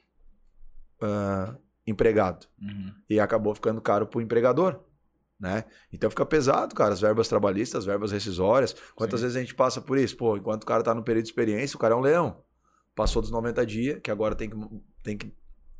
ah, 1.01 1.55
empregado 1.87 2.45
Uhum. 2.61 2.93
e 3.09 3.19
acabou 3.19 3.53
ficando 3.55 3.81
caro 3.81 4.05
pro 4.05 4.21
empregador, 4.21 4.79
né? 5.39 5.65
Então 5.91 6.09
fica 6.09 6.25
pesado, 6.25 6.73
cara, 6.75 6.93
as 6.93 7.01
verbas 7.01 7.27
trabalhistas, 7.27 7.79
as 7.79 7.85
verbas 7.85 8.11
rescisórias. 8.11 8.73
Quantas 8.95 9.19
Sim. 9.19 9.25
vezes 9.25 9.37
a 9.37 9.39
gente 9.41 9.55
passa 9.55 9.81
por 9.81 9.97
isso? 9.97 10.15
Pô, 10.17 10.37
enquanto 10.37 10.63
o 10.63 10.65
cara 10.65 10.83
tá 10.83 10.93
no 10.93 11.03
período 11.03 11.23
de 11.25 11.29
experiência, 11.29 11.75
o 11.75 11.79
cara 11.79 11.93
é 11.93 11.97
um 11.97 12.01
leão. 12.01 12.43
Passou 12.95 13.21
dos 13.21 13.31
90 13.31 13.65
dias, 13.65 13.99
que 14.01 14.11
agora 14.11 14.35
tem 14.35 14.49
que, 14.49 14.57
tem 15.01 15.17
que 15.17 15.35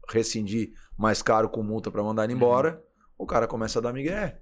rescindir 0.10 0.74
mais 0.98 1.22
caro 1.22 1.48
com 1.50 1.64
multa 1.64 1.90
para 1.92 2.04
mandar 2.04 2.24
ele 2.26 2.34
Uhum. 2.34 2.38
embora, 2.40 2.84
o 3.18 3.26
cara 3.26 3.48
começa 3.48 3.80
a 3.80 3.82
dar 3.82 3.94
migué. 3.94 4.42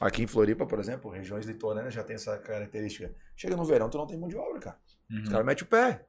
Aqui 0.00 0.22
em 0.22 0.26
Floripa, 0.26 0.66
por 0.66 0.78
exemplo, 0.78 1.10
regiões 1.10 1.46
litorâneas 1.46 1.92
já 1.94 2.04
tem 2.04 2.16
essa 2.16 2.36
característica. 2.38 3.14
Chega 3.34 3.56
no 3.56 3.64
verão, 3.64 3.88
tu 3.88 3.96
não 3.98 4.06
tem 4.06 4.18
mão 4.18 4.28
de 4.28 4.36
obra, 4.36 4.60
cara. 4.60 4.78
Os 5.10 5.16
Uhum. 5.18 5.24
caras 5.30 5.46
metem 5.46 5.64
o 5.64 5.66
pé. 5.66 6.06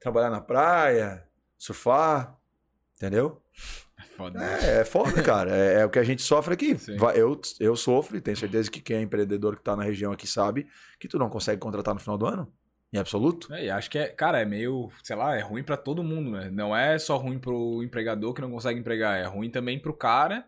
Trabalhar 0.00 0.30
na 0.30 0.40
praia, 0.40 1.26
surfar, 1.58 2.38
entendeu? 2.96 3.42
Foda. 4.20 4.38
É, 4.44 4.80
é 4.80 4.84
foda, 4.84 5.22
cara. 5.22 5.50
É, 5.56 5.80
é 5.80 5.86
o 5.86 5.88
que 5.88 5.98
a 5.98 6.04
gente 6.04 6.20
sofre 6.20 6.52
aqui. 6.52 6.76
Sim. 6.76 6.96
Eu, 7.14 7.40
eu 7.58 7.74
sofro 7.74 8.18
e 8.18 8.20
tenho 8.20 8.36
certeza 8.36 8.70
que 8.70 8.80
quem 8.80 8.98
é 8.98 9.00
empreendedor 9.00 9.56
que 9.56 9.62
tá 9.62 9.74
na 9.74 9.82
região 9.82 10.12
aqui 10.12 10.26
sabe 10.26 10.66
que 10.98 11.08
tu 11.08 11.18
não 11.18 11.30
consegue 11.30 11.58
contratar 11.58 11.94
no 11.94 12.00
final 12.00 12.18
do 12.18 12.26
ano. 12.26 12.52
Em 12.92 12.98
absoluto. 12.98 13.52
É, 13.54 13.66
e 13.66 13.70
acho 13.70 13.88
que 13.88 13.98
é, 13.98 14.08
cara, 14.08 14.40
é 14.40 14.44
meio, 14.44 14.90
sei 15.02 15.16
lá, 15.16 15.36
é 15.36 15.40
ruim 15.40 15.62
pra 15.62 15.76
todo 15.76 16.02
mundo, 16.02 16.32
né? 16.32 16.50
Não 16.50 16.76
é 16.76 16.98
só 16.98 17.16
ruim 17.16 17.38
pro 17.38 17.82
empregador 17.82 18.34
que 18.34 18.40
não 18.42 18.50
consegue 18.50 18.78
empregar, 18.78 19.18
é 19.18 19.24
ruim 19.24 19.48
também 19.48 19.78
pro 19.78 19.94
cara 19.94 20.44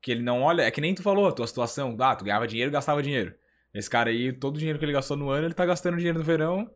que 0.00 0.10
ele 0.10 0.22
não 0.22 0.42
olha. 0.42 0.62
É 0.62 0.70
que 0.70 0.80
nem 0.80 0.94
tu 0.94 1.02
falou 1.02 1.28
a 1.28 1.32
tua 1.32 1.46
situação. 1.46 1.96
Ah, 2.00 2.16
tu 2.16 2.24
ganhava 2.24 2.48
dinheiro 2.48 2.70
gastava 2.70 3.02
dinheiro. 3.02 3.34
Esse 3.72 3.88
cara 3.88 4.10
aí, 4.10 4.32
todo 4.32 4.56
o 4.56 4.58
dinheiro 4.58 4.78
que 4.78 4.84
ele 4.84 4.92
gastou 4.92 5.16
no 5.16 5.30
ano, 5.30 5.46
ele 5.46 5.54
tá 5.54 5.64
gastando 5.64 5.96
dinheiro 5.96 6.18
no 6.18 6.24
verão 6.24 6.70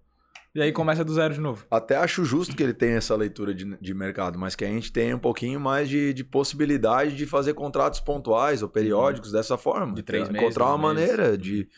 e 0.54 0.62
aí 0.62 0.72
começa 0.72 1.04
do 1.04 1.12
zero 1.14 1.34
de 1.34 1.40
novo. 1.40 1.66
Até 1.70 1.96
acho 1.96 2.24
justo 2.24 2.56
que 2.56 2.62
ele 2.62 2.72
tenha 2.74 2.96
essa 2.96 3.14
leitura 3.14 3.54
de, 3.54 3.76
de 3.80 3.94
mercado, 3.94 4.38
mas 4.38 4.54
que 4.56 4.64
a 4.64 4.68
gente 4.68 4.92
tenha 4.92 5.14
um 5.14 5.18
pouquinho 5.18 5.60
mais 5.60 5.88
de, 5.88 6.12
de 6.12 6.24
possibilidade 6.24 7.14
de 7.16 7.26
fazer 7.26 7.54
contratos 7.54 8.00
pontuais 8.00 8.62
ou 8.62 8.68
periódicos 8.68 9.30
dessa 9.32 9.56
forma. 9.58 9.94
De 9.94 10.02
três 10.02 10.28
meses, 10.28 10.42
Encontrar 10.42 10.74
uma 10.74 10.92
meses. 10.94 11.10
maneira 11.16 11.38
de, 11.38 11.68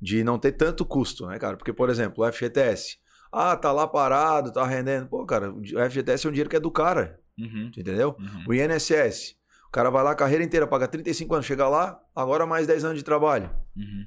de 0.00 0.22
não 0.22 0.38
ter 0.38 0.52
tanto 0.52 0.84
custo, 0.84 1.26
né, 1.26 1.38
cara? 1.38 1.56
Porque, 1.56 1.72
por 1.72 1.88
exemplo, 1.90 2.24
o 2.24 2.32
FGTS. 2.32 2.98
Ah, 3.32 3.56
tá 3.56 3.72
lá 3.72 3.86
parado, 3.86 4.52
tá 4.52 4.64
rendendo. 4.64 5.06
Pô, 5.08 5.24
cara, 5.26 5.52
o 5.52 5.60
FGTS 5.90 6.26
é 6.26 6.28
um 6.28 6.32
dinheiro 6.32 6.48
que 6.50 6.56
é 6.56 6.60
do 6.60 6.70
cara, 6.70 7.18
Uhum. 7.38 7.70
entendeu? 7.76 8.16
Uhum. 8.18 8.44
O 8.48 8.54
INSS. 8.54 9.36
O 9.68 9.70
cara 9.70 9.90
vai 9.90 10.02
lá 10.02 10.12
a 10.12 10.14
carreira 10.14 10.42
inteira, 10.42 10.66
paga 10.66 10.88
35 10.88 11.34
anos, 11.34 11.46
chega 11.46 11.68
lá, 11.68 12.00
agora 12.16 12.46
mais 12.46 12.66
10 12.66 12.84
anos 12.84 12.98
de 12.98 13.04
trabalho. 13.04 13.50
Uhum. 13.76 14.06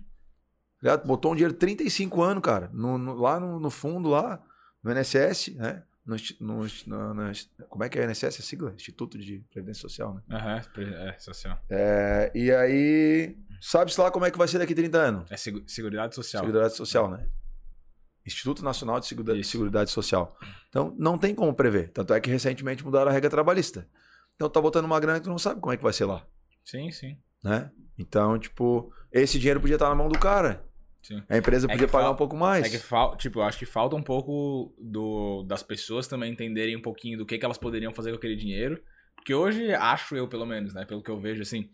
Tá? 0.82 0.98
Botou 0.98 1.32
um 1.32 1.36
dinheiro 1.36 1.54
35 1.54 2.22
anos, 2.22 2.44
cara, 2.44 2.70
no, 2.74 2.98
no- 2.98 3.16
lá 3.16 3.40
no, 3.40 3.60
no 3.60 3.70
fundo, 3.70 4.10
lá, 4.10 4.42
no 4.84 4.92
INSS, 4.92 5.56
né? 5.56 5.84
No, 6.04 6.16
no, 6.40 6.66
como 7.70 7.84
é 7.84 7.90
que 7.90 8.00
é 8.00 8.06
INSS? 8.06 8.24
A 8.40 8.42
sigla? 8.42 8.74
Instituto 8.74 9.18
de 9.20 9.44
Previdência 9.54 9.82
Social, 9.82 10.16
né? 10.16 10.22
Aham, 10.32 10.62
é, 11.08 11.16
social. 11.20 11.60
É, 11.70 12.32
e 12.34 12.52
aí, 12.52 13.38
sabe-se 13.62 14.02
lá 14.02 14.10
como 14.10 14.26
é 14.26 14.32
que 14.32 14.38
vai 14.38 14.48
ser 14.48 14.58
daqui 14.58 14.74
30 14.74 14.98
anos? 14.98 15.32
É 15.32 15.38
segu- 15.38 15.64
Seguridade 15.68 16.16
Social. 16.16 16.42
Seguridade 16.44 16.76
Social, 16.76 17.10
né? 17.12 17.28
Instituto 18.26 18.64
Nacional 18.64 19.00
de 19.00 19.08
Segura- 19.08 19.38
Isso. 19.38 19.52
Seguridade 19.52 19.90
Social. 19.92 20.38
Então, 20.70 20.96
não 20.98 21.18
tem 21.18 21.34
como 21.34 21.54
prever. 21.54 21.90
Tanto 21.90 22.14
é 22.14 22.20
que 22.20 22.30
recentemente 22.30 22.84
mudaram 22.84 23.10
a 23.10 23.14
regra 23.14 23.30
trabalhista. 23.30 23.88
Então, 24.36 24.50
tá 24.50 24.60
botando 24.62 24.86
uma 24.86 25.00
grana 25.00 25.20
que 25.20 25.24
tu 25.26 25.30
não 25.30 25.40
sabe 25.40 25.60
como 25.60 25.72
é 25.74 25.78
que 25.78 25.84
vai 25.84 25.94
ser 25.94 26.06
lá. 26.06 26.26
Sim, 26.64 26.92
sim. 26.92 27.18
né? 27.44 27.72
Então, 27.98 28.38
tipo, 28.40 28.92
esse 29.12 29.38
dinheiro 29.40 29.60
podia 29.60 29.76
estar 29.76 29.90
na 29.90 29.96
mão 29.96 30.08
do 30.10 30.18
cara. 30.20 30.64
Sim. 31.02 31.24
A 31.28 31.38
empresa 31.38 31.66
É 31.68 31.72
podia 31.72 31.88
que 31.88 31.92
pagar 31.92 32.06
fal- 32.06 32.14
um 32.14 32.18
pouco 32.18 32.36
mais. 32.38 32.66
É 32.66 32.70
que 32.70 32.78
fal... 32.78 33.16
tipo, 33.18 33.40
eu 33.40 33.44
acho 33.44 33.58
que 33.58 33.66
falta 33.66 33.96
um 33.96 34.04
pouco 34.04 34.74
do... 34.80 35.44
das 35.44 35.64
pessoas 35.64 36.08
também 36.08 36.32
entenderem 36.32 36.76
um 36.76 36.82
pouquinho 36.82 37.18
do 37.18 37.26
que, 37.26 37.38
que 37.38 37.46
elas 37.46 37.58
poderiam 37.58 37.94
fazer 37.94 38.12
com 38.12 38.18
aquele 38.18 38.36
dinheiro. 38.36 38.82
Porque 39.16 39.34
hoje, 39.34 39.74
acho 39.74 40.16
eu, 40.16 40.28
pelo 40.28 40.46
menos, 40.46 40.74
né? 40.74 40.86
Pelo 40.86 41.02
que 41.04 41.10
eu 41.10 41.20
vejo, 41.20 41.42
assim, 41.42 41.70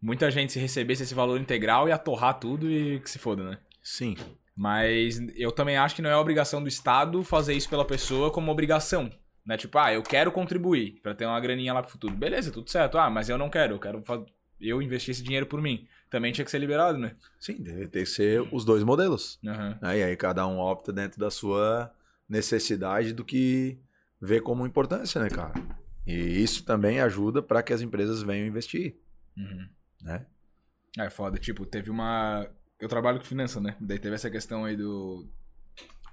muita 0.00 0.30
gente 0.30 0.52
se 0.52 0.58
recebesse 0.58 1.02
esse 1.02 1.14
valor 1.14 1.40
integral 1.40 1.88
ia 1.88 1.98
torrar 1.98 2.38
tudo 2.38 2.70
e 2.70 3.00
que 3.00 3.10
se 3.10 3.18
foda, 3.18 3.44
né? 3.50 3.58
Sim. 3.82 4.16
Mas 4.56 5.20
eu 5.36 5.52
também 5.52 5.76
acho 5.76 5.94
que 5.94 6.02
não 6.02 6.10
é 6.10 6.16
obrigação 6.16 6.60
do 6.60 6.68
Estado 6.68 7.22
fazer 7.22 7.54
isso 7.54 7.68
pela 7.68 7.84
pessoa 7.84 8.30
como 8.32 8.50
obrigação. 8.50 9.10
Né? 9.46 9.56
Tipo, 9.56 9.78
ah, 9.78 9.92
eu 9.92 10.02
quero 10.02 10.32
contribuir 10.32 11.00
pra 11.02 11.14
ter 11.14 11.24
uma 11.24 11.38
graninha 11.40 11.72
lá 11.72 11.82
pro 11.82 11.90
futuro. 11.92 12.14
Beleza, 12.14 12.50
tudo 12.50 12.68
certo. 12.68 12.98
Ah, 12.98 13.08
mas 13.08 13.28
eu 13.28 13.38
não 13.38 13.48
quero, 13.48 13.74
eu 13.74 13.78
quero 13.78 14.02
eu 14.60 14.82
investir 14.82 15.12
esse 15.12 15.22
dinheiro 15.22 15.46
por 15.46 15.62
mim. 15.62 15.86
Também 16.10 16.32
tinha 16.32 16.44
que 16.44 16.50
ser 16.50 16.58
liberado, 16.58 16.98
né? 16.98 17.14
Sim, 17.38 17.62
deve 17.62 17.86
ter 17.88 18.00
que 18.00 18.06
ser 18.10 18.40
os 18.52 18.64
dois 18.64 18.82
modelos. 18.82 19.38
Né? 19.42 19.78
E 19.82 20.02
aí 20.02 20.16
cada 20.16 20.46
um 20.46 20.58
opta 20.58 20.92
dentro 20.92 21.18
da 21.20 21.30
sua 21.30 21.92
necessidade 22.28 23.12
do 23.12 23.24
que 23.24 23.78
vê 24.20 24.40
como 24.40 24.66
importância, 24.66 25.20
né, 25.22 25.28
cara? 25.28 25.54
E 26.06 26.14
isso 26.42 26.64
também 26.64 27.00
ajuda 27.00 27.42
para 27.42 27.62
que 27.62 27.72
as 27.72 27.80
empresas 27.82 28.22
venham 28.22 28.46
investir, 28.46 28.96
Uhum. 29.36 29.68
né? 30.02 30.26
É 30.98 31.08
foda, 31.10 31.38
tipo, 31.38 31.64
teve 31.66 31.90
uma. 31.90 32.48
Eu 32.80 32.88
trabalho 32.88 33.18
com 33.18 33.24
finança, 33.24 33.60
né? 33.60 33.76
Daí 33.78 33.98
teve 33.98 34.14
essa 34.14 34.30
questão 34.30 34.64
aí 34.64 34.76
do. 34.76 35.26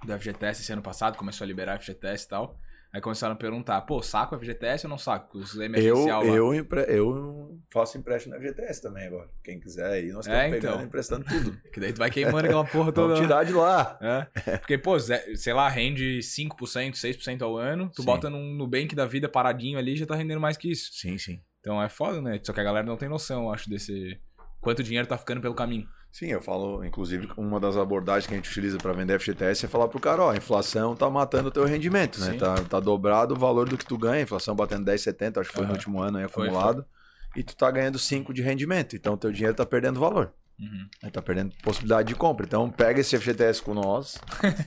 Do 0.05 0.13
FGTS 0.19 0.61
esse 0.61 0.71
ano 0.73 0.81
passado, 0.81 1.17
começou 1.17 1.43
a 1.45 1.47
liberar 1.47 1.79
FGTS 1.79 2.25
e 2.25 2.29
tal. 2.29 2.59
Aí 2.95 3.01
começaram 3.01 3.33
a 3.33 3.37
perguntar, 3.37 3.81
pô, 3.81 4.01
saco 4.01 4.39
FGTS 4.39 4.85
ou 4.85 4.89
não 4.89 4.97
saco? 4.97 5.37
Os 5.37 5.53
Eu, 5.53 5.63
emergencial 5.63 6.23
lá. 6.23 6.29
eu, 6.33 6.53
eu 6.87 7.59
faço 7.69 7.97
empréstimo 7.97 8.33
na 8.33 8.39
FGTS 8.39 8.81
também 8.81 9.05
agora. 9.05 9.27
Quem 9.43 9.59
quiser 9.59 9.85
aí, 9.87 10.13
nós 10.13 10.25
estamos 10.25 10.39
É, 10.45 10.49
pegando 10.49 10.75
então. 10.75 10.85
emprestando 10.85 11.25
tudo. 11.25 11.57
Que 11.73 11.81
daí 11.81 11.91
tu 11.91 11.97
vai 11.97 12.09
queimando 12.09 12.45
aquela 12.45 12.63
porra 12.63 12.93
toda. 12.93 13.07
Vamos 13.15 13.19
tirar 13.19 13.43
de 13.43 13.51
lá. 13.51 13.99
É. 14.01 14.57
Porque, 14.59 14.77
pô, 14.77 14.95
sei 14.97 15.53
lá, 15.53 15.67
rende 15.67 16.19
5%, 16.21 16.93
6% 16.93 17.41
ao 17.41 17.57
ano. 17.57 17.89
Tu 17.93 18.01
Sim. 18.01 18.05
bota 18.05 18.29
num 18.29 18.55
Nubank 18.55 18.95
da 18.95 19.05
vida 19.05 19.27
paradinho 19.27 19.77
ali 19.77 19.97
já 19.97 20.05
tá 20.05 20.15
rendendo 20.15 20.39
mais 20.39 20.55
que 20.55 20.71
isso. 20.71 20.91
Sim, 20.93 21.17
sim. 21.17 21.41
Então 21.59 21.83
é 21.83 21.89
foda, 21.89 22.21
né? 22.21 22.39
Só 22.41 22.53
que 22.53 22.61
a 22.61 22.63
galera 22.63 22.87
não 22.87 22.95
tem 22.95 23.09
noção, 23.09 23.43
eu 23.43 23.51
acho, 23.51 23.69
desse. 23.69 24.17
Quanto 24.61 24.81
dinheiro 24.81 25.05
tá 25.05 25.17
ficando 25.17 25.41
pelo 25.41 25.53
caminho. 25.53 25.85
Sim, 26.17 26.27
eu 26.27 26.39
falo, 26.39 26.81
inclusive, 26.85 27.29
uma 27.35 27.59
das 27.59 27.75
abordagens 27.75 28.25
que 28.25 28.33
a 28.33 28.37
gente 28.37 28.49
utiliza 28.49 28.79
para 28.79 28.93
vender 28.93 29.19
FGTS 29.19 29.65
é 29.65 29.67
falar 29.67 29.89
pro 29.89 29.99
cara, 29.99 30.21
ó, 30.21 30.31
a 30.31 30.37
inflação 30.37 30.95
tá 30.95 31.09
matando 31.09 31.49
o 31.49 31.51
teu 31.51 31.65
rendimento, 31.65 32.21
né? 32.21 32.31
Sim. 32.31 32.37
Tá, 32.37 32.63
tá 32.63 32.79
dobrado 32.79 33.33
o 33.33 33.37
valor 33.37 33.67
do 33.67 33.77
que 33.77 33.85
tu 33.85 33.97
ganha, 33.97 34.19
a 34.19 34.21
inflação 34.21 34.55
batendo 34.55 34.85
10,70, 34.85 35.41
acho 35.41 35.49
que 35.49 35.55
foi 35.57 35.65
no 35.65 35.71
Aham. 35.71 35.77
último 35.77 35.99
ano 35.99 36.17
aí 36.17 36.29
Foi, 36.29 36.47
acumulado, 36.47 36.85
e 37.35 37.43
tu 37.43 37.53
tá 37.53 37.69
ganhando 37.69 37.99
5 37.99 38.33
de 38.33 38.41
rendimento, 38.41 38.95
então 38.95 39.17
teu 39.17 39.29
dinheiro 39.29 39.57
tá 39.57 39.65
perdendo 39.65 39.99
valor. 39.99 40.31
Uhum. 40.57 40.87
Aí 41.03 41.11
tá 41.11 41.21
perdendo 41.21 41.51
possibilidade 41.61 42.07
de 42.07 42.15
compra. 42.15 42.45
Então 42.45 42.69
pega 42.69 43.01
esse 43.01 43.17
FGTS 43.19 43.61
com 43.61 43.73
nós, 43.73 44.17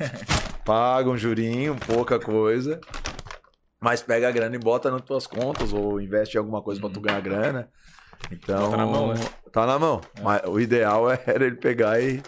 paga 0.66 1.08
um 1.08 1.16
jurinho, 1.16 1.74
pouca 1.86 2.20
coisa, 2.20 2.78
mas 3.80 4.02
pega 4.02 4.28
a 4.28 4.30
grana 4.30 4.54
e 4.54 4.58
bota 4.58 4.90
nas 4.90 5.00
tuas 5.00 5.26
contas 5.26 5.72
ou 5.72 5.98
investe 5.98 6.36
em 6.36 6.38
alguma 6.40 6.60
coisa 6.60 6.78
pra 6.78 6.90
tu 6.90 7.00
ganhar 7.00 7.22
grana. 7.22 7.70
Então, 8.30 8.64
Bota 8.70 8.76
na 8.76 8.86
mão, 8.86 9.14
né? 9.14 9.20
Tá 9.52 9.66
na 9.66 9.78
mão. 9.78 10.00
Mas 10.22 10.42
o 10.46 10.60
ideal 10.60 11.06
era 11.26 11.44
ele 11.46 11.56
pegar 11.56 12.00
e, 12.00 12.22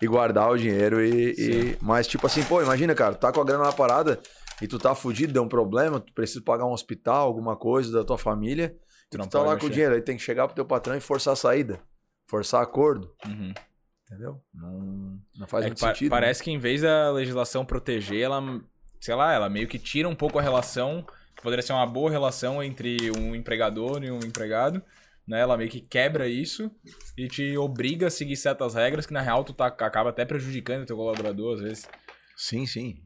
e 0.00 0.06
guardar 0.06 0.50
o 0.50 0.56
dinheiro 0.58 1.02
e, 1.02 1.32
e- 1.38 1.78
Mas 1.80 2.06
tipo 2.06 2.26
assim, 2.26 2.42
pô, 2.44 2.62
imagina, 2.62 2.94
cara, 2.94 3.14
tu 3.14 3.20
tá 3.20 3.32
com 3.32 3.40
a 3.40 3.44
grana 3.44 3.64
na 3.64 3.72
parada 3.72 4.20
e 4.60 4.66
tu 4.68 4.78
tá 4.78 4.94
fudido, 4.94 5.32
deu 5.32 5.42
um 5.42 5.48
problema, 5.48 6.00
tu 6.00 6.12
precisa 6.12 6.42
pagar 6.44 6.64
um 6.66 6.72
hospital, 6.72 7.26
alguma 7.26 7.56
coisa 7.56 7.92
da 7.92 8.04
tua 8.04 8.18
família, 8.18 8.74
Tu 9.10 9.18
não 9.18 9.26
tu 9.26 9.30
tá 9.32 9.38
lá 9.40 9.44
com 9.44 9.50
o 9.52 9.54
mexer. 9.64 9.70
dinheiro, 9.70 9.94
aí 9.94 10.02
tem 10.02 10.16
que 10.16 10.22
chegar 10.22 10.46
pro 10.46 10.54
teu 10.56 10.64
patrão 10.64 10.96
e 10.96 11.00
forçar 11.00 11.32
a 11.32 11.36
saída. 11.36 11.78
Forçar 12.28 12.62
acordo. 12.62 13.10
Uhum. 13.24 13.52
Entendeu? 14.04 14.40
Não, 14.54 15.18
não 15.38 15.46
faz 15.46 15.64
É 15.64 15.68
muito 15.68 15.78
que 15.78 15.84
pa- 15.84 15.92
sentido. 15.92 16.10
né? 16.12 16.16
Parece 16.20 16.42
que 16.42 16.50
em 16.50 16.58
vez 16.58 16.82
da 16.82 17.10
legislação 17.12 17.64
proteger, 17.64 18.22
ela, 18.22 18.42
sei 19.00 19.14
lá, 19.14 19.32
ela 19.32 19.48
meio 19.48 19.68
que 19.68 19.78
tira 19.78 20.08
um 20.08 20.14
pouco 20.14 20.38
a 20.38 20.42
relação, 20.42 21.04
que 21.36 21.42
poderia 21.42 21.62
ser 21.62 21.72
uma 21.72 21.86
boa 21.86 22.10
relação 22.10 22.62
entre 22.62 23.10
um 23.16 23.34
empregador 23.34 24.02
e 24.02 24.10
um 24.10 24.18
empregado, 24.20 24.82
né? 25.26 25.40
Ela 25.40 25.56
meio 25.56 25.70
que 25.70 25.80
quebra 25.80 26.28
isso 26.28 26.70
e 27.16 27.28
te 27.28 27.56
obriga 27.56 28.06
a 28.06 28.10
seguir 28.10 28.36
certas 28.36 28.74
regras 28.74 29.06
que 29.06 29.12
na 29.12 29.20
real 29.20 29.42
tu 29.44 29.52
tá, 29.52 29.66
acaba 29.66 30.10
até 30.10 30.24
prejudicando 30.24 30.82
o 30.82 30.86
teu 30.86 30.96
colaborador 30.96 31.54
às 31.54 31.60
vezes. 31.60 31.88
Sim, 32.36 32.66
sim. 32.66 33.02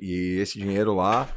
E, 0.00 0.36
esse 0.40 0.58
dinheiro 0.58 0.94
lá, 0.94 1.28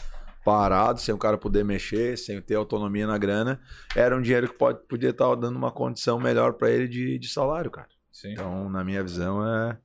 parado, 0.44 1.00
sem 1.00 1.14
o 1.16 1.18
cara 1.18 1.38
poder 1.38 1.64
mexer, 1.64 2.18
sem 2.18 2.42
ter 2.42 2.56
autonomia 2.56 3.08
na 3.08 3.18
grana, 3.18 3.62
era 3.96 4.16
um 4.16 4.22
dinheiro 4.22 4.50
que 4.50 4.58
pode, 4.58 4.86
podia 4.88 5.12
estar 5.12 5.34
dando 5.36 5.56
uma 5.56 5.72
condição 5.72 6.20
melhor 6.20 6.54
para 6.54 6.70
ele 6.70 6.88
de, 6.88 7.18
de 7.18 7.28
salário, 7.30 7.72
cara. 7.72 7.88
Sim. 8.12 8.34
Então, 8.34 8.70
na 8.70 8.84
minha 8.84 9.02
visão, 9.02 9.42
é 9.48 9.78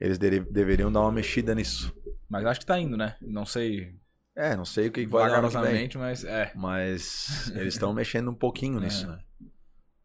eles 0.00 0.18
dere- 0.18 0.40
deveriam 0.40 0.92
dar 0.92 1.00
uma 1.00 1.10
mexida 1.12 1.54
nisso. 1.54 1.92
Mas 2.28 2.44
acho 2.44 2.60
que 2.60 2.66
tá 2.66 2.78
indo, 2.78 2.96
né? 2.96 3.16
Não 3.20 3.44
sei 3.46 3.96
É, 4.36 4.54
não 4.54 4.64
sei 4.66 4.88
o 4.88 4.92
que 4.92 5.06
vai 5.06 5.22
dar 5.22 5.40
vagarosamente, 5.40 5.96
mas 5.98 6.22
é. 6.22 6.52
mas 6.54 7.50
eles 7.56 7.74
estão 7.74 7.92
mexendo 7.94 8.30
um 8.30 8.34
pouquinho 8.34 8.78
nisso, 8.78 9.06
É. 9.06 9.08
né? 9.08 9.18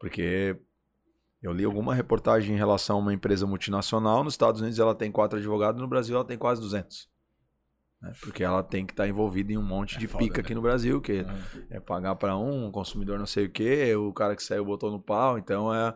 Porque 0.04 0.60
eu 1.42 1.54
li 1.54 1.64
alguma 1.64 1.96
reportagem 1.96 2.54
em 2.54 2.58
relação 2.58 2.98
a 2.98 3.00
uma 3.00 3.14
empresa 3.14 3.48
multinacional, 3.48 4.22
nos 4.22 4.34
Estados 4.34 4.60
Unidos 4.60 4.78
ela 4.78 4.94
tem 4.94 5.10
quatro 5.10 5.40
advogados, 5.40 5.82
no 5.82 5.88
Brasil 5.88 6.14
ela 6.14 6.26
tem 6.26 6.38
quase 6.38 6.60
200. 6.60 7.10
né? 8.02 8.12
Porque 8.20 8.44
ela 8.44 8.62
tem 8.62 8.86
que 8.86 8.92
estar 8.92 9.08
envolvida 9.08 9.54
em 9.54 9.58
um 9.58 9.64
monte 9.64 9.96
É 9.96 10.00
de 10.00 10.08
foda, 10.08 10.26
pica 10.26 10.42
né? 10.42 10.44
aqui 10.44 10.54
no 10.54 10.62
Brasil, 10.62 11.00
que 11.00 11.22
Uhum. 11.22 11.66
é 11.70 11.80
pagar 11.80 12.16
para 12.16 12.36
um, 12.38 12.68
o 12.68 12.72
consumidor 12.74 13.18
não 13.18 13.26
sei 13.26 13.46
o 13.46 13.50
quê, 13.50 13.96
o 13.96 14.12
cara 14.12 14.36
que 14.36 14.44
saiu 14.44 14.66
botou 14.66 14.92
no 14.92 15.02
pau, 15.02 15.38
então 15.38 15.74
é 15.74 15.96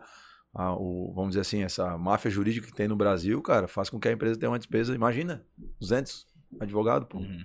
a- 0.54 0.74
o, 0.74 1.12
vamos 1.14 1.32
dizer 1.32 1.42
assim, 1.42 1.62
essa 1.62 1.98
máfia 1.98 2.30
jurídica 2.30 2.66
que 2.66 2.72
tem 2.74 2.88
no 2.88 2.96
Brasil, 2.96 3.42
cara, 3.42 3.68
faz 3.68 3.90
com 3.90 4.00
que 4.00 4.08
a 4.08 4.12
empresa 4.12 4.38
tenha 4.40 4.48
uma 4.50 4.58
despesa, 4.58 4.94
imagina, 4.94 5.44
200 5.78 6.26
advogado, 6.58 7.04
pô. 7.04 7.18
Uhum. 7.18 7.44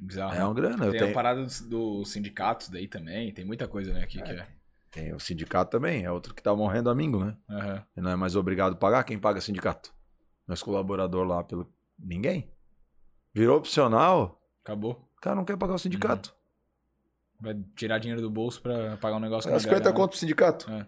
Bizarro. 0.00 0.32
É 0.36 0.44
uma 0.44 0.54
grana. 0.54 0.84
Eu 0.86 0.92
Tem 0.92 1.00
a 1.00 1.02
tenho, 1.02 1.14
parada 1.14 1.42
dos, 1.42 2.08
sindicatos 2.12 2.68
daí 2.68 2.86
também, 2.86 3.34
tem 3.34 3.44
muita 3.44 3.66
coisa, 3.66 3.92
né, 3.92 4.04
aqui 4.04 4.22
que 4.22 4.30
é. 4.30 4.46
Tem 4.90 5.12
o 5.14 5.20
sindicato 5.20 5.70
também, 5.70 6.04
é 6.04 6.10
outro 6.10 6.34
que 6.34 6.42
tá 6.42 6.54
morrendo 6.54 6.90
amigo, 6.90 7.24
né? 7.24 7.36
E 7.96 8.00
não 8.00 8.10
é 8.10 8.16
mais 8.16 8.34
obrigado 8.36 8.72
a 8.74 8.76
pagar, 8.76 9.04
quem 9.04 9.18
paga 9.18 9.40
sindicato? 9.40 9.92
Nosso 10.46 10.64
colaborador 10.64 11.26
lá 11.26 11.42
pelo 11.44 11.70
ninguém. 11.98 12.50
Virou 13.34 13.58
opcional, 13.58 14.40
Acabou. 14.64 14.92
o 15.16 15.20
cara 15.20 15.36
não 15.36 15.44
quer 15.44 15.56
pagar 15.56 15.74
o 15.74 15.78
sindicato. 15.78 16.34
Vai 17.40 17.54
tirar 17.76 17.98
dinheiro 17.98 18.20
do 18.20 18.30
bolso 18.30 18.60
pra 18.60 18.96
pagar 18.96 19.16
um 19.16 19.20
negócio 19.20 19.44
que 19.48 19.50
É 19.50 19.52
não 19.52 19.60
50 19.60 19.80
ganha, 19.80 19.92
né? 19.92 19.96
conto 19.96 20.10
pro 20.10 20.18
sindicato. 20.18 20.70
É. 20.72 20.86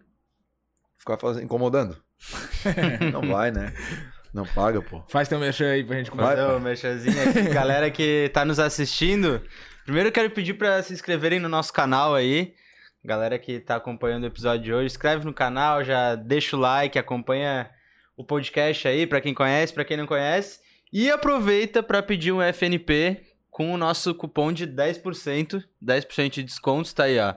Ficar 0.97 1.17
fazendo, 1.19 1.45
incomodando. 1.45 1.97
não 3.13 3.23
vai, 3.29 3.51
né? 3.51 3.73
Não 4.33 4.45
paga, 4.47 4.83
pô. 4.83 5.03
Faz 5.09 5.29
teu 5.29 5.39
merchan 5.39 5.71
aí 5.71 5.85
pra 5.85 5.97
gente 5.97 6.11
começar. 6.11 6.35
Vai, 6.35 6.45
Fazer 6.45 6.57
o 6.57 6.61
merchanzinho 6.61 7.31
aqui. 7.31 7.43
Galera 7.55 7.91
que 7.91 8.31
tá 8.33 8.45
nos 8.45 8.59
assistindo, 8.59 9.43
primeiro 9.85 10.09
eu 10.09 10.13
quero 10.13 10.31
pedir 10.31 10.55
pra 10.55 10.83
se 10.83 10.93
inscreverem 10.93 11.39
no 11.39 11.49
nosso 11.49 11.73
canal 11.73 12.15
aí. 12.15 12.55
Galera 13.05 13.39
que 13.39 13.59
tá 13.59 13.77
acompanhando 13.77 14.25
o 14.25 14.27
episódio 14.27 14.65
de 14.65 14.73
hoje, 14.75 14.87
inscreve 14.87 15.25
no 15.25 15.33
canal, 15.33 15.83
já 15.83 16.15
deixa 16.15 16.57
o 16.57 16.61
like, 16.61 16.99
acompanha 16.99 17.71
o 18.17 18.23
podcast 18.25 18.87
aí, 18.87 19.07
pra 19.07 19.21
quem 19.21 19.33
conhece, 19.33 19.73
pra 19.73 19.85
quem 19.85 19.97
não 19.97 20.07
conhece. 20.07 20.61
E 20.93 21.11
aproveita 21.11 21.83
pra 21.83 22.03
pedir 22.03 22.33
um 22.33 22.43
FNP 22.43 23.23
com 23.51 23.73
o 23.73 23.79
nosso 23.79 24.15
cupom 24.15 24.53
de 24.53 24.67
10%, 24.67 25.65
10% 25.83 26.31
de 26.31 26.43
desconto, 26.43 26.95
tá 26.95 27.05
aí, 27.05 27.19
ó. 27.19 27.35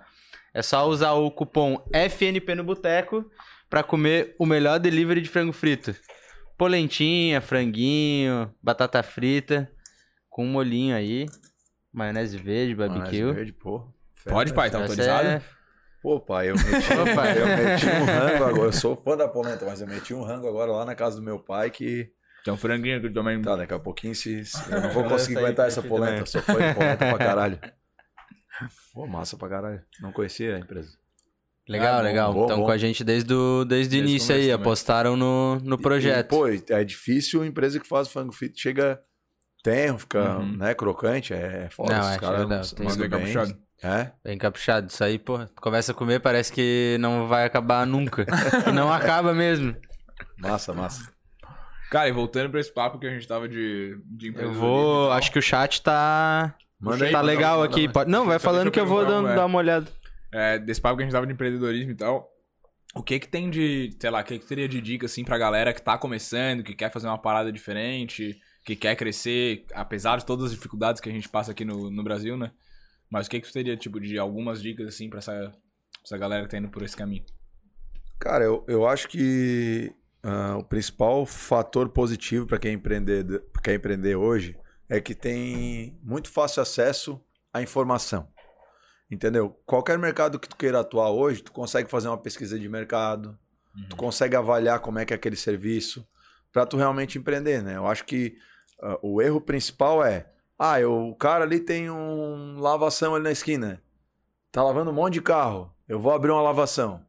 É 0.53 0.61
só 0.61 0.85
usar 0.87 1.13
o 1.13 1.31
cupom 1.31 1.83
FNP 1.93 2.55
no 2.55 2.63
Boteco 2.63 3.25
pra 3.69 3.81
comer 3.83 4.35
o 4.37 4.45
melhor 4.45 4.79
delivery 4.79 5.21
de 5.21 5.29
frango 5.29 5.53
frito. 5.53 5.95
Polentinha, 6.57 7.41
franguinho, 7.41 8.53
batata 8.61 9.01
frita, 9.01 9.71
com 10.29 10.45
um 10.45 10.49
molhinho 10.51 10.95
aí, 10.95 11.25
maionese 11.91 12.37
verde, 12.37 12.75
barbecue. 12.75 13.21
Maionese 13.21 13.35
verde, 13.35 13.53
pô. 13.53 13.87
Pode, 14.25 14.53
pai, 14.53 14.69
tá 14.69 14.79
autorizado? 14.79 15.27
é- 15.27 15.41
Pô, 16.03 16.19
pai, 16.19 16.49
eu 16.49 16.55
meti, 16.55 17.15
pai. 17.15 17.41
eu 17.41 17.47
meti 17.47 17.85
um 17.85 18.03
rango 18.05 18.43
agora. 18.43 18.67
Eu 18.67 18.73
sou 18.73 18.95
fã 19.01 19.15
da 19.15 19.25
polenta, 19.25 19.65
mas 19.65 19.79
eu 19.79 19.87
meti 19.87 20.13
um 20.13 20.21
rango 20.21 20.49
agora 20.49 20.69
lá 20.73 20.83
na 20.85 20.93
casa 20.95 21.15
do 21.15 21.21
meu 21.21 21.39
pai 21.39 21.71
que. 21.71 22.11
Tem 22.43 22.53
um 22.53 22.57
franguinho 22.57 22.99
que 23.01 23.09
também. 23.09 23.41
Tá, 23.41 23.55
daqui 23.55 23.73
a 23.73 23.79
pouquinho 23.79 24.13
se, 24.13 24.43
eu 24.69 24.81
não 24.81 24.89
vou 24.89 25.05
conseguir 25.05 25.37
aí 25.37 25.45
aguentar 25.45 25.65
essa 25.67 25.81
polenta. 25.81 26.07
também. 26.07 26.19
Eu 26.19 26.25
sou 26.25 26.41
fã 26.41 26.55
de 26.55 26.73
polenta 26.75 26.97
pra 26.97 27.17
caralho. 27.17 27.57
Pô, 28.93 29.07
massa 29.07 29.37
pra 29.37 29.47
caralho. 29.47 29.81
Não 30.01 30.11
conhecia 30.11 30.57
a 30.57 30.59
empresa. 30.59 30.91
Legal, 31.69 31.99
Ah, 31.99 32.01
legal. 32.01 32.33
bom, 32.33 32.41
Estão 32.41 32.57
bom. 32.59 32.65
com 32.65 32.71
a 32.71 32.77
gente 32.77 33.01
desde 33.05 33.33
o 33.33 33.63
desde 33.63 33.95
o 33.95 33.99
início 33.99 34.35
aí, 34.35 34.41
também. 34.41 34.53
apostaram 34.55 35.15
no, 35.15 35.55
no 35.61 35.77
projeto. 35.77 36.25
E, 36.25 36.29
pô, 36.29 36.73
é 36.73 36.83
difícil 36.83 37.41
a 37.41 37.47
empresa 37.47 37.79
que 37.79 37.87
faz 37.87 38.09
frango 38.09 38.33
frito 38.33 38.59
chega 38.59 38.99
tenro, 39.63 39.97
fica 39.99 40.39
Uhum. 40.39 40.57
né, 40.57 40.73
crocante, 40.75 41.33
é 41.33 41.69
foda. 41.71 41.93
Não, 41.93 42.01
os 42.09 42.15
é, 42.15 42.19
caras 42.19 42.73
mandam 42.77 43.05
é 43.05 43.07
bem. 43.07 43.33
É, 43.83 44.11
Bem 44.23 44.37
caprichado. 44.37 44.87
Isso 44.87 45.03
aí, 45.03 45.19
pô, 45.19 45.39
começa 45.61 45.91
a 45.91 45.95
comer, 45.95 46.19
parece 46.21 46.51
que 46.53 46.95
não 46.99 47.27
vai 47.27 47.43
acabar 47.45 47.85
nunca. 47.85 48.25
não 48.73 48.91
acaba 48.91 49.33
mesmo. 49.33 49.75
massa, 50.37 50.73
massa. 50.73 51.11
Cara, 51.91 52.07
e 52.07 52.11
voltando 52.11 52.49
pra 52.49 52.59
esse 52.59 52.73
papo 52.73 52.97
que 52.97 53.05
a 53.05 53.09
gente 53.09 53.27
tava 53.27 53.47
de, 53.47 53.97
de 54.05 54.33
Eu 54.35 54.53
vou. 54.53 55.11
Acho 55.11 55.31
que 55.31 55.37
o 55.37 55.41
chat 55.41 55.81
tá. 55.81 56.55
Manda 56.79 57.05
aí, 57.05 57.11
tá 57.11 57.21
legal 57.21 57.59
manda 57.59 57.69
aqui. 57.71 57.87
Pode- 57.87 58.09
Não, 58.09 58.25
vai 58.25 58.39
falando 58.39 58.71
que 58.71 58.79
eu 58.79 58.85
vou 58.85 59.05
dando, 59.05 59.29
é. 59.29 59.35
dar 59.35 59.45
uma 59.45 59.57
olhada. 59.59 59.85
é, 60.31 60.57
desse 60.57 60.81
papo 60.81 60.95
que 60.97 61.03
a 61.03 61.05
gente 61.05 61.13
tava 61.13 61.27
de 61.27 61.33
empreendedorismo 61.33 61.91
e 61.91 61.95
tal. 61.95 62.27
O 62.95 63.03
que 63.03 63.19
que 63.19 63.27
tem 63.27 63.49
de, 63.49 63.95
sei 63.99 64.09
lá, 64.09 64.21
o 64.21 64.23
que 64.23 64.37
que 64.39 64.45
teria 64.45 64.67
de 64.67 64.79
dica, 64.79 65.07
assim, 65.07 65.23
pra 65.23 65.37
galera 65.37 65.73
que 65.73 65.81
tá 65.81 65.97
começando, 65.97 66.63
que 66.63 66.73
quer 66.75 66.91
fazer 66.91 67.07
uma 67.07 67.17
parada 67.17 67.51
diferente, 67.51 68.37
que 68.63 68.75
quer 68.75 68.95
crescer, 68.95 69.65
apesar 69.73 70.17
de 70.17 70.25
todas 70.25 70.45
as 70.45 70.51
dificuldades 70.51 71.01
que 71.01 71.09
a 71.09 71.11
gente 71.11 71.27
passa 71.27 71.51
aqui 71.51 71.65
no, 71.65 71.89
no 71.91 72.03
Brasil, 72.03 72.37
né? 72.37 72.51
Mas 73.13 73.27
o 73.27 73.29
que 73.29 73.39
que 73.39 73.47
tu 73.47 73.53
teria, 73.53 73.77
tipo, 73.77 73.99
de 73.99 74.17
algumas 74.17 74.59
dicas, 74.59 74.87
assim, 74.87 75.07
pra 75.07 75.19
essa, 75.19 75.51
essa 76.03 76.17
galera 76.17 76.45
que 76.45 76.49
tá 76.49 76.57
indo 76.57 76.69
por 76.69 76.81
esse 76.81 76.97
caminho? 76.97 77.23
Cara, 78.19 78.43
eu, 78.43 78.65
eu 78.67 78.87
acho 78.87 79.07
que 79.07 79.93
ah, 80.23 80.57
o 80.57 80.63
principal 80.63 81.23
fator 81.23 81.89
positivo 81.89 82.47
para 82.47 82.57
quem 82.57 82.73
empreender, 82.73 83.23
quer 83.63 83.75
empreender 83.75 84.15
hoje 84.15 84.57
é 84.89 84.99
que 84.99 85.13
tem 85.13 85.95
muito 86.01 86.27
fácil 86.27 86.63
acesso 86.63 87.23
à 87.53 87.61
informação. 87.61 88.27
Entendeu? 89.11 89.61
Qualquer 89.63 89.99
mercado 89.99 90.39
que 90.39 90.49
tu 90.49 90.55
queira 90.55 90.79
atuar 90.79 91.11
hoje, 91.11 91.43
tu 91.43 91.51
consegue 91.51 91.91
fazer 91.91 92.07
uma 92.07 92.17
pesquisa 92.17 92.57
de 92.57 92.67
mercado, 92.67 93.37
tu 93.91 93.95
consegue 93.95 94.35
avaliar 94.35 94.79
como 94.79 94.97
é 94.97 95.05
que 95.05 95.13
é 95.13 95.15
aquele 95.15 95.35
serviço 95.35 96.03
para 96.51 96.65
tu 96.65 96.77
realmente 96.77 97.19
empreender, 97.19 97.61
né? 97.61 97.75
Eu 97.75 97.85
acho 97.85 98.05
que 98.05 98.35
ah, 98.81 98.97
o 99.03 99.21
erro 99.21 99.39
principal 99.39 100.03
é, 100.03 100.32
ah, 100.57 100.79
eu, 100.79 101.09
o 101.09 101.15
cara 101.15 101.43
ali 101.43 101.59
tem 101.59 101.89
um 101.89 102.59
lavação 102.59 103.15
ali 103.15 103.23
na 103.23 103.31
esquina, 103.31 103.81
tá 104.51 104.63
lavando 104.63 104.91
um 104.91 104.93
monte 104.93 105.15
de 105.15 105.21
carro, 105.21 105.73
eu 105.87 105.99
vou 105.99 106.13
abrir 106.13 106.31
uma 106.31 106.41
lavação. 106.41 107.03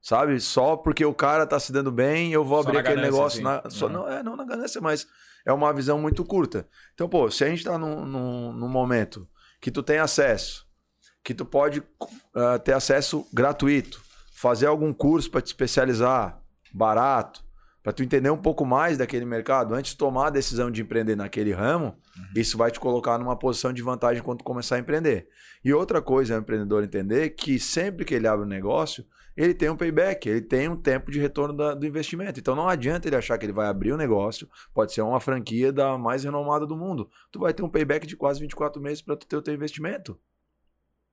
Sabe? 0.00 0.40
Só 0.40 0.76
porque 0.76 1.04
o 1.04 1.14
cara 1.14 1.46
tá 1.46 1.60
se 1.60 1.70
dando 1.70 1.92
bem, 1.92 2.32
eu 2.32 2.44
vou 2.44 2.60
Só 2.60 2.68
abrir 2.68 2.80
aquele 2.80 2.96
ganância, 2.96 3.12
negócio. 3.12 3.48
assim. 3.48 3.62
Na, 3.64 3.70
só, 3.70 3.86
Uhum. 3.86 3.92
não, 3.92 4.08
é, 4.08 4.22
não 4.22 4.34
na 4.36 4.44
ganância, 4.44 4.80
mas 4.80 5.06
é 5.46 5.52
uma 5.52 5.72
visão 5.72 5.96
muito 5.96 6.24
curta. 6.24 6.68
Então, 6.92 7.08
pô, 7.08 7.30
se 7.30 7.44
a 7.44 7.48
gente 7.48 7.62
tá 7.62 7.78
num, 7.78 8.04
num, 8.04 8.52
num 8.52 8.68
momento 8.68 9.28
que 9.60 9.70
tu 9.70 9.80
tem 9.80 9.98
acesso, 9.98 10.66
que 11.22 11.32
tu 11.32 11.44
pode 11.44 11.84
ah, 12.34 12.58
ter 12.58 12.72
acesso 12.72 13.24
gratuito, 13.32 14.02
fazer 14.34 14.66
algum 14.66 14.92
curso 14.92 15.30
para 15.30 15.40
te 15.40 15.46
especializar, 15.46 16.42
barato, 16.74 17.41
para 17.82 17.92
tu 17.92 18.02
entender 18.02 18.30
um 18.30 18.36
pouco 18.36 18.64
mais 18.64 18.96
daquele 18.96 19.24
mercado, 19.24 19.74
antes 19.74 19.92
de 19.92 19.98
tomar 19.98 20.28
a 20.28 20.30
decisão 20.30 20.70
de 20.70 20.82
empreender 20.82 21.16
naquele 21.16 21.52
ramo, 21.52 21.96
isso 22.36 22.56
vai 22.56 22.70
te 22.70 22.78
colocar 22.78 23.18
numa 23.18 23.36
posição 23.36 23.72
de 23.72 23.82
vantagem 23.82 24.22
quando 24.22 24.38
tu 24.38 24.44
começar 24.44 24.76
a 24.76 24.78
empreender. 24.78 25.28
E 25.64 25.72
outra 25.72 26.00
coisa 26.00 26.34
é 26.34 26.36
o 26.36 26.40
empreendedor 26.40 26.84
entender 26.84 27.30
que 27.30 27.58
sempre 27.58 28.04
que 28.04 28.14
ele 28.14 28.26
abre 28.28 28.44
um 28.44 28.48
negócio, 28.48 29.04
ele 29.36 29.54
tem 29.54 29.70
um 29.70 29.76
payback, 29.76 30.28
ele 30.28 30.42
tem 30.42 30.68
um 30.68 30.76
tempo 30.76 31.10
de 31.10 31.18
retorno 31.18 31.54
da- 31.56 31.74
do 31.74 31.86
investimento. 31.86 32.38
Então 32.38 32.54
não 32.54 32.68
adianta 32.68 33.08
ele 33.08 33.16
achar 33.16 33.38
que 33.38 33.46
ele 33.46 33.52
vai 33.52 33.66
abrir 33.66 33.92
um 33.92 33.96
negócio, 33.96 34.46
pode 34.74 34.92
ser 34.92 35.00
uma 35.00 35.18
franquia 35.20 35.72
da 35.72 35.96
mais 35.96 36.22
renomada 36.24 36.66
do 36.66 36.76
mundo. 36.76 37.08
Tu 37.30 37.38
vai 37.40 37.54
ter 37.54 37.62
um 37.62 37.68
payback 37.68 38.06
de 38.06 38.14
quase 38.16 38.38
24 38.40 38.80
meses 38.80 39.00
para 39.00 39.16
tu 39.16 39.26
ter 39.26 39.36
o 39.36 39.42
teu 39.42 39.54
investimento. 39.54 40.18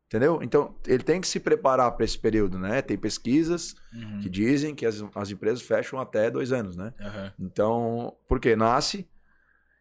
Entendeu? 0.09 0.39
Então, 0.41 0.73
ele 0.87 1.03
tem 1.03 1.21
que 1.21 1.27
se 1.27 1.39
preparar 1.39 1.91
para 1.91 2.03
esse 2.03 2.17
período, 2.17 2.57
né? 2.57 2.81
Tem 2.81 2.97
pesquisas 2.97 3.75
Uhum. 3.93 4.19
que 4.21 4.27
dizem 4.29 4.73
que 4.73 4.83
as, 4.83 5.03
as 5.13 5.29
empresas 5.29 5.61
fecham 5.61 5.99
até 5.99 6.31
dois 6.31 6.51
anos, 6.51 6.75
né? 6.75 6.91
Aham. 6.99 7.31
Então, 7.39 8.17
porque 8.27 8.55
nasce 8.55 9.07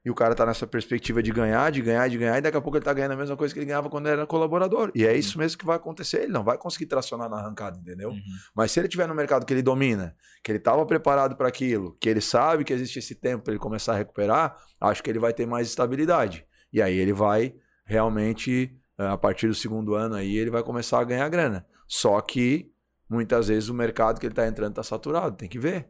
e 0.04 0.10
o 0.10 0.14
cara 0.14 0.34
tá 0.34 0.44
nessa 0.44 0.66
perspectiva 0.66 1.22
de 1.22 1.30
ganhar, 1.32 1.70
de 1.72 1.80
ganhar, 1.80 2.08
de 2.08 2.18
ganhar, 2.18 2.36
e 2.38 2.40
daqui 2.42 2.56
a 2.58 2.60
pouco 2.60 2.76
ele 2.76 2.84
tá 2.84 2.92
ganhando 2.92 3.12
a 3.12 3.16
mesma 3.16 3.36
coisa 3.38 3.52
que 3.54 3.58
ele 3.60 3.66
ganhava 3.66 3.88
quando 3.88 4.06
era 4.06 4.26
colaborador. 4.26 4.90
E 4.94 5.06
é 5.06 5.16
isso 5.16 5.38
mesmo 5.38 5.58
que 5.58 5.64
vai 5.66 5.76
acontecer. 5.76 6.22
Ele 6.24 6.32
não 6.32 6.44
vai 6.44 6.58
conseguir 6.58 6.86
tracionar 6.86 7.28
na 7.30 7.38
arrancada, 7.38 7.78
entendeu? 7.78 8.10
Uhum. 8.10 8.22
Mas 8.54 8.70
se 8.70 8.78
ele 8.80 8.88
tiver 8.88 9.08
no 9.08 9.14
mercado 9.14 9.46
que 9.46 9.52
ele 9.52 9.62
domina, 9.62 10.14
que 10.42 10.50
ele 10.52 10.58
estava 10.58 10.84
preparado 10.84 11.36
para 11.36 11.48
aquilo, 11.48 11.96
que 11.98 12.06
ele 12.08 12.20
sabe 12.20 12.64
que 12.64 12.72
existe 12.72 12.98
esse 12.98 13.14
tempo 13.14 13.44
para 13.44 13.52
ele 13.54 13.60
começar 13.60 13.94
a 13.94 13.96
recuperar, 13.96 14.56
acho 14.78 15.02
que 15.02 15.08
ele 15.08 15.18
vai 15.18 15.32
ter 15.32 15.46
mais 15.46 15.68
estabilidade. 15.68 16.44
E 16.70 16.80
aí 16.82 16.96
ele 16.98 17.12
vai 17.14 17.54
realmente, 17.84 18.74
a 18.98 19.16
partir 19.16 19.46
do 19.46 19.54
segundo 19.54 19.94
ano 19.94 20.16
aí, 20.16 20.36
ele 20.36 20.50
vai 20.50 20.62
começar 20.62 20.98
a 20.98 21.04
ganhar 21.04 21.28
grana. 21.28 21.64
Só 21.86 22.20
que 22.20 22.72
muitas 23.08 23.48
vezes 23.48 23.68
o 23.68 23.74
mercado 23.74 24.18
que 24.18 24.26
ele 24.26 24.32
está 24.32 24.46
entrando 24.46 24.70
está 24.70 24.82
saturado, 24.82 25.36
tem 25.36 25.48
que 25.48 25.58
ver. 25.58 25.88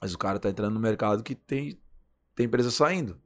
Mas 0.00 0.14
o 0.14 0.18
cara 0.18 0.36
está 0.36 0.48
entrando 0.48 0.74
no 0.74 0.80
mercado 0.80 1.22
que 1.22 1.34
tem, 1.34 1.80
tem 2.34 2.46
empresa 2.46 2.70
saindo. 2.70 3.18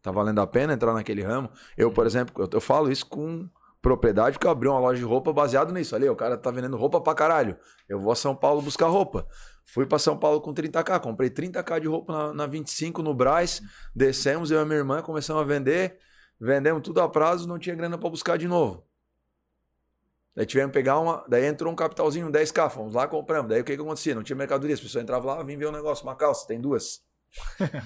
Tá 0.00 0.10
valendo 0.10 0.40
a 0.40 0.46
pena 0.46 0.72
entrar 0.72 0.94
naquele 0.94 1.22
ramo? 1.22 1.50
Eu, 1.76 1.90
por 1.90 2.06
exemplo, 2.06 2.42
eu, 2.42 2.48
eu 2.52 2.60
falo 2.60 2.90
isso 2.90 3.06
com 3.06 3.48
propriedade 3.82 4.32
porque 4.34 4.46
eu 4.46 4.50
abri 4.50 4.66
uma 4.66 4.78
loja 4.78 4.98
de 4.98 5.04
roupa 5.04 5.32
baseado 5.32 5.72
nisso. 5.72 5.94
Ali, 5.94 6.08
o 6.08 6.16
cara 6.16 6.38
tá 6.38 6.50
vendendo 6.50 6.76
roupa 6.76 7.00
pra 7.00 7.14
caralho. 7.14 7.56
Eu 7.88 8.00
vou 8.00 8.12
a 8.12 8.16
São 8.16 8.34
Paulo 8.34 8.62
buscar 8.62 8.86
roupa. 8.86 9.26
Fui 9.66 9.86
pra 9.86 9.98
São 9.98 10.16
Paulo 10.16 10.40
com 10.40 10.54
30k, 10.54 11.00
comprei 11.00 11.30
30k 11.30 11.80
de 11.80 11.86
roupa 11.86 12.12
na, 12.12 12.34
na 12.34 12.46
25 12.46 13.02
no 13.02 13.14
Braz, 13.14 13.62
descemos, 13.94 14.50
eu 14.50 14.58
e 14.58 14.62
a 14.62 14.64
minha 14.64 14.78
irmã 14.78 15.02
começamos 15.02 15.42
a 15.42 15.44
vender, 15.44 15.98
vendemos 16.40 16.82
tudo 16.82 17.00
a 17.00 17.08
prazo, 17.08 17.48
não 17.48 17.58
tinha 17.58 17.74
grana 17.74 17.98
pra 17.98 18.08
buscar 18.08 18.36
de 18.36 18.48
novo. 18.48 18.86
Daí 20.34 20.44
tivemos 20.44 20.72
que 20.72 20.78
pegar 20.78 20.98
uma. 20.98 21.24
Daí 21.28 21.44
entrou 21.44 21.72
um 21.72 21.76
capitalzinho, 21.76 22.30
10k, 22.30 22.68
fomos 22.68 22.94
lá, 22.94 23.06
compramos. 23.06 23.48
Daí 23.48 23.60
o 23.60 23.64
que, 23.64 23.76
que 23.76 23.80
acontecia? 23.80 24.14
Não 24.14 24.22
tinha 24.22 24.34
mercadoria, 24.34 24.74
as 24.74 24.80
pessoas 24.80 25.04
entravam 25.04 25.28
lá, 25.28 25.42
vinham 25.44 25.60
ver 25.60 25.68
um 25.68 25.72
negócio, 25.72 26.04
uma 26.04 26.16
calça, 26.16 26.46
tem 26.46 26.60
duas. 26.60 27.02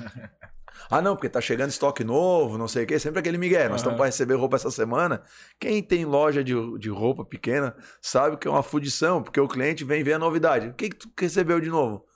ah, 0.90 1.02
não, 1.02 1.14
porque 1.14 1.28
tá 1.28 1.42
chegando 1.42 1.70
estoque 1.70 2.02
novo, 2.02 2.56
não 2.56 2.66
sei 2.66 2.84
o 2.84 2.86
quê, 2.86 2.98
sempre 2.98 3.20
aquele 3.20 3.36
migué. 3.36 3.68
Nós 3.68 3.80
estamos 3.80 3.98
para 3.98 4.06
receber 4.06 4.34
roupa 4.34 4.56
essa 4.56 4.70
semana. 4.70 5.22
Quem 5.60 5.82
tem 5.82 6.06
loja 6.06 6.42
de, 6.42 6.54
de 6.78 6.88
roupa 6.88 7.22
pequena 7.22 7.76
sabe 8.00 8.38
que 8.38 8.48
é 8.48 8.50
uma 8.50 8.62
fudição, 8.62 9.22
porque 9.22 9.38
o 9.38 9.48
cliente 9.48 9.84
vem 9.84 10.02
ver 10.02 10.14
a 10.14 10.18
novidade. 10.18 10.68
O 10.68 10.74
que, 10.74 10.88
que 10.88 10.96
tu 10.96 11.10
recebeu 11.18 11.60
de 11.60 11.68
novo? 11.68 12.07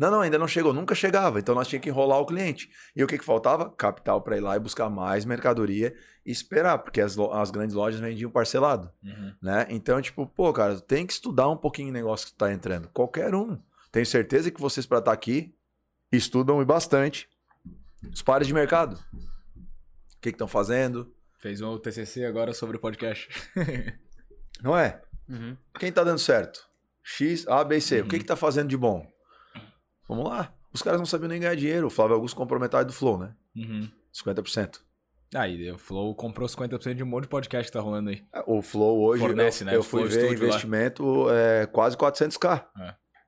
Não, 0.00 0.10
não, 0.10 0.20
ainda 0.22 0.38
não 0.38 0.48
chegou, 0.48 0.72
nunca 0.72 0.94
chegava. 0.94 1.38
Então 1.38 1.54
nós 1.54 1.68
tínhamos 1.68 1.82
que 1.84 1.90
enrolar 1.90 2.18
o 2.20 2.24
cliente. 2.24 2.70
E 2.96 3.04
o 3.04 3.06
que, 3.06 3.18
que 3.18 3.24
faltava? 3.24 3.68
Capital 3.70 4.22
para 4.22 4.36
ir 4.38 4.40
lá 4.40 4.56
e 4.56 4.58
buscar 4.58 4.88
mais 4.88 5.26
mercadoria 5.26 5.94
e 6.24 6.30
esperar, 6.32 6.78
porque 6.78 7.02
as, 7.02 7.18
as 7.18 7.50
grandes 7.50 7.74
lojas 7.76 8.00
vendiam 8.00 8.30
parcelado 8.30 8.90
Uhum. 9.04 9.34
né? 9.42 9.66
Então, 9.68 10.00
tipo, 10.00 10.26
pô, 10.26 10.52
cara, 10.54 10.80
tem 10.80 11.06
que 11.06 11.12
estudar 11.12 11.48
um 11.50 11.56
pouquinho 11.56 11.90
o 11.90 11.92
negócio 11.92 12.26
que 12.28 12.32
tu 12.32 12.38
tá 12.38 12.50
entrando. 12.50 12.88
Qualquer 12.88 13.34
um. 13.34 13.58
Tenho 13.92 14.06
certeza 14.06 14.50
que 14.50 14.58
vocês, 14.60 14.86
pra 14.86 15.00
estar 15.00 15.12
aqui, 15.12 15.54
estudam 16.10 16.62
e 16.62 16.64
bastante 16.64 17.28
os 18.10 18.22
pares 18.22 18.46
de 18.48 18.54
mercado. 18.54 18.94
O 18.96 20.20
que 20.22 20.30
estão 20.30 20.48
fazendo, 20.48 21.12
Fez 21.38 21.60
um 21.60 21.76
TCC 21.78 22.24
agora 22.24 22.52
sobre 22.54 22.76
o 22.76 22.80
podcast. 22.80 23.28
não 24.62 24.76
é? 24.76 25.00
Uhum. 25.28 25.56
Quem 25.78 25.90
tá 25.92 26.04
dando 26.04 26.18
certo? 26.18 26.66
X, 27.02 27.46
A, 27.48 27.64
B 27.64 27.76
e 27.76 27.80
C. 27.80 28.00
O 28.00 28.02
Uhum. 28.04 28.08
que 28.08 28.18
que 28.18 28.24
tá 28.24 28.36
fazendo 28.36 28.68
de 28.68 28.76
bom? 28.76 29.09
Vamos 30.10 30.28
lá. 30.30 30.52
Os 30.72 30.82
caras 30.82 30.98
não 31.00 31.06
sabiam 31.06 31.28
nem 31.28 31.40
ganhar 31.40 31.54
dinheiro. 31.54 31.86
O 31.86 31.90
Flávio 31.90 32.14
Augusto 32.16 32.36
comprou 32.36 32.60
metade 32.60 32.86
do 32.88 32.92
Flow, 32.92 33.16
né? 33.18 33.34
Uhum. 33.56 33.88
50%. 34.12 34.80
Aí, 35.34 35.70
o 35.70 35.78
Flow 35.78 36.12
comprou 36.14 36.48
50% 36.48 36.94
de 36.94 37.02
um 37.02 37.06
monte 37.06 37.22
de 37.24 37.28
podcast 37.28 37.70
que 37.70 37.72
tá 37.72 37.80
rolando 37.80 38.10
aí. 38.10 38.24
O 38.46 38.60
Flow 38.60 39.00
hoje, 39.00 39.22
Fornece, 39.22 39.62
eu, 39.62 39.66
né? 39.66 39.76
eu 39.76 39.82
fui 39.84 40.08
Flow 40.08 40.12
ver 40.20 40.32
investimento 40.32 41.30
é, 41.30 41.66
quase 41.66 41.96
400k. 41.96 42.66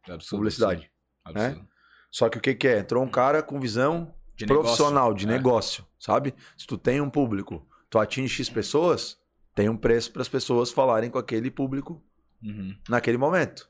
É 0.09 0.12
absurdo, 0.12 0.41
Publicidade. 0.41 0.91
Absurdo. 1.24 1.47
absurdo. 1.51 1.68
Só 2.11 2.28
que 2.28 2.39
o 2.39 2.41
que 2.41 2.55
que 2.55 2.66
é? 2.68 2.78
Entrou 2.80 3.03
um 3.05 3.09
cara 3.09 3.43
com 3.43 3.61
visão 3.61 4.12
De 4.35 4.45
profissional, 4.47 5.14
de 5.14 5.24
É. 5.24 5.28
negócio, 5.28 5.87
sabe? 5.99 6.35
Se 6.59 6.66
tu 6.66 6.76
tem 6.76 7.01
um 7.01 7.09
público, 7.09 7.64
tu 7.89 7.99
atinge 8.01 8.35
X 8.35 8.51
pessoas, 8.51 9.16
tem 9.55 9.68
um 9.68 9.76
preço 9.76 10.11
para 10.12 10.22
as 10.22 10.28
pessoas 10.28 10.72
falarem 10.72 11.09
com 11.09 11.18
aquele 11.18 11.51
público 11.53 12.03
Uhum. 12.43 12.76
naquele 12.89 13.16
momento. 13.16 13.68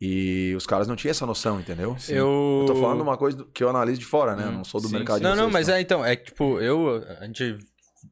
E 0.00 0.54
os 0.56 0.64
caras 0.66 0.86
não 0.86 0.94
tinham 0.94 1.10
essa 1.10 1.26
noção, 1.26 1.58
entendeu? 1.58 1.96
Eu... 2.08 2.58
Eu 2.60 2.66
tô 2.66 2.74
falando 2.76 3.00
uma 3.00 3.16
coisa 3.16 3.44
que 3.52 3.64
eu 3.64 3.68
analiso 3.68 3.98
de 3.98 4.06
fora, 4.06 4.36
né? 4.36 4.44
Eu 4.44 4.48
Hum, 4.50 4.52
não 4.58 4.64
sou 4.64 4.80
do 4.80 4.86
sim, 4.88 4.94
mercado 4.94 5.16
sim. 5.16 5.22
de 5.24 5.28
Não, 5.28 5.34
não, 5.36 5.50
mas 5.50 5.68
é 5.68 5.80
então, 5.80 6.04
é 6.04 6.14
que, 6.14 6.26
tipo, 6.26 6.60
eu, 6.60 7.04
a 7.20 7.24
gente 7.26 7.58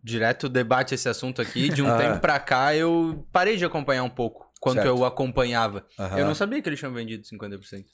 direto 0.02 0.48
debate 0.48 0.94
esse 0.96 1.08
assunto 1.08 1.40
aqui, 1.40 1.68
de 1.68 1.82
um 1.82 1.86
Ah. 1.94 1.96
tempo 1.96 2.20
pra 2.20 2.40
cá 2.40 2.74
eu 2.74 3.24
parei 3.32 3.56
de 3.56 3.64
acompanhar 3.64 4.02
um 4.02 4.10
pouco, 4.10 4.50
quanto 4.60 4.76
Certo. 4.82 4.88
eu 4.88 5.04
acompanhava. 5.04 5.86
Aham. 5.98 6.18
Eu 6.18 6.26
não 6.26 6.34
sabia 6.34 6.60
que 6.60 6.68
eles 6.68 6.78
tinham 6.78 6.92
vendido 6.92 7.22
50%. 7.24 7.84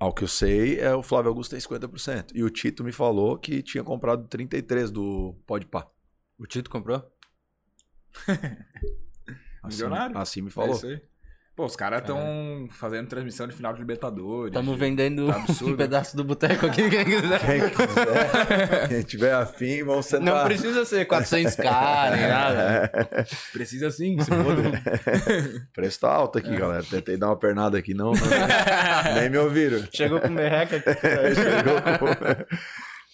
Ao 0.00 0.12
que 0.12 0.24
eu 0.24 0.28
sei, 0.28 0.80
é 0.80 0.92
o 0.92 1.02
Flávio 1.02 1.28
Augusto 1.28 1.52
tem 1.52 1.60
50%. 1.60 2.32
E 2.34 2.42
o 2.42 2.50
Tito 2.50 2.82
me 2.82 2.90
falou 2.90 3.38
que 3.38 3.62
tinha 3.62 3.84
comprado 3.84 4.26
33 4.26 4.90
do 4.90 5.36
Podpah. 5.46 5.86
O 6.36 6.46
Tito 6.46 6.68
comprou? 6.68 7.00
Assim, 9.62 9.76
Milionário. 9.82 10.18
assim 10.18 10.42
me 10.42 10.48
É 10.48 10.50
falou. 10.50 10.74
isso 10.76 10.86
aí. 10.86 11.00
Pô, 11.56 11.66
os 11.66 11.76
caras 11.76 12.00
estão 12.00 12.66
fazendo 12.72 13.06
transmissão 13.06 13.46
de 13.46 13.54
final 13.54 13.72
de 13.72 13.78
Libertadores. 13.78 14.48
Estamos 14.48 14.74
de- 14.74 14.80
vendendo 14.80 15.28
Tá 15.28 15.36
absurdo. 15.36 15.74
um 15.74 15.76
pedaço 15.76 16.16
do 16.16 16.24
boteco 16.24 16.66
aqui, 16.66 16.90
quem 16.90 17.04
quiser. 17.04 17.38
Quem 17.40 17.60
quiser, 17.70 18.88
quem 18.88 19.02
tiver 19.02 19.32
afim, 19.34 19.84
vão 19.84 20.02
sentar. 20.02 20.24
Não 20.24 20.44
precisa 20.46 20.84
ser 20.84 21.06
400k 21.06 22.10
nem 22.16 22.26
nada. 22.28 22.90
Precisa 23.52 23.88
sim, 23.92 24.18
se 24.20 24.28
foda. 24.30 24.62
Preço 25.72 26.00
tá 26.00 26.10
alto 26.12 26.38
aqui, 26.38 26.56
galera. 26.56 26.82
Tentei 26.82 27.16
dar 27.16 27.28
uma 27.28 27.38
pernada 27.38 27.78
aqui, 27.78 27.94
não, 27.94 28.10
não- 28.10 29.14
nem 29.14 29.30
me 29.30 29.38
ouviram. 29.38 29.86
Chegou 29.92 30.20
com 30.20 30.30
merreca 30.30 30.78
aqui. 30.78 30.90
Chegou 31.38 31.80
com- 32.00 32.44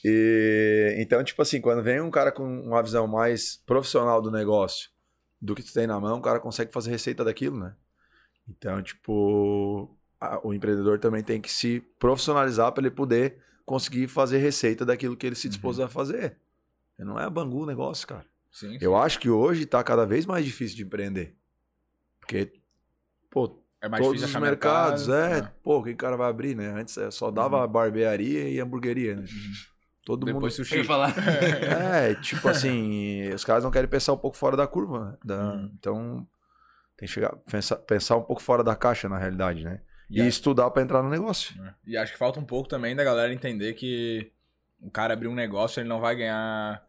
E 0.02 0.94
então, 0.98 1.22
tipo 1.22 1.42
assim, 1.42 1.60
quando 1.60 1.82
vem 1.82 2.00
um 2.00 2.10
cara 2.10 2.32
com 2.32 2.42
uma 2.42 2.82
visão 2.82 3.06
mais 3.06 3.58
profissional 3.66 4.22
do 4.22 4.30
negócio 4.30 4.88
do 5.42 5.54
que 5.54 5.62
tu 5.62 5.74
tem 5.74 5.86
na 5.86 6.00
mão, 6.00 6.16
o 6.18 6.22
cara 6.22 6.40
consegue 6.40 6.72
fazer 6.72 6.90
receita 6.90 7.22
daquilo, 7.22 7.58
né? 7.58 7.74
Então, 8.50 8.82
tipo, 8.82 9.88
a- 10.20 10.40
o 10.46 10.52
empreendedor 10.52 10.98
também 10.98 11.22
tem 11.22 11.40
que 11.40 11.50
se 11.50 11.80
profissionalizar 11.98 12.72
para 12.72 12.82
ele 12.82 12.90
poder 12.94 13.38
conseguir 13.64 14.08
fazer 14.08 14.38
receita 14.38 14.84
daquilo 14.84 15.16
que 15.16 15.26
ele 15.26 15.36
se 15.36 15.48
dispôs 15.48 15.78
a 15.78 15.88
fazer. 15.88 16.36
Não 16.98 17.18
é 17.18 17.28
bangu 17.30 17.62
o 17.62 17.66
negócio, 17.66 18.06
cara. 18.06 18.24
Sim. 18.50 18.76
Eu 18.80 18.96
acho 18.96 19.18
que 19.20 19.30
hoje 19.30 19.64
tá 19.64 19.82
cada 19.82 20.04
vez 20.04 20.26
mais 20.26 20.44
difícil 20.44 20.76
de 20.76 20.82
empreender. 20.82 21.34
Porque, 22.18 22.52
pô, 23.30 23.58
É 23.80 23.88
mais 23.88 24.04
todos 24.04 24.20
difícil 24.20 24.38
os 24.38 24.42
mercados, 24.46 25.06
mercado, 25.08 25.34
é. 25.34 25.40
né? 25.42 25.52
Pô, 25.62 25.82
que 25.82 25.94
cara 25.94 26.16
vai 26.16 26.28
abrir, 26.28 26.54
né? 26.54 26.68
Antes 26.78 26.98
é, 26.98 27.10
só 27.10 27.30
dava 27.30 27.66
barbearia 27.66 28.48
e 28.50 28.60
hamburgueria, 28.60 29.16
né? 29.16 29.24
Todo 30.04 30.26
Depois 30.26 30.42
mundo. 30.58 30.66
sushi. 30.66 30.84
Falar. 30.84 31.14
É, 31.16 32.14
tipo 32.16 32.48
assim, 32.48 33.28
os 33.32 33.44
caras 33.44 33.62
não 33.64 33.70
querem 33.70 33.88
pensar 33.88 34.12
um 34.12 34.18
pouco 34.18 34.36
fora 34.36 34.56
da 34.56 34.66
curva, 34.66 35.12
né? 35.12 35.16
Da- 35.24 35.54
Uhum. 35.54 35.70
Então, 35.78 36.28
tem 37.00 37.06
que 37.08 37.14
chegar, 37.14 37.34
pensar, 37.50 37.76
pensar 37.76 38.16
um 38.16 38.22
pouco 38.22 38.42
fora 38.42 38.62
da 38.62 38.76
caixa, 38.76 39.08
na 39.08 39.18
realidade, 39.18 39.64
né? 39.64 39.80
E, 40.10 40.20
E 40.20 40.26
estudar 40.28 40.70
pra 40.70 40.82
entrar 40.82 41.02
no 41.02 41.08
negócio. 41.08 41.54
É. 41.64 41.74
E 41.86 41.96
acho 41.96 42.12
que 42.12 42.18
falta 42.18 42.38
um 42.38 42.44
pouco 42.44 42.68
também 42.68 42.94
da 42.94 43.02
galera 43.02 43.32
entender 43.32 43.72
que 43.74 44.30
o 44.80 44.90
cara 44.90 45.14
abrir 45.14 45.28
um 45.28 45.34
negócio, 45.34 45.80
ele 45.80 45.88
não 45.88 46.00
vai 46.00 46.14
ganhar 46.14 46.84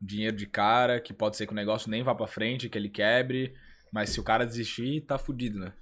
dinheiro 0.00 0.36
de 0.36 0.46
cara, 0.46 1.00
que 1.00 1.14
pode 1.14 1.36
ser 1.36 1.46
que 1.46 1.52
o 1.52 1.56
negócio 1.56 1.88
nem 1.90 2.02
vá 2.02 2.14
pra 2.14 2.26
frente, 2.26 2.68
que 2.68 2.76
ele 2.76 2.88
quebre, 2.90 3.54
mas 3.92 4.10
se 4.10 4.20
o 4.20 4.24
cara 4.24 4.44
desistir, 4.44 5.00
tá 5.02 5.16
fudido, 5.16 5.58
né? 5.58 5.72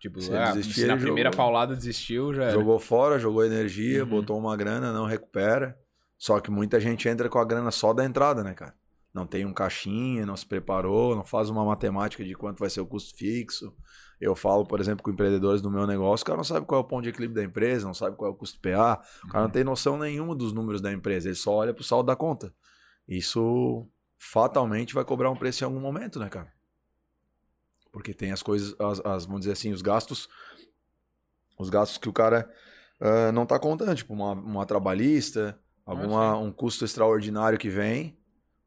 Tipo, 0.00 0.20
Se 0.20 0.34
ah, 0.34 0.52
desistir, 0.52 0.80
se 0.80 0.86
na 0.86 0.96
primeira 0.96 1.30
jogou. 1.30 1.44
paulada 1.44 1.76
desistiu, 1.76 2.34
já 2.34 2.44
era. 2.44 2.52
Jogou 2.52 2.78
fora, 2.78 3.18
jogou 3.18 3.44
energia, 3.44 4.02
Uhum. 4.02 4.08
botou 4.10 4.38
uma 4.38 4.56
grana, 4.56 4.92
não 4.92 5.06
recupera. 5.06 5.78
Só 6.18 6.40
que 6.40 6.50
muita 6.50 6.80
gente 6.80 7.08
entra 7.08 7.28
com 7.28 7.38
a 7.38 7.44
grana 7.44 7.70
só 7.70 7.92
da 7.92 8.04
entrada, 8.04 8.42
né, 8.42 8.52
cara? 8.54 8.74
Não 9.16 9.26
tem 9.26 9.46
um 9.46 9.52
caixinha, 9.54 10.26
não 10.26 10.36
se 10.36 10.44
preparou, 10.44 11.16
não 11.16 11.24
faz 11.24 11.48
uma 11.48 11.64
matemática 11.64 12.22
de 12.22 12.34
quanto 12.34 12.58
vai 12.58 12.68
ser 12.68 12.82
o 12.82 12.86
custo 12.86 13.16
fixo. 13.16 13.74
Eu 14.20 14.34
falo, 14.36 14.66
por 14.66 14.78
exemplo, 14.78 15.02
com 15.02 15.10
empreendedores 15.10 15.62
do 15.62 15.70
meu 15.70 15.86
negócio, 15.86 16.22
o 16.22 16.26
cara 16.26 16.36
não 16.36 16.44
sabe 16.44 16.66
qual 16.66 16.82
é 16.82 16.84
o 16.84 16.86
ponto 16.86 17.02
de 17.04 17.08
equilíbrio 17.08 17.36
da 17.42 17.48
empresa, 17.48 17.86
não 17.86 17.94
sabe 17.94 18.14
qual 18.14 18.30
é 18.30 18.34
o 18.34 18.36
custo 18.36 18.60
PA, 18.60 19.02
o 19.24 19.28
cara 19.28 19.44
não 19.44 19.50
tem 19.50 19.64
noção 19.64 19.98
nenhuma 19.98 20.34
dos 20.34 20.52
números 20.52 20.82
da 20.82 20.92
empresa, 20.92 21.28
ele 21.28 21.34
só 21.34 21.50
olha 21.52 21.72
pro 21.72 21.82
saldo 21.82 22.06
da 22.08 22.14
conta. 22.16 22.52
Isso 23.08 23.88
fatalmente 24.18 24.92
vai 24.94 25.04
cobrar 25.04 25.30
um 25.30 25.36
preço 25.36 25.64
em 25.64 25.66
algum 25.66 25.80
momento, 25.80 26.18
né, 26.18 26.28
cara? 26.28 26.52
Porque 27.90 28.12
tem 28.12 28.32
as 28.32 28.42
coisas, 28.42 28.74
as, 28.78 29.00
as- 29.04 29.24
vamos 29.24 29.40
dizer 29.40 29.52
assim, 29.52 29.72
os 29.72 29.80
gastos, 29.80 30.28
os 31.58 31.70
gastos 31.70 31.98
que 31.98 32.08
o 32.08 32.12
cara 32.12 32.50
ah, 33.00 33.32
não 33.32 33.46
tá 33.46 33.58
contando, 33.58 33.94
tipo 33.96 34.12
uma, 34.12 34.32
uma 34.32 34.66
trabalhista, 34.66 35.58
alguma, 35.84 36.36
um 36.38 36.52
custo 36.52 36.84
extraordinário 36.84 37.58
que 37.58 37.68
vem, 37.68 38.18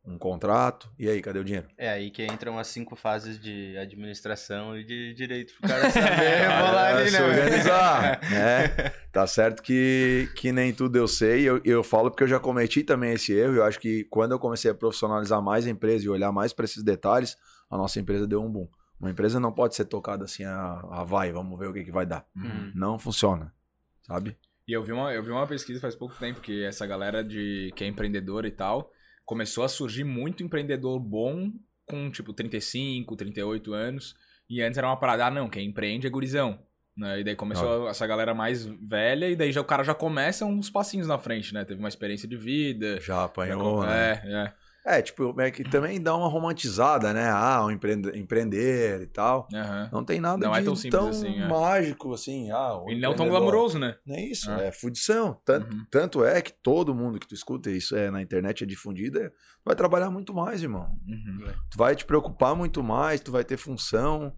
um 0.10 0.18
contrato, 0.18 0.90
e 0.98 1.08
aí, 1.08 1.22
cadê 1.22 1.38
o 1.38 1.44
dinheiro? 1.44 1.68
É 1.78 1.88
aí 1.90 2.10
que 2.10 2.26
entram 2.26 2.58
as 2.58 2.68
cinco 2.68 2.96
fases 2.96 3.40
de 3.40 3.78
administração 3.78 4.76
e 4.76 4.84
de 4.84 5.14
direito 5.14 5.54
pro 5.54 5.70
cara 5.70 5.90
saber 5.92 6.48
rolar 6.48 6.96
ali, 6.96 7.10
se 7.10 7.20
né? 7.20 7.28
organizar, 7.28 8.20
né? 8.30 8.68
Tá 9.12 9.28
certo 9.28 9.62
que, 9.62 10.28
que 10.36 10.52
nem 10.52 10.74
tudo 10.74 10.98
eu 10.98 11.08
sei, 11.08 11.44
eu, 11.44 11.62
eu 11.64 11.84
falo 11.84 12.10
porque 12.10 12.24
eu 12.24 12.28
já 12.28 12.40
cometi 12.40 12.84
também 12.84 13.14
esse 13.14 13.34
erro, 13.34 13.56
eu 13.56 13.64
acho 13.64 13.80
que 13.80 14.04
quando 14.06 14.32
eu 14.32 14.40
comecei 14.40 14.72
a 14.72 14.74
profissionalizar 14.76 15.42
mais 15.42 15.68
a 15.68 15.70
empresa 15.70 16.06
e 16.06 16.10
olhar 16.10 16.32
mais 16.32 16.54
para 16.54 16.66
esses 16.66 16.84
detalhes, 16.84 17.38
a 17.70 17.78
nossa 17.78 18.00
empresa 18.00 18.26
deu 18.26 18.42
um 18.42 18.52
boom. 18.52 18.68
Uma 19.00 19.12
empresa 19.12 19.40
não 19.40 19.52
pode 19.52 19.76
ser 19.76 19.86
tocada 19.86 20.26
assim, 20.26 20.44
a, 20.44 20.82
a 20.92 21.04
vai, 21.04 21.32
vamos 21.32 21.58
ver 21.58 21.68
o 21.68 21.74
que, 21.74 21.84
que 21.84 21.92
vai 21.92 22.06
dar. 22.06 22.26
Uhum. 22.36 22.72
Não 22.74 22.98
funciona, 22.98 23.54
sabe? 24.02 24.36
E 24.68 24.74
eu 24.74 24.84
vi, 24.84 24.92
uma, 24.92 25.14
eu 25.14 25.24
vi 25.24 25.32
uma 25.32 25.48
pesquisa 25.48 25.80
faz 25.80 25.96
pouco 25.96 26.16
tempo 26.16 26.42
que 26.42 26.64
essa 26.64 26.86
galera 26.86 27.24
de 27.24 27.72
que 27.76 27.84
é 27.84 27.88
empreendedora 27.88 28.48
e 28.48 28.52
tal, 28.52 28.92
começou 29.30 29.64
a 29.64 29.70
surgir 29.70 30.04
muito 30.04 30.42
empreendedor 30.42 31.00
bom 31.00 31.52
com, 31.86 32.10
tipo, 32.10 32.34
35, 32.34 33.16
38 33.16 33.74
anos. 33.74 34.16
E 34.50 34.60
antes 34.60 34.76
era 34.80 34.88
uma 34.88 34.98
parada, 34.98 35.28
ah, 35.28 35.30
não, 35.30 35.48
quem 35.48 35.68
empreende 35.68 36.08
é 36.08 36.10
gurizão. 36.10 36.58
Né? 36.98 37.20
E 37.20 37.24
daí 37.24 37.36
começou 37.36 37.88
essa 37.88 38.08
galera 38.08 38.34
mais 38.34 38.66
velha, 38.66 39.30
e 39.30 39.36
daí 39.36 39.52
já, 39.52 39.62
o 39.62 39.66
cara 39.66 39.84
já 39.84 39.94
começa 39.94 40.48
uns 40.48 40.72
passinhos 40.72 41.06
na 41.06 41.20
frente, 41.20 41.54
né? 41.54 41.64
Teve 41.64 41.80
uma 41.80 41.88
experiência 41.88 42.28
de 42.28 42.36
vida. 42.36 42.96
Já 42.96 43.02
já 43.02 43.24
apanhou, 43.26 43.76
com- 43.76 43.84
né? 43.84 44.20
É, 44.26 44.34
é. 44.34 44.54
É, 44.98 45.02
tipo, 45.04 45.40
é 45.40 45.52
que 45.52 45.64
também 45.64 46.02
dá 46.02 46.16
uma 46.16 46.28
romantizada, 46.28 47.14
né? 47.14 47.30
Ah, 47.30 47.64
um 47.66 47.70
empreende- 47.72 48.18
empreender 48.18 49.02
e 49.02 49.06
tal. 49.08 49.48
aham. 49.54 49.90
Não 49.94 50.04
tem 50.04 50.20
nada 50.20 50.44
Não 50.46 50.52
de 50.54 50.60
é 50.60 50.64
tão 50.64 50.76
simples 50.76 51.00
tão 51.00 51.10
assim, 51.10 51.40
é. 51.40 51.48
mágico 51.48 52.14
assim. 52.14 52.52
Ah, 52.52 52.82
E 52.88 52.96
não 53.00 53.14
tão 53.16 53.30
glamouroso, 53.30 53.78
né? 53.78 53.96
Não 54.06 54.16
é 54.16 54.22
isso, 54.22 54.50
Ah. 54.50 54.62
é 54.64 54.72
fudição. 54.72 55.40
Tanto, 55.46 55.72
Uhum. 55.72 55.86
tanto 55.92 56.24
é 56.26 56.42
que 56.42 56.52
todo 56.52 56.96
mundo 56.96 57.20
que 57.20 57.28
tu 57.28 57.36
escuta, 57.36 57.70
isso 57.70 57.96
é 57.96 58.10
na 58.10 58.22
internet 58.22 58.64
é 58.64 58.68
difundido, 58.68 59.20
é- 59.20 59.32
vai 59.64 59.76
trabalhar 59.76 60.10
muito 60.10 60.34
mais, 60.34 60.64
irmão. 60.64 60.90
Uhum. 61.08 61.46
Tu 61.70 61.78
vai 61.78 61.96
te 61.96 62.04
preocupar 62.06 62.56
muito 62.56 62.82
mais, 62.82 63.22
tu 63.22 63.32
vai 63.32 63.44
ter 63.44 63.58
função 63.58 64.34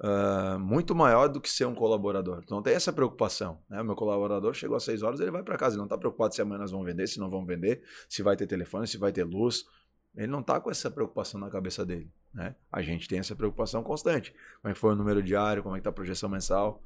ah, 0.00 0.58
muito 0.60 0.92
maior 0.92 1.28
do 1.28 1.40
que 1.40 1.48
ser 1.48 1.66
um 1.66 1.74
colaborador. 1.74 2.42
Tu 2.44 2.52
não 2.52 2.60
tem 2.60 2.74
essa 2.74 2.92
preocupação. 2.92 3.60
Né? 3.70 3.80
O 3.80 3.84
meu 3.84 3.94
colaborador 3.94 4.52
chegou 4.52 4.76
às 4.76 4.82
6 4.82 5.04
horas, 5.04 5.20
ele 5.20 5.30
vai 5.30 5.44
para 5.44 5.56
casa, 5.56 5.76
ele 5.76 5.82
não 5.82 5.88
tá 5.88 5.96
preocupado 5.96 6.34
se 6.34 6.42
amanhã 6.42 6.58
nós 6.58 6.72
vamos 6.72 6.84
vender, 6.84 7.06
se 7.06 7.20
não 7.20 7.30
vamos 7.30 7.46
vender, 7.46 7.80
se 8.08 8.20
vai 8.20 8.34
ter 8.36 8.44
telefone, 8.48 8.88
se 8.88 8.98
vai 8.98 9.12
ter 9.12 9.22
luz. 9.22 9.64
Ele 10.16 10.28
não 10.28 10.42
tá 10.42 10.60
com 10.60 10.70
essa 10.70 10.90
preocupação 10.90 11.40
na 11.40 11.50
cabeça 11.50 11.84
dele. 11.84 12.10
Né? 12.32 12.54
A 12.70 12.82
gente 12.82 13.08
tem 13.08 13.18
essa 13.18 13.34
preocupação 13.34 13.82
constante. 13.82 14.32
Como 14.60 14.70
é 14.70 14.74
que 14.74 14.78
foi 14.78 14.92
o 14.92 14.96
número 14.96 15.22
diário, 15.22 15.62
como 15.62 15.74
é 15.74 15.78
que 15.78 15.84
tá 15.84 15.90
a 15.90 15.92
projeção 15.92 16.28
mensal. 16.28 16.82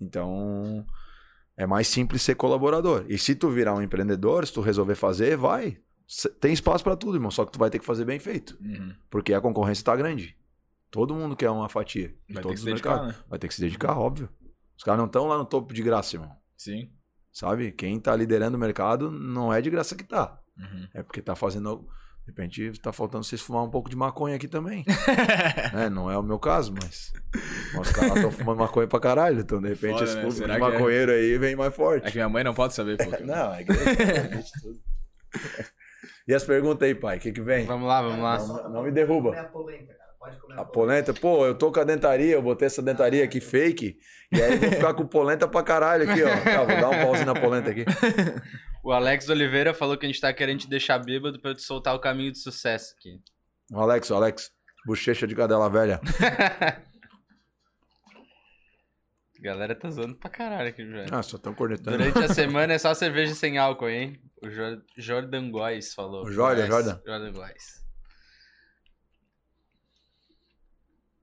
Então, 0.00 0.86
é 1.56 1.66
mais 1.66 1.88
simples 1.88 2.22
ser 2.22 2.34
colaborador. 2.34 3.04
E 3.08 3.18
se 3.18 3.34
tu 3.34 3.50
virar 3.50 3.74
um 3.74 3.82
empreendedor, 3.82 4.46
se 4.46 4.52
tu 4.52 4.60
resolver 4.60 4.94
fazer, 4.94 5.36
vai. 5.36 5.78
Tem 6.40 6.52
espaço 6.52 6.82
para 6.82 6.96
tudo, 6.96 7.16
irmão. 7.16 7.30
Só 7.30 7.44
que 7.44 7.52
tu 7.52 7.58
vai 7.58 7.70
ter 7.70 7.78
que 7.78 7.84
fazer 7.84 8.04
bem 8.04 8.18
feito. 8.18 8.58
Uhum. 8.60 8.94
Porque 9.10 9.34
a 9.34 9.40
concorrência 9.40 9.84
tá 9.84 9.94
grande. 9.94 10.36
Todo 10.90 11.14
mundo 11.14 11.36
quer 11.36 11.50
uma 11.50 11.68
fatia. 11.68 12.08
Vai 12.08 12.16
ter 12.16 12.34
que 12.34 12.42
todos 12.42 12.60
se 12.60 12.66
os 12.66 12.72
dedicar, 12.72 12.90
mercados. 12.90 13.16
né? 13.16 13.24
Vai 13.28 13.38
ter 13.38 13.48
que 13.48 13.54
se 13.54 13.60
dedicar, 13.60 13.96
óbvio. 13.96 14.28
Os 14.76 14.82
caras 14.82 14.98
não 14.98 15.06
estão 15.06 15.26
lá 15.26 15.38
no 15.38 15.44
topo 15.44 15.72
de 15.72 15.82
graça, 15.82 16.16
irmão. 16.16 16.34
Sim. 16.56 16.90
Sabe? 17.32 17.70
Quem 17.70 18.00
tá 18.00 18.16
liderando 18.16 18.56
o 18.56 18.60
mercado 18.60 19.10
não 19.10 19.52
é 19.52 19.60
de 19.60 19.70
graça 19.70 19.94
que 19.94 20.02
tá. 20.02 20.40
Uhum. 20.56 20.88
É 20.94 21.02
porque 21.02 21.22
tá 21.22 21.36
fazendo. 21.36 21.86
De 22.26 22.32
repente 22.32 22.80
tá 22.80 22.92
faltando 22.92 23.24
vocês 23.24 23.40
fumar 23.40 23.64
um 23.64 23.70
pouco 23.70 23.88
de 23.90 23.96
maconha 23.96 24.36
aqui 24.36 24.46
também. 24.46 24.84
né? 25.74 25.88
Não 25.90 26.10
é 26.10 26.16
o 26.16 26.22
meu 26.22 26.38
caso, 26.38 26.72
mas. 26.72 27.12
Os 27.80 27.90
caras 27.90 28.16
estão 28.16 28.30
fumando 28.30 28.58
maconha 28.58 28.86
pra 28.86 29.00
caralho. 29.00 29.40
Então, 29.40 29.60
de 29.60 29.68
repente, 29.68 29.94
Foda, 29.94 30.04
esse 30.04 30.14
né? 30.16 30.22
público 30.22 30.40
de 30.42 30.46
que 30.48 30.56
é? 30.56 30.58
maconheiro 30.58 31.12
aí 31.12 31.38
vem 31.38 31.56
mais 31.56 31.74
forte. 31.74 32.06
É 32.06 32.10
que 32.10 32.16
minha 32.16 32.28
mãe 32.28 32.44
não 32.44 32.54
pode 32.54 32.74
saber, 32.74 32.96
pô. 32.98 33.10
Não, 33.24 33.54
é 33.54 33.64
permite 33.64 34.52
tudo. 34.62 34.78
E 36.28 36.34
as 36.34 36.44
perguntas 36.44 36.86
aí, 36.86 36.94
pai? 36.94 37.16
O 37.16 37.20
que, 37.20 37.32
que 37.32 37.40
vem? 37.40 37.66
Vamos 37.66 37.88
lá, 37.88 38.02
vamos 38.02 38.20
lá. 38.20 38.38
Não- 38.38 38.70
não 38.70 38.82
me 38.84 38.92
derruba. 38.92 39.36
A 39.38 39.44
polenta, 39.44 39.92
cara. 39.94 40.10
Pode 40.18 40.38
comer 40.38 40.54
a, 40.58 40.60
A 40.60 40.64
polenta, 40.64 41.14
pô, 41.14 41.46
eu 41.46 41.54
tô 41.56 41.72
com 41.72 41.80
a 41.80 41.84
dentaria, 41.84 42.34
eu 42.34 42.42
botei 42.42 42.66
essa 42.66 42.82
dentaria 42.82 43.24
aqui 43.24 43.40
fake, 43.40 43.98
e 44.30 44.40
aí 44.40 44.52
eu 44.52 44.60
vou 44.60 44.70
ficar 44.70 44.94
com 44.94 45.06
polenta 45.06 45.48
pra 45.48 45.62
caralho 45.62 46.08
aqui, 46.08 46.22
ó. 46.22 46.28
Tá, 46.28 46.58
vou 46.58 46.66
dar 46.80 46.90
um 46.90 47.02
pauzinho 47.04 47.26
na 47.26 47.34
polenta 47.34 47.70
aqui. 47.70 47.84
O 48.82 48.92
Alex 48.92 49.28
Oliveira 49.28 49.74
falou 49.74 49.96
que 49.96 50.06
a 50.06 50.08
gente 50.08 50.20
tá 50.20 50.32
querendo 50.32 50.60
te 50.60 50.68
deixar 50.68 50.98
bêbado 50.98 51.38
pra 51.40 51.50
eu 51.50 51.54
te 51.54 51.62
soltar 51.62 51.94
o 51.94 51.98
caminho 52.00 52.32
de 52.32 52.38
sucesso 52.38 52.94
aqui. 52.96 53.20
O 53.70 53.78
Alex, 53.78 54.10
o 54.10 54.14
Alex, 54.14 54.50
bochecha 54.86 55.26
de 55.26 55.34
cadela 55.34 55.68
velha. 55.68 56.00
Galera 59.40 59.74
tá 59.74 59.90
zoando 59.90 60.16
pra 60.18 60.28
caralho 60.28 60.68
aqui, 60.68 60.84
velho. 60.84 61.08
Ah, 61.14 61.22
só 61.22 61.38
tão 61.38 61.54
cornetando. 61.54 61.96
Durante 61.96 62.18
a 62.18 62.28
semana 62.34 62.74
é 62.74 62.78
só 62.78 62.92
cerveja 62.94 63.34
sem 63.34 63.56
álcool, 63.56 63.88
hein? 63.88 64.20
O 64.42 64.50
Jor- 64.50 64.82
Jordan 64.98 65.50
Góes 65.50 65.94
falou. 65.94 66.24
O 66.26 66.30
Jordan, 66.32 66.68
Góes. 66.68 66.84
Jordan. 66.84 67.00
Jordan 67.06 67.32
Góes. 67.32 67.80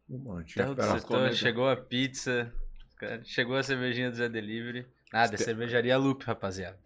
Mano, 0.09 0.43
tinha 0.45 0.67
setor, 0.99 1.33
chegou 1.33 1.69
a 1.69 1.75
pizza, 1.75 2.51
chegou 3.25 3.57
a 3.57 3.61
cervejinha 3.63 4.09
do 4.09 4.15
Zé 4.15 4.29
Delivery. 4.29 4.87
Nada, 5.11 5.35
é 5.35 5.37
cervejaria 5.37 5.97
Loop, 5.97 6.23
rapaziada. 6.23 6.79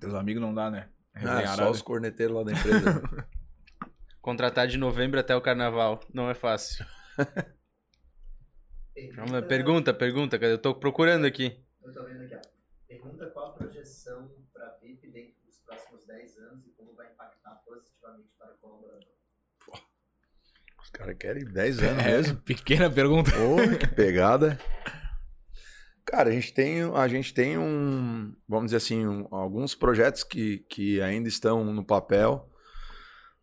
Teus 0.00 0.14
amigos 0.14 0.40
não 0.42 0.54
dá, 0.54 0.70
né? 0.70 0.88
Ah, 1.14 1.56
só 1.56 1.70
os 1.70 1.82
corneteiros 1.82 2.36
lá 2.36 2.42
da 2.44 2.52
empresa. 2.52 3.02
Contratar 4.22 4.66
de 4.66 4.76
novembro 4.78 5.18
até 5.18 5.34
o 5.34 5.40
carnaval. 5.40 6.00
Não 6.12 6.30
é 6.30 6.34
fácil. 6.34 6.84
Pergunta, 9.48 9.92
pergunta, 9.94 10.38
cara. 10.38 10.52
Eu 10.52 10.58
tô 10.58 10.74
procurando 10.74 11.24
aqui. 11.26 11.58
Eu 11.82 11.92
tô 11.92 12.04
vendo 12.04 12.22
aqui, 12.24 12.34
ó. 12.34 12.40
Pergunta 12.88 13.26
qual 13.30 13.46
a 13.48 13.52
projeção 13.52 14.30
para 14.52 14.76
VIP 14.82 15.10
dentro 15.10 15.34
dos 15.46 15.58
próximos 15.60 16.04
10 16.06 16.38
anos 16.38 16.66
e 16.66 16.70
como 16.70 16.94
vai 16.94 17.06
impactar 17.10 17.54
positivamente 17.64 18.28
para 18.38 18.52
o 18.52 18.58
colaborador. 18.58 19.00
Os 20.82 20.90
caras 20.90 21.16
querem 21.18 21.44
10 21.44 21.82
anos 21.82 22.04
É, 22.04 22.16
mesmo. 22.16 22.36
pequena 22.42 22.90
pergunta. 22.90 23.30
Ô, 23.38 23.78
que 23.78 23.86
pegada. 23.86 24.58
Cara, 26.10 26.28
a 26.28 26.32
gente 26.32 26.52
tem, 26.52 26.82
a 26.82 27.06
gente 27.06 27.32
tem 27.32 27.56
um, 27.56 28.34
vamos 28.48 28.66
dizer 28.66 28.78
assim, 28.78 29.06
um- 29.06 29.28
alguns 29.30 29.76
projetos 29.76 30.24
que, 30.24 30.58
que 30.68 31.00
ainda 31.00 31.28
estão 31.28 31.64
no 31.72 31.84
papel, 31.84 32.50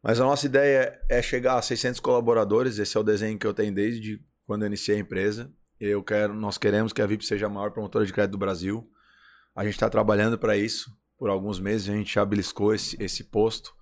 mas 0.04 0.20
a 0.20 0.26
nossa 0.26 0.46
ideia 0.46 1.00
é 1.10 1.22
chegar 1.22 1.58
a 1.58 1.62
600 1.62 2.02
colaboradores. 2.02 2.78
Esse 2.78 2.98
é 2.98 3.00
o 3.00 3.04
desenho 3.04 3.40
que 3.40 3.48
eu 3.48 3.54
tenho 3.54 3.74
desde 3.74 4.22
quando 4.46 4.64
eu 4.64 4.68
iniciei 4.68 4.98
a 4.98 5.00
empresa. 5.00 5.50
Eu 5.80 6.04
quero, 6.04 6.34
nós 6.34 6.58
queremos 6.58 6.92
que 6.92 7.02
a 7.02 7.06
VIP 7.08 7.26
seja 7.26 7.46
a 7.46 7.50
maior 7.50 7.72
promotora 7.72 8.06
de 8.06 8.12
crédito 8.12 8.34
do 8.34 8.38
Brasil. 8.38 8.86
A 9.56 9.64
gente 9.64 9.74
está 9.76 9.90
trabalhando 9.90 10.38
para 10.38 10.58
isso. 10.58 10.92
Por 11.18 11.30
alguns 11.30 11.60
meses 11.60 11.90
a 11.90 11.94
gente 11.94 12.14
já 12.14 12.26
beliscou 12.26 12.76
esse, 12.76 13.02
esse 13.02 13.24
posto, 13.24 13.74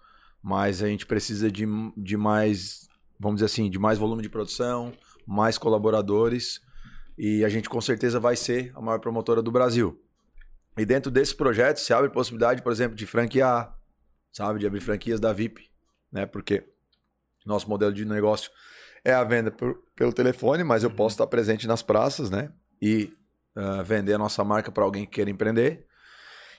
mas 0.43 0.83
a 0.83 0.87
gente 0.87 1.05
precisa 1.07 1.51
de, 1.51 1.65
de 1.97 2.15
mais, 2.17 2.87
vamos 3.19 3.37
dizer 3.37 3.45
assim, 3.47 3.69
de 3.69 3.79
mais 3.79 3.97
volume 3.97 4.21
de 4.21 4.29
produção, 4.29 4.93
mais 5.27 5.57
colaboradores 5.57 6.61
e 7.17 7.43
a 7.45 7.49
gente 7.49 7.69
com 7.69 7.79
certeza 7.81 8.19
vai 8.19 8.35
ser 8.35 8.71
a 8.75 8.81
maior 8.81 8.99
promotora 8.99 9.41
do 9.41 9.51
Brasil. 9.51 10.01
E 10.77 10.85
dentro 10.85 11.09
desse 11.09 11.33
projeto 11.35 11.77
se 11.77 11.93
abre 11.93 12.09
possibilidade, 12.09 12.61
por 12.61 12.71
exemplo, 12.71 12.95
de 12.95 13.05
franquear, 13.05 13.73
sabe, 14.31 14.59
de 14.59 14.67
abrir 14.67 14.81
franquias 14.81 15.19
da 15.19 15.31
VIP, 15.31 15.69
né? 16.11 16.25
Porque 16.25 16.65
nosso 17.45 17.69
modelo 17.69 17.93
de 17.93 18.03
negócio 18.05 18.51
é 19.03 19.13
a 19.13 19.23
venda 19.23 19.51
por- 19.51 19.81
pelo 19.95 20.11
telefone, 20.11 20.63
mas 20.63 20.83
eu 20.83 20.91
posso 20.91 21.13
estar 21.13 21.27
presente 21.27 21.65
nas 21.67 21.81
praças, 21.81 22.29
né? 22.29 22.51
E 22.81 23.13
ah, 23.55 23.81
vender 23.83 24.13
a 24.13 24.17
nossa 24.17 24.43
marca 24.43 24.69
para 24.71 24.83
alguém 24.83 25.05
que 25.05 25.11
queira 25.11 25.29
empreender. 25.31 25.85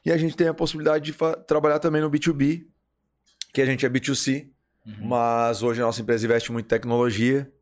E 0.05 0.11
a 0.11 0.17
gente 0.17 0.35
tem 0.37 0.49
a 0.49 0.55
possibilidade 0.55 1.05
de 1.13 1.19
trabalhar 1.47 1.79
também 1.79 2.01
no 2.01 2.11
B2B, 2.11 2.67
que 3.53 3.61
a 3.61 3.67
gente 3.67 3.85
é 3.85 3.89
B2C, 3.89 4.51
Uhum. 4.87 5.09
mas 5.09 5.63
hoje 5.65 5.83
a 5.83 5.85
nossa 5.85 6.01
empresa 6.01 6.25
investe 6.25 6.51
muito 6.53 6.65
em 6.67 6.69
tecnologia. 6.69 7.53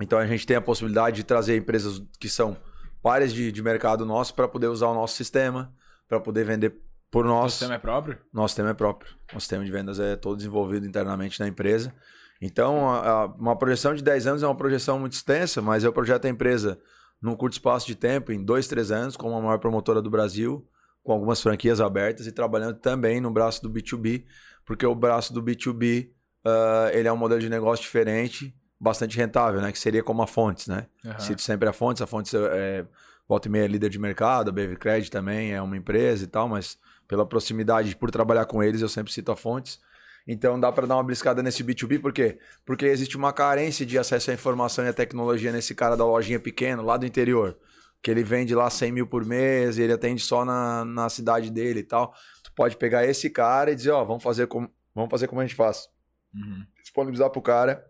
Então 0.00 0.18
a 0.18 0.26
gente 0.26 0.46
tem 0.46 0.56
a 0.56 0.60
possibilidade 0.60 1.16
de 1.16 1.24
trazer 1.24 1.56
empresas 1.56 2.02
que 2.20 2.28
são 2.28 2.56
pares 3.02 3.32
de, 3.32 3.50
de 3.52 3.62
mercado 3.62 4.04
nosso 4.04 4.34
para 4.34 4.46
poder 4.48 4.66
usar 4.66 4.88
o 4.88 4.94
nosso 4.94 5.14
sistema, 5.16 5.72
para 6.08 6.20
poder 6.20 6.44
vender 6.44 6.74
por 7.10 7.24
nós. 7.24 7.52
sistema 7.52 7.74
é 7.74 7.78
próprio? 7.78 8.18
Nosso 8.32 8.52
sistema 8.52 8.70
é 8.70 8.74
próprio. 8.74 9.10
Nosso 9.32 9.44
sistema 9.44 9.64
de 9.64 9.70
vendas 9.70 9.98
é 9.98 10.16
todo 10.16 10.36
desenvolvido 10.36 10.86
internamente 10.86 11.40
na 11.40 11.48
empresa. 11.48 11.94
Então, 12.42 12.90
a- 12.90 13.08
a- 13.22 13.26
uma 13.26 13.56
projeção 13.56 13.94
de 13.94 14.02
10 14.02 14.26
anos 14.26 14.42
é 14.42 14.46
uma 14.46 14.56
projeção 14.56 14.98
muito 14.98 15.14
extensa, 15.14 15.62
mas 15.62 15.84
eu 15.84 15.92
projeto 15.92 16.26
a 16.26 16.28
empresa 16.28 16.78
num 17.22 17.34
curto 17.34 17.54
espaço 17.54 17.86
de 17.86 17.94
tempo, 17.94 18.30
em 18.32 18.44
dois, 18.44 18.66
três 18.68 18.90
anos, 18.90 19.16
como 19.16 19.34
a 19.34 19.40
maior 19.40 19.58
promotora 19.58 20.02
do 20.02 20.10
Brasil, 20.10 20.68
com 21.02 21.12
algumas 21.12 21.40
franquias 21.40 21.80
abertas 21.80 22.26
e 22.26 22.32
trabalhando 22.32 22.78
também 22.78 23.20
no 23.20 23.30
braço 23.30 23.62
do 23.62 23.70
B2B, 23.70 24.24
porque 24.66 24.84
o 24.84 24.94
braço 24.94 25.32
do 25.32 25.40
B2B 25.42 26.10
ah, 26.44 26.90
ele 26.92 27.08
é 27.08 27.12
um 27.12 27.16
modelo 27.16 27.40
de 27.40 27.48
negócio 27.48 27.82
diferente, 27.84 28.54
bastante 28.78 29.16
rentável, 29.16 29.60
né? 29.60 29.72
Que 29.72 29.78
seria 29.78 30.02
como 30.02 30.22
a 30.22 30.26
Fontes, 30.26 30.66
né? 30.66 30.86
Aham. 31.04 31.18
Cito 31.18 31.42
sempre 31.42 31.68
a 31.68 31.72
Fontes, 31.72 32.02
a 32.02 32.06
Fontes 32.06 32.32
é, 32.34 32.84
volta 33.28 33.48
e 33.48 33.50
meia 33.50 33.64
é 33.64 33.68
líder 33.68 33.88
de 33.90 33.98
mercado, 33.98 34.50
a 34.50 35.10
também 35.10 35.52
é 35.52 35.60
uma 35.60 35.76
empresa 35.76 36.24
e 36.24 36.26
tal, 36.26 36.48
mas 36.48 36.78
pela 37.08 37.26
proximidade, 37.26 37.94
por 37.96 38.10
trabalhar 38.10 38.46
com 38.46 38.62
eles, 38.62 38.80
eu 38.82 38.88
sempre 38.88 39.12
cito 39.12 39.32
a 39.32 39.36
Fontes. 39.36 39.80
Então 40.26 40.58
dá 40.58 40.72
para 40.72 40.86
dar 40.86 40.96
uma 40.96 41.04
briscada 41.04 41.42
nesse 41.42 41.62
B2B, 41.62 42.00
por 42.00 42.12
quê? 42.12 42.38
Porque 42.64 42.84
existe 42.86 43.16
uma 43.16 43.32
carência 43.32 43.86
de 43.86 43.96
acesso 43.96 44.30
à 44.30 44.34
informação 44.34 44.84
e 44.84 44.88
à 44.88 44.92
tecnologia 44.92 45.52
nesse 45.52 45.74
cara 45.74 45.96
da 45.96 46.04
lojinha 46.04 46.40
pequena, 46.40 46.82
lá 46.82 46.96
do 46.96 47.06
interior. 47.06 47.56
Que 48.02 48.10
ele 48.10 48.24
vende 48.24 48.54
lá 48.54 48.68
100 48.68 48.92
mil 48.92 49.06
por 49.06 49.24
mês 49.24 49.78
e 49.78 49.82
ele 49.82 49.92
atende 49.92 50.20
só 50.20 50.44
na, 50.44 50.84
na 50.84 51.08
cidade 51.08 51.50
dele 51.50 51.80
e 51.80 51.82
tal. 51.84 52.12
Tu 52.42 52.52
pode 52.54 52.76
pegar 52.76 53.06
esse 53.06 53.30
cara 53.30 53.70
e 53.70 53.74
dizer, 53.76 53.92
ó, 53.92 54.04
vamos 54.04 54.22
fazer 54.22 54.48
como, 54.48 54.68
vamos 54.94 55.10
fazer 55.10 55.28
como 55.28 55.40
a 55.40 55.46
gente 55.46 55.56
faz 55.56 55.88
Uhum. 56.34 56.66
disponibilizar 56.82 57.30
para 57.30 57.38
o 57.38 57.42
cara 57.42 57.82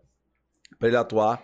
para 0.77 0.87
ele 0.87 0.97
atuar 0.97 1.41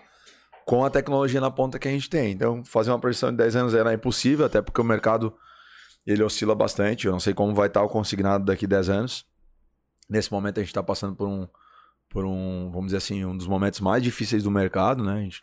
com 0.65 0.83
a 0.83 0.89
tecnologia 0.89 1.41
na 1.41 1.51
ponta 1.51 1.77
que 1.77 1.87
a 1.87 1.91
gente 1.91 2.09
tem. 2.09 2.31
Então, 2.31 2.63
fazer 2.63 2.91
uma 2.91 2.99
projeção 2.99 3.31
de 3.31 3.37
10 3.37 3.55
anos 3.55 3.73
era 3.73 3.93
impossível, 3.93 4.45
até 4.45 4.61
porque 4.61 4.79
o 4.79 4.83
mercado 4.83 5.35
ele 6.05 6.23
oscila 6.23 6.55
bastante. 6.55 7.07
Eu 7.07 7.13
não 7.13 7.19
sei 7.19 7.33
como 7.33 7.53
vai 7.53 7.67
estar 7.67 7.81
o 7.83 7.89
consignado 7.89 8.45
daqui 8.45 8.67
10 8.67 8.89
anos. 8.89 9.25
Nesse 10.09 10.31
momento 10.31 10.59
a 10.59 10.61
gente 10.61 10.69
está 10.69 10.83
passando 10.83 11.15
por 11.15 11.27
um 11.27 11.47
por 12.09 12.25
um, 12.25 12.69
vamos 12.69 12.87
dizer 12.87 12.97
assim, 12.97 13.25
um 13.25 13.35
dos 13.35 13.47
momentos 13.47 13.79
mais 13.79 14.03
difíceis 14.03 14.43
do 14.43 14.51
mercado, 14.51 15.03
né? 15.03 15.13
A 15.13 15.21
gente 15.21 15.41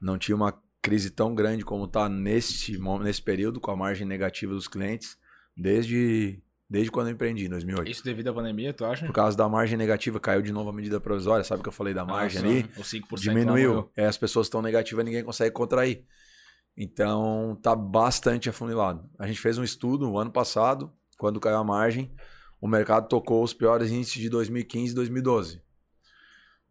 não 0.00 0.18
tinha 0.18 0.34
uma 0.34 0.52
crise 0.82 1.10
tão 1.10 1.32
grande 1.32 1.64
como 1.64 1.84
está 1.84 2.08
nesse 2.08 2.76
nesse 3.00 3.22
período 3.22 3.60
com 3.60 3.70
a 3.70 3.76
margem 3.76 4.04
negativa 4.04 4.52
dos 4.52 4.66
clientes 4.66 5.16
desde 5.56 6.42
desde 6.72 6.90
quando 6.90 7.08
eu 7.08 7.12
empreendi 7.12 7.44
em 7.44 7.48
2008. 7.50 7.90
Isso 7.90 8.02
devido 8.02 8.28
à 8.28 8.32
pandemia, 8.32 8.72
tu 8.72 8.82
acha? 8.86 9.04
Por 9.04 9.12
causa 9.12 9.36
da 9.36 9.46
margem 9.46 9.76
negativa, 9.76 10.18
caiu 10.18 10.40
de 10.40 10.50
novo 10.50 10.70
a 10.70 10.72
medida 10.72 10.98
provisória. 10.98 11.44
Sabe 11.44 11.62
que 11.62 11.68
eu 11.68 11.72
falei 11.72 11.92
da 11.92 12.02
margem 12.02 12.40
Ah, 12.40 12.44
ali? 12.46 12.70
só 12.74 12.80
O 12.80 12.84
5% 12.84 13.10
lá 13.12 13.18
Diminuiu. 13.20 13.90
É, 13.94 14.06
as 14.06 14.16
pessoas 14.16 14.46
estão 14.46 14.62
negativas, 14.62 15.04
ninguém 15.04 15.22
consegue 15.22 15.50
contrair. 15.50 16.06
Então, 16.74 17.58
tá 17.62 17.76
bastante 17.76 18.48
afunilado. 18.48 19.04
A 19.18 19.26
gente 19.26 19.38
fez 19.38 19.58
um 19.58 19.62
estudo 19.64 20.06
no 20.06 20.16
ano 20.16 20.32
passado, 20.32 20.90
quando 21.18 21.38
caiu 21.38 21.58
a 21.58 21.64
margem, 21.64 22.10
o 22.58 22.66
mercado 22.66 23.06
tocou 23.06 23.44
os 23.44 23.52
piores 23.52 23.90
índices 23.90 24.14
de 24.22 24.30
2015 24.30 24.92
e 24.92 24.94
2012. 24.94 25.60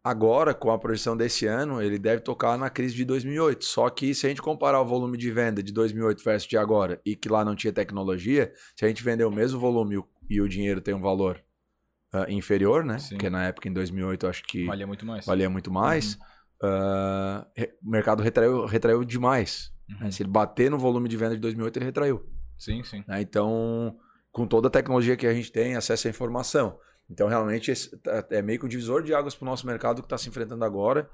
Agora, 0.04 0.52
com 0.52 0.70
a 0.72 0.78
projeção 0.78 1.16
desse 1.16 1.46
ano, 1.46 1.80
ele 1.80 1.96
deve 1.98 2.22
tocar 2.22 2.58
na 2.58 2.68
crise 2.68 2.94
de 2.94 3.04
2008. 3.04 3.64
Só 3.64 3.88
que 3.88 4.12
se 4.14 4.26
a 4.26 4.28
gente 4.28 4.42
comparar 4.42 4.80
o 4.80 4.84
volume 4.84 5.16
de 5.16 5.30
venda 5.30 5.62
de 5.62 5.72
2008 5.72 6.24
versus 6.24 6.48
de 6.48 6.56
agora 6.56 7.00
e 7.06 7.14
que 7.14 7.28
lá 7.28 7.44
não 7.44 7.54
tinha 7.54 7.72
tecnologia, 7.72 8.52
se 8.74 8.84
a 8.84 8.88
gente 8.88 9.02
vender 9.02 9.24
o 9.24 9.30
mesmo 9.30 9.60
volume 9.60 10.02
e 10.28 10.40
o- 10.40 10.48
dinheiro 10.48 10.80
tem 10.80 10.92
um 10.92 11.00
valor 11.00 11.40
ah, 12.12 12.26
inferior, 12.28 12.84
né? 12.84 12.98
Sim. 12.98 13.10
Porque 13.14 13.30
na 13.30 13.44
época, 13.44 13.68
em 13.68 13.72
2008, 13.72 14.26
eu 14.26 14.30
acho 14.30 14.42
que 14.42 14.66
Valia 14.66 14.86
muito 14.86 15.06
mais. 15.06 15.24
valia 15.24 15.48
muito 15.48 15.70
mais, 15.70 16.18
Uhum. 16.62 17.44
re- 17.56 17.74
o 17.82 17.90
mercado 17.90 18.22
retraiu, 18.22 18.66
retraiu 18.66 19.04
demais. 19.04 19.72
Uhum. 19.88 19.98
né? 20.00 20.10
Se 20.10 20.22
ele 20.22 20.30
bater 20.30 20.70
no 20.70 20.78
volume 20.78 21.08
de 21.08 21.16
venda 21.16 21.34
de 21.34 21.40
2008, 21.40 21.76
ele 21.78 21.84
retraiu. 21.86 22.24
Sim, 22.58 22.82
sim. 22.84 23.04
né? 23.06 23.20
Então, 23.20 23.96
com 24.30 24.46
toda 24.46 24.68
a 24.68 24.70
tecnologia 24.70 25.16
que 25.16 25.26
a 25.26 25.34
gente 25.34 25.50
tem, 25.52 25.74
acesso 25.76 26.06
à 26.06 26.10
informação. 26.10 26.78
Então, 27.12 27.28
realmente, 27.28 27.72
tá- 27.98 28.24
é 28.30 28.40
meio 28.40 28.58
que 28.58 28.64
um 28.66 28.68
divisor 28.68 29.02
de 29.02 29.14
águas 29.14 29.34
para 29.34 29.44
o 29.44 29.48
nosso 29.48 29.66
mercado 29.66 30.00
que 30.02 30.06
está 30.06 30.16
se 30.16 30.28
enfrentando 30.28 30.64
agora. 30.64 31.08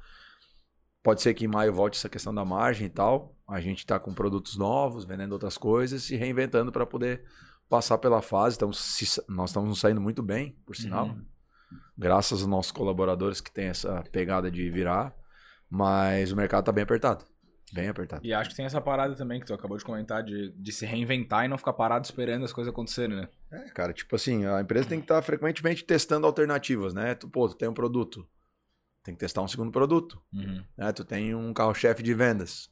Pode 1.03 1.23
ser 1.23 1.35
que 1.35 1.45
em 1.45 1.49
maio 1.49 1.73
volte 1.73 1.97
essa 1.99 2.09
questão 2.09 2.35
da 2.35 2.45
margem 2.45 2.87
e 2.87 2.91
tal. 2.91 3.35
A 3.49 3.61
gente 3.61 3.79
está 3.79 3.99
com 3.99 4.13
produtos 4.15 4.57
novos, 4.57 5.05
vendendo 5.05 5.33
outras 5.33 5.59
coisas, 5.59 6.03
se 6.05 6.17
reinventando 6.17 6.71
para 6.71 6.87
poder 6.87 7.25
passar 7.69 7.99
pela 7.99 8.23
fase. 8.23 8.57
Então, 8.57 8.73
se- 8.73 9.23
nós 9.29 9.51
estamos 9.51 9.79
saindo 9.81 10.01
muito 10.01 10.23
bem, 10.23 10.57
por 10.65 10.77
sinal. 10.77 11.07
Uhum. 11.07 11.25
Graças 11.97 12.41
aos 12.41 12.47
nossos 12.49 12.73
colaboradores 12.73 13.41
que 13.41 13.51
têm 13.51 13.67
essa 13.69 14.03
pegada 14.13 14.51
de 14.51 14.71
virar. 14.71 15.15
Mas 15.69 16.31
o 16.33 16.37
mercado 16.37 16.61
está 16.61 16.73
bem 16.73 16.85
apertado. 16.85 17.25
Bem 17.73 17.89
apertado. 17.89 18.25
E 18.27 18.33
acho 18.33 18.51
que 18.51 18.57
tem 18.57 18.65
essa 18.65 18.81
parada 18.81 19.15
também 19.15 19.41
que 19.41 19.47
tu 19.47 19.53
acabou 19.53 19.77
de 19.77 19.85
comentar 19.85 20.23
de, 20.23 20.51
de 20.57 20.73
se 20.73 20.87
reinventar 20.87 21.45
e 21.45 21.49
não 21.49 21.59
ficar 21.59 21.73
parado 21.75 22.05
esperando 22.05 22.45
as 22.45 22.53
coisas 22.53 22.73
acontecerem, 22.73 23.17
né? 23.17 23.29
É, 23.51 23.71
cara, 23.71 23.93
tipo 23.93 24.15
assim, 24.17 24.47
a 24.47 24.61
empresa 24.61 24.89
tem 24.89 24.99
que 25.01 25.05
estar 25.05 25.21
frequentemente 25.23 25.85
testando 25.85 26.27
alternativas, 26.27 26.95
né? 26.95 27.15
Tu, 27.15 27.29
pô, 27.29 27.49
tu 27.49 27.55
tem 27.57 27.69
um 27.69 27.75
produto, 27.75 28.27
tem 29.03 29.15
que 29.15 29.21
testar 29.21 29.43
um 29.43 29.49
segundo 29.49 29.71
produto, 29.71 30.21
Uhum. 30.33 30.63
né? 30.77 30.93
Tu 30.93 31.05
tem 31.05 31.35
um 31.35 31.53
carro-chefe 31.53 32.03
de 32.03 32.15
vendas, 32.15 32.71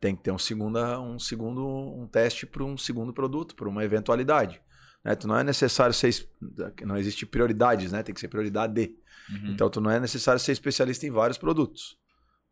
tem 0.00 0.14
que 0.16 0.22
ter 0.22 0.32
um 0.32 0.38
segundo, 0.38 0.78
um 1.00 1.18
segundo, 1.18 1.64
um 1.66 2.06
teste 2.06 2.46
para 2.46 2.64
um 2.64 2.76
segundo 2.76 3.12
produto, 3.12 3.54
para 3.54 3.68
uma 3.68 3.84
eventualidade. 3.84 4.60
Né? 5.04 5.14
Tu 5.14 5.28
não 5.28 5.38
é 5.38 5.44
necessário 5.44 5.94
ser, 5.94 6.28
não 6.84 6.96
existe 6.96 7.24
prioridades, 7.24 7.92
né? 7.92 8.02
Tem 8.02 8.14
que 8.14 8.20
ser 8.20 8.28
prioridade. 8.28 8.94
Uhum. 9.30 9.52
Então 9.52 9.70
tu 9.70 9.80
não 9.80 9.90
é 9.90 10.00
necessário 10.00 10.40
ser 10.40 10.52
especialista 10.52 11.06
em 11.06 11.10
vários 11.10 11.38
produtos, 11.38 11.96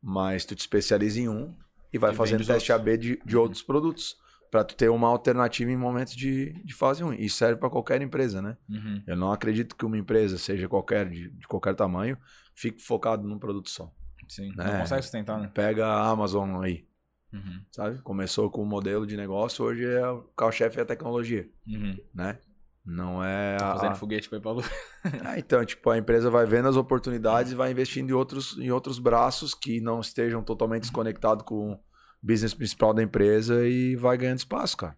mas 0.01 0.45
tu 0.45 0.55
te 0.55 0.61
especializa 0.61 1.19
em 1.21 1.29
um 1.29 1.55
e 1.95 1.99
vai 1.99 2.13
fazendo 2.15 2.45
teste 2.45 2.73
outros. 2.73 2.89
AB 2.89 2.99
de, 2.99 3.23
de 3.25 3.37
outros 3.37 3.63
produtos 3.63 4.17
para 4.51 4.63
tu 4.65 4.77
ter 4.77 4.89
uma 4.89 5.09
alternativa 5.09 5.71
em 5.71 5.77
momentos 5.77 6.15
de, 6.15 6.53
de 6.65 6.75
fase 6.75 7.03
ruim. 7.03 7.17
Isso 7.19 7.37
serve 7.37 7.57
para 7.57 7.71
qualquer 7.71 8.01
empresa, 8.03 8.41
né? 8.41 8.57
Uhum. 8.69 9.03
Eu 9.07 9.17
não 9.17 9.33
acredito 9.33 9.75
que 9.75 9.85
uma 9.85 9.99
empresa, 9.99 10.39
seja 10.39 10.69
qualquer 10.69 11.09
de, 11.09 11.31
de 11.31 11.47
qualquer 11.49 11.75
tamanho, 11.75 12.17
fique 12.55 12.81
focado 12.83 13.27
num 13.27 13.39
produto 13.39 13.69
só. 13.71 13.93
Sim. 14.29 14.53
É. 14.59 14.65
Não 14.73 14.81
consegue 14.81 15.03
sustentar, 15.03 15.41
né? 15.41 15.51
Pega 15.53 15.87
a 15.87 16.09
Amazon 16.09 16.63
aí, 16.63 16.87
Uhum. 17.33 17.61
sabe? 17.73 17.99
Começou 18.03 18.49
com 18.49 18.63
um 18.63 18.67
modelo 18.67 19.05
de 19.07 19.17
negócio, 19.17 19.65
hoje 19.65 19.85
é 19.85 20.09
o 20.09 20.23
carro-chefe 20.37 20.79
é 20.79 20.83
a 20.83 20.87
tecnologia, 20.87 21.49
Uhum. 21.67 21.97
né? 22.15 22.39
Não 22.85 23.25
é 23.25 23.57
Tá 23.57 23.73
fazendo 23.75 23.93
a- 23.93 23.97
foguete 23.97 24.29
pra 24.29 24.39
ir 24.39 24.41
pra 24.43 24.51
lua. 24.53 24.65
Ah, 25.25 25.39
então, 25.39 25.65
tipo, 25.65 25.89
a 25.91 25.97
empresa 25.99 26.31
vai 26.31 26.45
vendo 26.47 26.69
as 26.69 26.77
oportunidades 26.77 27.53
e 27.53 27.55
vai 27.55 27.71
investindo 27.71 28.11
em 28.11 28.13
outros, 28.13 28.59
em 28.59 28.71
outros 28.71 28.99
braços 28.99 29.55
que 29.55 29.81
não 29.81 30.01
estejam 30.01 30.43
totalmente 30.43 30.83
desconectados 30.83 31.45
com 31.47 31.73
o 31.73 31.81
business 32.23 32.53
principal 32.55 32.93
da 32.95 33.03
empresa 33.03 33.67
e 33.67 33.97
vai 33.97 34.17
ganhando 34.19 34.39
espaço, 34.39 34.77
cara. 34.77 34.97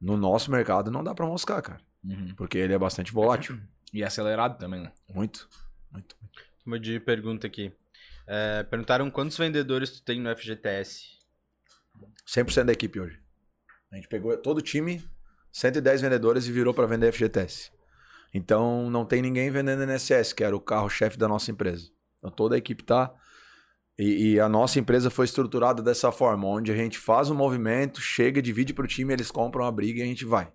No 0.00 0.16
nosso 0.16 0.50
mercado 0.50 0.90
não 0.90 1.04
dá 1.04 1.14
pra 1.14 1.26
moscar, 1.26 1.60
cara. 1.62 1.80
Uhum. 2.04 2.34
Porque 2.36 2.58
ele 2.58 2.72
é 2.72 2.78
bastante 2.78 3.12
volátil. 3.12 3.58
E 3.92 4.02
acelerado 4.02 4.58
também, 4.58 4.82
né? 4.82 4.92
Muito. 5.14 5.48
Muito. 5.90 6.16
Uma 6.64 6.78
de 6.80 6.98
pergunta 6.98 7.46
aqui. 7.46 7.72
É, 8.26 8.62
perguntaram 8.64 9.10
quantos 9.10 9.36
vendedores 9.36 9.90
tu 9.90 10.02
tem 10.02 10.20
no 10.20 10.34
FGTS. 10.34 11.18
100% 12.26 12.64
da 12.64 12.72
equipe 12.72 12.98
hoje. 13.00 13.20
A 13.92 13.96
gente 13.96 14.08
pegou 14.08 14.36
todo 14.38 14.58
o 14.58 14.62
time, 14.62 15.04
110 15.52 16.00
vendedores 16.00 16.46
e 16.46 16.52
virou 16.52 16.72
para 16.72 16.86
vender 16.86 17.12
FGTS. 17.12 17.70
Então 18.34 18.88
não 18.90 19.04
tem 19.04 19.20
ninguém 19.20 19.50
vendendo 19.50 19.82
NSS, 19.82 20.34
que 20.34 20.42
era 20.42 20.56
o 20.56 20.60
carro-chefe 20.60 21.18
da 21.18 21.28
nossa 21.28 21.50
empresa. 21.50 21.90
Então 22.18 22.30
toda 22.30 22.54
a 22.54 22.58
equipe 22.58 22.82
tá. 22.82 23.12
E, 23.98 24.32
e 24.32 24.40
a 24.40 24.48
nossa 24.48 24.78
empresa 24.78 25.10
foi 25.10 25.26
estruturada 25.26 25.82
dessa 25.82 26.10
forma, 26.10 26.48
onde 26.48 26.72
a 26.72 26.76
gente 26.76 26.98
faz 26.98 27.28
um 27.28 27.34
movimento, 27.34 28.00
chega, 28.00 28.40
divide 28.40 28.72
para 28.72 28.84
o 28.84 28.88
time, 28.88 29.12
eles 29.12 29.30
compram 29.30 29.66
a 29.66 29.70
briga 29.70 30.00
e 30.00 30.02
a 30.02 30.06
gente 30.06 30.24
vai. 30.24 30.50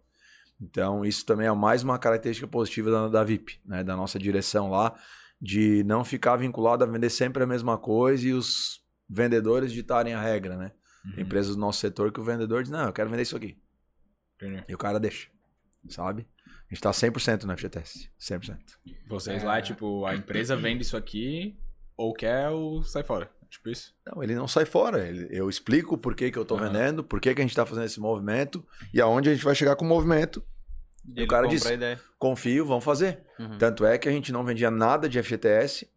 Então 0.60 1.06
isso 1.06 1.24
também 1.24 1.46
é 1.46 1.52
mais 1.54 1.84
uma 1.84 2.00
característica 2.00 2.48
positiva 2.48 2.90
da, 2.90 3.08
da 3.08 3.24
VIP, 3.24 3.60
né, 3.64 3.84
da 3.84 3.96
nossa 3.96 4.18
direção 4.18 4.72
lá, 4.72 4.96
de 5.40 5.84
não 5.84 6.04
ficar 6.04 6.36
vinculado 6.36 6.84
a 6.84 6.88
vender 6.88 7.12
sempre 7.12 7.44
a 7.44 7.48
mesma 7.48 7.78
coisa 7.78 8.28
e 8.28 8.34
os 8.34 8.82
vendedores 9.08 9.72
ditarem 9.72 10.16
a 10.16 10.22
regra, 10.22 10.58
né? 10.58 10.72
Tem 11.04 11.14
Uhum. 11.14 11.22
empresas 11.22 11.56
do 11.56 11.62
nosso 11.62 11.80
setor 11.80 12.12
que 12.12 12.20
o 12.20 12.24
vendedor 12.24 12.64
diz, 12.64 12.72
não, 12.72 12.88
eu 12.88 12.92
quero 12.92 13.10
vender 13.10 13.22
isso 13.22 13.38
aqui. 13.38 13.56
Entendi. 14.38 14.64
E 14.68 14.74
o 14.74 14.78
cara 14.78 15.00
deixa, 15.00 15.28
sabe? 15.90 16.28
A 16.70 16.74
gente 16.74 16.82
tá 16.82 16.92
100% 16.92 17.44
no 17.44 17.54
FGTS, 17.58 18.10
100%. 18.20 18.58
Vocês 19.08 19.44
É. 19.44 19.46
lá, 19.46 19.62
tipo, 19.62 20.06
a 20.06 20.16
empresa 20.16 20.56
vende 20.56 20.84
isso 20.84 20.96
aqui 20.98 21.58
ou 21.96 22.14
quer 22.14 22.50
ou 22.50 22.84
sai 22.84 23.04
fora. 23.04 23.30
Tipo 23.50 23.70
isso. 23.70 23.96
Não, 24.06 24.22
ele 24.22 24.36
não 24.36 24.48
sai 24.48 24.66
fora. 24.66 25.08
ele- 25.08 25.28
eu 25.32 25.50
explico 25.50 25.98
por 25.98 26.14
que, 26.14 26.30
que 26.30 26.38
eu 26.38 26.44
tô 26.44 26.56
Aham. 26.58 26.68
vendendo, 26.68 27.04
por 27.04 27.22
que, 27.22 27.34
que 27.34 27.42
a 27.42 27.44
gente 27.46 27.56
tá 27.56 27.66
fazendo 27.66 27.86
esse 27.86 28.00
movimento 28.00 28.66
e 28.94 29.00
aonde 29.00 29.30
a 29.30 29.34
gente 29.34 29.44
vai 29.46 29.56
chegar 29.56 29.76
com 29.78 29.86
o 29.86 29.88
movimento. 29.88 30.44
E 31.08 31.12
o 31.12 31.20
ele 31.22 31.28
cara 31.28 31.48
diz-. 31.48 31.64
Confio, 32.20 32.66
vamos 32.66 32.84
fazer. 32.84 33.24
Uhum. 33.40 33.58
Tanto 33.58 33.86
é 33.86 33.98
que 33.98 34.10
a 34.10 34.12
gente 34.12 34.34
não 34.34 34.44
vendia 34.44 34.70
nada 34.70 35.08
de 35.08 35.18
FGTS. 35.24 35.90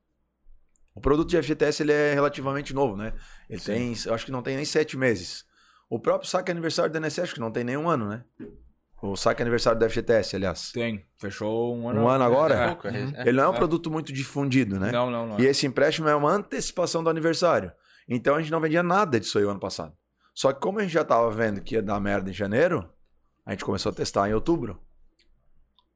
O 0.94 1.00
produto 1.00 1.28
de 1.28 1.36
FGTS 1.42 1.82
ele 1.82 1.92
é 1.92 2.14
relativamente 2.14 2.72
novo, 2.72 2.96
né? 2.96 3.12
Ele 3.48 3.58
Sim. 3.60 3.72
tem, 3.72 3.94
eu 4.06 4.14
acho 4.14 4.24
que 4.24 4.30
não 4.32 4.42
tem 4.42 4.54
nem 4.54 4.64
sete 4.64 4.96
meses. 4.96 5.44
O 5.90 5.98
próprio 5.98 6.30
saque 6.30 6.52
aniversário 6.52 6.92
do 6.92 7.04
acho 7.04 7.34
que 7.34 7.40
não 7.40 7.50
tem 7.50 7.64
nem 7.64 7.76
um 7.76 7.88
ano, 7.88 8.08
né? 8.08 8.24
O 9.02 9.16
saque 9.16 9.42
aniversário 9.42 9.78
do 9.78 9.90
FGTS, 9.90 10.36
aliás. 10.36 10.70
Tem. 10.72 11.04
Fechou 11.18 11.76
um 11.76 11.88
ano. 11.88 12.02
Um 12.02 12.08
ano 12.08 12.22
agora? 12.22 12.54
É. 12.54 12.66
Pouco, 12.68 12.86
é- 12.86 13.12
é. 13.16 13.22
Ele 13.28 13.32
não 13.32 13.44
é 13.44 13.48
um 13.48 13.54
É. 13.54 13.56
produto 13.56 13.90
muito 13.90 14.12
difundido, 14.12 14.78
né? 14.78 14.92
Não, 14.92 15.10
não, 15.10 15.26
não. 15.26 15.40
E 15.40 15.46
esse 15.46 15.66
empréstimo 15.66 16.08
é 16.08 16.14
uma 16.14 16.30
antecipação 16.30 17.02
do 17.02 17.10
aniversário. 17.10 17.72
Então 18.08 18.36
a 18.36 18.40
gente 18.40 18.52
não 18.52 18.60
vendia 18.60 18.82
nada 18.82 19.18
disso 19.18 19.36
aí 19.38 19.44
o 19.44 19.50
ano 19.50 19.58
passado. 19.58 19.92
Só 20.32 20.52
que 20.52 20.60
como 20.60 20.78
a 20.78 20.82
gente 20.82 20.92
já 20.92 21.04
tava 21.04 21.30
vendo 21.30 21.60
que 21.60 21.74
ia 21.74 21.82
dar 21.82 21.98
merda 21.98 22.30
em 22.30 22.32
janeiro, 22.32 22.88
a 23.44 23.50
gente 23.50 23.64
começou 23.64 23.90
a 23.90 23.94
testar 23.94 24.28
em 24.28 24.32
outubro. 24.34 24.80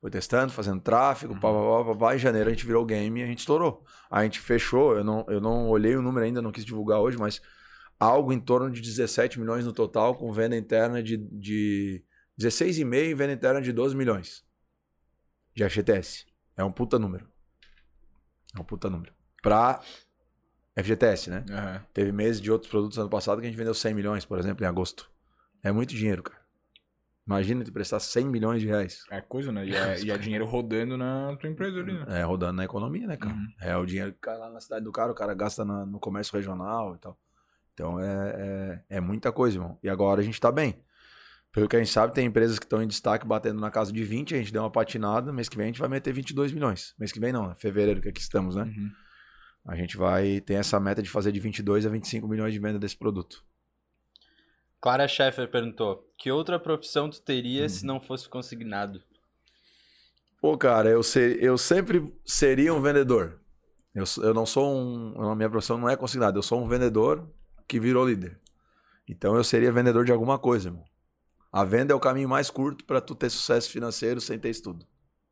Foi 0.00 0.10
testando, 0.10 0.52
fazendo 0.52 0.80
tráfego, 0.80 1.34
pá, 1.34 1.52
pá, 1.52 1.60
pá, 1.60 1.84
pá, 1.84 1.96
pá. 1.96 2.14
Em 2.16 2.18
janeiro 2.18 2.50
a 2.50 2.52
gente 2.52 2.66
virou 2.66 2.82
o 2.82 2.86
game 2.86 3.20
e 3.20 3.22
a 3.22 3.26
gente 3.26 3.38
estourou. 3.38 3.84
A 4.10 4.22
gente 4.24 4.40
fechou, 4.40 4.96
eu 4.96 5.04
não, 5.04 5.24
eu 5.28 5.40
não 5.40 5.68
olhei 5.68 5.94
o 5.96 6.02
número 6.02 6.24
ainda, 6.26 6.42
não 6.42 6.50
quis 6.52 6.64
divulgar 6.64 7.00
hoje, 7.00 7.16
mas 7.16 7.40
algo 7.98 8.32
em 8.32 8.40
torno 8.40 8.70
de 8.70 8.80
17 8.80 9.38
milhões 9.40 9.64
no 9.64 9.72
total, 9.72 10.14
com 10.16 10.30
venda 10.32 10.56
interna 10.56 11.02
de, 11.02 11.16
de 11.16 12.04
16,5 12.38 12.94
e 13.10 13.14
venda 13.14 13.32
interna 13.32 13.60
de 13.60 13.72
12 13.72 13.96
milhões 13.96 14.44
de 15.54 15.68
FGTS. 15.68 16.26
É 16.56 16.64
um 16.64 16.70
puta 16.72 16.98
número. 16.98 17.28
É 18.56 18.60
um 18.60 18.64
puta 18.64 18.88
número. 18.90 19.12
Pra 19.42 19.80
FGTS, 20.76 21.30
né? 21.30 21.44
Aham. 21.50 21.84
Teve 21.92 22.12
meses 22.12 22.40
de 22.40 22.50
outros 22.50 22.70
produtos 22.70 22.98
ano 22.98 23.08
passado 23.10 23.40
que 23.40 23.46
a 23.46 23.48
gente 23.50 23.58
vendeu 23.58 23.74
100 23.74 23.94
milhões, 23.94 24.24
por 24.24 24.38
exemplo, 24.38 24.64
em 24.64 24.68
agosto. 24.68 25.10
É 25.62 25.70
muito 25.70 25.94
dinheiro, 25.94 26.22
cara. 26.22 26.42
Imagina 27.26 27.64
tu 27.64 27.72
prestar 27.72 28.00
100 28.00 28.26
milhões 28.26 28.60
de 28.60 28.66
reais. 28.68 29.02
É 29.10 29.20
coisa, 29.20 29.50
né? 29.50 29.66
E 29.66 29.74
é, 29.74 30.00
e 30.02 30.10
é 30.10 30.18
dinheiro 30.18 30.44
rodando 30.44 30.98
na 30.98 31.34
tua 31.36 31.48
empresa 31.48 31.78
ali, 31.80 31.92
né? 31.94 32.04
É, 32.20 32.22
rodando 32.22 32.52
na 32.54 32.64
economia, 32.64 33.06
né, 33.06 33.16
cara? 33.16 33.34
Uhum. 33.34 33.46
É 33.60 33.76
o 33.76 33.86
dinheiro 33.86 34.12
que 34.12 34.18
cai 34.18 34.36
lá 34.36 34.50
na 34.50 34.60
cidade 34.60 34.84
do 34.84 34.92
cara, 34.92 35.10
o 35.10 35.14
cara 35.14 35.32
gasta 35.32 35.64
na- 35.64 35.86
no 35.86 35.98
comércio 35.98 36.36
regional 36.36 36.94
e 36.94 36.98
tal. 36.98 37.18
Então 37.74 38.00
é, 38.00 38.82
é, 38.88 38.96
é 38.96 39.00
muita 39.00 39.30
coisa, 39.32 39.58
irmão. 39.58 39.78
E 39.82 39.88
agora 39.88 40.20
a 40.20 40.24
gente 40.24 40.40
tá 40.40 40.50
bem. 40.50 40.82
Pelo 41.52 41.68
que 41.68 41.76
a 41.76 41.78
gente 41.78 41.90
sabe, 41.90 42.12
tem 42.12 42.26
empresas 42.26 42.58
que 42.58 42.64
estão 42.64 42.82
em 42.82 42.86
destaque 42.86 43.26
batendo 43.26 43.60
na 43.60 43.70
casa 43.70 43.92
de 43.92 44.02
20, 44.02 44.34
a 44.34 44.38
gente 44.38 44.52
deu 44.52 44.62
uma 44.62 44.70
patinada, 44.70 45.32
mês 45.32 45.48
que 45.48 45.56
vem 45.56 45.64
a 45.64 45.68
gente 45.68 45.78
vai 45.78 45.88
meter 45.88 46.12
22 46.12 46.52
milhões. 46.52 46.94
Mês 46.98 47.12
que 47.12 47.20
vem 47.20 47.32
não, 47.32 47.48
né? 47.48 47.54
fevereiro 47.56 48.00
que 48.00 48.08
aqui 48.08 48.20
estamos, 48.20 48.56
né? 48.56 48.64
Uhum. 48.64 48.90
A 49.66 49.76
gente 49.76 49.96
vai 49.96 50.40
ter 50.40 50.54
essa 50.54 50.80
meta 50.80 51.02
de 51.02 51.08
fazer 51.08 51.30
de 51.30 51.40
22 51.40 51.86
a 51.86 51.88
25 51.88 52.26
milhões 52.26 52.52
de 52.52 52.58
venda 52.58 52.78
desse 52.78 52.96
produto. 52.96 53.44
Clara 54.80 55.08
Scheffer 55.08 55.48
perguntou: 55.50 56.06
Que 56.18 56.30
outra 56.30 56.58
profissão 56.58 57.08
tu 57.08 57.22
teria 57.22 57.62
Uhum. 57.62 57.68
se 57.68 57.86
não 57.86 58.00
fosse 58.00 58.28
consignado? 58.28 59.02
Pô, 60.40 60.58
cara, 60.58 60.90
eu, 60.90 61.02
ser, 61.02 61.42
eu 61.42 61.56
sempre 61.56 62.12
seria 62.24 62.74
um 62.74 62.82
vendedor. 62.82 63.40
Eu, 63.94 64.04
eu 64.18 64.34
não 64.34 64.44
sou 64.44 64.74
um. 64.74 65.30
A 65.30 65.34
minha 65.34 65.48
profissão 65.48 65.78
não 65.78 65.88
é 65.88 65.96
consignada. 65.96 66.36
Eu 66.36 66.42
sou 66.42 66.62
um 66.62 66.68
vendedor 66.68 67.26
que 67.66 67.78
virou 67.80 68.06
líder. 68.08 68.40
Então 69.08 69.36
eu 69.36 69.44
seria 69.44 69.72
vendedor 69.72 70.04
de 70.04 70.12
alguma 70.12 70.38
coisa, 70.38 70.68
irmão. 70.68 70.84
A 71.52 71.64
venda 71.64 71.92
é 71.92 71.96
o 71.96 72.00
caminho 72.00 72.28
mais 72.28 72.50
curto 72.50 72.84
para 72.84 73.00
tu 73.00 73.14
ter 73.14 73.30
sucesso 73.30 73.70
financeiro 73.70 74.20
sem 74.20 74.38
ter 74.38 74.50
estudo. 74.50 74.84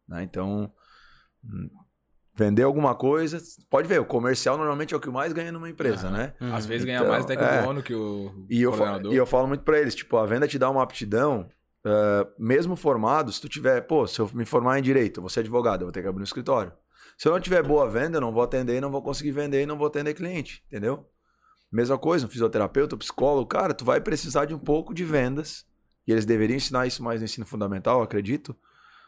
né? 0.06 0.22
Então, 0.22 0.72
hum, 1.44 1.68
vender 2.34 2.62
alguma 2.62 2.94
coisa. 2.94 3.38
Pode 3.68 3.88
ver, 3.88 4.00
o 4.00 4.04
comercial 4.04 4.56
normalmente 4.56 4.94
é 4.94 4.96
o 4.96 5.00
que 5.00 5.10
mais 5.10 5.32
ganha 5.32 5.50
numa 5.50 5.68
empresa, 5.68 6.10
né? 6.10 6.34
Às 6.52 6.64
vezes 6.66 6.84
ganha 6.84 6.98
Então, 6.98 7.10
mais 7.10 7.24
até 7.24 7.36
que 7.36 7.42
é. 7.42 7.60
o 7.60 7.66
dono, 7.66 7.82
que 7.82 7.94
o 7.94 8.46
E 8.48 8.62
eu, 8.62 8.72
e 9.12 9.16
eu 9.16 9.26
falo 9.26 9.48
muito 9.48 9.64
pra 9.64 9.80
eles, 9.80 9.94
tipo, 9.94 10.16
a 10.16 10.26
venda 10.26 10.46
te 10.46 10.58
dá 10.58 10.70
uma 10.70 10.82
aptidão, 10.82 11.48
eh, 11.84 12.26
mesmo 12.38 12.76
formado, 12.76 13.32
se 13.32 13.40
tu 13.40 13.48
tiver, 13.48 13.80
pô, 13.82 14.06
se 14.06 14.20
eu 14.20 14.30
me 14.32 14.44
formar 14.44 14.78
em 14.78 14.82
direito, 14.82 15.18
eu 15.18 15.22
vou 15.22 15.30
ser 15.30 15.40
advogado, 15.40 15.82
eu 15.82 15.86
vou 15.86 15.92
ter 15.92 16.02
que 16.02 16.08
abrir 16.08 16.20
um 16.20 16.24
escritório. 16.24 16.72
Se 17.18 17.26
eu 17.28 17.32
não 17.32 17.40
tiver 17.40 17.62
boa 17.62 17.88
venda, 17.90 18.16
eu 18.18 18.20
não 18.20 18.32
vou 18.32 18.42
atender, 18.42 18.80
não 18.80 18.90
vou 18.90 19.02
conseguir 19.02 19.32
vender 19.32 19.62
e 19.62 19.66
não 19.66 19.76
vou 19.76 19.86
atender 19.88 20.14
cliente, 20.14 20.62
entendeu? 20.68 21.08
Mesma 21.72 21.96
coisa, 21.98 22.26
um 22.26 22.28
fisioterapeuta, 22.28 22.94
um 22.94 22.98
psicólogo, 22.98 23.46
cara, 23.46 23.72
tu 23.72 23.84
vai 23.84 24.00
precisar 24.00 24.44
de 24.44 24.54
um 24.54 24.58
pouco 24.58 24.92
de 24.92 25.04
vendas, 25.04 25.64
e 26.06 26.12
eles 26.12 26.26
deveriam 26.26 26.56
ensinar 26.56 26.86
isso 26.86 27.02
mais 27.02 27.20
no 27.20 27.24
ensino 27.24 27.46
fundamental, 27.46 28.02
acredito, 28.02 28.54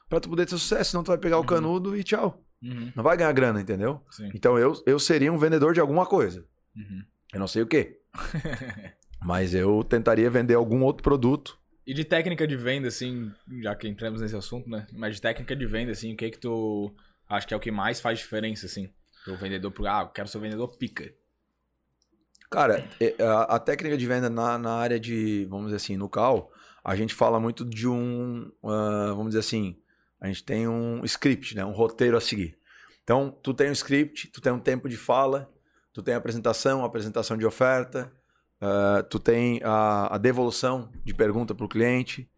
pra 0.09 0.19
tu 0.19 0.29
poder 0.31 0.47
ter 0.47 0.53
sucesso, 0.53 0.93
senão 0.93 1.05
tu 1.05 1.09
vai 1.09 1.19
pegar 1.19 1.37
o 1.37 1.41
Uhum. 1.41 1.47
canudo 1.47 1.97
e 1.97 2.03
tchau. 2.03 2.43
Uhum. 2.63 2.91
Não 2.97 3.05
vai 3.05 3.17
ganhar 3.17 3.33
grana, 3.33 3.61
entendeu? 3.61 4.01
Sim. 4.11 4.31
Então 4.35 4.59
eu, 4.59 4.73
eu 4.87 4.99
seria 4.99 5.31
um 5.31 5.37
vendedor 5.37 5.75
de 5.75 5.81
alguma 5.81 6.07
coisa. 6.07 6.47
Uhum. 6.75 7.03
Eu 7.35 7.41
não 7.41 7.47
sei 7.49 7.63
o 7.63 7.67
quê. 7.67 7.99
Mas 9.23 9.55
eu 9.55 9.83
tentaria 9.85 10.31
vender 10.31 10.55
algum 10.55 10.83
outro 10.83 11.03
produto. 11.03 11.59
E 11.87 11.93
de 11.93 12.05
técnica 12.05 12.47
de 12.47 12.57
venda, 12.57 12.89
assim, 12.89 13.31
já 13.61 13.75
que 13.75 13.87
entramos 13.89 14.21
nesse 14.21 14.37
assunto, 14.37 14.69
né? 14.71 14.87
Mas 14.93 15.17
de 15.17 15.21
técnica 15.23 15.55
de 15.55 15.67
venda, 15.67 15.93
assim, 15.93 16.15
o 16.15 16.17
que 16.17 16.31
que 16.31 16.39
tu 16.39 16.95
acha 17.29 17.47
que 17.47 17.53
é 17.53 17.57
o 17.57 17.61
que 17.61 17.71
mais 17.71 18.01
faz 18.01 18.19
diferença, 18.21 18.65
assim? 18.67 18.89
Pro 19.25 19.37
vendedor, 19.37 19.71
pro, 19.71 19.87
ah, 19.87 20.03
eu 20.03 20.09
quero 20.09 20.29
ser 20.29 20.39
vendedor 20.39 20.69
pica. 20.79 21.13
Cara, 22.55 22.89
a, 23.49 23.59
técnica 23.59 23.97
de 23.97 24.07
venda 24.07 24.31
na, 24.31 24.57
na 24.57 24.75
área 24.75 25.01
de, 25.01 25.45
vamos 25.51 25.67
dizer 25.67 25.77
assim, 25.77 25.97
no 25.97 26.09
CAL, 26.09 26.53
a 26.85 26.95
gente 26.95 27.13
fala 27.13 27.41
muito 27.41 27.65
de 27.65 27.89
um, 27.89 28.49
ah, 28.63 29.09
vamos 29.09 29.31
dizer 29.31 29.41
assim, 29.41 29.77
a 30.21 30.29
gente 30.29 30.45
tem 30.45 30.69
um 30.69 31.05
script, 31.05 31.57
né? 31.57 31.65
Um 31.65 31.73
roteiro 31.73 32.17
a 32.17 32.21
seguir. 32.21 32.57
Então, 33.03 33.37
tu 33.43 33.53
tem 33.53 33.71
um 33.71 33.73
script, 33.73 34.29
tu 34.29 34.41
tem 34.41 34.53
um 34.53 34.61
tempo 34.61 34.89
de 34.89 34.97
fala, 34.97 35.51
tu 35.93 36.01
tem 36.01 36.15
a 36.15 36.17
apresentação, 36.17 36.85
a 36.85 36.87
apresentação 36.87 37.37
de 37.37 37.45
oferta, 37.45 38.13
ah, 38.61 39.05
tu 39.11 39.19
tem 39.19 39.61
a, 39.65 40.15
a 40.15 40.17
devolução 40.17 40.89
de 41.05 41.13
pergunta 41.13 41.57
para 41.57 41.67
o 41.67 41.69
cliente, 41.69 42.31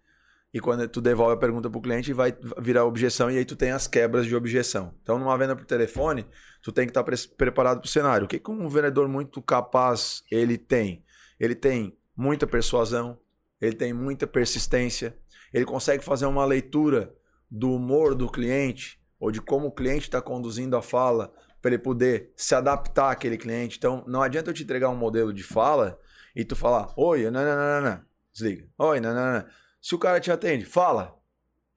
e 0.56 0.58
quando 0.58 0.88
tu 0.88 1.02
devolve 1.02 1.34
a 1.34 1.36
pergunta 1.36 1.68
para 1.68 1.78
o 1.78 1.82
cliente, 1.82 2.14
vai 2.14 2.34
virar 2.56 2.86
objeção, 2.86 3.30
e 3.30 3.36
aí 3.36 3.44
tu 3.44 3.54
tem 3.54 3.72
as 3.72 3.86
quebras 3.86 4.24
de 4.24 4.34
objeção. 4.34 4.94
Então, 5.02 5.18
numa 5.18 5.36
venda 5.36 5.54
por 5.54 5.66
telefone, 5.66 6.26
tu 6.62 6.72
tem 6.72 6.86
que 6.86 6.92
estar 6.92 7.04
pre- 7.04 7.28
preparado 7.36 7.80
para 7.80 7.86
o 7.86 7.90
cenário. 7.90 8.24
O 8.24 8.28
que, 8.28 8.38
que 8.38 8.50
um 8.50 8.66
vendedor 8.66 9.06
muito 9.06 9.42
capaz 9.42 10.22
ele 10.30 10.56
tem? 10.56 11.04
Ele 11.38 11.54
tem 11.54 11.94
muita 12.16 12.46
persuasão, 12.46 13.18
ele 13.60 13.76
tem 13.76 13.92
muita 13.92 14.26
persistência, 14.26 15.14
ele 15.52 15.66
consegue 15.66 16.02
fazer 16.02 16.24
uma 16.24 16.46
leitura 16.46 17.14
do 17.50 17.72
humor 17.72 18.14
do 18.14 18.26
cliente 18.26 18.98
ou 19.20 19.30
de 19.30 19.42
como 19.42 19.66
o 19.66 19.72
cliente 19.72 20.04
está 20.04 20.22
conduzindo 20.22 20.74
a 20.74 20.80
fala 20.80 21.30
para 21.60 21.72
ele 21.72 21.82
poder 21.82 22.32
se 22.34 22.54
adaptar 22.54 23.10
àquele 23.10 23.36
cliente. 23.36 23.76
Então, 23.76 24.02
não 24.06 24.22
adianta 24.22 24.48
eu 24.48 24.54
te 24.54 24.62
entregar 24.62 24.88
um 24.88 24.96
modelo 24.96 25.34
de 25.34 25.42
fala 25.42 26.00
e 26.34 26.46
tu 26.46 26.56
falar, 26.56 26.94
oi, 26.96 27.30
não, 27.30 27.44
não, 27.44 27.56
não, 27.56 27.90
não. 27.90 28.00
desliga. 28.32 28.66
Oi, 28.78 29.00
não, 29.00 29.14
não, 29.14 29.32
não. 29.34 29.44
Se 29.86 29.94
o 29.94 29.98
cara 30.00 30.18
te 30.18 30.32
atende, 30.32 30.64
fala. 30.64 31.16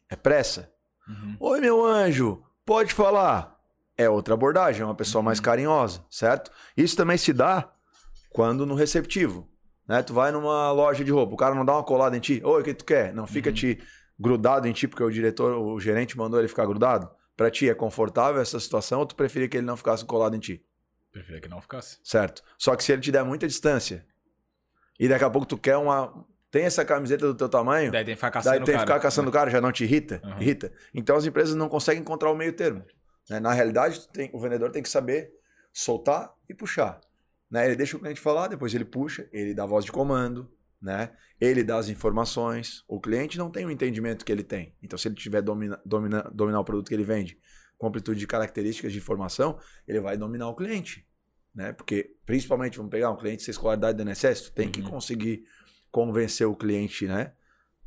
É 0.09 0.15
pressa. 0.15 0.73
Uhum. 1.07 1.37
Oi, 1.39 1.61
meu 1.61 1.85
anjo, 1.85 2.43
pode 2.65 2.91
falar. 2.91 3.55
É 3.95 4.09
outra 4.09 4.33
abordagem, 4.33 4.81
é 4.81 4.85
uma 4.85 4.95
pessoa 4.95 5.21
mais 5.21 5.37
Uhum. 5.37 5.43
carinhosa, 5.45 6.03
certo? 6.09 6.49
Isso 6.75 6.97
também 6.97 7.19
se 7.19 7.31
dá 7.31 7.71
quando 8.31 8.65
no 8.65 8.73
receptivo. 8.73 9.47
Né? 9.87 10.01
Tu 10.01 10.11
vai 10.11 10.31
numa 10.31 10.71
loja 10.71 11.03
de 11.05 11.11
roupa, 11.11 11.35
o 11.35 11.37
cara 11.37 11.53
não 11.53 11.63
dá 11.63 11.73
uma 11.73 11.83
colada 11.83 12.17
em 12.17 12.19
ti. 12.19 12.41
Oi, 12.43 12.61
o 12.61 12.63
que 12.63 12.73
tu 12.73 12.83
quer? 12.83 13.13
Não 13.13 13.27
fica 13.27 13.49
Uhum. 13.51 13.55
te 13.55 13.79
grudado 14.19 14.67
em 14.67 14.73
ti 14.73 14.87
porque 14.87 15.03
o 15.03 15.11
diretor, 15.11 15.55
o 15.59 15.79
gerente 15.79 16.17
mandou 16.17 16.39
ele 16.39 16.47
ficar 16.47 16.65
grudado? 16.65 17.07
Pra 17.37 17.51
ti 17.51 17.69
é 17.69 17.75
confortável 17.75 18.41
essa 18.41 18.59
situação 18.59 19.01
ou 19.01 19.05
tu 19.05 19.15
preferia 19.15 19.47
que 19.47 19.55
ele 19.57 19.67
não 19.67 19.77
ficasse 19.77 20.03
colado 20.03 20.35
em 20.35 20.39
ti? 20.39 20.65
Preferia 21.11 21.41
que 21.41 21.47
não 21.47 21.61
ficasse. 21.61 21.99
Certo? 22.03 22.41
Só 22.57 22.75
que 22.75 22.83
se 22.83 22.91
ele 22.91 23.03
te 23.03 23.11
der 23.11 23.23
muita 23.23 23.45
distância 23.45 24.03
e 24.99 25.07
daqui 25.07 25.23
a 25.23 25.29
pouco 25.29 25.45
tu 25.45 25.59
quer 25.59 25.77
uma. 25.77 26.25
Tem 26.51 26.63
essa 26.63 26.83
camiseta 26.83 27.27
do 27.27 27.35
teu 27.35 27.47
tamanho? 27.47 27.91
Daí 27.91 28.03
tem 28.03 28.13
que 28.13 28.17
ficar 28.17 28.31
caçando 28.31 28.55
Daí 28.57 28.65
tem 28.65 28.73
que 28.73 28.77
o 28.77 28.79
ficar 28.81 28.93
cara. 28.93 28.99
caçando 29.01 29.29
o 29.29 29.31
cara, 29.31 29.49
já 29.51 29.61
não 29.61 29.71
te 29.71 29.83
irrita? 29.83 30.19
Uhum. 30.23 30.41
Irrita. 30.41 30.71
Então 30.93 31.15
as 31.15 31.25
empresas 31.25 31.55
não 31.55 31.69
conseguem 31.69 32.01
encontrar 32.01 32.31
o 32.31 32.35
meio 32.35 32.53
termo. 32.53 32.83
né? 33.29 33.39
Na 33.39 33.53
realidade, 33.53 34.07
tem- 34.09 34.29
o 34.33 34.39
vendedor 34.39 34.71
tem 34.71 34.81
que 34.81 34.89
saber 34.89 35.31
soltar 35.71 36.33
e 36.49 36.53
puxar. 36.53 36.99
né? 37.51 37.65
Ele 37.65 37.75
deixa 37.75 37.95
o 37.97 37.99
cliente 37.99 38.19
falar, 38.19 38.47
depois 38.47 38.73
ele 38.73 38.85
puxa, 38.85 39.27
ele 39.31 39.53
dá 39.55 39.65
voz 39.65 39.83
de 39.85 39.91
comando, 39.91 40.51
né? 40.81 41.11
ele 41.41 41.63
dá 41.63 41.77
as 41.77 41.89
informações. 41.89 42.83
O 42.87 42.99
cliente 42.99 43.37
não 43.37 43.49
tem 43.51 43.65
o 43.65 43.71
entendimento 43.71 44.23
que 44.25 44.31
ele 44.31 44.43
tem. 44.43 44.75
Então, 44.83 44.97
se 44.99 45.07
ele 45.07 45.15
tiver 45.15 45.41
domina, 45.41 45.79
domina, 45.85 46.21
dominar 46.33 46.59
o 46.59 46.63
produto 46.65 46.87
que 46.89 46.93
ele 46.93 47.03
vende 47.03 47.37
com 47.77 47.87
amplitude 47.87 48.19
de 48.19 48.27
características 48.27 48.91
de 48.91 48.97
informação, 48.97 49.57
ele 49.87 49.99
vai 49.99 50.17
dominar 50.17 50.47
o 50.49 50.55
cliente. 50.55 51.07
Né? 51.55 51.71
Porque, 51.73 52.15
principalmente, 52.25 52.77
vamos 52.77 52.91
pegar 52.91 53.09
um 53.11 53.17
cliente 53.17 53.41
sem 53.43 53.51
escolaridade 53.51 53.97
do 53.97 54.07
INSS, 54.09 54.41
tu 54.41 54.51
tem 54.53 54.69
que 54.69 54.81
Uhum. 54.81 54.89
conseguir 54.89 55.43
convencer 55.91 56.47
o 56.47 56.55
cliente, 56.55 57.07
né? 57.07 57.33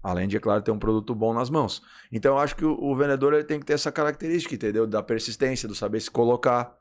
Além 0.03 0.27
de, 0.27 0.37
é 0.37 0.41
claro, 0.41 0.63
ter 0.63 0.73
um 0.73 0.79
produto 0.79 1.15
bom 1.15 1.33
nas 1.33 1.49
mãos. 1.49 1.83
Então, 2.11 2.35
eu 2.35 2.39
acho 2.39 2.57
que 2.57 2.65
o, 2.65 2.73
o 2.73 2.97
vendedor 2.97 3.33
ele 3.35 3.45
tem 3.45 3.61
que 3.61 3.67
ter 3.67 3.75
essa 3.75 3.93
característica, 3.93 4.55
entendeu? 4.55 4.87
Da 4.87 5.03
persistência, 5.03 5.69
do 5.69 5.75
saber 5.75 6.01
se 6.01 6.11
colocar, 6.11 6.77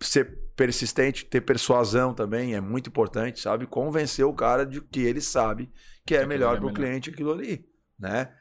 ser 0.00 0.38
persistente, 0.54 1.24
ter 1.24 1.40
persuasão 1.40 2.14
também 2.14 2.54
é 2.54 2.60
muito 2.60 2.88
importante, 2.88 3.40
sabe? 3.40 3.66
Convencer 3.66 4.24
o 4.24 4.32
cara 4.32 4.64
de 4.64 4.80
que 4.80 5.00
ele 5.00 5.20
sabe 5.20 5.70
que 6.06 6.14
é 6.14 6.18
aquilo 6.18 6.28
melhor 6.28 6.56
é 6.56 6.60
para 6.60 6.68
o 6.68 6.72
cliente 6.72 7.10
aquilo 7.10 7.32
ali, 7.32 7.68
né? 7.98 8.32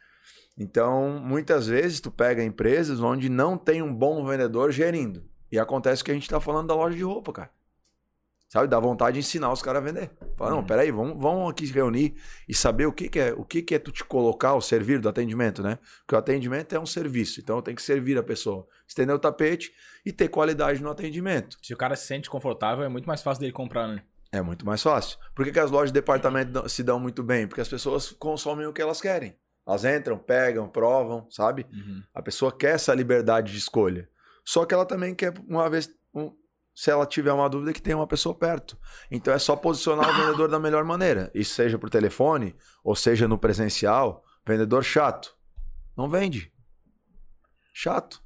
Então, 0.57 1.19
muitas 1.19 1.65
vezes 1.65 1.99
tu 1.99 2.11
pega 2.11 2.44
empresas 2.44 3.02
onde 3.02 3.30
não 3.30 3.57
tem 3.57 3.81
um 3.81 3.94
bom 3.94 4.23
vendedor 4.26 4.72
gerindo. 4.72 5.23
E 5.52 5.57
acontece 5.57 6.02
o 6.02 6.06
que 6.06 6.11
a 6.11 6.14
gente 6.14 6.23
está 6.23 6.40
falando 6.40 6.68
da 6.68 6.76
loja 6.76 6.95
de 6.95 7.03
roupa, 7.03 7.34
cara. 7.34 7.52
Sabe? 8.53 8.67
Dá 8.67 8.80
vontade 8.80 9.15
de 9.15 9.19
ensinar 9.21 9.51
os 9.51 9.63
caras 9.63 9.81
a 9.81 9.85
vender. 9.85 10.11
Fala, 10.38 10.51
não, 10.51 10.59
Uhum. 10.59 10.63
peraí, 10.67 10.91
vamos, 10.91 11.19
vamos 11.19 11.49
aqui 11.49 11.65
se 11.65 11.73
reunir 11.73 12.13
e 12.47 12.53
saber 12.53 12.85
o 12.85 12.91
que, 12.93 13.09
que 13.09 13.19
é 13.19 13.34
o 13.34 13.43
que, 13.43 13.63
que 13.63 13.73
é 13.73 13.80
tu 13.80 13.91
te 13.91 14.03
colocar, 14.03 14.53
o 14.53 14.61
servir 14.61 14.99
do 14.99 15.09
atendimento, 15.09 15.63
né? 15.63 15.80
Porque 16.05 16.13
o 16.13 16.19
atendimento 16.19 16.75
é 16.75 16.80
um 16.80 16.85
serviço, 16.85 17.39
então 17.39 17.59
tem 17.63 17.73
que 17.73 17.81
servir 17.81 18.15
a 18.15 18.21
pessoa. 18.21 18.67
Estender 18.88 19.15
o 19.15 19.17
tapete 19.17 19.73
e 20.05 20.11
ter 20.11 20.27
qualidade 20.27 20.84
no 20.84 20.91
atendimento. 20.91 21.57
Se 21.63 21.73
o 21.73 21.77
cara 21.77 21.95
se 21.95 22.05
sente 22.05 22.30
confortável, 22.30 22.85
é 22.85 22.89
muito 22.89 23.07
mais 23.07 23.23
fácil 23.23 23.39
dele 23.41 23.53
comprar, 23.53 23.88
né? 23.88 24.03
É 24.31 24.39
muito 24.39 24.63
mais 24.67 24.84
fácil. 24.84 25.17
Por 25.34 25.45
que, 25.45 25.51
que 25.51 25.59
as 25.59 25.71
lojas 25.71 25.89
de 25.89 25.93
departamento 25.95 26.69
se 26.69 26.84
dão 26.84 26.99
muito 26.99 27.23
bem? 27.23 27.47
Porque 27.47 27.61
as 27.61 27.67
pessoas 27.67 28.11
consomem 28.11 28.67
o 28.67 28.73
que 28.73 28.84
elas 28.84 29.01
querem. 29.01 29.35
Elas 29.65 29.84
entram, 29.84 30.15
pegam, 30.15 30.69
provam, 30.69 31.25
sabe? 31.31 31.65
Uhum. 31.73 32.03
A 32.13 32.21
pessoa 32.21 32.51
quer 32.55 32.75
essa 32.75 32.93
liberdade 32.93 33.51
de 33.51 33.57
escolha. 33.57 34.07
Só 34.45 34.63
que 34.63 34.75
ela 34.75 34.85
também 34.85 35.15
quer, 35.15 35.34
uma 35.47 35.67
vez, 35.71 35.89
um- 36.13 36.31
se 36.75 36.89
ela 36.89 37.05
tiver 37.05 37.31
uma 37.31 37.49
dúvida, 37.49 37.71
que 37.73 37.81
tenha 37.81 37.95
uma 37.97 38.07
pessoa 38.07 38.33
perto. 38.33 38.77
Então 39.11 39.33
é 39.33 39.39
só 39.39 39.55
posicionar 39.55 40.09
o 40.09 40.13
vendedor 40.25 40.49
da 40.49 40.59
melhor 40.59 40.83
maneira. 40.83 41.29
Isso 41.33 41.53
seja 41.53 41.77
por 41.77 41.89
telefone, 41.89 42.55
ou 42.83 42.95
seja 42.95 43.27
no 43.27 43.37
presencial. 43.37 44.23
Vendedor 44.45 44.83
chato. 44.83 45.35
Não 45.95 46.09
vende. 46.09 46.51
Chato. 47.73 48.21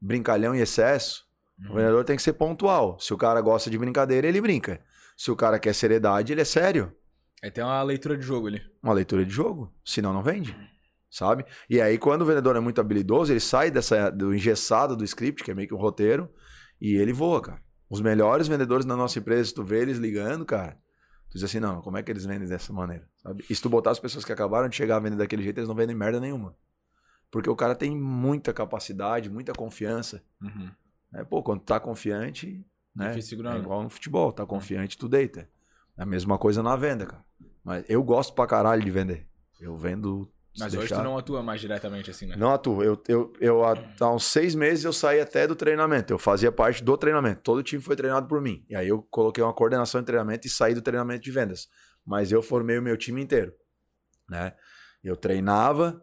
Brincalhão 0.00 0.54
em 0.54 0.60
excesso. 0.60 1.24
O 1.58 1.68
Uhum. 1.68 1.74
vendedor 1.76 2.04
tem 2.04 2.16
que 2.16 2.22
ser 2.22 2.32
pontual. 2.34 2.98
Se 2.98 3.14
o 3.14 3.16
cara 3.16 3.40
gosta 3.40 3.70
de 3.70 3.78
brincadeira, 3.78 4.26
ele 4.26 4.40
brinca. 4.40 4.80
Se 5.16 5.30
o 5.30 5.36
cara 5.36 5.58
quer 5.58 5.72
seriedade, 5.74 6.32
ele 6.32 6.40
é 6.40 6.44
sério. 6.44 6.92
Aí 7.42 7.50
tem 7.50 7.62
uma 7.62 7.82
leitura 7.82 8.16
de 8.16 8.24
jogo 8.24 8.48
ali. 8.48 8.60
Uma 8.82 8.92
leitura 8.92 9.24
de 9.24 9.32
jogo. 9.32 9.72
Senão, 9.84 10.12
não 10.12 10.22
vende. 10.22 10.56
Sabe? 11.10 11.44
E 11.70 11.80
aí, 11.80 11.96
quando 11.96 12.22
o 12.22 12.24
vendedor 12.24 12.56
é 12.56 12.60
muito 12.60 12.80
habilidoso, 12.80 13.32
ele 13.32 13.38
sai 13.38 13.70
dessa, 13.70 14.10
do 14.10 14.34
engessado 14.34 14.96
do 14.96 15.04
script, 15.04 15.44
que 15.44 15.50
é 15.50 15.54
meio 15.54 15.68
que 15.68 15.74
um 15.74 15.78
roteiro, 15.78 16.28
e 16.80 16.96
ele 16.96 17.12
voa, 17.12 17.40
cara. 17.40 17.62
Os 17.94 18.00
melhores 18.00 18.48
vendedores 18.48 18.84
da 18.84 18.96
nossa 18.96 19.20
empresa, 19.20 19.44
se 19.44 19.54
tu 19.54 19.62
vê 19.62 19.80
eles 19.80 19.98
ligando, 19.98 20.44
cara, 20.44 20.76
tu 21.30 21.34
diz 21.34 21.44
assim, 21.44 21.60
não, 21.60 21.80
como 21.80 21.96
é 21.96 22.02
que 22.02 22.10
eles 22.10 22.24
vendem 22.26 22.48
dessa 22.48 22.72
maneira? 22.72 23.08
Sabe? 23.18 23.44
E 23.48 23.54
se 23.54 23.62
tu 23.62 23.68
botar 23.68 23.92
as 23.92 24.00
pessoas 24.00 24.24
que 24.24 24.32
acabaram 24.32 24.68
de 24.68 24.74
chegar 24.74 24.96
a 24.96 24.98
vender 24.98 25.14
daquele 25.16 25.44
jeito, 25.44 25.58
eles 25.58 25.68
não 25.68 25.76
vendem 25.76 25.94
merda 25.94 26.18
nenhuma. 26.18 26.56
Porque 27.30 27.48
o 27.48 27.54
cara 27.54 27.76
tem 27.76 27.96
muita 27.96 28.52
capacidade, 28.52 29.30
muita 29.30 29.52
confiança. 29.52 30.24
Uhum. 30.42 30.68
É, 31.12 31.22
pô, 31.22 31.40
quando 31.40 31.60
tu 31.60 31.66
tá 31.66 31.78
confiante, 31.78 32.66
né? 32.92 33.10
Difícil 33.10 33.30
segurar, 33.30 33.52
É 33.52 33.54
né? 33.54 33.60
igual 33.60 33.80
no 33.84 33.88
futebol, 33.88 34.32
tá 34.32 34.44
confiante, 34.44 34.98
tu 34.98 35.08
deita. 35.08 35.48
É 35.96 36.02
a 36.02 36.06
mesma 36.06 36.36
coisa 36.36 36.64
na 36.64 36.74
venda, 36.74 37.06
cara. 37.06 37.24
Mas 37.62 37.84
eu 37.88 38.02
gosto 38.02 38.34
pra 38.34 38.44
caralho 38.44 38.82
de 38.82 38.90
vender. 38.90 39.28
Eu 39.60 39.76
vendo. 39.76 40.28
Mas 40.58 40.72
hoje 40.72 40.80
deixar- 40.80 40.96
tu 40.96 41.02
não 41.04 41.18
atua 41.18 41.42
mais 41.42 41.60
diretamente 41.60 42.10
assim, 42.10 42.26
né? 42.26 42.36
Não 42.36 42.52
atuo. 42.52 42.82
Eu, 42.82 43.02
eu, 43.08 43.32
eu, 43.40 43.64
há 43.64 43.74
há 44.00 44.10
uns 44.12 44.24
seis 44.24 44.54
meses 44.54 44.84
eu 44.84 44.92
saí 44.92 45.20
até 45.20 45.46
do 45.46 45.56
treinamento. 45.56 46.12
Eu 46.12 46.18
fazia 46.18 46.52
parte 46.52 46.82
do 46.82 46.96
treinamento. 46.96 47.40
Todo 47.42 47.58
o 47.58 47.62
time 47.62 47.82
foi 47.82 47.96
treinado 47.96 48.28
por 48.28 48.40
mim. 48.40 48.64
E 48.68 48.76
aí 48.76 48.88
eu 48.88 49.02
coloquei 49.10 49.42
uma 49.42 49.52
coordenação 49.52 50.00
de 50.00 50.06
treinamento 50.06 50.46
e 50.46 50.50
saí 50.50 50.74
do 50.74 50.82
treinamento 50.82 51.22
de 51.24 51.30
vendas. 51.30 51.68
Mas 52.06 52.30
eu 52.30 52.42
formei 52.42 52.78
o 52.78 52.82
meu 52.82 52.96
time 52.96 53.20
inteiro. 53.22 53.52
Né? 54.28 54.54
Eu 55.02 55.16
treinava, 55.16 56.02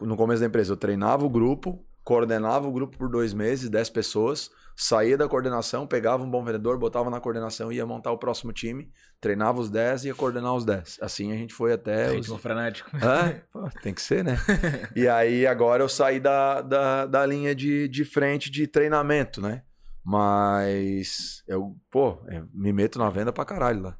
no 0.00 0.16
começo 0.16 0.40
da 0.40 0.46
empresa, 0.46 0.72
eu 0.72 0.76
treinava 0.76 1.24
o 1.24 1.30
grupo, 1.30 1.86
coordenava 2.04 2.68
o 2.68 2.72
grupo 2.72 2.96
por 2.96 3.08
dois 3.08 3.32
meses, 3.32 3.70
dez 3.70 3.88
pessoas, 3.88 4.50
saía 4.76 5.16
da 5.16 5.28
coordenação, 5.28 5.86
pegava 5.86 6.22
um 6.22 6.30
bom 6.30 6.44
vendedor, 6.44 6.78
botava 6.78 7.08
na 7.08 7.20
coordenação 7.20 7.72
e 7.72 7.76
ia 7.76 7.86
montar 7.86 8.12
o 8.12 8.18
próximo 8.18 8.52
time, 8.52 8.90
treinava 9.20 9.60
os 9.60 9.70
10 9.70 10.04
e 10.04 10.08
ia 10.08 10.14
coordenar 10.14 10.54
os 10.54 10.64
10. 10.64 10.98
Assim 11.00 11.32
a 11.32 11.36
gente 11.36 11.54
foi 11.54 11.72
até 11.72 12.12
os, 12.12 12.28
frenético. 12.36 12.90
Pô, 13.50 13.68
tem 13.82 13.94
que 13.94 14.02
ser, 14.02 14.22
né? 14.22 14.36
e 14.94 15.08
aí 15.08 15.46
agora 15.46 15.82
eu 15.82 15.88
saí 15.88 16.20
da, 16.20 16.60
da, 16.60 17.06
da 17.06 17.24
linha 17.24 17.54
de, 17.54 17.88
de 17.88 18.04
frente 18.04 18.50
de 18.50 18.66
treinamento, 18.66 19.40
né? 19.40 19.62
Mas 20.04 21.42
eu, 21.48 21.74
pô, 21.90 22.18
eu 22.28 22.46
me 22.52 22.72
meto 22.72 22.98
na 22.98 23.08
venda 23.08 23.32
pra 23.32 23.44
caralho 23.44 23.80
lá. 23.80 23.96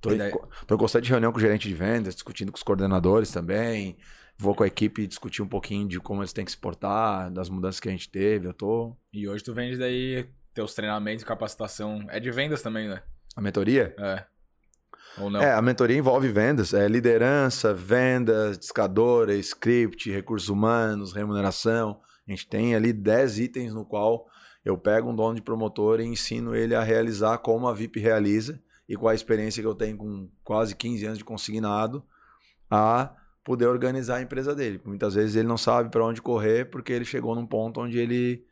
Tô, 0.00 0.10
em, 0.12 0.18
tô 0.66 0.74
em 0.74 0.78
constante 0.78 1.10
reunião 1.10 1.32
com 1.32 1.38
o 1.38 1.40
gerente 1.40 1.68
de 1.68 1.74
vendas, 1.74 2.14
discutindo 2.14 2.50
com 2.50 2.56
os 2.56 2.62
coordenadores 2.62 3.30
também. 3.30 3.96
Vou 4.38 4.54
com 4.54 4.64
a 4.64 4.66
equipe 4.66 5.06
discutir 5.06 5.42
um 5.42 5.48
pouquinho 5.48 5.88
de 5.88 5.98
como 5.98 6.20
eles 6.20 6.32
têm 6.32 6.44
que 6.44 6.50
se 6.50 6.58
portar, 6.58 7.30
das 7.30 7.48
mudanças 7.48 7.80
que 7.80 7.88
a 7.88 7.92
gente 7.92 8.08
teve. 8.08 8.48
Eu 8.48 8.52
tô. 8.52 8.94
E 9.12 9.26
hoje 9.26 9.42
tu 9.42 9.54
vende 9.54 9.78
daí 9.78 10.28
teus 10.52 10.74
treinamentos 10.74 11.22
e 11.22 11.26
capacitação. 11.26 12.06
É 12.08 12.20
de 12.20 12.30
vendas 12.30 12.62
também, 12.62 12.88
né? 12.88 13.02
A 13.34 13.40
mentoria? 13.40 13.94
É. 13.98 14.24
Ou 15.18 15.30
não? 15.30 15.40
É, 15.40 15.52
a 15.52 15.62
mentoria 15.62 15.96
envolve 15.96 16.28
vendas, 16.28 16.74
é 16.74 16.86
liderança, 16.86 17.72
vendas, 17.72 18.58
discadora, 18.58 19.34
script, 19.34 20.10
recursos 20.10 20.48
humanos, 20.48 21.12
remuneração. 21.12 22.00
A 22.26 22.30
gente 22.30 22.48
tem 22.48 22.74
ali 22.74 22.92
10 22.92 23.38
itens 23.38 23.74
no 23.74 23.84
qual 23.84 24.26
eu 24.64 24.76
pego 24.76 25.10
um 25.10 25.14
dono 25.14 25.36
de 25.36 25.42
promotor 25.42 26.00
e 26.00 26.04
ensino 26.04 26.54
ele 26.54 26.74
a 26.74 26.82
realizar 26.82 27.38
como 27.38 27.68
a 27.68 27.72
VIP 27.72 28.00
realiza 28.00 28.60
e 28.88 28.96
com 28.96 29.08
a 29.08 29.14
experiência 29.14 29.62
que 29.62 29.66
eu 29.66 29.74
tenho 29.74 29.96
com 29.96 30.28
quase 30.42 30.74
15 30.74 31.06
anos 31.06 31.18
de 31.18 31.24
consignado 31.24 32.04
a 32.70 33.14
poder 33.46 33.66
organizar 33.66 34.16
a 34.16 34.22
empresa 34.22 34.56
dele. 34.56 34.80
Muitas 34.84 35.14
vezes 35.14 35.36
ele 35.36 35.46
não 35.46 35.56
sabe 35.56 35.88
para 35.88 36.04
onde 36.04 36.20
correr 36.20 36.68
porque 36.68 36.92
ele 36.92 37.04
chegou 37.04 37.32
num 37.32 37.46
ponto 37.46 37.80
onde 37.80 37.96
ele 37.96 38.44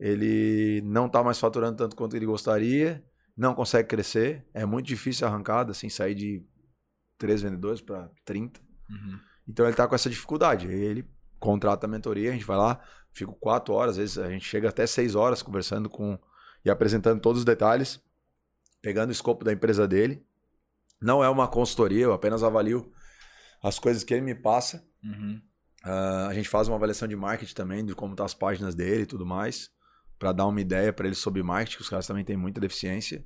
ele 0.00 0.80
não 0.86 1.06
está 1.06 1.22
mais 1.22 1.38
faturando 1.38 1.76
tanto 1.76 1.94
quanto 1.94 2.16
ele 2.16 2.24
gostaria, 2.24 3.04
não 3.36 3.54
consegue 3.54 3.88
crescer, 3.88 4.44
é 4.52 4.64
muito 4.64 4.86
difícil 4.86 5.26
a 5.26 5.30
arrancada, 5.30 5.70
assim, 5.70 5.88
sair 5.88 6.14
de 6.14 6.44
três 7.18 7.42
vendedores 7.42 7.80
para 7.80 8.10
30. 8.24 8.58
Uhum. 8.90 9.20
Então 9.46 9.66
ele 9.66 9.76
tá 9.76 9.86
com 9.86 9.94
essa 9.94 10.10
dificuldade. 10.10 10.66
Ele 10.66 11.06
contrata 11.38 11.86
a 11.86 11.88
mentoria, 11.88 12.30
a 12.30 12.32
gente 12.32 12.44
vai 12.44 12.56
lá, 12.56 12.80
fico 13.12 13.34
quatro 13.34 13.74
horas, 13.74 13.92
às 13.92 13.96
vezes 13.98 14.18
a 14.18 14.30
gente 14.30 14.46
chega 14.46 14.70
até 14.70 14.86
seis 14.86 15.14
horas 15.14 15.42
conversando 15.42 15.90
com 15.90 16.18
e 16.64 16.70
apresentando 16.70 17.20
todos 17.20 17.40
os 17.40 17.44
detalhes, 17.44 18.00
pegando 18.80 19.10
o 19.10 19.12
escopo 19.12 19.44
da 19.44 19.52
empresa 19.52 19.86
dele. 19.86 20.24
Não 21.00 21.22
é 21.22 21.28
uma 21.28 21.46
consultoria, 21.46 22.04
eu 22.04 22.12
apenas 22.12 22.42
avalio 22.42 22.90
as 23.62 23.78
coisas 23.78 24.02
que 24.02 24.12
ele 24.12 24.22
me 24.22 24.34
passa. 24.34 24.84
Uhum. 25.04 25.40
Ah, 25.84 26.28
a 26.28 26.34
gente 26.34 26.48
faz 26.48 26.68
uma 26.68 26.76
avaliação 26.76 27.06
de 27.06 27.16
marketing 27.16 27.54
também, 27.54 27.84
de 27.84 27.94
como 27.94 28.14
tá 28.14 28.24
as 28.24 28.34
páginas 28.34 28.74
dele 28.74 29.02
e 29.02 29.06
tudo 29.06 29.26
mais, 29.26 29.70
para 30.18 30.32
dar 30.32 30.46
uma 30.46 30.60
ideia 30.60 30.92
para 30.92 31.06
ele 31.06 31.14
sobre 31.14 31.42
marketing, 31.42 31.76
que 31.76 31.82
os 31.82 31.88
caras 31.88 32.06
também 32.06 32.24
têm 32.24 32.36
muita 32.36 32.60
deficiência. 32.60 33.24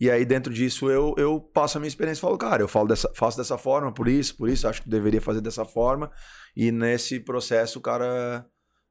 E 0.00 0.10
aí, 0.10 0.24
dentro 0.24 0.52
disso, 0.52 0.90
eu, 0.90 1.14
eu 1.16 1.40
passo 1.40 1.78
a 1.78 1.80
minha 1.80 1.88
experiência 1.88 2.20
e 2.20 2.22
falo, 2.22 2.36
cara, 2.36 2.62
eu 2.62 2.68
falo 2.68 2.88
dessa, 2.88 3.10
faço 3.14 3.36
dessa 3.36 3.56
forma, 3.56 3.92
por 3.92 4.08
isso, 4.08 4.36
por 4.36 4.48
isso, 4.48 4.66
acho 4.66 4.82
que 4.82 4.88
deveria 4.88 5.20
fazer 5.20 5.40
dessa 5.40 5.64
forma. 5.64 6.10
E 6.56 6.72
nesse 6.72 7.20
processo, 7.20 7.78
o 7.78 7.82
cara 7.82 8.44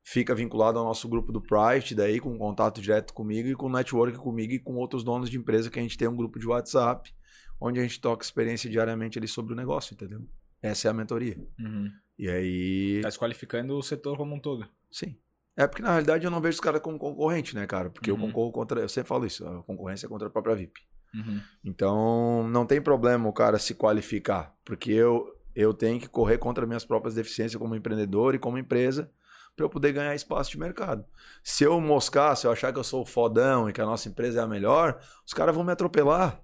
fica 0.03 0.33
vinculado 0.33 0.79
ao 0.79 0.85
nosso 0.85 1.07
grupo 1.09 1.31
do 1.31 1.41
Private, 1.41 1.93
daí 1.95 2.19
com 2.19 2.37
contato 2.37 2.81
direto 2.81 3.13
comigo 3.13 3.49
e 3.49 3.55
com 3.55 3.69
network 3.69 4.17
comigo 4.17 4.53
e 4.53 4.59
com 4.59 4.75
outros 4.75 5.03
donos 5.03 5.29
de 5.29 5.37
empresa 5.37 5.69
que 5.69 5.79
a 5.79 5.81
gente 5.81 5.97
tem 5.97 6.07
um 6.07 6.15
grupo 6.15 6.39
de 6.39 6.47
WhatsApp, 6.47 7.13
onde 7.59 7.79
a 7.79 7.83
gente 7.83 7.99
toca 7.99 8.23
experiência 8.23 8.69
diariamente 8.69 9.19
ali 9.19 9.27
sobre 9.27 9.53
o 9.53 9.55
negócio, 9.55 9.93
entendeu? 9.93 10.25
Essa 10.61 10.87
é 10.87 10.91
a 10.91 10.93
mentoria. 10.93 11.37
Uhum. 11.59 11.91
E 12.17 12.29
aí. 12.29 12.99
Tá 13.01 13.09
desqualificando 13.09 13.75
o 13.77 13.81
setor 13.83 14.17
como 14.17 14.35
um 14.35 14.39
todo. 14.39 14.67
Sim. 14.91 15.17
É 15.57 15.67
porque, 15.67 15.81
na 15.81 15.89
realidade, 15.89 16.23
eu 16.23 16.31
não 16.31 16.39
vejo 16.41 16.55
os 16.55 16.59
caras 16.61 16.81
como 16.81 16.97
concorrente, 16.97 17.55
né, 17.55 17.65
cara? 17.67 17.89
Porque 17.89 18.09
eu 18.09 18.15
Uhum. 18.15 18.27
concorro 18.27 18.51
contra. 18.51 18.79
Eu 18.81 18.89
sempre 18.89 19.09
falo 19.09 19.25
isso, 19.25 19.45
a 19.47 19.63
concorrência 19.63 20.05
é 20.05 20.09
contra 20.09 20.27
a 20.27 20.31
própria 20.31 20.55
VIP. 20.55 20.79
Uhum. 21.13 21.41
Então, 21.63 22.47
não 22.47 22.65
tem 22.65 22.81
problema 22.81 23.27
o 23.27 23.33
cara 23.33 23.59
se 23.59 23.73
qualificar. 23.75 24.55
Porque 24.63 24.91
eu, 24.91 25.35
eu 25.55 25.73
tenho 25.73 25.99
que 25.99 26.07
correr 26.07 26.37
contra 26.37 26.65
minhas 26.65 26.85
próprias 26.85 27.15
deficiências 27.15 27.59
como 27.59 27.75
empreendedor 27.75 28.33
e 28.35 28.39
como 28.39 28.57
empresa 28.57 29.11
para 29.55 29.65
eu 29.65 29.69
poder 29.69 29.91
ganhar 29.91 30.15
espaço 30.15 30.51
de 30.51 30.57
mercado. 30.57 31.03
Se 31.43 31.65
eu 31.65 31.79
moscar, 31.81 32.35
se 32.37 32.47
eu 32.47 32.51
achar 32.51 32.71
que 32.71 32.79
eu 32.79 32.83
sou 32.85 33.01
o 33.01 33.05
fodão 33.05 33.69
e 33.69 33.73
que 33.73 33.81
a 33.81 33.85
nossa 33.85 34.07
empresa 34.07 34.39
é 34.39 34.43
a 34.43 34.47
melhor, 34.47 35.01
os 35.27 35.33
caras 35.33 35.53
vão 35.53 35.63
me 35.65 35.71
atropelar. 35.73 36.41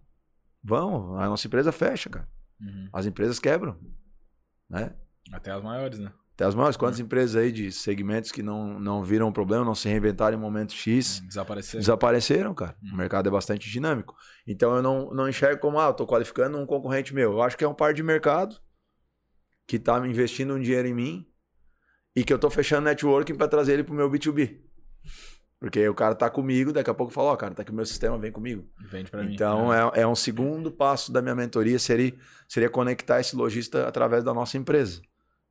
Vão, 0.62 1.18
a 1.18 1.28
nossa 1.28 1.48
empresa 1.48 1.72
fecha, 1.72 2.10
cara. 2.10 2.28
Uhum. 2.60 2.90
As 2.92 3.06
empresas 3.06 3.40
quebram. 3.40 3.78
Né? 4.70 4.94
Até 5.32 5.52
as 5.52 5.64
maiores, 5.64 6.00
né? 6.00 6.12
Tem 6.36 6.46
as 6.46 6.54
maiores 6.54 6.78
quantas 6.78 7.00
empresas 7.00 7.36
aí 7.36 7.52
de 7.52 7.72
segmentos 7.72 8.32
que 8.32 8.44
não, 8.44 8.80
não 8.80 9.04
viram 9.04 9.32
problema, 9.32 9.66
não 9.66 9.74
se 9.74 9.90
reinventaram 9.90 10.38
em 10.38 10.40
momento 10.40 10.72
X, 10.72 11.20
Desaparecer. 11.28 11.80
desapareceram, 11.80 12.54
cara. 12.54 12.78
Hum. 12.84 12.92
O 12.94 12.96
mercado 12.96 13.28
é 13.28 13.32
bastante 13.32 13.68
dinâmico. 13.72 14.16
Então 14.46 14.76
eu 14.76 14.84
não, 14.84 15.10
não 15.12 15.28
enxergo 15.28 15.60
como, 15.60 15.80
ah, 15.80 15.88
eu 15.88 15.94
tô 15.96 16.06
qualificando 16.06 16.58
um 16.60 16.66
concorrente 16.66 17.12
meu. 17.14 17.32
Eu 17.32 17.42
acho 17.42 17.58
que 17.58 17.64
é 17.64 17.68
um 17.68 17.74
par 17.74 17.92
de 17.92 18.04
mercado 18.04 18.56
que 19.66 19.80
tá 19.80 20.00
me 20.00 20.08
investindo 20.08 20.54
um 20.54 20.62
dinheiro 20.62 20.88
em 20.88 20.94
mim 20.94 21.28
e 22.16 22.24
que 22.24 22.32
eu 22.32 22.38
tô 22.38 22.52
fechando 22.52 22.86
networking 22.86 23.36
para 23.36 23.48
trazer 23.48 23.74
ele 23.74 23.84
pro 23.84 23.96
meu 23.96 24.10
B2B. 24.10 24.62
Porque 25.60 25.88
o 25.90 25.94
cara 25.94 26.14
tá 26.14 26.30
comigo, 26.30 26.72
daqui 26.72 26.90
a 26.90 26.94
pouco 26.94 27.12
fala, 27.12 27.32
ó, 27.32 27.36
cara, 27.36 27.56
tá 27.56 27.64
aqui 27.64 27.72
o 27.72 27.76
meu 27.76 27.86
sistema, 27.86 28.18
vem 28.18 28.32
comigo. 28.32 28.70
Vende 28.92 29.10
pra 29.10 29.24
mim. 29.24 29.34
Então 29.34 29.74
é, 29.74 30.02
é 30.02 30.08
um 30.08 30.16
segundo 30.16 30.72
passo 30.72 31.12
da 31.12 31.22
minha 31.22 31.34
mentoria 31.34 31.80
seria, 31.80 32.14
seria 32.48 32.70
conectar 32.70 33.20
esse 33.20 33.36
lojista 33.36 33.88
através 33.88 34.24
da 34.24 34.34
nossa 34.34 34.58
empresa. 34.58 35.02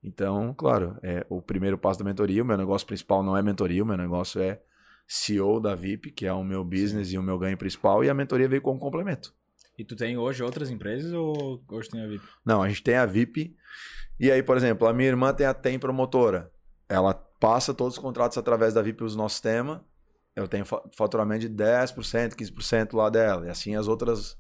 Então, 0.03 0.55
claro, 0.55 0.97
é 1.03 1.27
o 1.29 1.43
primeiro 1.43 1.77
passo 1.77 1.99
da 1.99 2.05
mentoria. 2.05 2.43
O 2.43 2.47
meu 2.47 2.57
negócio 2.57 2.87
principal 2.87 3.23
não 3.25 3.37
é 3.37 3.43
mentoria, 3.43 3.83
o 3.83 3.87
meu 3.87 3.97
negócio 3.97 4.41
é 4.41 4.61
CEO 5.09 5.61
da 5.61 5.75
VIP, 5.75 6.13
que 6.13 6.27
é 6.27 6.33
o 6.33 6.45
meu 6.45 6.65
business 6.65 7.13
e 7.13 7.19
o 7.19 7.23
meu 7.23 7.39
ganho 7.39 7.57
principal, 7.57 8.05
e 8.05 8.11
a 8.11 8.15
mentoria 8.15 8.49
veio 8.49 8.63
como 8.63 8.79
complemento. 8.79 9.35
E 9.79 9.85
tu 9.85 9.95
tem 9.95 10.17
hoje 10.17 10.43
outras 10.43 10.71
empresas 10.71 11.13
ou 11.13 11.63
hoje 11.69 11.91
tem 11.91 12.03
a 12.03 12.07
VIP? 12.07 12.25
Não, 12.45 12.63
a 12.63 12.69
gente 12.69 12.83
tem 12.83 12.97
a 12.97 13.05
VIP. 13.05 13.57
E 14.19 14.31
aí, 14.31 14.43
por 14.43 14.57
exemplo, 14.57 14.87
a 14.87 14.93
minha 14.93 15.09
irmã 15.09 15.35
tem 15.35 15.47
a 15.47 15.53
Tem 15.53 15.79
Promotora. 15.79 16.51
Ela 16.89 17.13
passa 17.13 17.75
todos 17.75 17.97
os 17.97 18.03
contratos 18.03 18.39
através 18.39 18.73
da 18.73 18.81
VIP 18.81 18.99
para 18.99 19.07
o 19.07 19.17
nosso 19.17 19.35
sistema. 19.35 19.85
Eu 20.37 20.47
tenho 20.47 20.65
fa- 20.67 20.83
faturamento 20.97 21.41
de 21.41 21.49
10%, 21.49 22.35
15% 22.37 22.95
lá 22.95 23.09
dela. 23.11 23.47
E 23.47 23.51
assim 23.51 23.75
as 23.75 23.89
outras, 23.89 24.37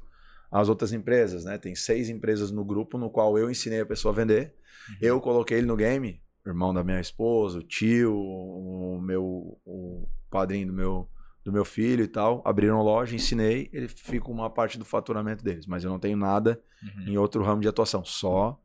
as 0.50 0.68
outras 0.68 0.92
empresas, 0.92 1.44
né? 1.44 1.58
Tem 1.58 1.74
seis 1.74 2.08
empresas 2.08 2.50
no 2.52 2.64
grupo 2.64 2.98
no 2.98 3.10
qual 3.10 3.36
eu 3.38 3.50
ensinei 3.50 3.80
a 3.80 3.86
pessoa 3.86 4.12
a 4.12 4.16
vender. 4.16 4.54
Eu 5.00 5.20
coloquei 5.20 5.58
ele 5.58 5.66
no 5.66 5.74
game, 5.76 6.22
irmão 6.46 6.72
da 6.72 6.84
minha 6.84 7.00
esposa, 7.00 7.58
o 7.58 7.62
tio, 7.62 8.14
o 8.16 9.00
meu 9.00 9.58
o 9.64 10.06
padrinho 10.30 10.68
do 10.68 10.72
meu, 10.72 11.08
do 11.44 11.52
meu 11.52 11.64
filho 11.64 12.04
e 12.04 12.08
tal. 12.08 12.40
Abriram 12.44 12.80
loja, 12.82 13.16
ensinei, 13.16 13.68
ele 13.72 13.88
fica 13.88 14.24
com 14.26 14.32
uma 14.32 14.48
parte 14.50 14.78
do 14.78 14.84
faturamento 14.84 15.42
deles. 15.42 15.66
Mas 15.66 15.82
eu 15.82 15.90
não 15.90 15.98
tenho 15.98 16.16
nada 16.16 16.60
Uhum. 16.82 17.04
em 17.08 17.16
outro 17.18 17.42
ramo 17.42 17.62
de 17.62 17.68
atuação, 17.68 18.04
só 18.04 18.60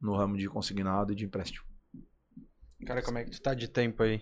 no 0.00 0.14
ramo 0.16 0.36
de 0.36 0.48
consignado 0.48 1.12
e 1.12 1.14
de 1.14 1.24
empréstimo. 1.24 1.64
Cara, 2.84 3.00
como 3.02 3.18
é 3.18 3.24
que 3.24 3.30
tu 3.30 3.40
tá 3.40 3.54
de 3.54 3.68
tempo 3.68 4.02
aí? 4.02 4.20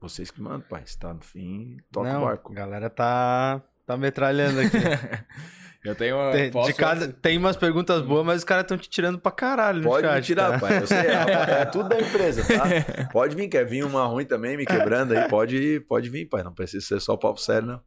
Vocês 0.00 0.30
que 0.30 0.40
mandam, 0.40 0.60
pai. 0.68 0.82
Se 0.86 0.98
tá 0.98 1.12
no 1.12 1.22
fim, 1.22 1.78
toca 1.90 2.12
Não, 2.12 2.22
o 2.22 2.24
barco. 2.26 2.52
a 2.52 2.54
galera 2.54 2.90
tá, 2.90 3.62
tá 3.86 3.96
metralhando 3.96 4.60
aqui. 4.60 4.76
Eu 5.84 5.94
tenho 5.94 6.16
uma. 6.16 6.32
tem, 6.32 6.50
posso- 6.50 6.74
cada, 6.74 7.12
tem 7.12 7.38
umas 7.38 7.56
perguntas 7.56 8.02
boas, 8.02 8.26
mas 8.26 8.38
os 8.38 8.44
caras 8.44 8.64
estão 8.64 8.76
te 8.76 8.88
tirando 8.90 9.20
pra 9.20 9.30
caralho 9.30 9.84
Pode 9.84 10.04
chat, 10.04 10.16
me 10.16 10.22
tirar, 10.22 10.50
tá? 10.52 10.58
pai. 10.58 10.78
Eu 10.82 10.86
sei, 10.86 10.98
é, 10.98 11.60
é 11.62 11.64
tudo 11.66 11.88
da 11.88 12.00
empresa, 12.00 12.42
tá? 12.44 12.64
Pode 13.12 13.36
vir, 13.36 13.46
quer 13.48 13.64
vir 13.64 13.84
uma 13.84 14.04
ruim 14.04 14.24
também, 14.24 14.56
me 14.56 14.66
quebrando 14.66 15.12
aí, 15.16 15.28
pode, 15.28 15.78
pode 15.88 16.10
vir, 16.10 16.26
pai. 16.28 16.42
Não 16.42 16.52
precisa 16.52 16.84
ser 16.84 17.00
só 17.00 17.16
papo 17.16 17.38
sério, 17.40 17.68
não. 17.68 17.80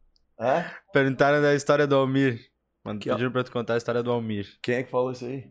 É? 0.48 0.64
Perguntaram 0.94 1.42
da 1.42 1.54
história 1.54 1.86
do 1.86 1.94
Almir. 1.94 2.40
Mano, 2.82 2.98
pediram 2.98 3.30
pra 3.30 3.44
tu 3.44 3.52
contar 3.52 3.74
a 3.74 3.76
história 3.76 4.02
do 4.02 4.10
Almir. 4.10 4.46
Quem 4.62 4.76
é 4.76 4.82
que 4.82 4.90
falou 4.90 5.12
isso 5.12 5.26
aí? 5.26 5.44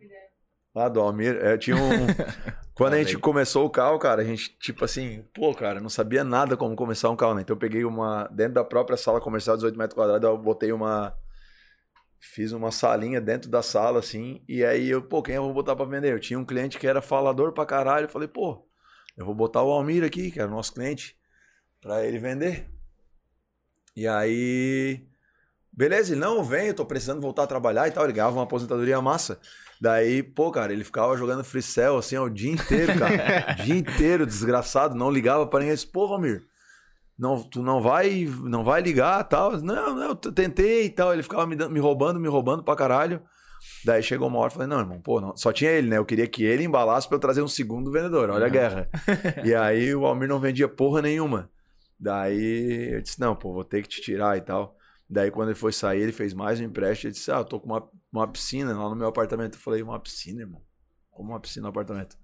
Ah, 0.75 0.87
do 0.87 0.99
Almir. 0.99 1.35
É, 1.37 1.57
tinha 1.57 1.75
um. 1.75 2.07
Quando 2.73 2.93
a 2.93 3.03
gente 3.03 3.17
começou 3.17 3.65
o 3.65 3.69
carro, 3.69 3.99
cara, 3.99 4.21
a 4.21 4.25
gente, 4.25 4.57
tipo 4.57 4.85
assim, 4.85 5.25
pô, 5.33 5.53
cara, 5.53 5.81
não 5.81 5.89
sabia 5.89 6.23
nada 6.23 6.55
como 6.55 6.75
começar 6.75 7.09
um 7.09 7.15
carro, 7.15 7.33
né? 7.35 7.41
Então 7.41 7.55
eu 7.55 7.59
peguei 7.59 7.83
uma. 7.83 8.27
Dentro 8.31 8.53
da 8.53 8.63
própria 8.63 8.95
sala 8.95 9.19
comercial, 9.19 9.57
18 9.57 9.77
metros 9.77 9.95
quadrados, 9.95 10.29
eu 10.29 10.37
botei 10.37 10.71
uma. 10.71 11.13
Fiz 12.21 12.51
uma 12.51 12.71
salinha 12.71 13.19
dentro 13.19 13.49
da 13.49 13.61
sala, 13.61 13.99
assim, 13.99 14.43
e 14.47 14.63
aí 14.63 14.89
eu, 14.89 15.01
pô, 15.01 15.21
quem 15.21 15.35
eu 15.35 15.43
vou 15.43 15.53
botar 15.53 15.75
pra 15.75 15.85
vender? 15.85 16.11
Eu 16.11 16.19
tinha 16.19 16.37
um 16.37 16.45
cliente 16.45 16.77
que 16.77 16.85
era 16.85 17.01
falador 17.01 17.53
pra 17.53 17.65
caralho, 17.65 18.05
eu 18.05 18.09
falei, 18.09 18.27
pô, 18.27 18.67
eu 19.15 19.25
vou 19.25 19.33
botar 19.33 19.63
o 19.63 19.71
Almir 19.71 20.03
aqui, 20.03 20.29
que 20.29 20.39
era 20.39 20.49
o 20.49 20.53
nosso 20.53 20.73
cliente, 20.73 21.17
pra 21.81 22.05
ele 22.05 22.19
vender. 22.19 22.69
E 23.95 24.07
aí. 24.07 25.05
Beleza, 25.79 26.11
ele, 26.11 26.19
não, 26.19 26.43
vem, 26.43 26.67
eu 26.67 26.73
tô 26.73 26.85
precisando 26.85 27.21
voltar 27.21 27.43
a 27.43 27.47
trabalhar 27.47 27.87
e 27.87 27.91
tal. 27.91 28.03
Ele 28.03 28.11
ganhava 28.11 28.35
uma 28.35 28.43
aposentadoria 28.43 29.01
massa. 29.01 29.39
Daí, 29.79 30.21
pô, 30.21 30.51
cara, 30.51 30.73
ele 30.73 30.83
ficava 30.83 31.15
jogando 31.15 31.41
free 31.41 31.61
cell, 31.61 31.97
assim, 31.97 32.17
ó, 32.17 32.25
o 32.25 32.29
dia 32.29 32.51
inteiro, 32.51 32.99
cara. 32.99 33.55
o 33.57 33.63
dia 33.63 33.75
inteiro, 33.77 34.25
desgraçado, 34.25 34.93
não 34.93 35.09
ligava 35.09 35.47
pra 35.47 35.59
ninguém. 35.59 35.71
Eu 35.71 35.75
disse, 35.75 35.87
pô, 35.87 36.05
Valmir, 36.05 36.43
não, 37.17 37.41
tu 37.41 37.63
não 37.63 37.81
vai, 37.81 38.27
não 38.43 38.61
vai 38.61 38.81
ligar 38.81 39.23
tal. 39.23 39.53
Não, 39.53 39.95
não, 39.95 40.03
eu 40.09 40.15
tentei 40.15 40.83
e 40.83 40.89
tal. 40.89 41.13
Ele 41.13 41.23
ficava 41.23 41.47
me, 41.47 41.55
me 41.55 41.79
roubando, 41.79 42.19
me 42.19 42.27
roubando 42.27 42.61
pra 42.61 42.75
caralho. 42.75 43.21
Daí 43.85 44.03
chegou 44.03 44.27
uma 44.27 44.39
hora 44.39 44.51
e 44.51 44.53
falei, 44.53 44.67
não, 44.67 44.79
irmão, 44.79 44.99
pô, 44.99 45.21
não. 45.21 45.33
só 45.37 45.53
tinha 45.53 45.71
ele, 45.71 45.87
né? 45.87 45.97
Eu 45.97 46.05
queria 46.05 46.27
que 46.27 46.43
ele 46.43 46.65
embalasse 46.65 47.07
pra 47.07 47.15
eu 47.15 47.21
trazer 47.21 47.41
um 47.41 47.47
segundo 47.47 47.89
vendedor, 47.89 48.29
olha 48.29 48.47
a 48.47 48.49
guerra. 48.49 48.89
e 49.45 49.55
aí 49.55 49.95
o 49.95 50.05
Almir 50.05 50.27
não 50.27 50.41
vendia 50.41 50.67
porra 50.67 51.01
nenhuma. 51.01 51.49
Daí 51.97 52.95
eu 52.95 53.01
disse, 53.01 53.17
não, 53.17 53.33
pô, 53.33 53.53
vou 53.53 53.63
ter 53.63 53.81
que 53.81 53.87
te 53.87 54.01
tirar 54.01 54.35
e 54.35 54.41
tal. 54.41 54.77
Daí 55.09 55.31
quando 55.31 55.49
ele 55.49 55.57
foi 55.57 55.73
sair, 55.73 56.01
ele 56.01 56.11
fez 56.11 56.33
mais 56.33 56.59
um 56.59 56.63
empréstimo. 56.63 57.07
Ele 57.07 57.15
disse, 57.15 57.31
ah, 57.31 57.37
eu 57.37 57.45
tô 57.45 57.59
com 57.59 57.67
uma, 57.67 57.89
uma 58.11 58.27
piscina 58.27 58.77
lá 58.77 58.89
no 58.89 58.95
meu 58.95 59.07
apartamento. 59.07 59.55
Eu 59.55 59.59
falei, 59.59 59.81
uma 59.81 59.99
piscina, 59.99 60.41
irmão? 60.41 60.61
Como 61.09 61.31
uma 61.31 61.39
piscina 61.39 61.63
no 61.63 61.69
apartamento? 61.69 62.17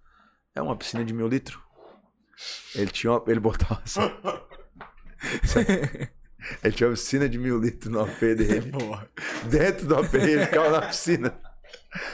É 0.54 0.62
uma 0.62 0.76
piscina 0.76 1.04
de 1.04 1.14
mil 1.14 1.28
litros. 1.28 1.60
Ele 2.76 2.92
tinha 2.92 3.14
uma, 3.14 3.24
ele 3.28 3.40
botava 3.40 3.82
assim. 3.84 4.02
ele 6.64 6.74
tinha 6.74 6.88
uma 6.88 6.96
piscina 6.96 7.28
de 7.28 7.38
mil 7.38 7.60
litros 7.60 7.92
no 7.92 8.02
AP 8.02 8.20
dele. 8.20 8.72
Porra. 8.72 9.10
Dentro 9.50 9.88
do 9.88 9.96
AP, 9.96 10.14
ele 10.14 10.46
ficava 10.46 10.70
na 10.70 10.88
piscina. 10.88 11.38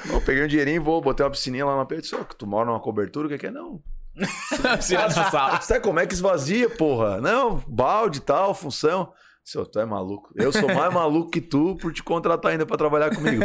Eu 0.09 0.21
peguei 0.21 0.43
um 0.43 0.47
dinheirinho, 0.47 0.81
vou, 0.81 1.01
botei 1.01 1.25
uma 1.25 1.31
piscininha 1.31 1.65
lá 1.65 1.75
no 1.75 1.81
AP. 1.81 1.91
Eu 1.91 2.01
disse, 2.01 2.15
ó, 2.15 2.23
tu 2.23 2.47
mora 2.47 2.67
numa 2.67 2.79
cobertura, 2.79 3.27
o 3.27 3.29
que 3.29 3.37
que 3.37 3.47
é? 3.47 3.51
Não, 3.51 3.83
Piscina 4.77 5.07
de 5.07 5.13
sala. 5.13 5.61
Sabe 5.61 5.81
como 5.81 5.99
é 5.99 6.05
que 6.05 6.13
esvazia, 6.13 6.69
porra? 6.69 7.21
Não, 7.21 7.63
balde 7.67 8.19
e 8.19 8.21
tal, 8.21 8.53
função. 8.53 9.13
Senhor, 9.43 9.65
tu 9.65 9.79
é 9.79 9.85
maluco. 9.85 10.31
Eu 10.35 10.51
sou 10.51 10.67
mais 10.73 10.93
maluco 10.93 11.31
que 11.31 11.41
tu 11.41 11.75
por 11.77 11.91
te 11.93 12.03
contratar 12.03 12.51
ainda 12.51 12.65
pra 12.65 12.77
trabalhar 12.77 13.13
comigo. 13.15 13.41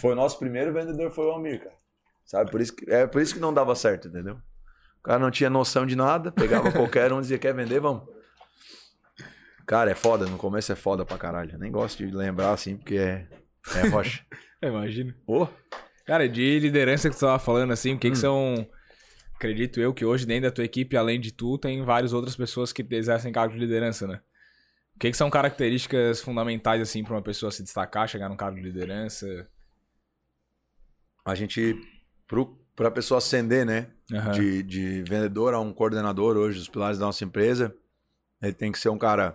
Foi 0.00 0.12
o 0.12 0.16
nosso 0.16 0.38
primeiro 0.38 0.72
vendedor, 0.72 1.10
foi 1.10 1.26
o 1.26 1.30
Almir, 1.30 1.58
cara. 1.62 1.74
Sabe? 2.24 2.50
Por 2.50 2.60
isso 2.60 2.74
que, 2.76 2.88
é 2.90 3.06
por 3.06 3.20
isso 3.20 3.34
que 3.34 3.40
não 3.40 3.52
dava 3.52 3.74
certo, 3.74 4.08
entendeu? 4.08 4.36
O 5.00 5.02
cara 5.02 5.18
não 5.18 5.30
tinha 5.30 5.50
noção 5.50 5.84
de 5.84 5.96
nada, 5.96 6.30
pegava 6.30 6.70
qualquer 6.72 7.12
um, 7.12 7.20
dizia, 7.20 7.38
quer 7.38 7.52
vender, 7.54 7.80
vamos. 7.80 8.04
Cara, 9.66 9.90
é 9.90 9.94
foda, 9.94 10.26
no 10.26 10.36
começo 10.36 10.72
é 10.72 10.76
foda 10.76 11.04
pra 11.04 11.16
caralho. 11.18 11.52
Eu 11.52 11.58
nem 11.58 11.70
gosto 11.70 11.98
de 12.04 12.14
lembrar 12.14 12.52
assim, 12.52 12.76
porque 12.76 12.96
é, 12.96 13.26
é 13.76 13.88
rocha. 13.88 14.24
Imagina. 14.62 15.14
Ô, 15.26 15.46
Cara, 16.06 16.28
de 16.28 16.58
liderança 16.58 17.08
que 17.08 17.14
tu 17.16 17.20
tava 17.20 17.38
falando, 17.38 17.72
assim, 17.72 17.94
o 17.94 17.98
que, 17.98 18.10
que 18.10 18.16
Hum. 18.16 18.20
são. 18.20 18.66
Acredito 19.36 19.80
eu 19.80 19.94
que 19.94 20.04
hoje, 20.04 20.26
dentro 20.26 20.50
da 20.50 20.54
tua 20.54 20.64
equipe, 20.64 20.96
além 20.96 21.20
de 21.20 21.32
tu, 21.32 21.56
tem 21.56 21.82
várias 21.84 22.12
outras 22.12 22.36
pessoas 22.36 22.72
que 22.72 22.84
exercem 22.90 23.32
cargo 23.32 23.54
de 23.54 23.60
liderança, 23.60 24.06
né? 24.06 24.20
O 25.00 25.04
que, 25.06 25.10
que 25.10 25.16
são 25.16 25.30
características 25.30 26.20
fundamentais, 26.20 26.82
assim, 26.82 27.02
pra 27.02 27.14
uma 27.14 27.22
pessoa 27.22 27.50
se 27.50 27.62
destacar, 27.62 28.06
chegar 28.06 28.28
num 28.28 28.36
cargo 28.36 28.58
de 28.58 28.62
liderança? 28.62 29.48
a 31.24 31.34
gente, 31.34 31.74
pro, 32.26 32.58
pra 32.74 32.90
pessoa 32.90 33.18
ascender, 33.18 33.64
né? 33.64 33.88
Aham. 34.12 34.32
de, 34.32 34.62
de 34.62 35.02
vendedor 35.02 35.54
a 35.54 35.60
um 35.60 35.72
coordenador 35.72 36.36
hoje, 36.36 36.58
os 36.58 36.68
pilares 36.68 36.98
da 36.98 37.06
nossa 37.06 37.24
empresa, 37.24 37.74
ele 38.42 38.52
tem 38.52 38.72
que 38.72 38.78
ser 38.78 38.88
um 38.88 38.98
cara 38.98 39.34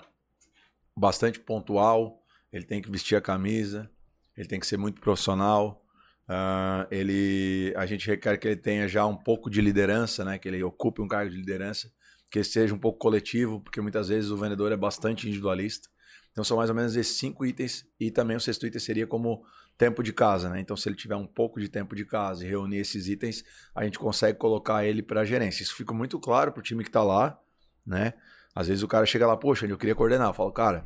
bastante 0.95 1.39
pontual, 1.39 2.21
ele 2.51 2.65
tem 2.65 2.81
que 2.81 2.91
vestir 2.91 3.15
a 3.15 3.21
camisa, 3.21 3.89
ele 4.35 4.47
tem 4.47 4.59
que 4.59 4.67
ser 4.67 4.77
muito 4.77 4.99
profissional. 4.99 5.81
ah, 6.27 6.85
ele, 6.91 7.73
a 7.77 7.85
gente 7.85 8.05
requer 8.05 8.37
que 8.37 8.47
ele 8.47 8.57
tenha 8.57 8.87
já 8.87 9.05
um 9.05 9.15
pouco 9.15 9.49
de 9.49 9.61
liderança, 9.61 10.25
né? 10.25 10.37
Que 10.37 10.47
ele 10.47 10.61
ocupe 10.63 11.01
um 11.01 11.07
cargo 11.07 11.31
de 11.31 11.37
liderança, 11.37 11.89
que 12.31 12.43
seja 12.43 12.73
um 12.73 12.77
pouco 12.77 12.99
coletivo, 12.99 13.61
porque 13.61 13.81
muitas 13.81 14.09
vezes 14.09 14.29
o 14.29 14.37
vendedor 14.37 14.71
é 14.71 14.77
bastante 14.77 15.27
individualista. 15.27 15.89
Então 16.31 16.43
são 16.43 16.57
mais 16.57 16.69
ou 16.69 16.75
menos 16.75 16.95
esses 16.95 17.17
cinco 17.17 17.45
itens 17.45 17.87
e 17.99 18.11
também 18.11 18.35
o 18.35 18.41
sexto 18.41 18.67
item 18.67 18.79
seria 18.79 19.07
como 19.07 19.45
tempo 19.77 20.03
de 20.03 20.11
casa, 20.11 20.49
né? 20.49 20.59
Então 20.59 20.75
se 20.75 20.89
ele 20.89 20.95
tiver 20.95 21.15
um 21.15 21.25
pouco 21.25 21.59
de 21.59 21.69
tempo 21.69 21.95
de 21.95 22.05
casa 22.05 22.43
e 22.45 22.47
reunir 22.47 22.77
esses 22.77 23.07
itens, 23.07 23.43
a 23.73 23.83
gente 23.85 23.97
consegue 23.97 24.37
colocar 24.37 24.85
ele 24.85 25.01
para 25.01 25.23
gerência. 25.23 25.63
Isso 25.63 25.75
fica 25.75 25.93
muito 25.93 26.19
claro 26.19 26.51
pro 26.51 26.61
time 26.61 26.83
que 26.83 26.91
tá 26.91 27.03
lá, 27.03 27.39
né? 27.85 28.13
Às 28.53 28.67
vezes 28.67 28.83
o 28.83 28.87
cara 28.87 29.05
chega 29.05 29.27
lá, 29.27 29.35
poxa, 29.35 29.65
eu 29.65 29.77
queria 29.77 29.95
coordenar. 29.95 30.29
Eu 30.29 30.33
falo, 30.33 30.51
cara, 30.51 30.85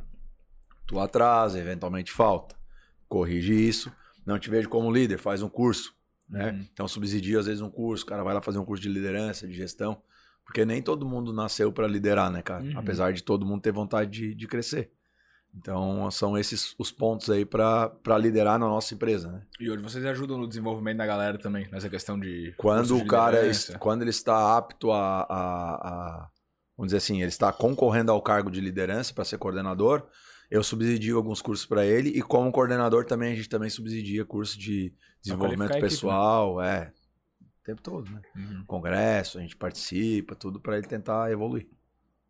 tu 0.86 0.98
atrasa, 0.98 1.58
eventualmente 1.58 2.12
falta. 2.12 2.56
Corrige 3.08 3.52
isso. 3.52 3.92
Não 4.26 4.38
te 4.38 4.50
vejo 4.50 4.68
como 4.68 4.90
líder, 4.92 5.18
faz 5.18 5.42
um 5.42 5.48
curso, 5.48 5.94
né? 6.28 6.50
Uhum. 6.50 6.66
Então 6.72 6.86
subsidia 6.86 7.40
às 7.40 7.46
vezes 7.46 7.60
um 7.60 7.70
curso, 7.70 8.04
o 8.04 8.06
cara 8.06 8.22
vai 8.22 8.34
lá 8.34 8.40
fazer 8.40 8.58
um 8.58 8.64
curso 8.64 8.82
de 8.82 8.88
liderança, 8.88 9.46
de 9.48 9.54
gestão, 9.54 10.00
porque 10.50 10.64
nem 10.64 10.82
todo 10.82 11.06
mundo 11.06 11.32
nasceu 11.32 11.72
para 11.72 11.86
liderar, 11.86 12.28
né, 12.28 12.42
cara? 12.42 12.64
Uhum. 12.64 12.76
Apesar 12.76 13.12
de 13.12 13.22
todo 13.22 13.46
mundo 13.46 13.62
ter 13.62 13.70
vontade 13.70 14.10
de, 14.10 14.34
de 14.34 14.48
crescer. 14.48 14.90
Então 15.54 16.10
são 16.10 16.36
esses 16.36 16.74
os 16.76 16.90
pontos 16.90 17.30
aí 17.30 17.44
para 17.44 17.92
liderar 18.18 18.58
na 18.58 18.66
nossa 18.66 18.92
empresa, 18.94 19.30
né? 19.30 19.42
E 19.60 19.70
hoje 19.70 19.80
vocês 19.82 20.04
ajudam 20.04 20.36
no 20.38 20.48
desenvolvimento 20.48 20.98
da 20.98 21.06
galera 21.06 21.38
também, 21.38 21.68
nessa 21.70 21.88
questão 21.88 22.18
de. 22.18 22.52
Quando 22.56 22.86
de 22.86 22.92
o 22.94 23.06
cara, 23.06 23.36
liderança. 23.36 23.78
quando 23.78 24.02
ele 24.02 24.10
está 24.10 24.56
apto 24.56 24.90
a, 24.90 25.20
a- 25.22 25.74
a- 25.88 26.28
vamos 26.76 26.88
dizer 26.88 26.96
assim, 26.98 27.18
ele 27.20 27.28
está 27.28 27.52
concorrendo 27.52 28.10
ao 28.10 28.20
cargo 28.20 28.50
de 28.50 28.60
liderança 28.60 29.14
para 29.14 29.24
ser 29.24 29.38
coordenador, 29.38 30.04
eu 30.50 30.64
subsidio 30.64 31.16
alguns 31.16 31.40
cursos 31.40 31.64
para 31.66 31.84
ele 31.86 32.08
e 32.10 32.22
como 32.22 32.50
coordenador 32.50 33.04
também 33.04 33.32
a 33.32 33.36
gente 33.36 33.48
também 33.48 33.70
subsidia 33.70 34.24
curso 34.24 34.58
de 34.58 34.92
desenvolvimento 35.22 35.72
a 35.72 35.78
equipe, 35.78 35.88
pessoal, 35.90 36.60
é, 36.60 36.92
tempo 37.70 37.82
todo, 37.82 38.10
né? 38.10 38.20
Uhum. 38.36 38.64
Congresso, 38.66 39.38
a 39.38 39.40
gente 39.40 39.56
participa, 39.56 40.34
tudo 40.34 40.60
para 40.60 40.76
ele 40.76 40.86
tentar 40.86 41.30
evoluir, 41.30 41.68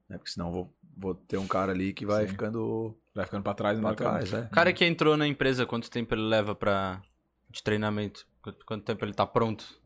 né? 0.09 0.19
Porque 0.19 0.31
senão 0.31 0.49
eu 0.49 0.53
vou, 0.53 0.75
vou 0.97 1.15
ter 1.15 1.39
um 1.39 1.47
cara 1.47 1.73
ali 1.73 1.93
que 1.93 2.07
vai 2.07 2.25
Sim. 2.25 2.31
ficando 2.31 2.97
Vai 3.15 3.25
ficando 3.25 3.43
pra 3.43 3.55
trás, 3.55 3.79
não 3.79 3.95
para 3.95 3.97
trás, 3.97 4.33
é. 4.33 4.43
O 4.43 4.51
cara 4.51 4.73
que 4.73 4.85
entrou 4.85 5.17
na 5.17 5.27
empresa, 5.27 5.67
quanto 5.67 5.91
tempo 5.91 6.15
ele 6.15 6.23
leva 6.23 6.55
pra... 6.55 7.03
de 7.51 7.62
treinamento? 7.62 8.27
Quanto, 8.41 8.65
quanto 8.65 8.85
tempo 8.85 9.05
ele 9.05 9.12
tá 9.12 9.27
pronto? 9.27 9.81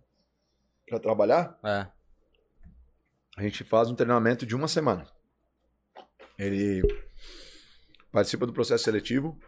Para 0.87 1.01
trabalhar? 1.01 1.59
É. 1.65 1.87
A 3.37 3.43
gente 3.43 3.65
faz 3.65 3.91
um 3.91 3.95
treinamento 3.95 4.45
de 4.45 4.55
uma 4.55 4.69
semana. 4.69 5.07
Ele 6.39 6.83
participa 8.13 8.47
do 8.47 8.53
processo 8.53 8.85
seletivo. 8.85 9.39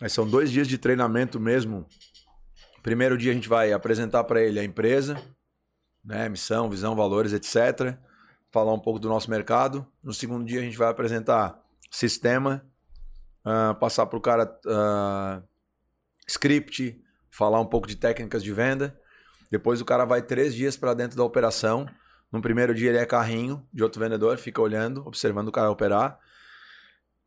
Aí 0.00 0.08
são 0.08 0.28
dois 0.28 0.50
dias 0.50 0.66
de 0.66 0.78
treinamento 0.78 1.38
mesmo. 1.38 1.86
Primeiro 2.82 3.18
dia 3.18 3.32
a 3.32 3.34
gente 3.34 3.48
vai 3.48 3.72
apresentar 3.72 4.24
para 4.24 4.40
ele 4.42 4.58
a 4.58 4.64
empresa, 4.64 5.20
né, 6.04 6.28
missão, 6.28 6.70
visão, 6.70 6.94
valores, 6.94 7.32
etc. 7.32 7.96
Falar 8.50 8.72
um 8.72 8.78
pouco 8.78 8.98
do 8.98 9.08
nosso 9.08 9.30
mercado. 9.30 9.86
No 10.02 10.14
segundo 10.14 10.44
dia 10.44 10.60
a 10.60 10.62
gente 10.62 10.76
vai 10.76 10.88
apresentar 10.88 11.60
sistema, 11.90 12.64
ah, 13.44 13.74
passar 13.74 14.06
para 14.06 14.18
o 14.18 14.20
cara 14.20 14.58
ah, 14.66 15.42
script, 16.26 17.00
falar 17.30 17.60
um 17.60 17.66
pouco 17.66 17.86
de 17.86 17.96
técnicas 17.96 18.42
de 18.42 18.52
venda. 18.52 18.98
Depois 19.50 19.80
o 19.80 19.84
cara 19.84 20.04
vai 20.04 20.22
três 20.22 20.54
dias 20.54 20.76
para 20.76 20.94
dentro 20.94 21.16
da 21.16 21.24
operação. 21.24 21.86
No 22.30 22.40
primeiro 22.40 22.74
dia 22.74 22.90
ele 22.90 22.98
é 22.98 23.06
carrinho 23.06 23.66
de 23.72 23.82
outro 23.82 24.00
vendedor, 24.00 24.36
fica 24.36 24.60
olhando, 24.60 25.06
observando 25.06 25.48
o 25.48 25.52
cara 25.52 25.70
operar. 25.70 26.18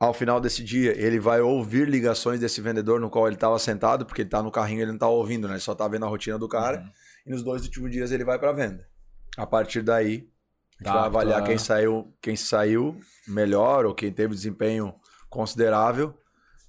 Ao 0.02 0.16
final 0.16 0.42
desse 0.42 0.64
dia, 0.64 1.00
ele 1.00 1.20
vai 1.20 1.42
ouvir 1.42 1.88
ligações 1.88 2.40
desse 2.40 2.60
vendedor 2.60 3.00
no 3.00 3.08
qual 3.08 3.28
ele 3.28 3.36
estava 3.36 3.60
sentado, 3.60 4.04
porque 4.04 4.24
ele 4.24 4.28
está 4.28 4.42
no 4.42 4.50
carrinho, 4.50 4.80
ele 4.80 4.88
não 4.88 4.96
está 4.96 5.08
ouvindo, 5.08 5.48
né? 5.48 5.54
Ele 5.54 5.62
só 5.62 5.74
está 5.74 5.88
vendo 5.88 6.06
a 6.06 6.08
rotina 6.10 6.40
do 6.40 6.50
cara. 6.50 6.80
Uhum. 6.80 6.90
E 7.28 7.30
nos 7.30 7.44
dois 7.44 7.62
últimos 7.62 7.92
dias 7.92 8.12
ele 8.12 8.26
vai 8.26 8.40
para 8.40 8.52
venda. 8.52 8.90
A 9.38 9.46
partir 9.46 9.84
daí, 9.84 10.28
a 10.80 10.84
gente 10.84 10.84
Tá, 10.84 10.94
vai 10.94 11.06
avaliar 11.06 11.42
tá. 11.42 11.46
quem 11.46 11.58
saiu, 11.60 12.12
quem 12.20 12.36
saiu 12.36 13.00
melhor 13.28 13.86
ou 13.86 13.94
quem 13.94 14.12
teve 14.12 14.34
desempenho 14.34 14.92
considerável 15.30 16.18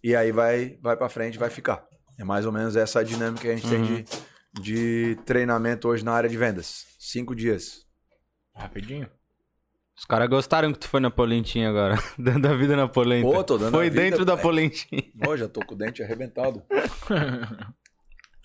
e 0.05 0.15
aí 0.15 0.31
vai 0.31 0.79
vai 0.83 0.95
para 0.95 1.09
frente, 1.09 1.39
vai 1.39 1.49
ficar. 1.49 1.87
É 2.19 2.25
mais 2.25 2.45
ou 2.45 2.53
menos 2.53 2.77
essa 2.77 3.01
a 3.01 3.03
dinâmica 3.03 3.41
que 3.41 3.49
a 3.49 3.57
gente 3.57 3.67
tem 3.67 3.83
de, 3.83 4.05
de 4.61 5.19
treinamento 5.25 5.89
hoje 5.89 6.05
na 6.05 6.13
área 6.13 6.29
de 6.29 6.37
vendas. 6.37 6.85
Cinco 6.99 7.35
dias. 7.35 7.87
Rapidinho. 8.55 9.09
Os 9.97 10.05
caras 10.05 10.29
gostaram 10.29 10.73
que 10.73 10.79
tu 10.79 10.89
foi 10.89 11.01
na 11.01 11.11
polentinha 11.11 11.69
agora. 11.69 11.97
Dando 12.19 12.47
a 12.47 12.55
vida 12.55 12.77
na 12.77 12.89
polenta. 12.89 13.31
Pô, 13.31 13.45
tô 13.45 13.59
dando 13.59 13.73
Foi 13.73 13.87
a 13.87 13.91
vida, 13.91 14.03
dentro 14.03 14.25
da 14.25 14.37
polentinha. 14.37 15.05
Ó, 15.27 15.37
já 15.37 15.49
tô 15.49 15.65
com 15.65 15.75
o 15.75 15.79
dente 15.79 16.03
arrebentado. 16.03 16.63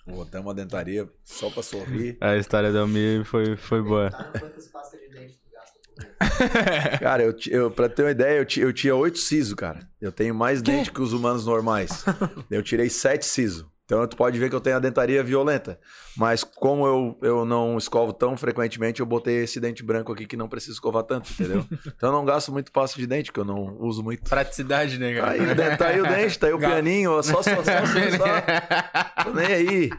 Vou 0.06 0.22
até 0.22 0.40
uma 0.40 0.54
dentaria 0.54 1.08
só 1.24 1.50
para 1.50 1.62
sorrir. 1.62 2.16
A 2.20 2.36
história 2.36 2.72
do 2.72 2.78
Almir 2.78 3.24
foi, 3.24 3.56
foi 3.56 3.82
boa. 3.82 4.10
Tá 4.10 4.24
quantas 4.38 4.68
pastas 4.68 5.00
de 5.00 5.08
dente 5.08 5.38
tu 5.38 5.50
gasta 5.52 5.78
por 5.84 5.94
mês? 5.96 6.98
Cara, 7.00 7.22
eu, 7.22 7.36
eu, 7.48 7.70
pra 7.70 7.88
ter 7.88 8.02
uma 8.02 8.10
ideia, 8.10 8.38
eu, 8.38 8.46
eu 8.62 8.72
tinha 8.72 8.94
oito 8.94 9.18
siso, 9.18 9.54
cara. 9.54 9.80
Eu 10.00 10.12
tenho 10.12 10.34
mais 10.34 10.62
dente 10.62 10.90
que 10.92 11.02
os 11.02 11.12
humanos 11.12 11.44
normais. 11.44 12.04
Eu 12.50 12.62
tirei 12.62 12.88
sete 12.88 13.26
siso. 13.26 13.70
Então 13.88 14.06
tu 14.06 14.18
pode 14.18 14.38
ver 14.38 14.50
que 14.50 14.54
eu 14.54 14.60
tenho 14.60 14.76
a 14.76 14.80
dentaria 14.80 15.24
violenta. 15.24 15.80
Mas 16.14 16.44
como 16.44 16.86
eu, 16.86 17.18
eu 17.22 17.44
não 17.46 17.78
escovo 17.78 18.12
tão 18.12 18.36
frequentemente, 18.36 19.00
eu 19.00 19.06
botei 19.06 19.44
esse 19.44 19.58
dente 19.58 19.82
branco 19.82 20.12
aqui 20.12 20.26
que 20.26 20.36
não 20.36 20.46
precisa 20.46 20.74
escovar 20.74 21.04
tanto, 21.04 21.32
entendeu? 21.32 21.64
Então 21.96 22.10
eu 22.10 22.12
não 22.12 22.22
gasto 22.22 22.52
muito 22.52 22.70
pasta 22.70 23.00
de 23.00 23.06
dente, 23.06 23.30
porque 23.32 23.40
eu 23.40 23.46
não 23.46 23.78
uso 23.80 24.02
muito. 24.02 24.28
Praticidade, 24.28 24.98
né, 24.98 25.18
Tá 25.18 25.30
aí, 25.30 25.40
o 25.40 25.54
dente- 25.54 25.76
tá 25.78 25.86
aí 25.88 26.00
o 26.02 26.06
dente, 26.06 26.38
tá 26.38 26.46
aí 26.48 26.52
o 26.52 26.58
pianinho, 26.58 27.22
só, 27.22 27.42
só, 27.42 27.56
só, 27.56 27.62
só, 27.62 27.86
só. 27.86 29.24
Tô 29.24 29.30
nem 29.32 29.46
aí. 29.46 29.90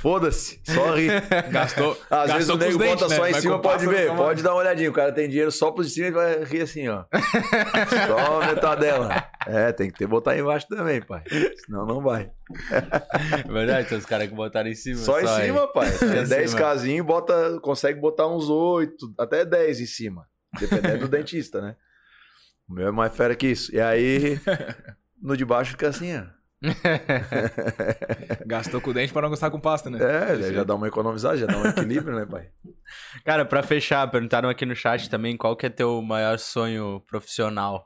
Foda-se, 0.00 0.60
só 0.64 0.94
ri. 0.94 1.08
Gastou. 1.50 1.92
Às 2.10 2.28
gastou 2.28 2.34
vezes 2.36 2.48
o 2.50 2.56
nego 2.56 2.78
dentes, 2.78 3.00
bota 3.00 3.08
né? 3.08 3.16
só 3.16 3.28
em 3.28 3.34
cima, 3.34 3.60
pode 3.60 3.86
ver, 3.86 4.14
pode 4.14 4.42
dar 4.42 4.52
uma 4.52 4.60
olhadinha. 4.60 4.90
O 4.90 4.92
cara 4.92 5.12
tem 5.12 5.28
dinheiro 5.28 5.50
só 5.50 5.70
de 5.70 5.90
cima 5.90 6.06
e 6.06 6.10
vai 6.10 6.44
rir 6.44 6.62
assim, 6.62 6.88
ó. 6.88 7.04
só 8.06 8.46
metade 8.46 8.80
dela. 8.80 9.28
É, 9.46 9.72
tem 9.72 9.90
que 9.90 9.98
ter 9.98 10.06
botar 10.06 10.36
embaixo 10.38 10.66
também, 10.68 11.02
pai. 11.02 11.22
Senão 11.64 11.86
não 11.86 12.00
vai. 12.00 12.30
Verdade, 13.46 13.88
tem 13.88 13.98
os 13.98 14.06
caras 14.06 14.28
que 14.28 14.34
botaram 14.34 14.68
em 14.68 14.74
cima. 14.74 14.96
Só, 14.98 15.20
em 15.20 15.26
aí. 15.26 15.46
cima, 15.46 15.66
pai. 15.72 15.88
É 15.88 16.22
em 16.22 16.28
10 16.28 16.50
cima. 16.50 16.62
casinhos, 16.62 17.06
bota, 17.06 17.58
consegue 17.60 18.00
botar 18.00 18.26
uns 18.26 18.48
8, 18.48 19.14
até 19.18 19.44
10 19.44 19.80
em 19.80 19.86
cima. 19.86 20.26
Dependendo 20.58 21.00
do 21.00 21.08
dentista, 21.08 21.60
né? 21.60 21.76
O 22.68 22.74
meu 22.74 22.88
é 22.88 22.90
mais 22.90 23.14
fera 23.14 23.34
que 23.34 23.46
isso. 23.46 23.74
E 23.74 23.80
aí, 23.80 24.40
no 25.20 25.36
de 25.36 25.44
baixo 25.44 25.72
fica 25.72 25.88
assim, 25.88 26.16
ó. 26.16 26.37
Gastou 28.46 28.80
com 28.80 28.90
o 28.90 28.94
dente 28.94 29.12
pra 29.12 29.22
não 29.22 29.30
gastar 29.30 29.50
com 29.50 29.60
pasta, 29.60 29.88
né? 29.90 29.98
É, 30.00 30.52
já 30.52 30.64
dá 30.64 30.74
uma 30.74 30.88
economizada, 30.88 31.36
já 31.36 31.46
dá 31.46 31.56
um 31.56 31.66
equilíbrio, 31.66 32.16
né, 32.18 32.26
pai? 32.26 32.50
Cara, 33.24 33.44
pra 33.44 33.62
fechar, 33.62 34.10
perguntaram 34.10 34.48
aqui 34.48 34.66
no 34.66 34.74
chat 34.74 35.08
também 35.08 35.36
qual 35.36 35.56
que 35.56 35.66
é 35.66 35.70
teu 35.70 36.00
maior 36.02 36.38
sonho 36.38 37.00
profissional. 37.06 37.84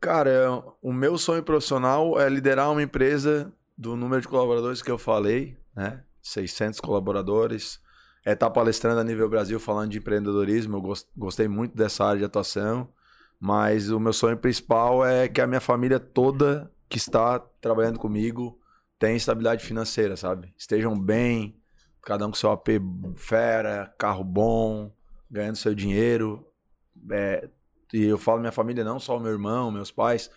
Cara, 0.00 0.62
o 0.80 0.92
meu 0.92 1.18
sonho 1.18 1.42
profissional 1.42 2.20
é 2.20 2.28
liderar 2.28 2.70
uma 2.70 2.82
empresa 2.82 3.52
do 3.76 3.96
número 3.96 4.22
de 4.22 4.28
colaboradores 4.28 4.80
que 4.82 4.90
eu 4.90 4.98
falei, 4.98 5.56
né? 5.74 6.02
600 6.22 6.80
colaboradores. 6.80 7.80
É 8.24 8.32
estar 8.32 8.50
palestrando 8.50 9.00
a 9.00 9.04
nível 9.04 9.28
Brasil 9.28 9.58
falando 9.58 9.90
de 9.90 9.98
empreendedorismo. 9.98 10.76
Eu 10.76 10.82
gos- 10.82 11.06
gostei 11.16 11.48
muito 11.48 11.76
dessa 11.76 12.04
área 12.04 12.18
de 12.18 12.24
atuação. 12.24 12.88
Mas 13.40 13.90
o 13.90 14.00
meu 14.00 14.12
sonho 14.12 14.36
principal 14.36 15.04
é 15.04 15.28
que 15.28 15.40
a 15.40 15.46
minha 15.46 15.60
família 15.60 16.00
toda 16.00 16.70
que 16.88 16.98
está 16.98 17.38
trabalhando 17.60 17.98
comigo 17.98 18.58
tenha 18.98 19.16
estabilidade 19.16 19.64
financeira, 19.64 20.16
sabe? 20.16 20.52
Estejam 20.56 20.98
bem, 20.98 21.56
cada 22.02 22.26
um 22.26 22.30
com 22.30 22.36
seu 22.36 22.50
AP 22.50 22.68
fera, 23.16 23.94
carro 23.96 24.24
bom, 24.24 24.92
ganhando 25.30 25.56
seu 25.56 25.74
dinheiro. 25.74 26.44
É, 27.10 27.48
e 27.92 28.04
eu 28.04 28.18
falo 28.18 28.40
minha 28.40 28.52
família, 28.52 28.82
não 28.82 28.98
só 28.98 29.16
o 29.16 29.20
meu 29.20 29.30
irmão, 29.30 29.70
meus 29.70 29.92
pais, 29.92 30.30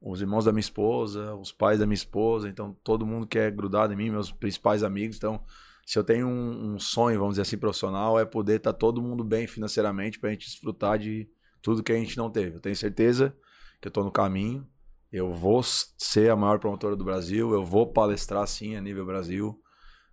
os 0.00 0.20
irmãos 0.20 0.44
da 0.44 0.52
minha 0.52 0.60
esposa, 0.60 1.34
os 1.36 1.52
pais 1.52 1.78
da 1.78 1.86
minha 1.86 1.94
esposa, 1.94 2.48
então 2.48 2.76
todo 2.82 3.06
mundo 3.06 3.26
que 3.26 3.38
é 3.38 3.50
grudado 3.50 3.92
em 3.92 3.96
mim, 3.96 4.10
meus 4.10 4.32
principais 4.32 4.82
amigos. 4.82 5.16
Então, 5.16 5.40
se 5.86 5.98
eu 5.98 6.04
tenho 6.04 6.26
um, 6.26 6.74
um 6.74 6.78
sonho, 6.78 7.18
vamos 7.18 7.34
dizer 7.34 7.42
assim, 7.42 7.56
profissional, 7.56 8.18
é 8.18 8.24
poder 8.24 8.56
estar 8.56 8.72
todo 8.72 9.00
mundo 9.00 9.22
bem 9.22 9.46
financeiramente 9.46 10.18
para 10.18 10.28
a 10.30 10.32
gente 10.32 10.46
desfrutar 10.46 10.98
de 10.98 11.28
tudo 11.62 11.82
que 11.82 11.92
a 11.92 11.96
gente 11.96 12.16
não 12.16 12.30
teve. 12.30 12.56
Eu 12.56 12.60
tenho 12.60 12.76
certeza 12.76 13.34
que 13.80 13.88
eu 13.88 13.90
estou 13.90 14.04
no 14.04 14.10
caminho. 14.10 14.66
Eu 15.10 15.32
vou 15.32 15.62
ser 15.62 16.30
a 16.30 16.36
maior 16.36 16.58
promotora 16.58 16.94
do 16.94 17.04
Brasil, 17.04 17.52
eu 17.52 17.64
vou 17.64 17.86
palestrar 17.86 18.46
sim 18.46 18.76
a 18.76 18.80
nível 18.80 19.06
Brasil. 19.06 19.58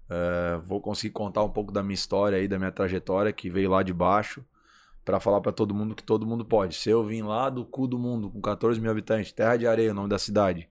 É, 0.10 0.58
vou 0.64 0.80
conseguir 0.80 1.12
contar 1.12 1.44
um 1.44 1.50
pouco 1.50 1.72
da 1.72 1.84
minha 1.84 1.96
história 1.96 2.38
aí, 2.38 2.48
da 2.48 2.58
minha 2.58 2.72
trajetória, 2.72 3.34
que 3.34 3.50
veio 3.50 3.70
lá 3.70 3.84
de 3.84 3.94
baixo 3.94 4.46
para 5.04 5.20
falar 5.20 5.42
para 5.42 5.52
todo 5.52 5.74
mundo 5.74 5.96
que 5.96 6.04
todo 6.04 6.26
mundo 6.26 6.46
pode. 6.46 6.76
Se 6.76 6.90
eu 6.90 7.04
vim 7.04 7.22
lá 7.22 7.50
do 7.50 7.66
cu 7.66 7.88
do 7.88 8.00
mundo, 8.00 8.32
com 8.32 8.42
14 8.42 8.80
mil 8.82 8.90
habitantes, 8.90 9.32
Terra 9.32 9.58
de 9.58 9.68
Areia, 9.68 9.92
o 9.92 9.94
nome 9.94 10.10
da 10.10 10.18
cidade, 10.18 10.68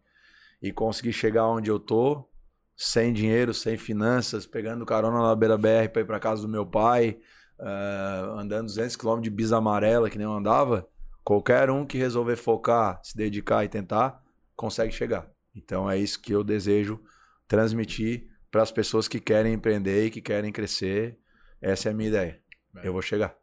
e 0.60 0.72
conseguir 0.72 1.12
chegar 1.12 1.46
onde 1.46 1.70
eu 1.70 1.78
tô, 1.78 2.28
sem 2.76 3.12
dinheiro, 3.12 3.55
sem 3.55 3.76
finanças, 3.76 4.46
pegando 4.46 4.84
carona 4.84 5.22
na 5.22 5.36
beira 5.36 5.56
BR 5.56 5.88
para 5.92 6.02
ir 6.02 6.06
para 6.06 6.18
casa 6.18 6.42
do 6.42 6.48
meu 6.48 6.66
pai, 6.66 7.18
ah, 7.59 8.36
andando 8.39 8.66
200 8.66 8.97
km 8.97 9.20
de 9.20 9.31
bisa 9.31 9.56
amarela 9.56 10.10
que 10.10 10.18
nem 10.18 10.26
eu 10.26 10.32
andava, 10.32 10.86
qualquer 11.22 11.70
um 11.70 11.86
que 11.86 11.98
resolver 11.98 12.36
focar, 12.36 13.01
se 13.02 13.16
dedicar 13.16 13.64
e 13.64 13.68
tentar, 13.68 14.22
consegue 14.55 14.93
chegar. 14.93 15.28
Então 15.55 15.90
é 15.90 15.97
isso 15.97 16.20
que 16.20 16.32
eu 16.32 16.44
desejo 16.44 17.01
transmitir 17.47 18.28
para 18.51 18.62
as 18.62 18.70
pessoas 18.70 19.09
que 19.09 19.20
querem 19.20 19.55
empreender 19.55 20.06
e 20.06 20.10
que 20.10 20.20
querem 20.20 20.52
crescer. 20.52 21.18
Essa 21.60 21.89
é 21.89 21.93
a 21.93 21.94
minha 21.94 22.09
ideia. 22.09 22.40
Eu 22.82 22.93
vou 22.93 23.02
chegar. 23.02 23.35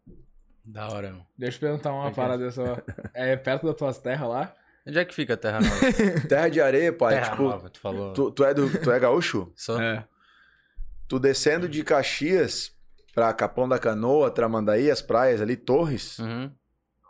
Da 0.65 0.87
hora, 0.89 1.11
mano. 1.11 1.25
Deixa 1.37 1.57
eu 1.57 1.61
perguntar 1.61 1.91
uma 1.91 2.07
Aqui. 2.07 2.15
parada 2.15 2.51
só. 2.51 2.77
É 3.13 3.35
perto 3.35 3.65
das 3.65 3.75
tuas 3.75 3.97
terras 3.97 4.29
lá? 4.29 4.53
Onde 4.85 4.99
é 4.99 5.05
que 5.05 5.13
fica 5.13 5.35
a 5.35 5.37
Terra 5.37 5.59
Nova? 5.61 5.75
Terra 6.27 6.49
de 6.49 6.61
areia, 6.61 6.91
pai. 6.93 7.15
Terra 7.15 7.31
tipo, 7.31 7.43
Nova, 7.43 7.69
tu 7.69 7.79
falou. 7.79 8.13
tu, 8.13 8.31
tu 8.31 8.43
é 8.43 8.53
do, 8.53 8.69
tu 8.79 8.91
é 8.91 8.99
gaúcho? 8.99 9.51
Sou? 9.55 9.79
É. 9.79 10.07
Tu 11.07 11.19
descendo 11.19 11.67
de 11.69 11.83
Caxias 11.83 12.75
pra 13.13 13.33
Capão 13.33 13.67
da 13.67 13.77
Canoa, 13.79 14.31
Tramandaí, 14.31 14.89
as 14.91 15.01
praias 15.01 15.41
ali, 15.41 15.55
Torres, 15.55 16.17
Uhum. 16.19 16.51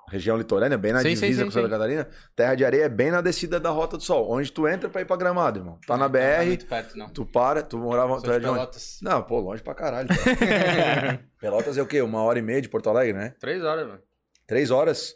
região 0.10 0.36
litorânea, 0.38 0.78
bem 0.78 0.91
na 0.91 1.02
Sim, 1.02 1.10
divisa 1.14 1.40
sim, 1.40 1.45
com 1.45 1.52
Santa 1.52 1.68
sim. 1.68 1.72
Catarina. 1.72 2.07
Terra 2.36 2.56
de 2.56 2.65
areia 2.65 2.84
é 2.84 2.90
bem 2.90 3.11
na 3.11 3.22
descida 3.22 3.60
da 3.60 3.69
Rota 3.69 3.95
do 3.98 4.03
Sol, 4.03 4.30
onde 4.30 4.52
tu 4.52 4.68
entra 4.68 4.90
pra 4.90 5.02
ir 5.02 5.06
pra 5.06 5.15
Gramado, 5.15 5.60
irmão. 5.60 5.80
Tá 5.88 5.95
na 5.95 6.10
Não 6.10 6.11
tá 6.11 6.19
BR, 6.19 6.45
muito 6.48 6.65
perto, 6.65 6.98
não. 6.98 7.10
tu 7.10 7.26
para, 7.26 7.61
tu 7.64 7.78
morava, 7.78 8.22
tu 8.22 8.30
é 8.32 8.36
de 8.36 8.41
de 8.41 8.45
onde? 8.48 8.56
Pelotas. 8.60 8.99
Não, 9.02 9.22
pô, 9.23 9.40
longe 9.40 9.64
pra 9.64 9.73
caralho. 9.73 10.07
cara. 10.10 11.19
Pelotas 11.40 11.78
é 11.78 11.82
o 11.82 11.86
quê? 11.88 12.02
Uma 12.02 12.22
hora 12.23 12.40
e 12.40 12.41
meia 12.41 12.61
de 12.61 12.68
Porto 12.69 12.90
Alegre, 12.90 13.14
né? 13.14 13.34
Três 13.40 13.64
horas, 13.64 13.88
mano. 13.88 13.99
Três 14.48 14.69
horas. 14.72 15.15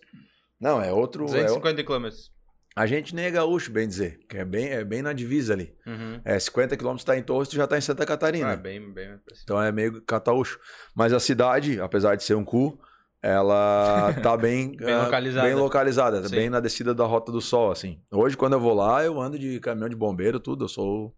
Não, 0.60 0.82
é 0.82 0.91
outro. 0.94 1.24
é 1.24 1.26
o- 1.26 1.32
250 1.32 1.84
quilômetros. 1.84 2.32
A 2.76 2.85
gente 2.85 3.15
nem 3.15 3.26
é 3.26 3.31
gaúcho, 3.31 3.72
bem 3.72 3.88
dizer, 3.88 4.19
que 4.27 4.38
é 4.38 4.43
bem, 4.43 4.68
é 4.68 4.84
bem 4.84 5.02
na 5.02 5.14
divisa 5.14 5.53
ali. 5.53 5.73
Uhum. 5.88 6.19
É, 6.26 6.38
50 6.38 6.76
quilômetros 6.76 7.06
tá 7.06 7.18
em 7.18 7.23
Torres, 7.23 7.47
tu 7.47 7.56
já 7.56 7.65
tá 7.65 7.77
em 7.77 7.81
Santa 7.81 8.06
Catarina. 8.06 8.52
Ah, 8.52 8.56
bem, 8.57 8.91
bem. 8.91 9.18
Então 9.43 9.61
é 9.61 9.72
meio 9.72 10.02
cataúcho. 10.02 10.60
Mas 10.93 11.14
a 11.14 11.19
cidade, 11.19 11.80
apesar 11.80 12.15
de 12.15 12.23
ser 12.26 12.35
um 12.35 12.43
cu, 12.43 12.77
ela 13.22 14.14
tá 14.22 14.35
bem, 14.35 14.76
Bem 14.76 14.93
ah, 14.93 15.03
localizada. 15.03 15.47
Bem 15.47 15.56
localizada, 15.56 16.22
tá 16.22 16.27
bem 16.27 16.49
na 16.49 16.60
descida 16.60 16.93
da 16.93 17.06
Rota 17.06 17.31
do 17.31 17.39
Sol, 17.39 17.72
assim. 17.72 18.02
Hoje, 18.11 18.35
quando 18.35 18.53
eu 18.53 18.60
vou 18.60 18.73
lá, 18.73 19.06
eu 19.06 19.22
ando 19.22 19.39
de 19.39 19.57
caminhão 19.61 19.88
de 19.88 19.95
bombeiro, 19.95 20.38
tudo. 20.38 20.65
Eu 20.65 20.69
sou 20.69 21.15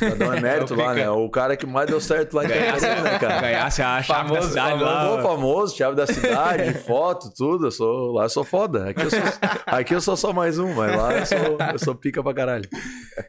É 0.00 0.64
o 0.72 0.76
lá, 0.76 0.94
né? 0.94 1.10
O 1.10 1.28
cara 1.30 1.56
que 1.56 1.64
mais 1.66 1.86
deu 1.88 2.00
certo 2.00 2.34
lá 2.34 2.44
em 2.44 2.48
Catarina, 2.48 3.02
né, 3.02 3.18
cara? 3.18 3.40
Ganhasse 3.40 3.82
a 3.82 4.02
chave 4.02 4.28
da 4.30 4.34
Famoso, 4.34 4.48
cidade 4.48 4.80
Eu 4.80 4.86
lá. 4.86 5.22
famoso, 5.22 5.76
chave 5.76 5.96
da 5.96 6.06
cidade, 6.06 6.74
foto, 6.84 7.30
tudo. 7.36 7.66
Eu 7.66 7.70
sou, 7.70 8.12
lá 8.12 8.24
eu 8.24 8.28
sou 8.28 8.44
foda. 8.44 8.90
Aqui 8.90 9.02
eu 9.02 9.10
sou, 9.10 9.20
aqui 9.66 9.94
eu 9.94 10.00
sou 10.00 10.16
só 10.16 10.32
mais 10.32 10.58
um, 10.58 10.74
mas 10.74 10.96
lá 10.96 11.12
eu 11.18 11.26
sou, 11.26 11.58
eu 11.72 11.78
sou 11.78 11.94
pica 11.94 12.22
pra 12.22 12.34
caralho. 12.34 12.68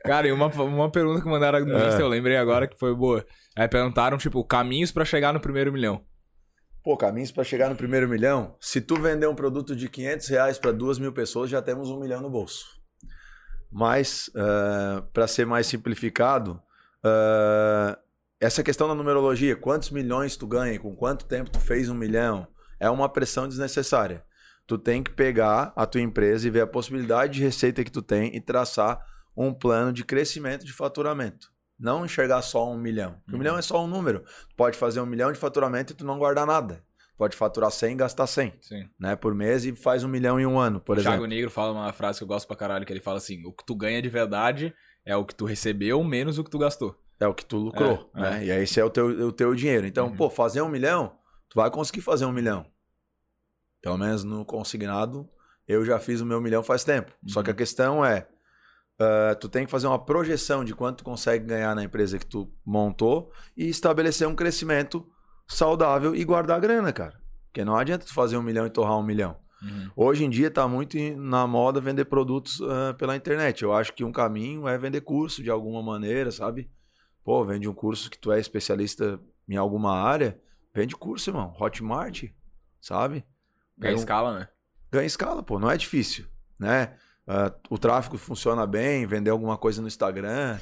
Cara, 0.03 0.27
e 0.27 0.31
uma, 0.31 0.47
uma 0.47 0.89
pergunta 0.91 1.21
que 1.21 1.27
mandaram 1.29 1.59
no 1.65 1.77
É. 1.77 1.87
Insta, 1.89 2.01
eu 2.01 2.07
lembrei 2.07 2.37
agora 2.37 2.67
que 2.67 2.77
foi 2.77 2.93
boa. 2.95 3.25
Aí 3.55 3.67
perguntaram, 3.67 4.17
tipo, 4.17 4.43
caminhos 4.43 4.91
pra 4.91 5.05
chegar 5.05 5.33
no 5.33 5.39
primeiro 5.39 5.71
milhão. 5.71 6.01
Pô, 6.83 6.95
caminhos 6.95 7.31
pra 7.31 7.43
chegar 7.43 7.69
no 7.69 7.75
primeiro 7.75 8.07
milhão. 8.07 8.55
Se 8.61 8.79
tu 8.79 8.95
vender 8.95 9.27
um 9.27 9.35
produto 9.35 9.75
de 9.75 9.89
500 9.89 10.27
reais 10.29 10.57
para 10.57 10.71
duas 10.71 10.97
mil 10.97 11.11
pessoas, 11.11 11.49
já 11.49 11.61
temos 11.61 11.89
um 11.89 11.99
milhão 11.99 12.21
no 12.21 12.29
bolso. 12.29 12.76
Mas, 13.71 14.29
para 15.13 15.27
ser 15.27 15.45
mais 15.45 15.67
simplificado, 15.67 16.61
ah, 17.03 17.97
essa 18.39 18.63
questão 18.63 18.87
da 18.87 18.95
numerologia, 18.95 19.55
quantos 19.55 19.89
milhões 19.89 20.35
tu 20.37 20.45
ganha, 20.45 20.79
com 20.79 20.95
quanto 20.95 21.25
tempo 21.25 21.49
tu 21.49 21.59
fez 21.59 21.89
um 21.89 21.95
milhão, 21.95 22.47
é 22.79 22.89
uma 22.89 23.09
pressão 23.09 23.47
desnecessária. 23.47 24.23
Tu 24.65 24.77
tem 24.77 25.01
que 25.01 25.11
pegar 25.11 25.73
a 25.75 25.85
tua 25.85 26.01
empresa 26.01 26.47
e 26.47 26.51
ver 26.51 26.61
a 26.61 26.67
possibilidade 26.67 27.33
de 27.33 27.43
receita 27.43 27.83
que 27.83 27.91
tu 27.91 28.01
tem 28.01 28.35
e 28.35 28.41
traçar 28.41 29.03
um 29.35 29.53
plano 29.53 29.93
de 29.93 30.03
crescimento 30.03 30.65
de 30.65 30.73
faturamento. 30.73 31.51
Não 31.79 32.05
enxergar 32.05 32.41
só 32.41 32.69
um 32.69 32.77
milhão. 32.77 33.13
Porque 33.23 33.35
Um 33.35 33.39
milhão 33.39 33.57
é 33.57 33.61
só 33.61 33.83
um 33.83 33.87
número. 33.87 34.23
Tu 34.49 34.55
pode 34.55 34.77
fazer 34.77 34.99
um 34.99 35.05
milhão 35.05 35.31
de 35.31 35.39
faturamento 35.39 35.93
e 35.93 35.95
tu 35.95 36.05
não 36.05 36.17
guardar 36.17 36.45
nada. 36.45 36.83
Pode 37.17 37.35
faturar 37.35 37.71
100 37.71 37.93
e 37.93 37.95
gastar 37.95 38.27
100, 38.27 38.53
Sim. 38.61 38.89
né? 38.99 39.15
Por 39.15 39.33
mês 39.33 39.65
e 39.65 39.75
faz 39.75 40.03
um 40.03 40.07
milhão 40.07 40.39
em 40.39 40.45
um 40.45 40.59
ano, 40.59 40.79
por 40.79 40.97
o 40.97 41.01
Thiago 41.01 41.15
exemplo. 41.17 41.27
Negro 41.27 41.49
fala 41.49 41.71
uma 41.71 41.91
frase 41.91 42.19
que 42.19 42.23
eu 42.23 42.27
gosto 42.27 42.47
pra 42.47 42.55
caralho, 42.55 42.85
que 42.85 42.93
ele 42.93 42.99
fala 43.01 43.17
assim, 43.17 43.43
o 43.45 43.51
que 43.51 43.65
tu 43.65 43.75
ganha 43.75 44.01
de 44.01 44.09
verdade 44.09 44.73
é 45.05 45.15
o 45.15 45.25
que 45.25 45.33
tu 45.35 45.45
recebeu 45.45 46.03
menos 46.03 46.37
o 46.37 46.43
que 46.43 46.49
tu 46.51 46.59
gastou. 46.59 46.95
É 47.19 47.25
o 47.27 47.33
que 47.33 47.43
tu 47.45 47.57
lucrou, 47.57 48.11
É, 48.15 48.21
né? 48.21 48.45
E 48.45 48.51
aí 48.51 48.63
esse 48.63 48.79
é 48.79 48.83
o 48.85 48.89
teu, 48.91 49.07
o 49.07 49.31
teu 49.31 49.55
dinheiro. 49.55 49.87
Então, 49.87 50.07
Uhum. 50.07 50.15
pô, 50.15 50.29
fazer 50.29 50.61
um 50.61 50.69
milhão, 50.69 51.17
tu 51.49 51.55
vai 51.55 51.71
conseguir 51.71 52.01
fazer 52.01 52.25
um 52.25 52.31
milhão. 52.31 52.65
Pelo 53.81 53.97
menos 53.97 54.23
no 54.23 54.45
consignado, 54.45 55.27
eu 55.67 55.83
já 55.85 55.99
fiz 55.99 56.21
o 56.21 56.25
meu 56.25 56.39
milhão 56.41 56.61
faz 56.61 56.83
tempo. 56.83 57.11
Só 57.25 57.39
Uhum. 57.39 57.43
que 57.45 57.51
a 57.51 57.55
questão 57.55 58.05
é, 58.05 58.27
ah, 58.99 59.35
tu 59.39 59.47
tem 59.49 59.65
que 59.65 59.71
fazer 59.71 59.87
uma 59.87 60.03
projeção 60.03 60.63
de 60.63 60.75
quanto 60.75 60.97
tu 60.99 61.03
consegue 61.03 61.45
ganhar 61.45 61.75
na 61.75 61.83
empresa 61.83 62.19
que 62.19 62.25
tu 62.25 62.51
montou 62.65 63.31
e 63.55 63.67
estabelecer 63.69 64.27
um 64.27 64.35
crescimento 64.35 65.07
saudável 65.47 66.15
e 66.15 66.23
guardar 66.23 66.57
a 66.57 66.59
grana, 66.59 66.91
cara. 66.91 67.19
Porque 67.45 67.63
não 67.63 67.75
adianta 67.75 68.05
tu 68.05 68.13
fazer 68.13 68.37
um 68.37 68.41
milhão 68.43 68.65
e 68.65 68.69
torrar 68.69 68.97
um 68.97 69.03
milhão. 69.03 69.37
Uhum. 69.61 69.89
Hoje 69.95 70.23
em 70.23 70.29
dia 70.29 70.51
tá 70.51 70.67
muito 70.67 70.97
na 71.15 71.47
moda 71.47 71.81
vender 71.81 72.05
produtos 72.05 72.61
ah, 72.61 72.93
pela 72.93 73.15
internet. 73.15 73.63
Eu 73.63 73.73
acho 73.73 73.93
que 73.93 74.03
um 74.03 74.11
caminho 74.11 74.67
é 74.67 74.77
vender 74.77 75.01
curso 75.01 75.41
de 75.41 75.49
alguma 75.49 75.81
maneira, 75.81 76.31
sabe? 76.31 76.69
Pô, 77.23 77.43
vende 77.43 77.67
um 77.67 77.73
curso 77.73 78.09
que 78.09 78.19
tu 78.19 78.31
é 78.31 78.39
especialista 78.39 79.19
em 79.49 79.55
alguma 79.55 79.99
área, 79.99 80.39
vende 80.73 80.95
curso, 80.95 81.29
irmão. 81.29 81.55
Hotmart, 81.59 82.25
sabe? 82.79 83.25
Ganha 83.77 83.95
um- 83.95 83.99
escala, 83.99 84.39
né? 84.39 84.47
ganha 84.91 85.05
escala, 85.05 85.43
pô, 85.43 85.59
não 85.59 85.69
é 85.69 85.75
difícil, 85.75 86.25
né? 86.57 86.95
Ah, 87.27 87.51
o 87.69 87.77
tráfego 87.77 88.17
funciona 88.17 88.65
bem, 88.65 89.05
vender 89.05 89.29
alguma 89.31 89.57
coisa 89.57 89.81
no 89.81 89.87
Instagram, 89.87 90.57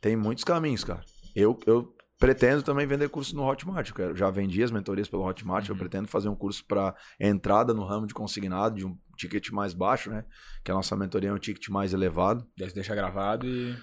tem 0.00 0.16
muitos 0.16 0.42
caminhos, 0.42 0.82
cara. 0.82 1.04
Eu, 1.34 1.58
eu 1.66 1.94
pretendo 2.18 2.62
também 2.62 2.86
vender 2.86 3.08
curso 3.08 3.34
no 3.36 3.44
Hotmart, 3.48 3.92
eu 3.98 4.16
já 4.16 4.28
vendi 4.30 4.62
as 4.62 4.70
mentorias 4.70 5.08
pelo 5.08 5.24
Hotmart, 5.24 5.68
eu 5.68 5.74
Uhum. 5.74 5.78
pretendo 5.78 6.08
fazer 6.08 6.28
um 6.28 6.34
curso 6.34 6.64
para 6.64 6.94
entrada 7.18 7.72
no 7.72 7.84
ramo 7.84 8.06
de 8.06 8.14
consignado, 8.14 8.76
de 8.76 8.84
um 8.86 8.96
ticket 9.16 9.50
mais 9.50 9.72
baixo, 9.72 10.10
né? 10.10 10.24
Que 10.64 10.70
a 10.70 10.74
nossa 10.74 10.96
mentoria 10.96 11.30
é 11.30 11.32
um 11.32 11.38
ticket 11.38 11.68
mais 11.68 11.92
elevado 11.92 12.44
deixa 12.56 12.94
gravado 12.94 13.46
e... 13.46 13.76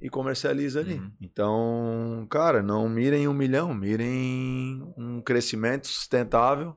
e 0.00 0.08
comercializa 0.08 0.80
ali. 0.80 0.94
Uhum. 0.94 1.10
Então, 1.20 2.26
cara, 2.30 2.62
não 2.62 2.88
mirem 2.88 3.26
um 3.28 3.34
milhão, 3.34 3.74
mirem 3.74 4.82
um 4.96 5.20
crescimento 5.20 5.86
sustentável 5.88 6.76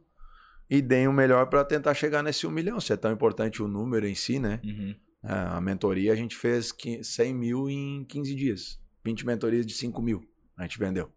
e 0.70 0.82
deem 0.82 1.08
o 1.08 1.14
melhor 1.14 1.48
para 1.48 1.64
tentar 1.64 1.94
chegar 1.94 2.24
nesse 2.24 2.48
um 2.48 2.52
milhão. 2.52 2.80
Se 2.80 2.92
é 2.94 2.98
tão 2.98 3.12
importante 3.12 3.62
o 3.62 3.68
número 3.68 4.08
em 4.08 4.16
si, 4.16 4.40
né? 4.40 4.60
Uhum. 4.64 4.96
É, 5.24 5.32
a 5.34 5.62
mentoria 5.62 6.12
a 6.12 6.16
gente 6.16 6.36
fez 6.36 6.72
qui- 6.72 7.04
100 7.04 7.34
mil 7.34 7.70
em 7.70 8.04
15 8.06 8.36
dias. 8.36 8.80
20 9.06 9.26
mentorias 9.26 9.66
de 9.66 9.74
5 9.74 10.02
mil 10.02 10.24
a 10.58 10.64
gente 10.64 10.80
vendeu. 10.80 11.12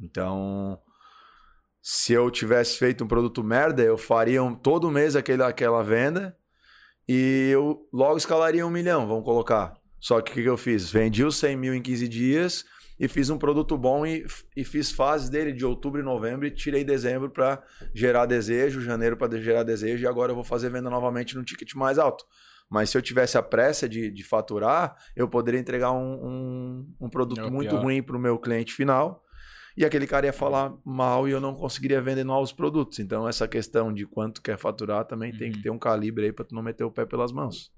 Então, 0.00 0.78
se 1.82 2.12
eu 2.12 2.30
tivesse 2.30 2.78
feito 2.78 3.04
um 3.04 3.08
produto 3.08 3.42
merda, 3.42 3.82
eu 3.82 3.96
faria 3.96 4.42
um- 4.42 4.54
todo 4.54 4.90
mês 4.90 5.16
aquele, 5.16 5.42
aquela 5.42 5.82
venda 5.82 6.36
e 7.08 7.50
eu 7.52 7.88
logo 7.92 8.16
escalaria 8.16 8.66
um 8.66 8.70
milhão, 8.70 9.06
vamos 9.06 9.24
colocar. 9.24 9.74
Só 10.00 10.20
que 10.20 10.30
o 10.30 10.34
que, 10.34 10.42
que 10.42 10.48
eu 10.48 10.56
fiz? 10.56 10.90
Vendi 10.90 11.24
os 11.24 11.36
100 11.36 11.56
mil 11.56 11.74
em 11.74 11.80
15 11.82 12.06
dias 12.08 12.64
e 12.98 13.08
fiz 13.08 13.30
um 13.30 13.38
produto 13.38 13.76
bom 13.76 14.06
e, 14.06 14.26
e 14.56 14.64
fiz 14.64 14.90
fases 14.90 15.28
dele 15.28 15.52
de 15.52 15.64
outubro 15.64 16.00
e 16.00 16.04
novembro 16.04 16.46
e 16.46 16.50
tirei 16.50 16.84
dezembro 16.84 17.30
para 17.30 17.62
gerar 17.94 18.26
desejo, 18.26 18.80
janeiro 18.80 19.16
para 19.16 19.40
gerar 19.40 19.62
desejo 19.62 20.04
e 20.04 20.06
agora 20.06 20.32
eu 20.32 20.36
vou 20.36 20.44
fazer 20.44 20.70
venda 20.70 20.90
novamente 20.90 21.36
no 21.36 21.44
ticket 21.44 21.74
mais 21.74 21.98
alto. 21.98 22.24
Mas 22.68 22.90
se 22.90 22.98
eu 22.98 23.02
tivesse 23.02 23.38
a 23.38 23.42
pressa 23.42 23.88
de, 23.88 24.10
de 24.10 24.24
faturar, 24.24 24.96
eu 25.14 25.28
poderia 25.28 25.60
entregar 25.60 25.92
um, 25.92 26.14
um, 26.26 26.94
um 27.02 27.08
produto 27.08 27.40
É 27.40 27.50
muito 27.50 27.70
pior. 27.70 27.82
ruim 27.82 28.02
para 28.02 28.16
o 28.16 28.20
meu 28.20 28.38
cliente 28.38 28.72
final. 28.74 29.22
E 29.76 29.84
aquele 29.84 30.06
cara 30.06 30.24
ia 30.26 30.32
falar 30.32 30.72
mal 30.84 31.28
e 31.28 31.32
eu 31.32 31.40
não 31.40 31.54
conseguiria 31.54 32.00
vender 32.00 32.24
novos 32.24 32.50
produtos. 32.50 32.98
Então, 32.98 33.28
essa 33.28 33.46
questão 33.46 33.92
de 33.92 34.06
quanto 34.06 34.40
quer 34.40 34.56
faturar 34.58 35.04
também 35.04 35.32
tem 35.36 35.50
que 35.50 35.58
Uhum. 35.58 35.62
ter 35.62 35.70
um 35.70 35.78
calibre 35.78 36.24
aí 36.24 36.32
para 36.32 36.46
tu 36.46 36.54
não 36.54 36.62
meter 36.62 36.82
o 36.84 36.90
pé 36.90 37.04
pelas 37.04 37.30
mãos. 37.30 37.70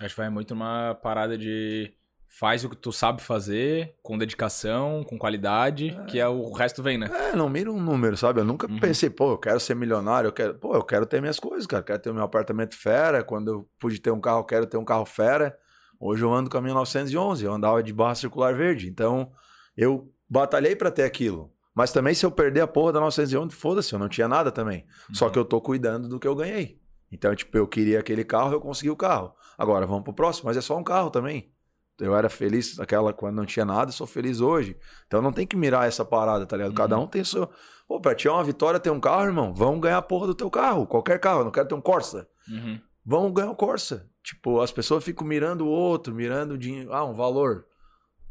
Acho 0.00 0.14
que 0.14 0.20
vai 0.20 0.28
muito 0.30 0.52
uma 0.52 0.94
parada 0.96 1.38
de 1.38 1.92
faz 2.38 2.64
o 2.64 2.68
que 2.68 2.76
tu 2.76 2.92
sabe 2.92 3.22
fazer, 3.22 3.94
com 4.02 4.18
dedicação, 4.18 5.04
com 5.04 5.16
qualidade, 5.16 5.96
que 6.08 6.18
é 6.18 6.26
o 6.26 6.50
resto 6.52 6.82
vem, 6.82 6.98
né? 6.98 7.08
É, 7.30 7.36
não 7.36 7.48
mira 7.48 7.70
um 7.70 7.80
número, 7.80 8.16
sabe? 8.16 8.40
Eu 8.40 8.44
nunca 8.44 8.66
Uhum. 8.68 8.80
pensei, 8.80 9.08
pô, 9.08 9.32
eu 9.32 9.38
quero 9.38 9.60
ser 9.60 9.76
milionário, 9.76 10.28
eu 10.28 10.32
quero, 10.32 10.54
pô, 10.54 10.74
eu 10.74 10.82
quero 10.82 11.06
ter 11.06 11.20
minhas 11.20 11.38
coisas, 11.38 11.66
cara. 11.66 11.80
Eu 11.80 11.84
quero 11.86 11.98
ter 12.02 12.10
o 12.10 12.14
meu 12.14 12.24
apartamento 12.24 12.76
fera. 12.76 13.22
Quando 13.22 13.48
eu 13.52 13.68
pude 13.78 14.00
ter 14.00 14.10
um 14.10 14.20
carro, 14.20 14.40
eu 14.40 14.44
quero 14.44 14.66
ter 14.66 14.76
um 14.76 14.84
carro 14.84 15.04
fera. 15.04 15.56
Hoje 16.00 16.22
eu 16.24 16.32
ando 16.34 16.50
com 16.50 16.58
a 16.58 16.60
minha 16.60 16.74
911, 16.74 17.44
eu 17.44 17.52
andava 17.52 17.82
de 17.82 17.92
barra 17.92 18.14
circular 18.16 18.52
verde. 18.54 18.88
Então, 18.88 19.30
eu 19.76 20.12
batalhei 20.28 20.74
pra 20.74 20.90
ter 20.90 21.04
aquilo. 21.04 21.52
Mas 21.72 21.92
também, 21.92 22.14
se 22.14 22.26
eu 22.26 22.30
perder 22.32 22.60
a 22.62 22.66
porra 22.66 22.92
da 22.94 23.00
911, 23.00 23.54
foda-se, 23.54 23.92
eu 23.92 23.98
não 23.98 24.08
tinha 24.08 24.26
nada 24.28 24.50
também. 24.50 24.84
Só 25.12 25.30
que 25.30 25.38
eu 25.38 25.44
tô 25.44 25.60
cuidando 25.60 26.08
do 26.08 26.18
que 26.18 26.26
eu 26.26 26.34
ganhei. 26.34 26.80
Então, 27.12 27.32
tipo, 27.34 27.56
eu 27.56 27.66
queria 27.68 28.00
aquele 28.00 28.24
carro, 28.24 28.52
eu 28.52 28.60
consegui 28.60 28.90
o 28.90 28.96
carro. 28.96 29.32
Agora, 29.56 29.86
vamos 29.86 30.02
pro 30.02 30.12
próximo, 30.12 30.46
mas 30.48 30.56
é 30.56 30.60
só 30.60 30.76
um 30.76 30.82
carro 30.82 31.10
também. 31.10 31.53
Eu 32.00 32.14
era 32.16 32.28
feliz 32.28 32.76
naquela 32.76 33.12
quando 33.12 33.36
não 33.36 33.46
tinha 33.46 33.64
nada, 33.64 33.92
sou 33.92 34.06
feliz 34.06 34.40
hoje. 34.40 34.76
Então 35.06 35.22
não 35.22 35.32
tem 35.32 35.46
que 35.46 35.56
mirar 35.56 35.86
essa 35.86 36.04
parada, 36.04 36.44
tá 36.46 36.56
ligado? 36.56 36.74
Cada 36.74 36.96
Uhum. 36.96 37.04
um 37.04 37.06
tem 37.06 37.22
o 37.22 37.24
seu. 37.24 37.48
Pô, 37.86 38.00
pra 38.00 38.14
ti 38.14 38.26
é 38.26 38.30
uma 38.32 38.42
vitória 38.42 38.80
ter 38.80 38.90
um 38.90 38.98
carro, 39.00 39.24
irmão. 39.26 39.54
Vamos 39.54 39.80
ganhar 39.80 39.98
a 39.98 40.02
porra 40.02 40.26
do 40.26 40.34
teu 40.34 40.50
carro. 40.50 40.86
Qualquer 40.86 41.20
carro. 41.20 41.40
Eu 41.40 41.44
não 41.44 41.52
quero 41.52 41.68
ter 41.68 41.74
um 41.74 41.80
Corsa. 41.80 42.26
Uhum. 42.48 42.80
Vamos 43.04 43.32
ganhar 43.32 43.50
o 43.50 43.54
Corsa. 43.56 44.08
Tipo, 44.22 44.60
as 44.60 44.72
pessoas 44.72 45.04
ficam 45.04 45.26
mirando 45.26 45.66
o 45.66 45.68
outro, 45.68 46.14
mirando 46.14 46.52
o 46.54 46.58
dinheiro. 46.58 46.92
Ah, 46.92 47.04
um 47.04 47.12
valor. 47.14 47.66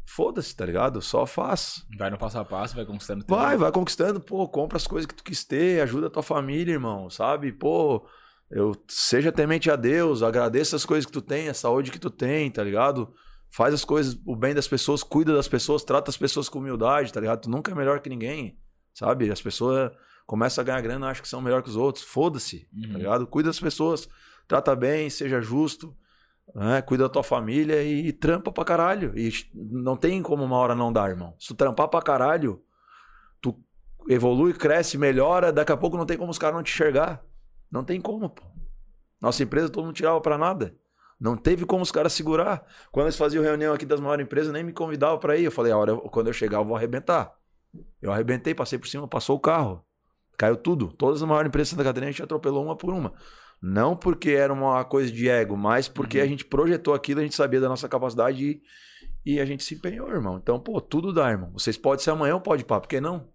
Foda-se, 0.06 0.54
tá 0.54 0.66
ligado? 0.66 1.00
Só 1.00 1.24
faz. 1.24 1.82
Vai 1.96 2.10
no 2.10 2.18
passo 2.18 2.38
a 2.38 2.44
passo, 2.44 2.74
vai 2.76 2.84
conquistando 2.84 3.24
Vai, 3.26 3.56
vai 3.56 3.72
conquistando, 3.72 4.20
pô, 4.20 4.46
compra 4.46 4.76
as 4.76 4.86
coisas 4.86 5.06
que 5.06 5.14
tu 5.14 5.24
quis 5.24 5.44
ter, 5.44 5.80
ajuda 5.80 6.08
a 6.08 6.10
tua 6.10 6.22
família, 6.22 6.72
irmão, 6.74 7.08
sabe? 7.08 7.50
Pô, 7.52 8.06
eu 8.50 8.72
seja 8.86 9.32
temente 9.32 9.70
a 9.70 9.76
Deus, 9.76 10.22
agradeça 10.22 10.76
as 10.76 10.84
coisas 10.84 11.06
que 11.06 11.12
tu 11.12 11.22
tem, 11.22 11.48
a 11.48 11.54
saúde 11.54 11.90
que 11.90 11.98
tu 11.98 12.10
tem, 12.10 12.50
tá 12.50 12.62
ligado? 12.62 13.14
Faz 13.56 13.72
as 13.72 13.84
coisas, 13.84 14.18
o 14.26 14.34
bem 14.34 14.52
das 14.52 14.66
pessoas, 14.66 15.04
cuida 15.04 15.32
das 15.32 15.46
pessoas, 15.46 15.84
trata 15.84 16.10
as 16.10 16.16
pessoas 16.16 16.48
com 16.48 16.58
humildade, 16.58 17.12
tá 17.12 17.20
ligado? 17.20 17.42
Tu 17.42 17.48
nunca 17.50 17.70
é 17.70 17.74
melhor 17.74 18.00
que 18.00 18.08
ninguém, 18.08 18.58
sabe? 18.92 19.30
As 19.30 19.40
pessoas 19.40 19.92
começam 20.26 20.60
a 20.60 20.64
ganhar 20.64 20.80
grana, 20.80 21.06
acham 21.08 21.22
que 21.22 21.28
são 21.28 21.40
melhor 21.40 21.62
que 21.62 21.68
os 21.68 21.76
outros, 21.76 22.02
foda-se, 22.04 22.68
Uhum. 22.74 22.92
tá 22.92 22.98
ligado? 22.98 23.26
Cuida 23.28 23.50
das 23.50 23.60
pessoas, 23.60 24.08
trata 24.48 24.74
bem, 24.74 25.08
seja 25.08 25.40
justo, 25.40 25.96
né? 26.52 26.82
cuida 26.82 27.04
da 27.04 27.08
tua 27.08 27.22
família 27.22 27.80
e, 27.80 28.12
trampa 28.12 28.50
pra 28.50 28.64
caralho. 28.64 29.16
E 29.16 29.32
não 29.54 29.96
tem 29.96 30.20
como 30.20 30.42
uma 30.42 30.56
hora 30.56 30.74
não 30.74 30.92
dar, 30.92 31.10
irmão. 31.10 31.36
Se 31.38 31.46
tu 31.46 31.54
trampar 31.54 31.86
pra 31.86 32.02
caralho, 32.02 32.60
tu 33.40 33.56
evolui, 34.08 34.52
cresce, 34.52 34.98
melhora, 34.98 35.52
daqui 35.52 35.70
a 35.70 35.76
pouco 35.76 35.96
não 35.96 36.04
tem 36.06 36.18
como 36.18 36.32
os 36.32 36.38
caras 36.38 36.56
não 36.56 36.62
te 36.64 36.72
enxergar. 36.72 37.24
Não 37.70 37.84
tem 37.84 38.00
como, 38.00 38.28
pô. 38.30 38.42
Nossa 39.20 39.44
empresa 39.44 39.68
todo 39.68 39.84
mundo 39.84 39.94
tirava 39.94 40.20
pra 40.20 40.36
nada. 40.36 40.74
Não 41.20 41.36
teve 41.36 41.64
como 41.64 41.82
os 41.82 41.90
caras 41.92 42.12
segurar. 42.12 42.66
Quando 42.90 43.06
eles 43.06 43.16
faziam 43.16 43.42
reunião 43.42 43.72
aqui 43.72 43.86
das 43.86 44.00
maiores 44.00 44.24
empresas, 44.24 44.52
nem 44.52 44.62
me 44.64 44.72
convidavam 44.72 45.18
pra 45.18 45.36
ir. 45.36 45.44
Eu 45.44 45.50
falei, 45.52 45.72
a 45.72 45.78
hora, 45.78 45.96
quando 45.96 46.26
eu 46.26 46.32
chegar, 46.32 46.58
eu 46.58 46.64
vou 46.64 46.76
arrebentar. 46.76 47.32
Eu 48.02 48.12
arrebentei, 48.12 48.54
passei 48.54 48.78
por 48.78 48.86
cima, 48.88 49.08
passou 49.08 49.36
o 49.36 49.40
carro. 49.40 49.84
Caiu 50.36 50.56
tudo. 50.56 50.88
Todas 50.92 51.22
as 51.22 51.28
maiores 51.28 51.48
empresas 51.48 51.68
de 51.68 51.70
Santa 51.76 51.84
Catarina 51.84 52.08
a 52.08 52.12
gente 52.12 52.22
atropelou 52.22 52.64
uma 52.64 52.76
por 52.76 52.92
uma. 52.92 53.12
Não 53.62 53.96
porque 53.96 54.30
era 54.30 54.52
uma 54.52 54.84
coisa 54.84 55.10
de 55.10 55.28
ego, 55.28 55.56
mas 55.56 55.88
porque 55.88 56.18
Uhum. 56.18 56.24
a 56.24 56.26
gente 56.26 56.44
projetou 56.44 56.92
aquilo, 56.92 57.20
a 57.20 57.22
gente 57.22 57.34
sabia 57.34 57.60
da 57.60 57.68
nossa 57.68 57.88
capacidade 57.88 58.44
e, 58.44 58.62
e 59.24 59.40
a 59.40 59.44
gente 59.46 59.64
se 59.64 59.74
empenhou, 59.74 60.10
irmão. 60.10 60.36
Então, 60.36 60.60
pô, 60.60 60.80
tudo 60.80 61.12
dá, 61.12 61.30
irmão. 61.30 61.50
Vocês 61.52 61.78
podem 61.78 62.04
ser 62.04 62.10
amanhã 62.10 62.34
ou 62.34 62.40
pode 62.40 62.64
pá. 62.64 62.80
Por 62.80 62.88
que 62.88 63.00
não? 63.00 63.28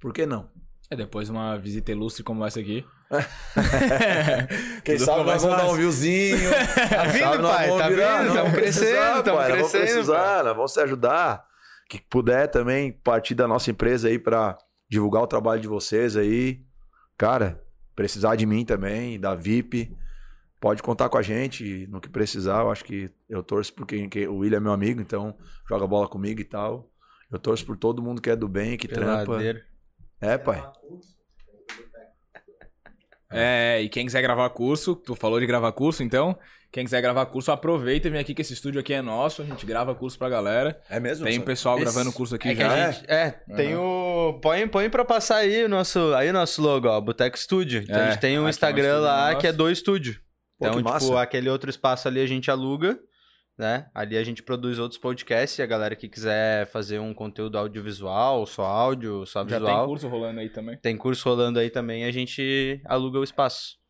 Por 0.00 0.12
que 0.12 0.26
não? 0.26 0.50
É, 0.90 0.96
depois 0.96 1.28
uma 1.28 1.56
visita 1.56 1.92
ilustre 1.92 2.22
como 2.24 2.44
essa 2.44 2.60
aqui. 2.60 2.84
Quem 4.84 4.96
Tudo 4.96 5.06
sabe 5.06 5.24
nós 5.24 5.42
vamos 5.42 5.58
dar 5.58 5.68
um 5.68 5.76
viewzinho. 5.76 6.38
Tá 6.88 7.04
vindo, 7.04 7.42
pai, 7.42 7.68
tá 7.78 7.88
vindo, 7.88 8.34
vamos 8.34 8.54
crescendo, 8.54 9.24
pai, 9.24 9.34
nós 9.34 9.48
vamos 9.48 9.70
crescendo, 9.72 9.82
precisar, 9.82 10.42
vamos 10.42 10.72
se 10.72 10.80
ajudar. 10.80 11.46
Que 11.88 12.00
puder 12.00 12.48
também 12.48 12.92
partir 12.92 13.34
da 13.34 13.46
nossa 13.46 13.70
empresa 13.70 14.08
aí 14.08 14.18
pra 14.18 14.56
divulgar 14.88 15.22
o 15.22 15.26
trabalho 15.26 15.60
de 15.60 15.68
vocês 15.68 16.16
aí. 16.16 16.62
Cara, 17.16 17.62
precisar 17.94 18.36
de 18.36 18.46
mim 18.46 18.64
também, 18.64 19.20
da 19.20 19.34
VIP, 19.34 19.94
pode 20.60 20.82
contar 20.82 21.08
com 21.08 21.18
a 21.18 21.22
gente 21.22 21.86
no 21.88 22.00
que 22.00 22.08
precisar. 22.08 22.62
Eu 22.62 22.70
acho 22.70 22.84
que 22.84 23.10
eu 23.28 23.42
torço 23.42 23.72
porque 23.74 24.26
o 24.26 24.38
William 24.38 24.58
é 24.58 24.60
meu 24.60 24.72
amigo, 24.72 25.00
então 25.00 25.36
joga 25.68 25.86
bola 25.86 26.08
comigo 26.08 26.40
e 26.40 26.44
tal. 26.44 26.90
Eu 27.30 27.38
torço 27.38 27.66
por 27.66 27.76
todo 27.76 28.02
mundo 28.02 28.22
que 28.22 28.30
é 28.30 28.36
do 28.36 28.48
bem, 28.48 28.76
que 28.76 28.88
trampa. 28.88 29.26
Peladeiro. 29.26 29.60
É, 30.20 30.38
pai. 30.38 30.64
É, 33.34 33.80
e 33.82 33.88
quem 33.88 34.06
quiser 34.06 34.22
gravar 34.22 34.48
curso, 34.50 34.94
tu 34.94 35.14
falou 35.14 35.40
de 35.40 35.46
gravar 35.46 35.72
curso, 35.72 36.02
então. 36.02 36.38
Quem 36.72 36.82
quiser 36.84 37.00
gravar 37.00 37.26
curso, 37.26 37.52
aproveita 37.52 38.08
e 38.08 38.10
vem 38.10 38.20
aqui 38.20 38.34
que 38.34 38.42
esse 38.42 38.52
estúdio 38.52 38.80
aqui 38.80 38.92
é 38.92 39.00
nosso. 39.00 39.42
A 39.42 39.44
gente 39.44 39.64
grava 39.64 39.94
curso 39.94 40.18
pra 40.18 40.28
galera. 40.28 40.80
É 40.90 40.98
mesmo? 40.98 41.24
Tem 41.24 41.40
pessoal 41.40 41.76
Esse- 41.76 41.84
gravando 41.84 42.12
curso 42.12 42.34
aqui 42.34 42.48
É 42.48 42.54
que 42.54 42.60
já. 42.62 42.72
a 42.88 42.90
gente, 42.90 43.04
é, 43.08 43.30
tem 43.54 43.76
o. 43.76 44.40
Põe, 44.42 44.66
põe 44.66 44.90
pra 44.90 45.04
passar 45.04 45.36
aí 45.36 45.64
o 45.64 45.68
nosso, 45.68 46.12
aí 46.14 46.30
o 46.30 46.32
nosso 46.32 46.60
logo, 46.60 46.88
ó, 46.88 47.00
Boteco 47.00 47.38
Studio. 47.38 47.82
Então 47.82 47.96
É, 47.96 48.06
a 48.08 48.10
gente 48.10 48.20
tem 48.20 48.36
um 48.38 48.42
é 48.42 48.46
um 48.46 48.48
Instagram 48.48 48.86
estúdio 48.88 49.02
lá 49.04 49.26
nosso. 49.28 49.38
que 49.38 49.46
é 49.46 49.52
do 49.52 49.70
estúdio. 49.70 50.14
Pô, 50.58 50.66
Então, 50.66 50.72
que 50.72 50.78
tipo, 50.78 50.90
massa. 50.92 51.20
aquele 51.22 51.48
outro 51.48 51.70
espaço 51.70 52.08
ali 52.08 52.20
a 52.20 52.26
gente 52.26 52.50
aluga. 52.50 52.98
Né? 53.58 53.86
Ali 53.94 54.16
a 54.16 54.24
gente 54.24 54.42
produz 54.42 54.78
outros 54.78 54.98
podcasts 55.00 55.58
e 55.58 55.62
a 55.62 55.66
galera 55.66 55.94
que 55.94 56.08
quiser 56.08 56.66
fazer 56.66 56.98
um 56.98 57.14
conteúdo 57.14 57.56
audiovisual, 57.58 58.46
só 58.46 58.64
áudio, 58.64 59.24
só 59.26 59.40
Já 59.46 59.58
visual. 59.58 59.78
tem 59.78 59.86
curso 59.86 60.08
rolando 60.08 60.40
aí 60.40 60.48
também. 60.50 60.76
Tem 60.78 60.96
curso 60.96 61.28
rolando 61.28 61.58
aí 61.58 61.70
também, 61.70 62.04
a 62.04 62.10
gente 62.10 62.80
aluga 62.86 63.18
o 63.18 63.24
espaço. 63.24 63.82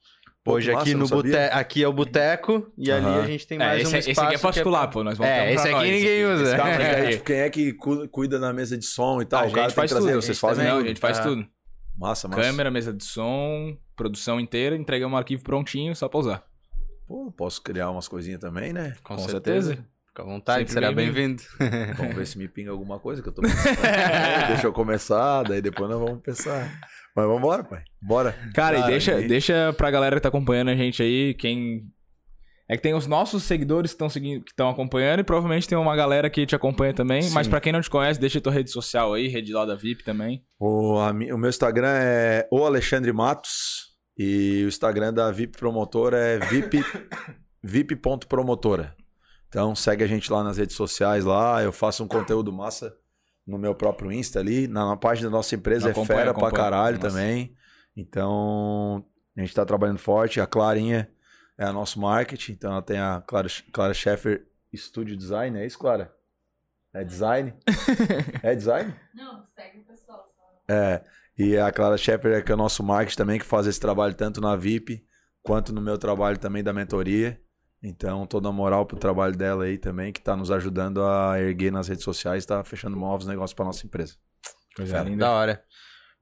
Pô, 0.45 0.53
Hoje 0.57 0.71
que 0.71 0.77
aqui 0.77 0.95
massa, 0.95 1.15
no 1.15 1.23
boteco, 1.23 1.57
aqui 1.57 1.83
é 1.83 1.89
o 1.89 1.93
boteco 1.95 2.71
e 2.77 2.93
ali 2.93 3.07
Aham. 3.07 3.23
a 3.23 3.27
gente 3.27 3.47
tem 3.47 3.57
É, 3.57 3.65
mais 3.65 3.81
esse, 3.83 3.95
um 3.95 3.99
esse 3.99 4.11
espaço 4.11 4.27
aqui 4.29 4.37
é 4.37 4.39
particular, 4.39 4.89
pô. 4.89 5.03
Nós 5.03 5.17
vamos 5.17 5.33
É, 5.33 5.41
ter 5.47 5.51
um 5.51 5.55
esse 5.55 5.63
aqui 5.69 5.73
nós. 5.77 5.89
ninguém 5.91 6.27
usa. 6.27 6.43
Esse 6.43 6.55
aí, 6.61 6.95
aí. 7.07 7.11
tipo, 7.13 7.25
quem 7.25 7.37
é 7.37 7.49
que 7.51 7.73
cu- 7.73 8.09
cuida 8.11 8.39
da 8.39 8.53
mesa 8.53 8.77
de 8.77 8.85
som 8.85 9.23
e 9.23 9.25
tal? 9.25 9.45
a 9.45 9.47
o 9.47 9.51
cara 9.53 9.69
gente 9.69 9.75
faz 9.75 9.91
tudo. 9.91 10.13
vocês 10.13 10.39
fazem 10.39 10.67
não, 10.67 10.79
a 10.81 10.85
gente 10.85 11.01
faz 11.01 11.19
tudo. 11.19 11.47
Massa, 11.97 12.29
massa. 12.29 12.43
Câmera, 12.43 12.71
mesa 12.71 12.93
de 12.93 13.03
som, 13.05 13.75
produção 13.97 14.39
inteira, 14.39 14.77
entregamos 14.77 15.15
um 15.15 15.17
arquivo 15.17 15.43
prontinho, 15.43 15.97
só 15.97 16.09
pra 16.11 16.21
usar. 16.21 16.45
Pô, 17.07 17.31
posso 17.33 17.63
criar 17.63 17.91
umas 17.91 18.09
coisinhas 18.09 18.41
também, 18.41 18.73
né? 18.73 18.95
Com, 19.03 19.17
Com 19.17 19.23
certeza. 19.29 19.69
certeza. 19.69 19.89
Fica 20.09 20.23
à 20.23 20.27
vontade, 20.27 20.59
Sempre 20.61 20.73
será 20.75 20.93
bem-vindo. 20.93 21.43
bem-vindo. 21.59 21.95
Vamos 21.99 22.15
ver 22.15 22.27
se 22.27 22.39
me 22.39 22.47
pinga 22.49 22.71
alguma 22.71 22.99
coisa 23.01 23.21
que 23.21 23.29
eu 23.29 23.33
tô 23.33 23.43
pensando. 23.43 24.47
Deixa 24.49 24.67
eu 24.67 24.73
começar, 24.73 25.43
daí 25.43 25.61
depois 25.61 25.91
nós 25.91 25.99
vamos 25.99 26.23
pensar. 26.23 26.71
Mas 27.17 27.25
vamos 27.27 27.39
embora, 27.39 27.65
pai. 27.65 27.83
Bora. 28.01 28.33
Cara, 28.55 28.77
Cara, 28.77 28.79
e 28.79 28.87
deixa, 28.91 29.21
e- 29.21 29.27
deixa 29.29 29.73
pra 29.77 29.91
galera 29.91 30.15
que 30.17 30.23
tá 30.23 30.29
acompanhando 30.29 30.69
a 30.71 30.75
gente 30.77 31.03
aí, 31.03 31.35
quem. 31.35 31.85
É 32.69 32.77
que 32.77 32.83
tem 32.83 32.95
os 32.95 33.07
nossos 33.07 33.43
seguidores 33.43 33.91
que 33.91 33.97
estão 33.97 34.09
seguindo, 34.09 34.43
que 34.43 34.53
estão 34.53 34.71
acompanhando, 34.71 35.21
e 35.21 35.25
provavelmente 35.25 35.69
tem 35.69 35.77
uma 35.77 35.95
galera 35.95 36.31
que 36.31 36.47
te 36.47 36.55
acompanha 36.57 36.95
também. 36.95 37.21
Sim. 37.23 37.35
Mas 37.35 37.47
pra 37.47 37.61
quem 37.61 37.73
não 37.73 37.81
te 37.83 37.91
conhece, 37.91 38.19
deixa 38.19 38.39
a 38.39 38.41
tua 38.41 38.53
rede 38.53 38.71
social 38.71 39.13
aí, 39.13 39.27
rede 39.29 39.53
lá 39.53 39.67
da 39.67 39.75
VIP 39.75 40.03
também. 40.03 40.43
O, 40.59 40.97
a 40.99 41.11
o 41.11 41.39
meu 41.39 41.51
Instagram 41.51 41.93
é 41.93 42.49
o 42.51 42.65
Alexandre 42.65 43.13
Matos 43.13 43.94
e 44.17 44.63
o 44.65 44.69
Instagram 44.69 45.13
da 45.13 45.31
VIP 45.31 45.57
Promotora 45.59 46.19
é 46.19 46.39
VIP, 46.39 46.85
vip.promotora. 47.63 48.95
Então 49.49 49.75
segue 49.75 50.03
a 50.03 50.07
gente 50.07 50.33
lá 50.33 50.43
nas 50.43 50.57
redes 50.57 50.77
sociais 50.77 51.25
lá, 51.25 51.63
eu 51.63 51.73
faço 51.73 52.03
um 52.03 52.09
conteúdo 52.09 52.53
massa 52.53 52.97
no 53.47 53.59
meu 53.59 53.75
próprio 53.75 54.11
Insta 54.11 54.41
ali, 54.41 54.67
na, 54.67 54.87
na 54.87 54.97
página 54.97 55.29
da 55.29 55.37
nossa 55.37 55.55
empresa 55.55 55.91
Acompanha, 55.91 56.21
é 56.21 56.23
fera 56.23 56.35
pra 56.35 56.49
acompanha. 56.49 56.65
caralho 56.65 56.97
Nossa. 56.97 57.09
também. 57.09 57.57
Então 57.97 59.05
a 59.37 59.41
gente 59.41 59.55
tá 59.55 59.65
trabalhando 59.65 59.99
forte, 59.99 60.41
a 60.41 60.47
Clarinha 60.47 61.11
é 61.57 61.65
a 61.65 61.73
nosso 61.73 62.01
marketing, 62.01 62.53
então 62.53 62.73
ela 62.73 62.83
tem 62.83 62.99
a 62.99 63.23
Clara, 63.27 63.49
Clara 63.73 63.95
Scheffer 63.95 64.47
Studio 64.75 65.17
Design, 65.17 65.59
é 65.59 65.67
isso, 65.67 65.79
Clara? 65.79 66.13
É 66.93 67.05
design? 67.05 67.53
é 68.43 68.55
design? 68.55 68.95
Não, 69.15 69.45
segue 69.55 69.81
o 69.81 69.85
pessoal. 69.85 70.33
só. 70.37 70.73
É, 70.73 71.05
e 71.37 71.57
a 71.57 71.71
Clara 71.73 71.97
Shepard 71.97 72.39
é 72.39 72.43
que 72.43 72.53
é 72.53 72.55
o 72.55 72.59
nosso 72.59 72.83
marketing 72.83 73.17
também, 73.17 73.39
que 73.39 73.45
faz 73.45 73.67
esse 73.67 73.81
trabalho 73.81 74.15
tanto 74.15 74.41
na 74.41 74.55
VIP, 74.57 75.05
quanto 75.43 75.73
no 75.73 75.81
meu 75.81 75.99
trabalho 75.99 76.39
também 76.39 76.63
da 76.63 76.73
mentoria. 76.73 77.41
Então, 77.83 78.27
toda 78.27 78.49
a 78.49 78.53
moral 78.53 78.87
pro 78.87 78.99
trabalho 78.99 79.37
dela 79.37 79.65
aí 79.65 79.77
também, 79.77 80.13
que 80.13 80.21
tá 80.21 80.35
nos 80.35 80.51
ajudando 80.51 81.03
a 81.03 81.39
erguer 81.39 81.71
nas 81.71 81.87
redes 81.87 82.03
sociais, 82.03 82.47
tá 82.47 82.65
fechando 82.65 82.97
novos 82.97 83.27
negócios 83.27 83.53
pra 83.53 83.65
nossa 83.65 83.85
empresa. 83.87 84.15
Coisa 84.75 84.97
Fera. 84.97 85.09
linda. 85.09 85.27
Da 85.27 85.33
hora. 85.33 85.65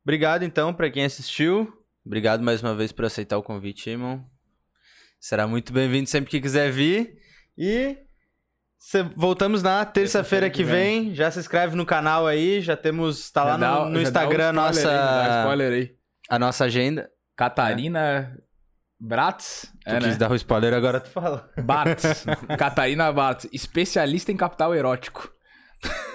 Obrigado, 0.03 0.43
então, 0.43 0.75
pra 0.75 0.91
quem 0.91 1.05
assistiu. 1.05 1.73
Obrigado 2.05 2.43
mais 2.43 2.61
uma 2.61 2.75
vez 2.75 2.91
por 2.91 3.05
aceitar 3.05 3.39
o 3.39 3.43
convite, 3.43 3.91
irmão. 3.91 4.27
Será 5.21 5.47
muito 5.47 5.73
bem-vindo 5.73 6.11
sempre 6.11 6.31
que 6.31 6.41
quiser 6.41 6.73
vir. 6.73 7.17
E 7.57 7.97
voltamos 9.17 9.63
na 9.63 9.85
terça-feira 9.85 10.51
que 10.51 10.57
que 10.59 10.65
vem. 10.65 11.15
Já 11.15 11.31
se 11.31 11.39
inscreve 11.39 11.75
no 11.77 11.87
canal 11.87 12.27
aí. 12.27 12.61
Já 12.61 12.77
temos. 12.77 13.31
Tá 13.31 13.45
lá 13.45 13.51
Já 13.53 13.57
dá- 13.59 13.85
no, 13.89 14.01
Instagram 14.01 14.49
o 14.49 14.51
spoiler 14.51 14.53
nossa, 14.53 14.91
aí, 14.91 14.97
dá 15.29 15.39
spoiler 15.41 15.73
aí. 15.73 15.91
a 16.29 16.39
nossa 16.39 16.65
agenda. 16.65 17.09
Catarina 17.37 18.37
Bratz. 19.01 19.73
Tu 19.85 19.91
É, 19.91 19.99
quis 19.99 20.07
né? 20.09 20.15
dar 20.17 20.31
o 20.31 20.35
spoiler, 20.37 20.75
agora 20.75 21.01
tu 21.01 21.09
fala. 21.11 21.49
Bartz. 21.63 22.25
Catarina 22.59 23.13
Bartz, 23.13 23.49
especialista 23.53 24.31
em 24.31 24.37
capital 24.37 24.75
erótico. 24.75 25.31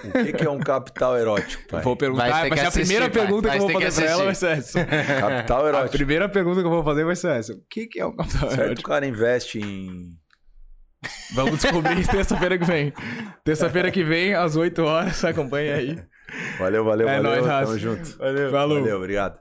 O 0.04 0.10
que, 0.24 0.32
que 0.32 0.44
é 0.46 0.48
um 0.48 0.58
capital 0.60 1.18
erótico, 1.18 1.62
pai? 1.68 1.82
Vou 1.82 1.94
perguntar, 1.94 2.30
Vai 2.30 2.48
vai, 2.48 2.50
que 2.50 2.56
ser 2.56 2.64
a 2.64 2.68
assistir, 2.68 2.86
primeira 2.86 3.10
pai. 3.10 3.20
pergunta 3.22 3.50
que 3.50 3.56
eu 3.56 3.60
vou 3.68 3.80
fazer 3.82 4.02
pra 4.02 4.10
ela 4.10 4.24
vai 4.24 4.34
ser 4.34 4.58
essa. 4.58 4.84
Capital 4.86 5.60
A 5.66 5.68
erótico. 5.68 5.92
primeira 5.92 6.28
pergunta 6.30 6.60
que 6.62 6.66
eu 6.66 6.70
vou 6.70 6.82
fazer 6.84 7.04
vai 7.04 7.16
ser 7.16 7.30
essa. 7.36 7.52
O 7.52 7.60
que, 7.68 7.86
que 7.86 8.00
é 8.00 8.06
um 8.06 8.16
capital 8.16 8.48
Certo, 8.48 8.60
o 8.60 8.64
erótico? 8.64 8.88
cara 8.88 9.06
investe 9.06 9.58
em. 9.58 10.16
Vamos 11.34 11.60
descobrir 11.60 12.06
terça-feira 12.08 12.58
que 12.58 12.64
vem. 12.64 12.92
Terça-feira 13.44 13.90
que 13.90 14.02
vem, 14.02 14.34
às 14.34 14.56
8 14.56 14.82
horas, 14.84 15.22
acompanha 15.24 15.76
aí. 15.76 15.98
Valeu, 16.58 16.84
valeu, 16.84 17.08
É 17.08 17.20
valeu. 17.22 17.42
nóis, 17.46 17.66
Tamo 17.66 17.78
junto. 17.78 18.18
Valeu. 18.18 18.50
Valeu, 18.50 18.96
obrigado. 18.96 19.40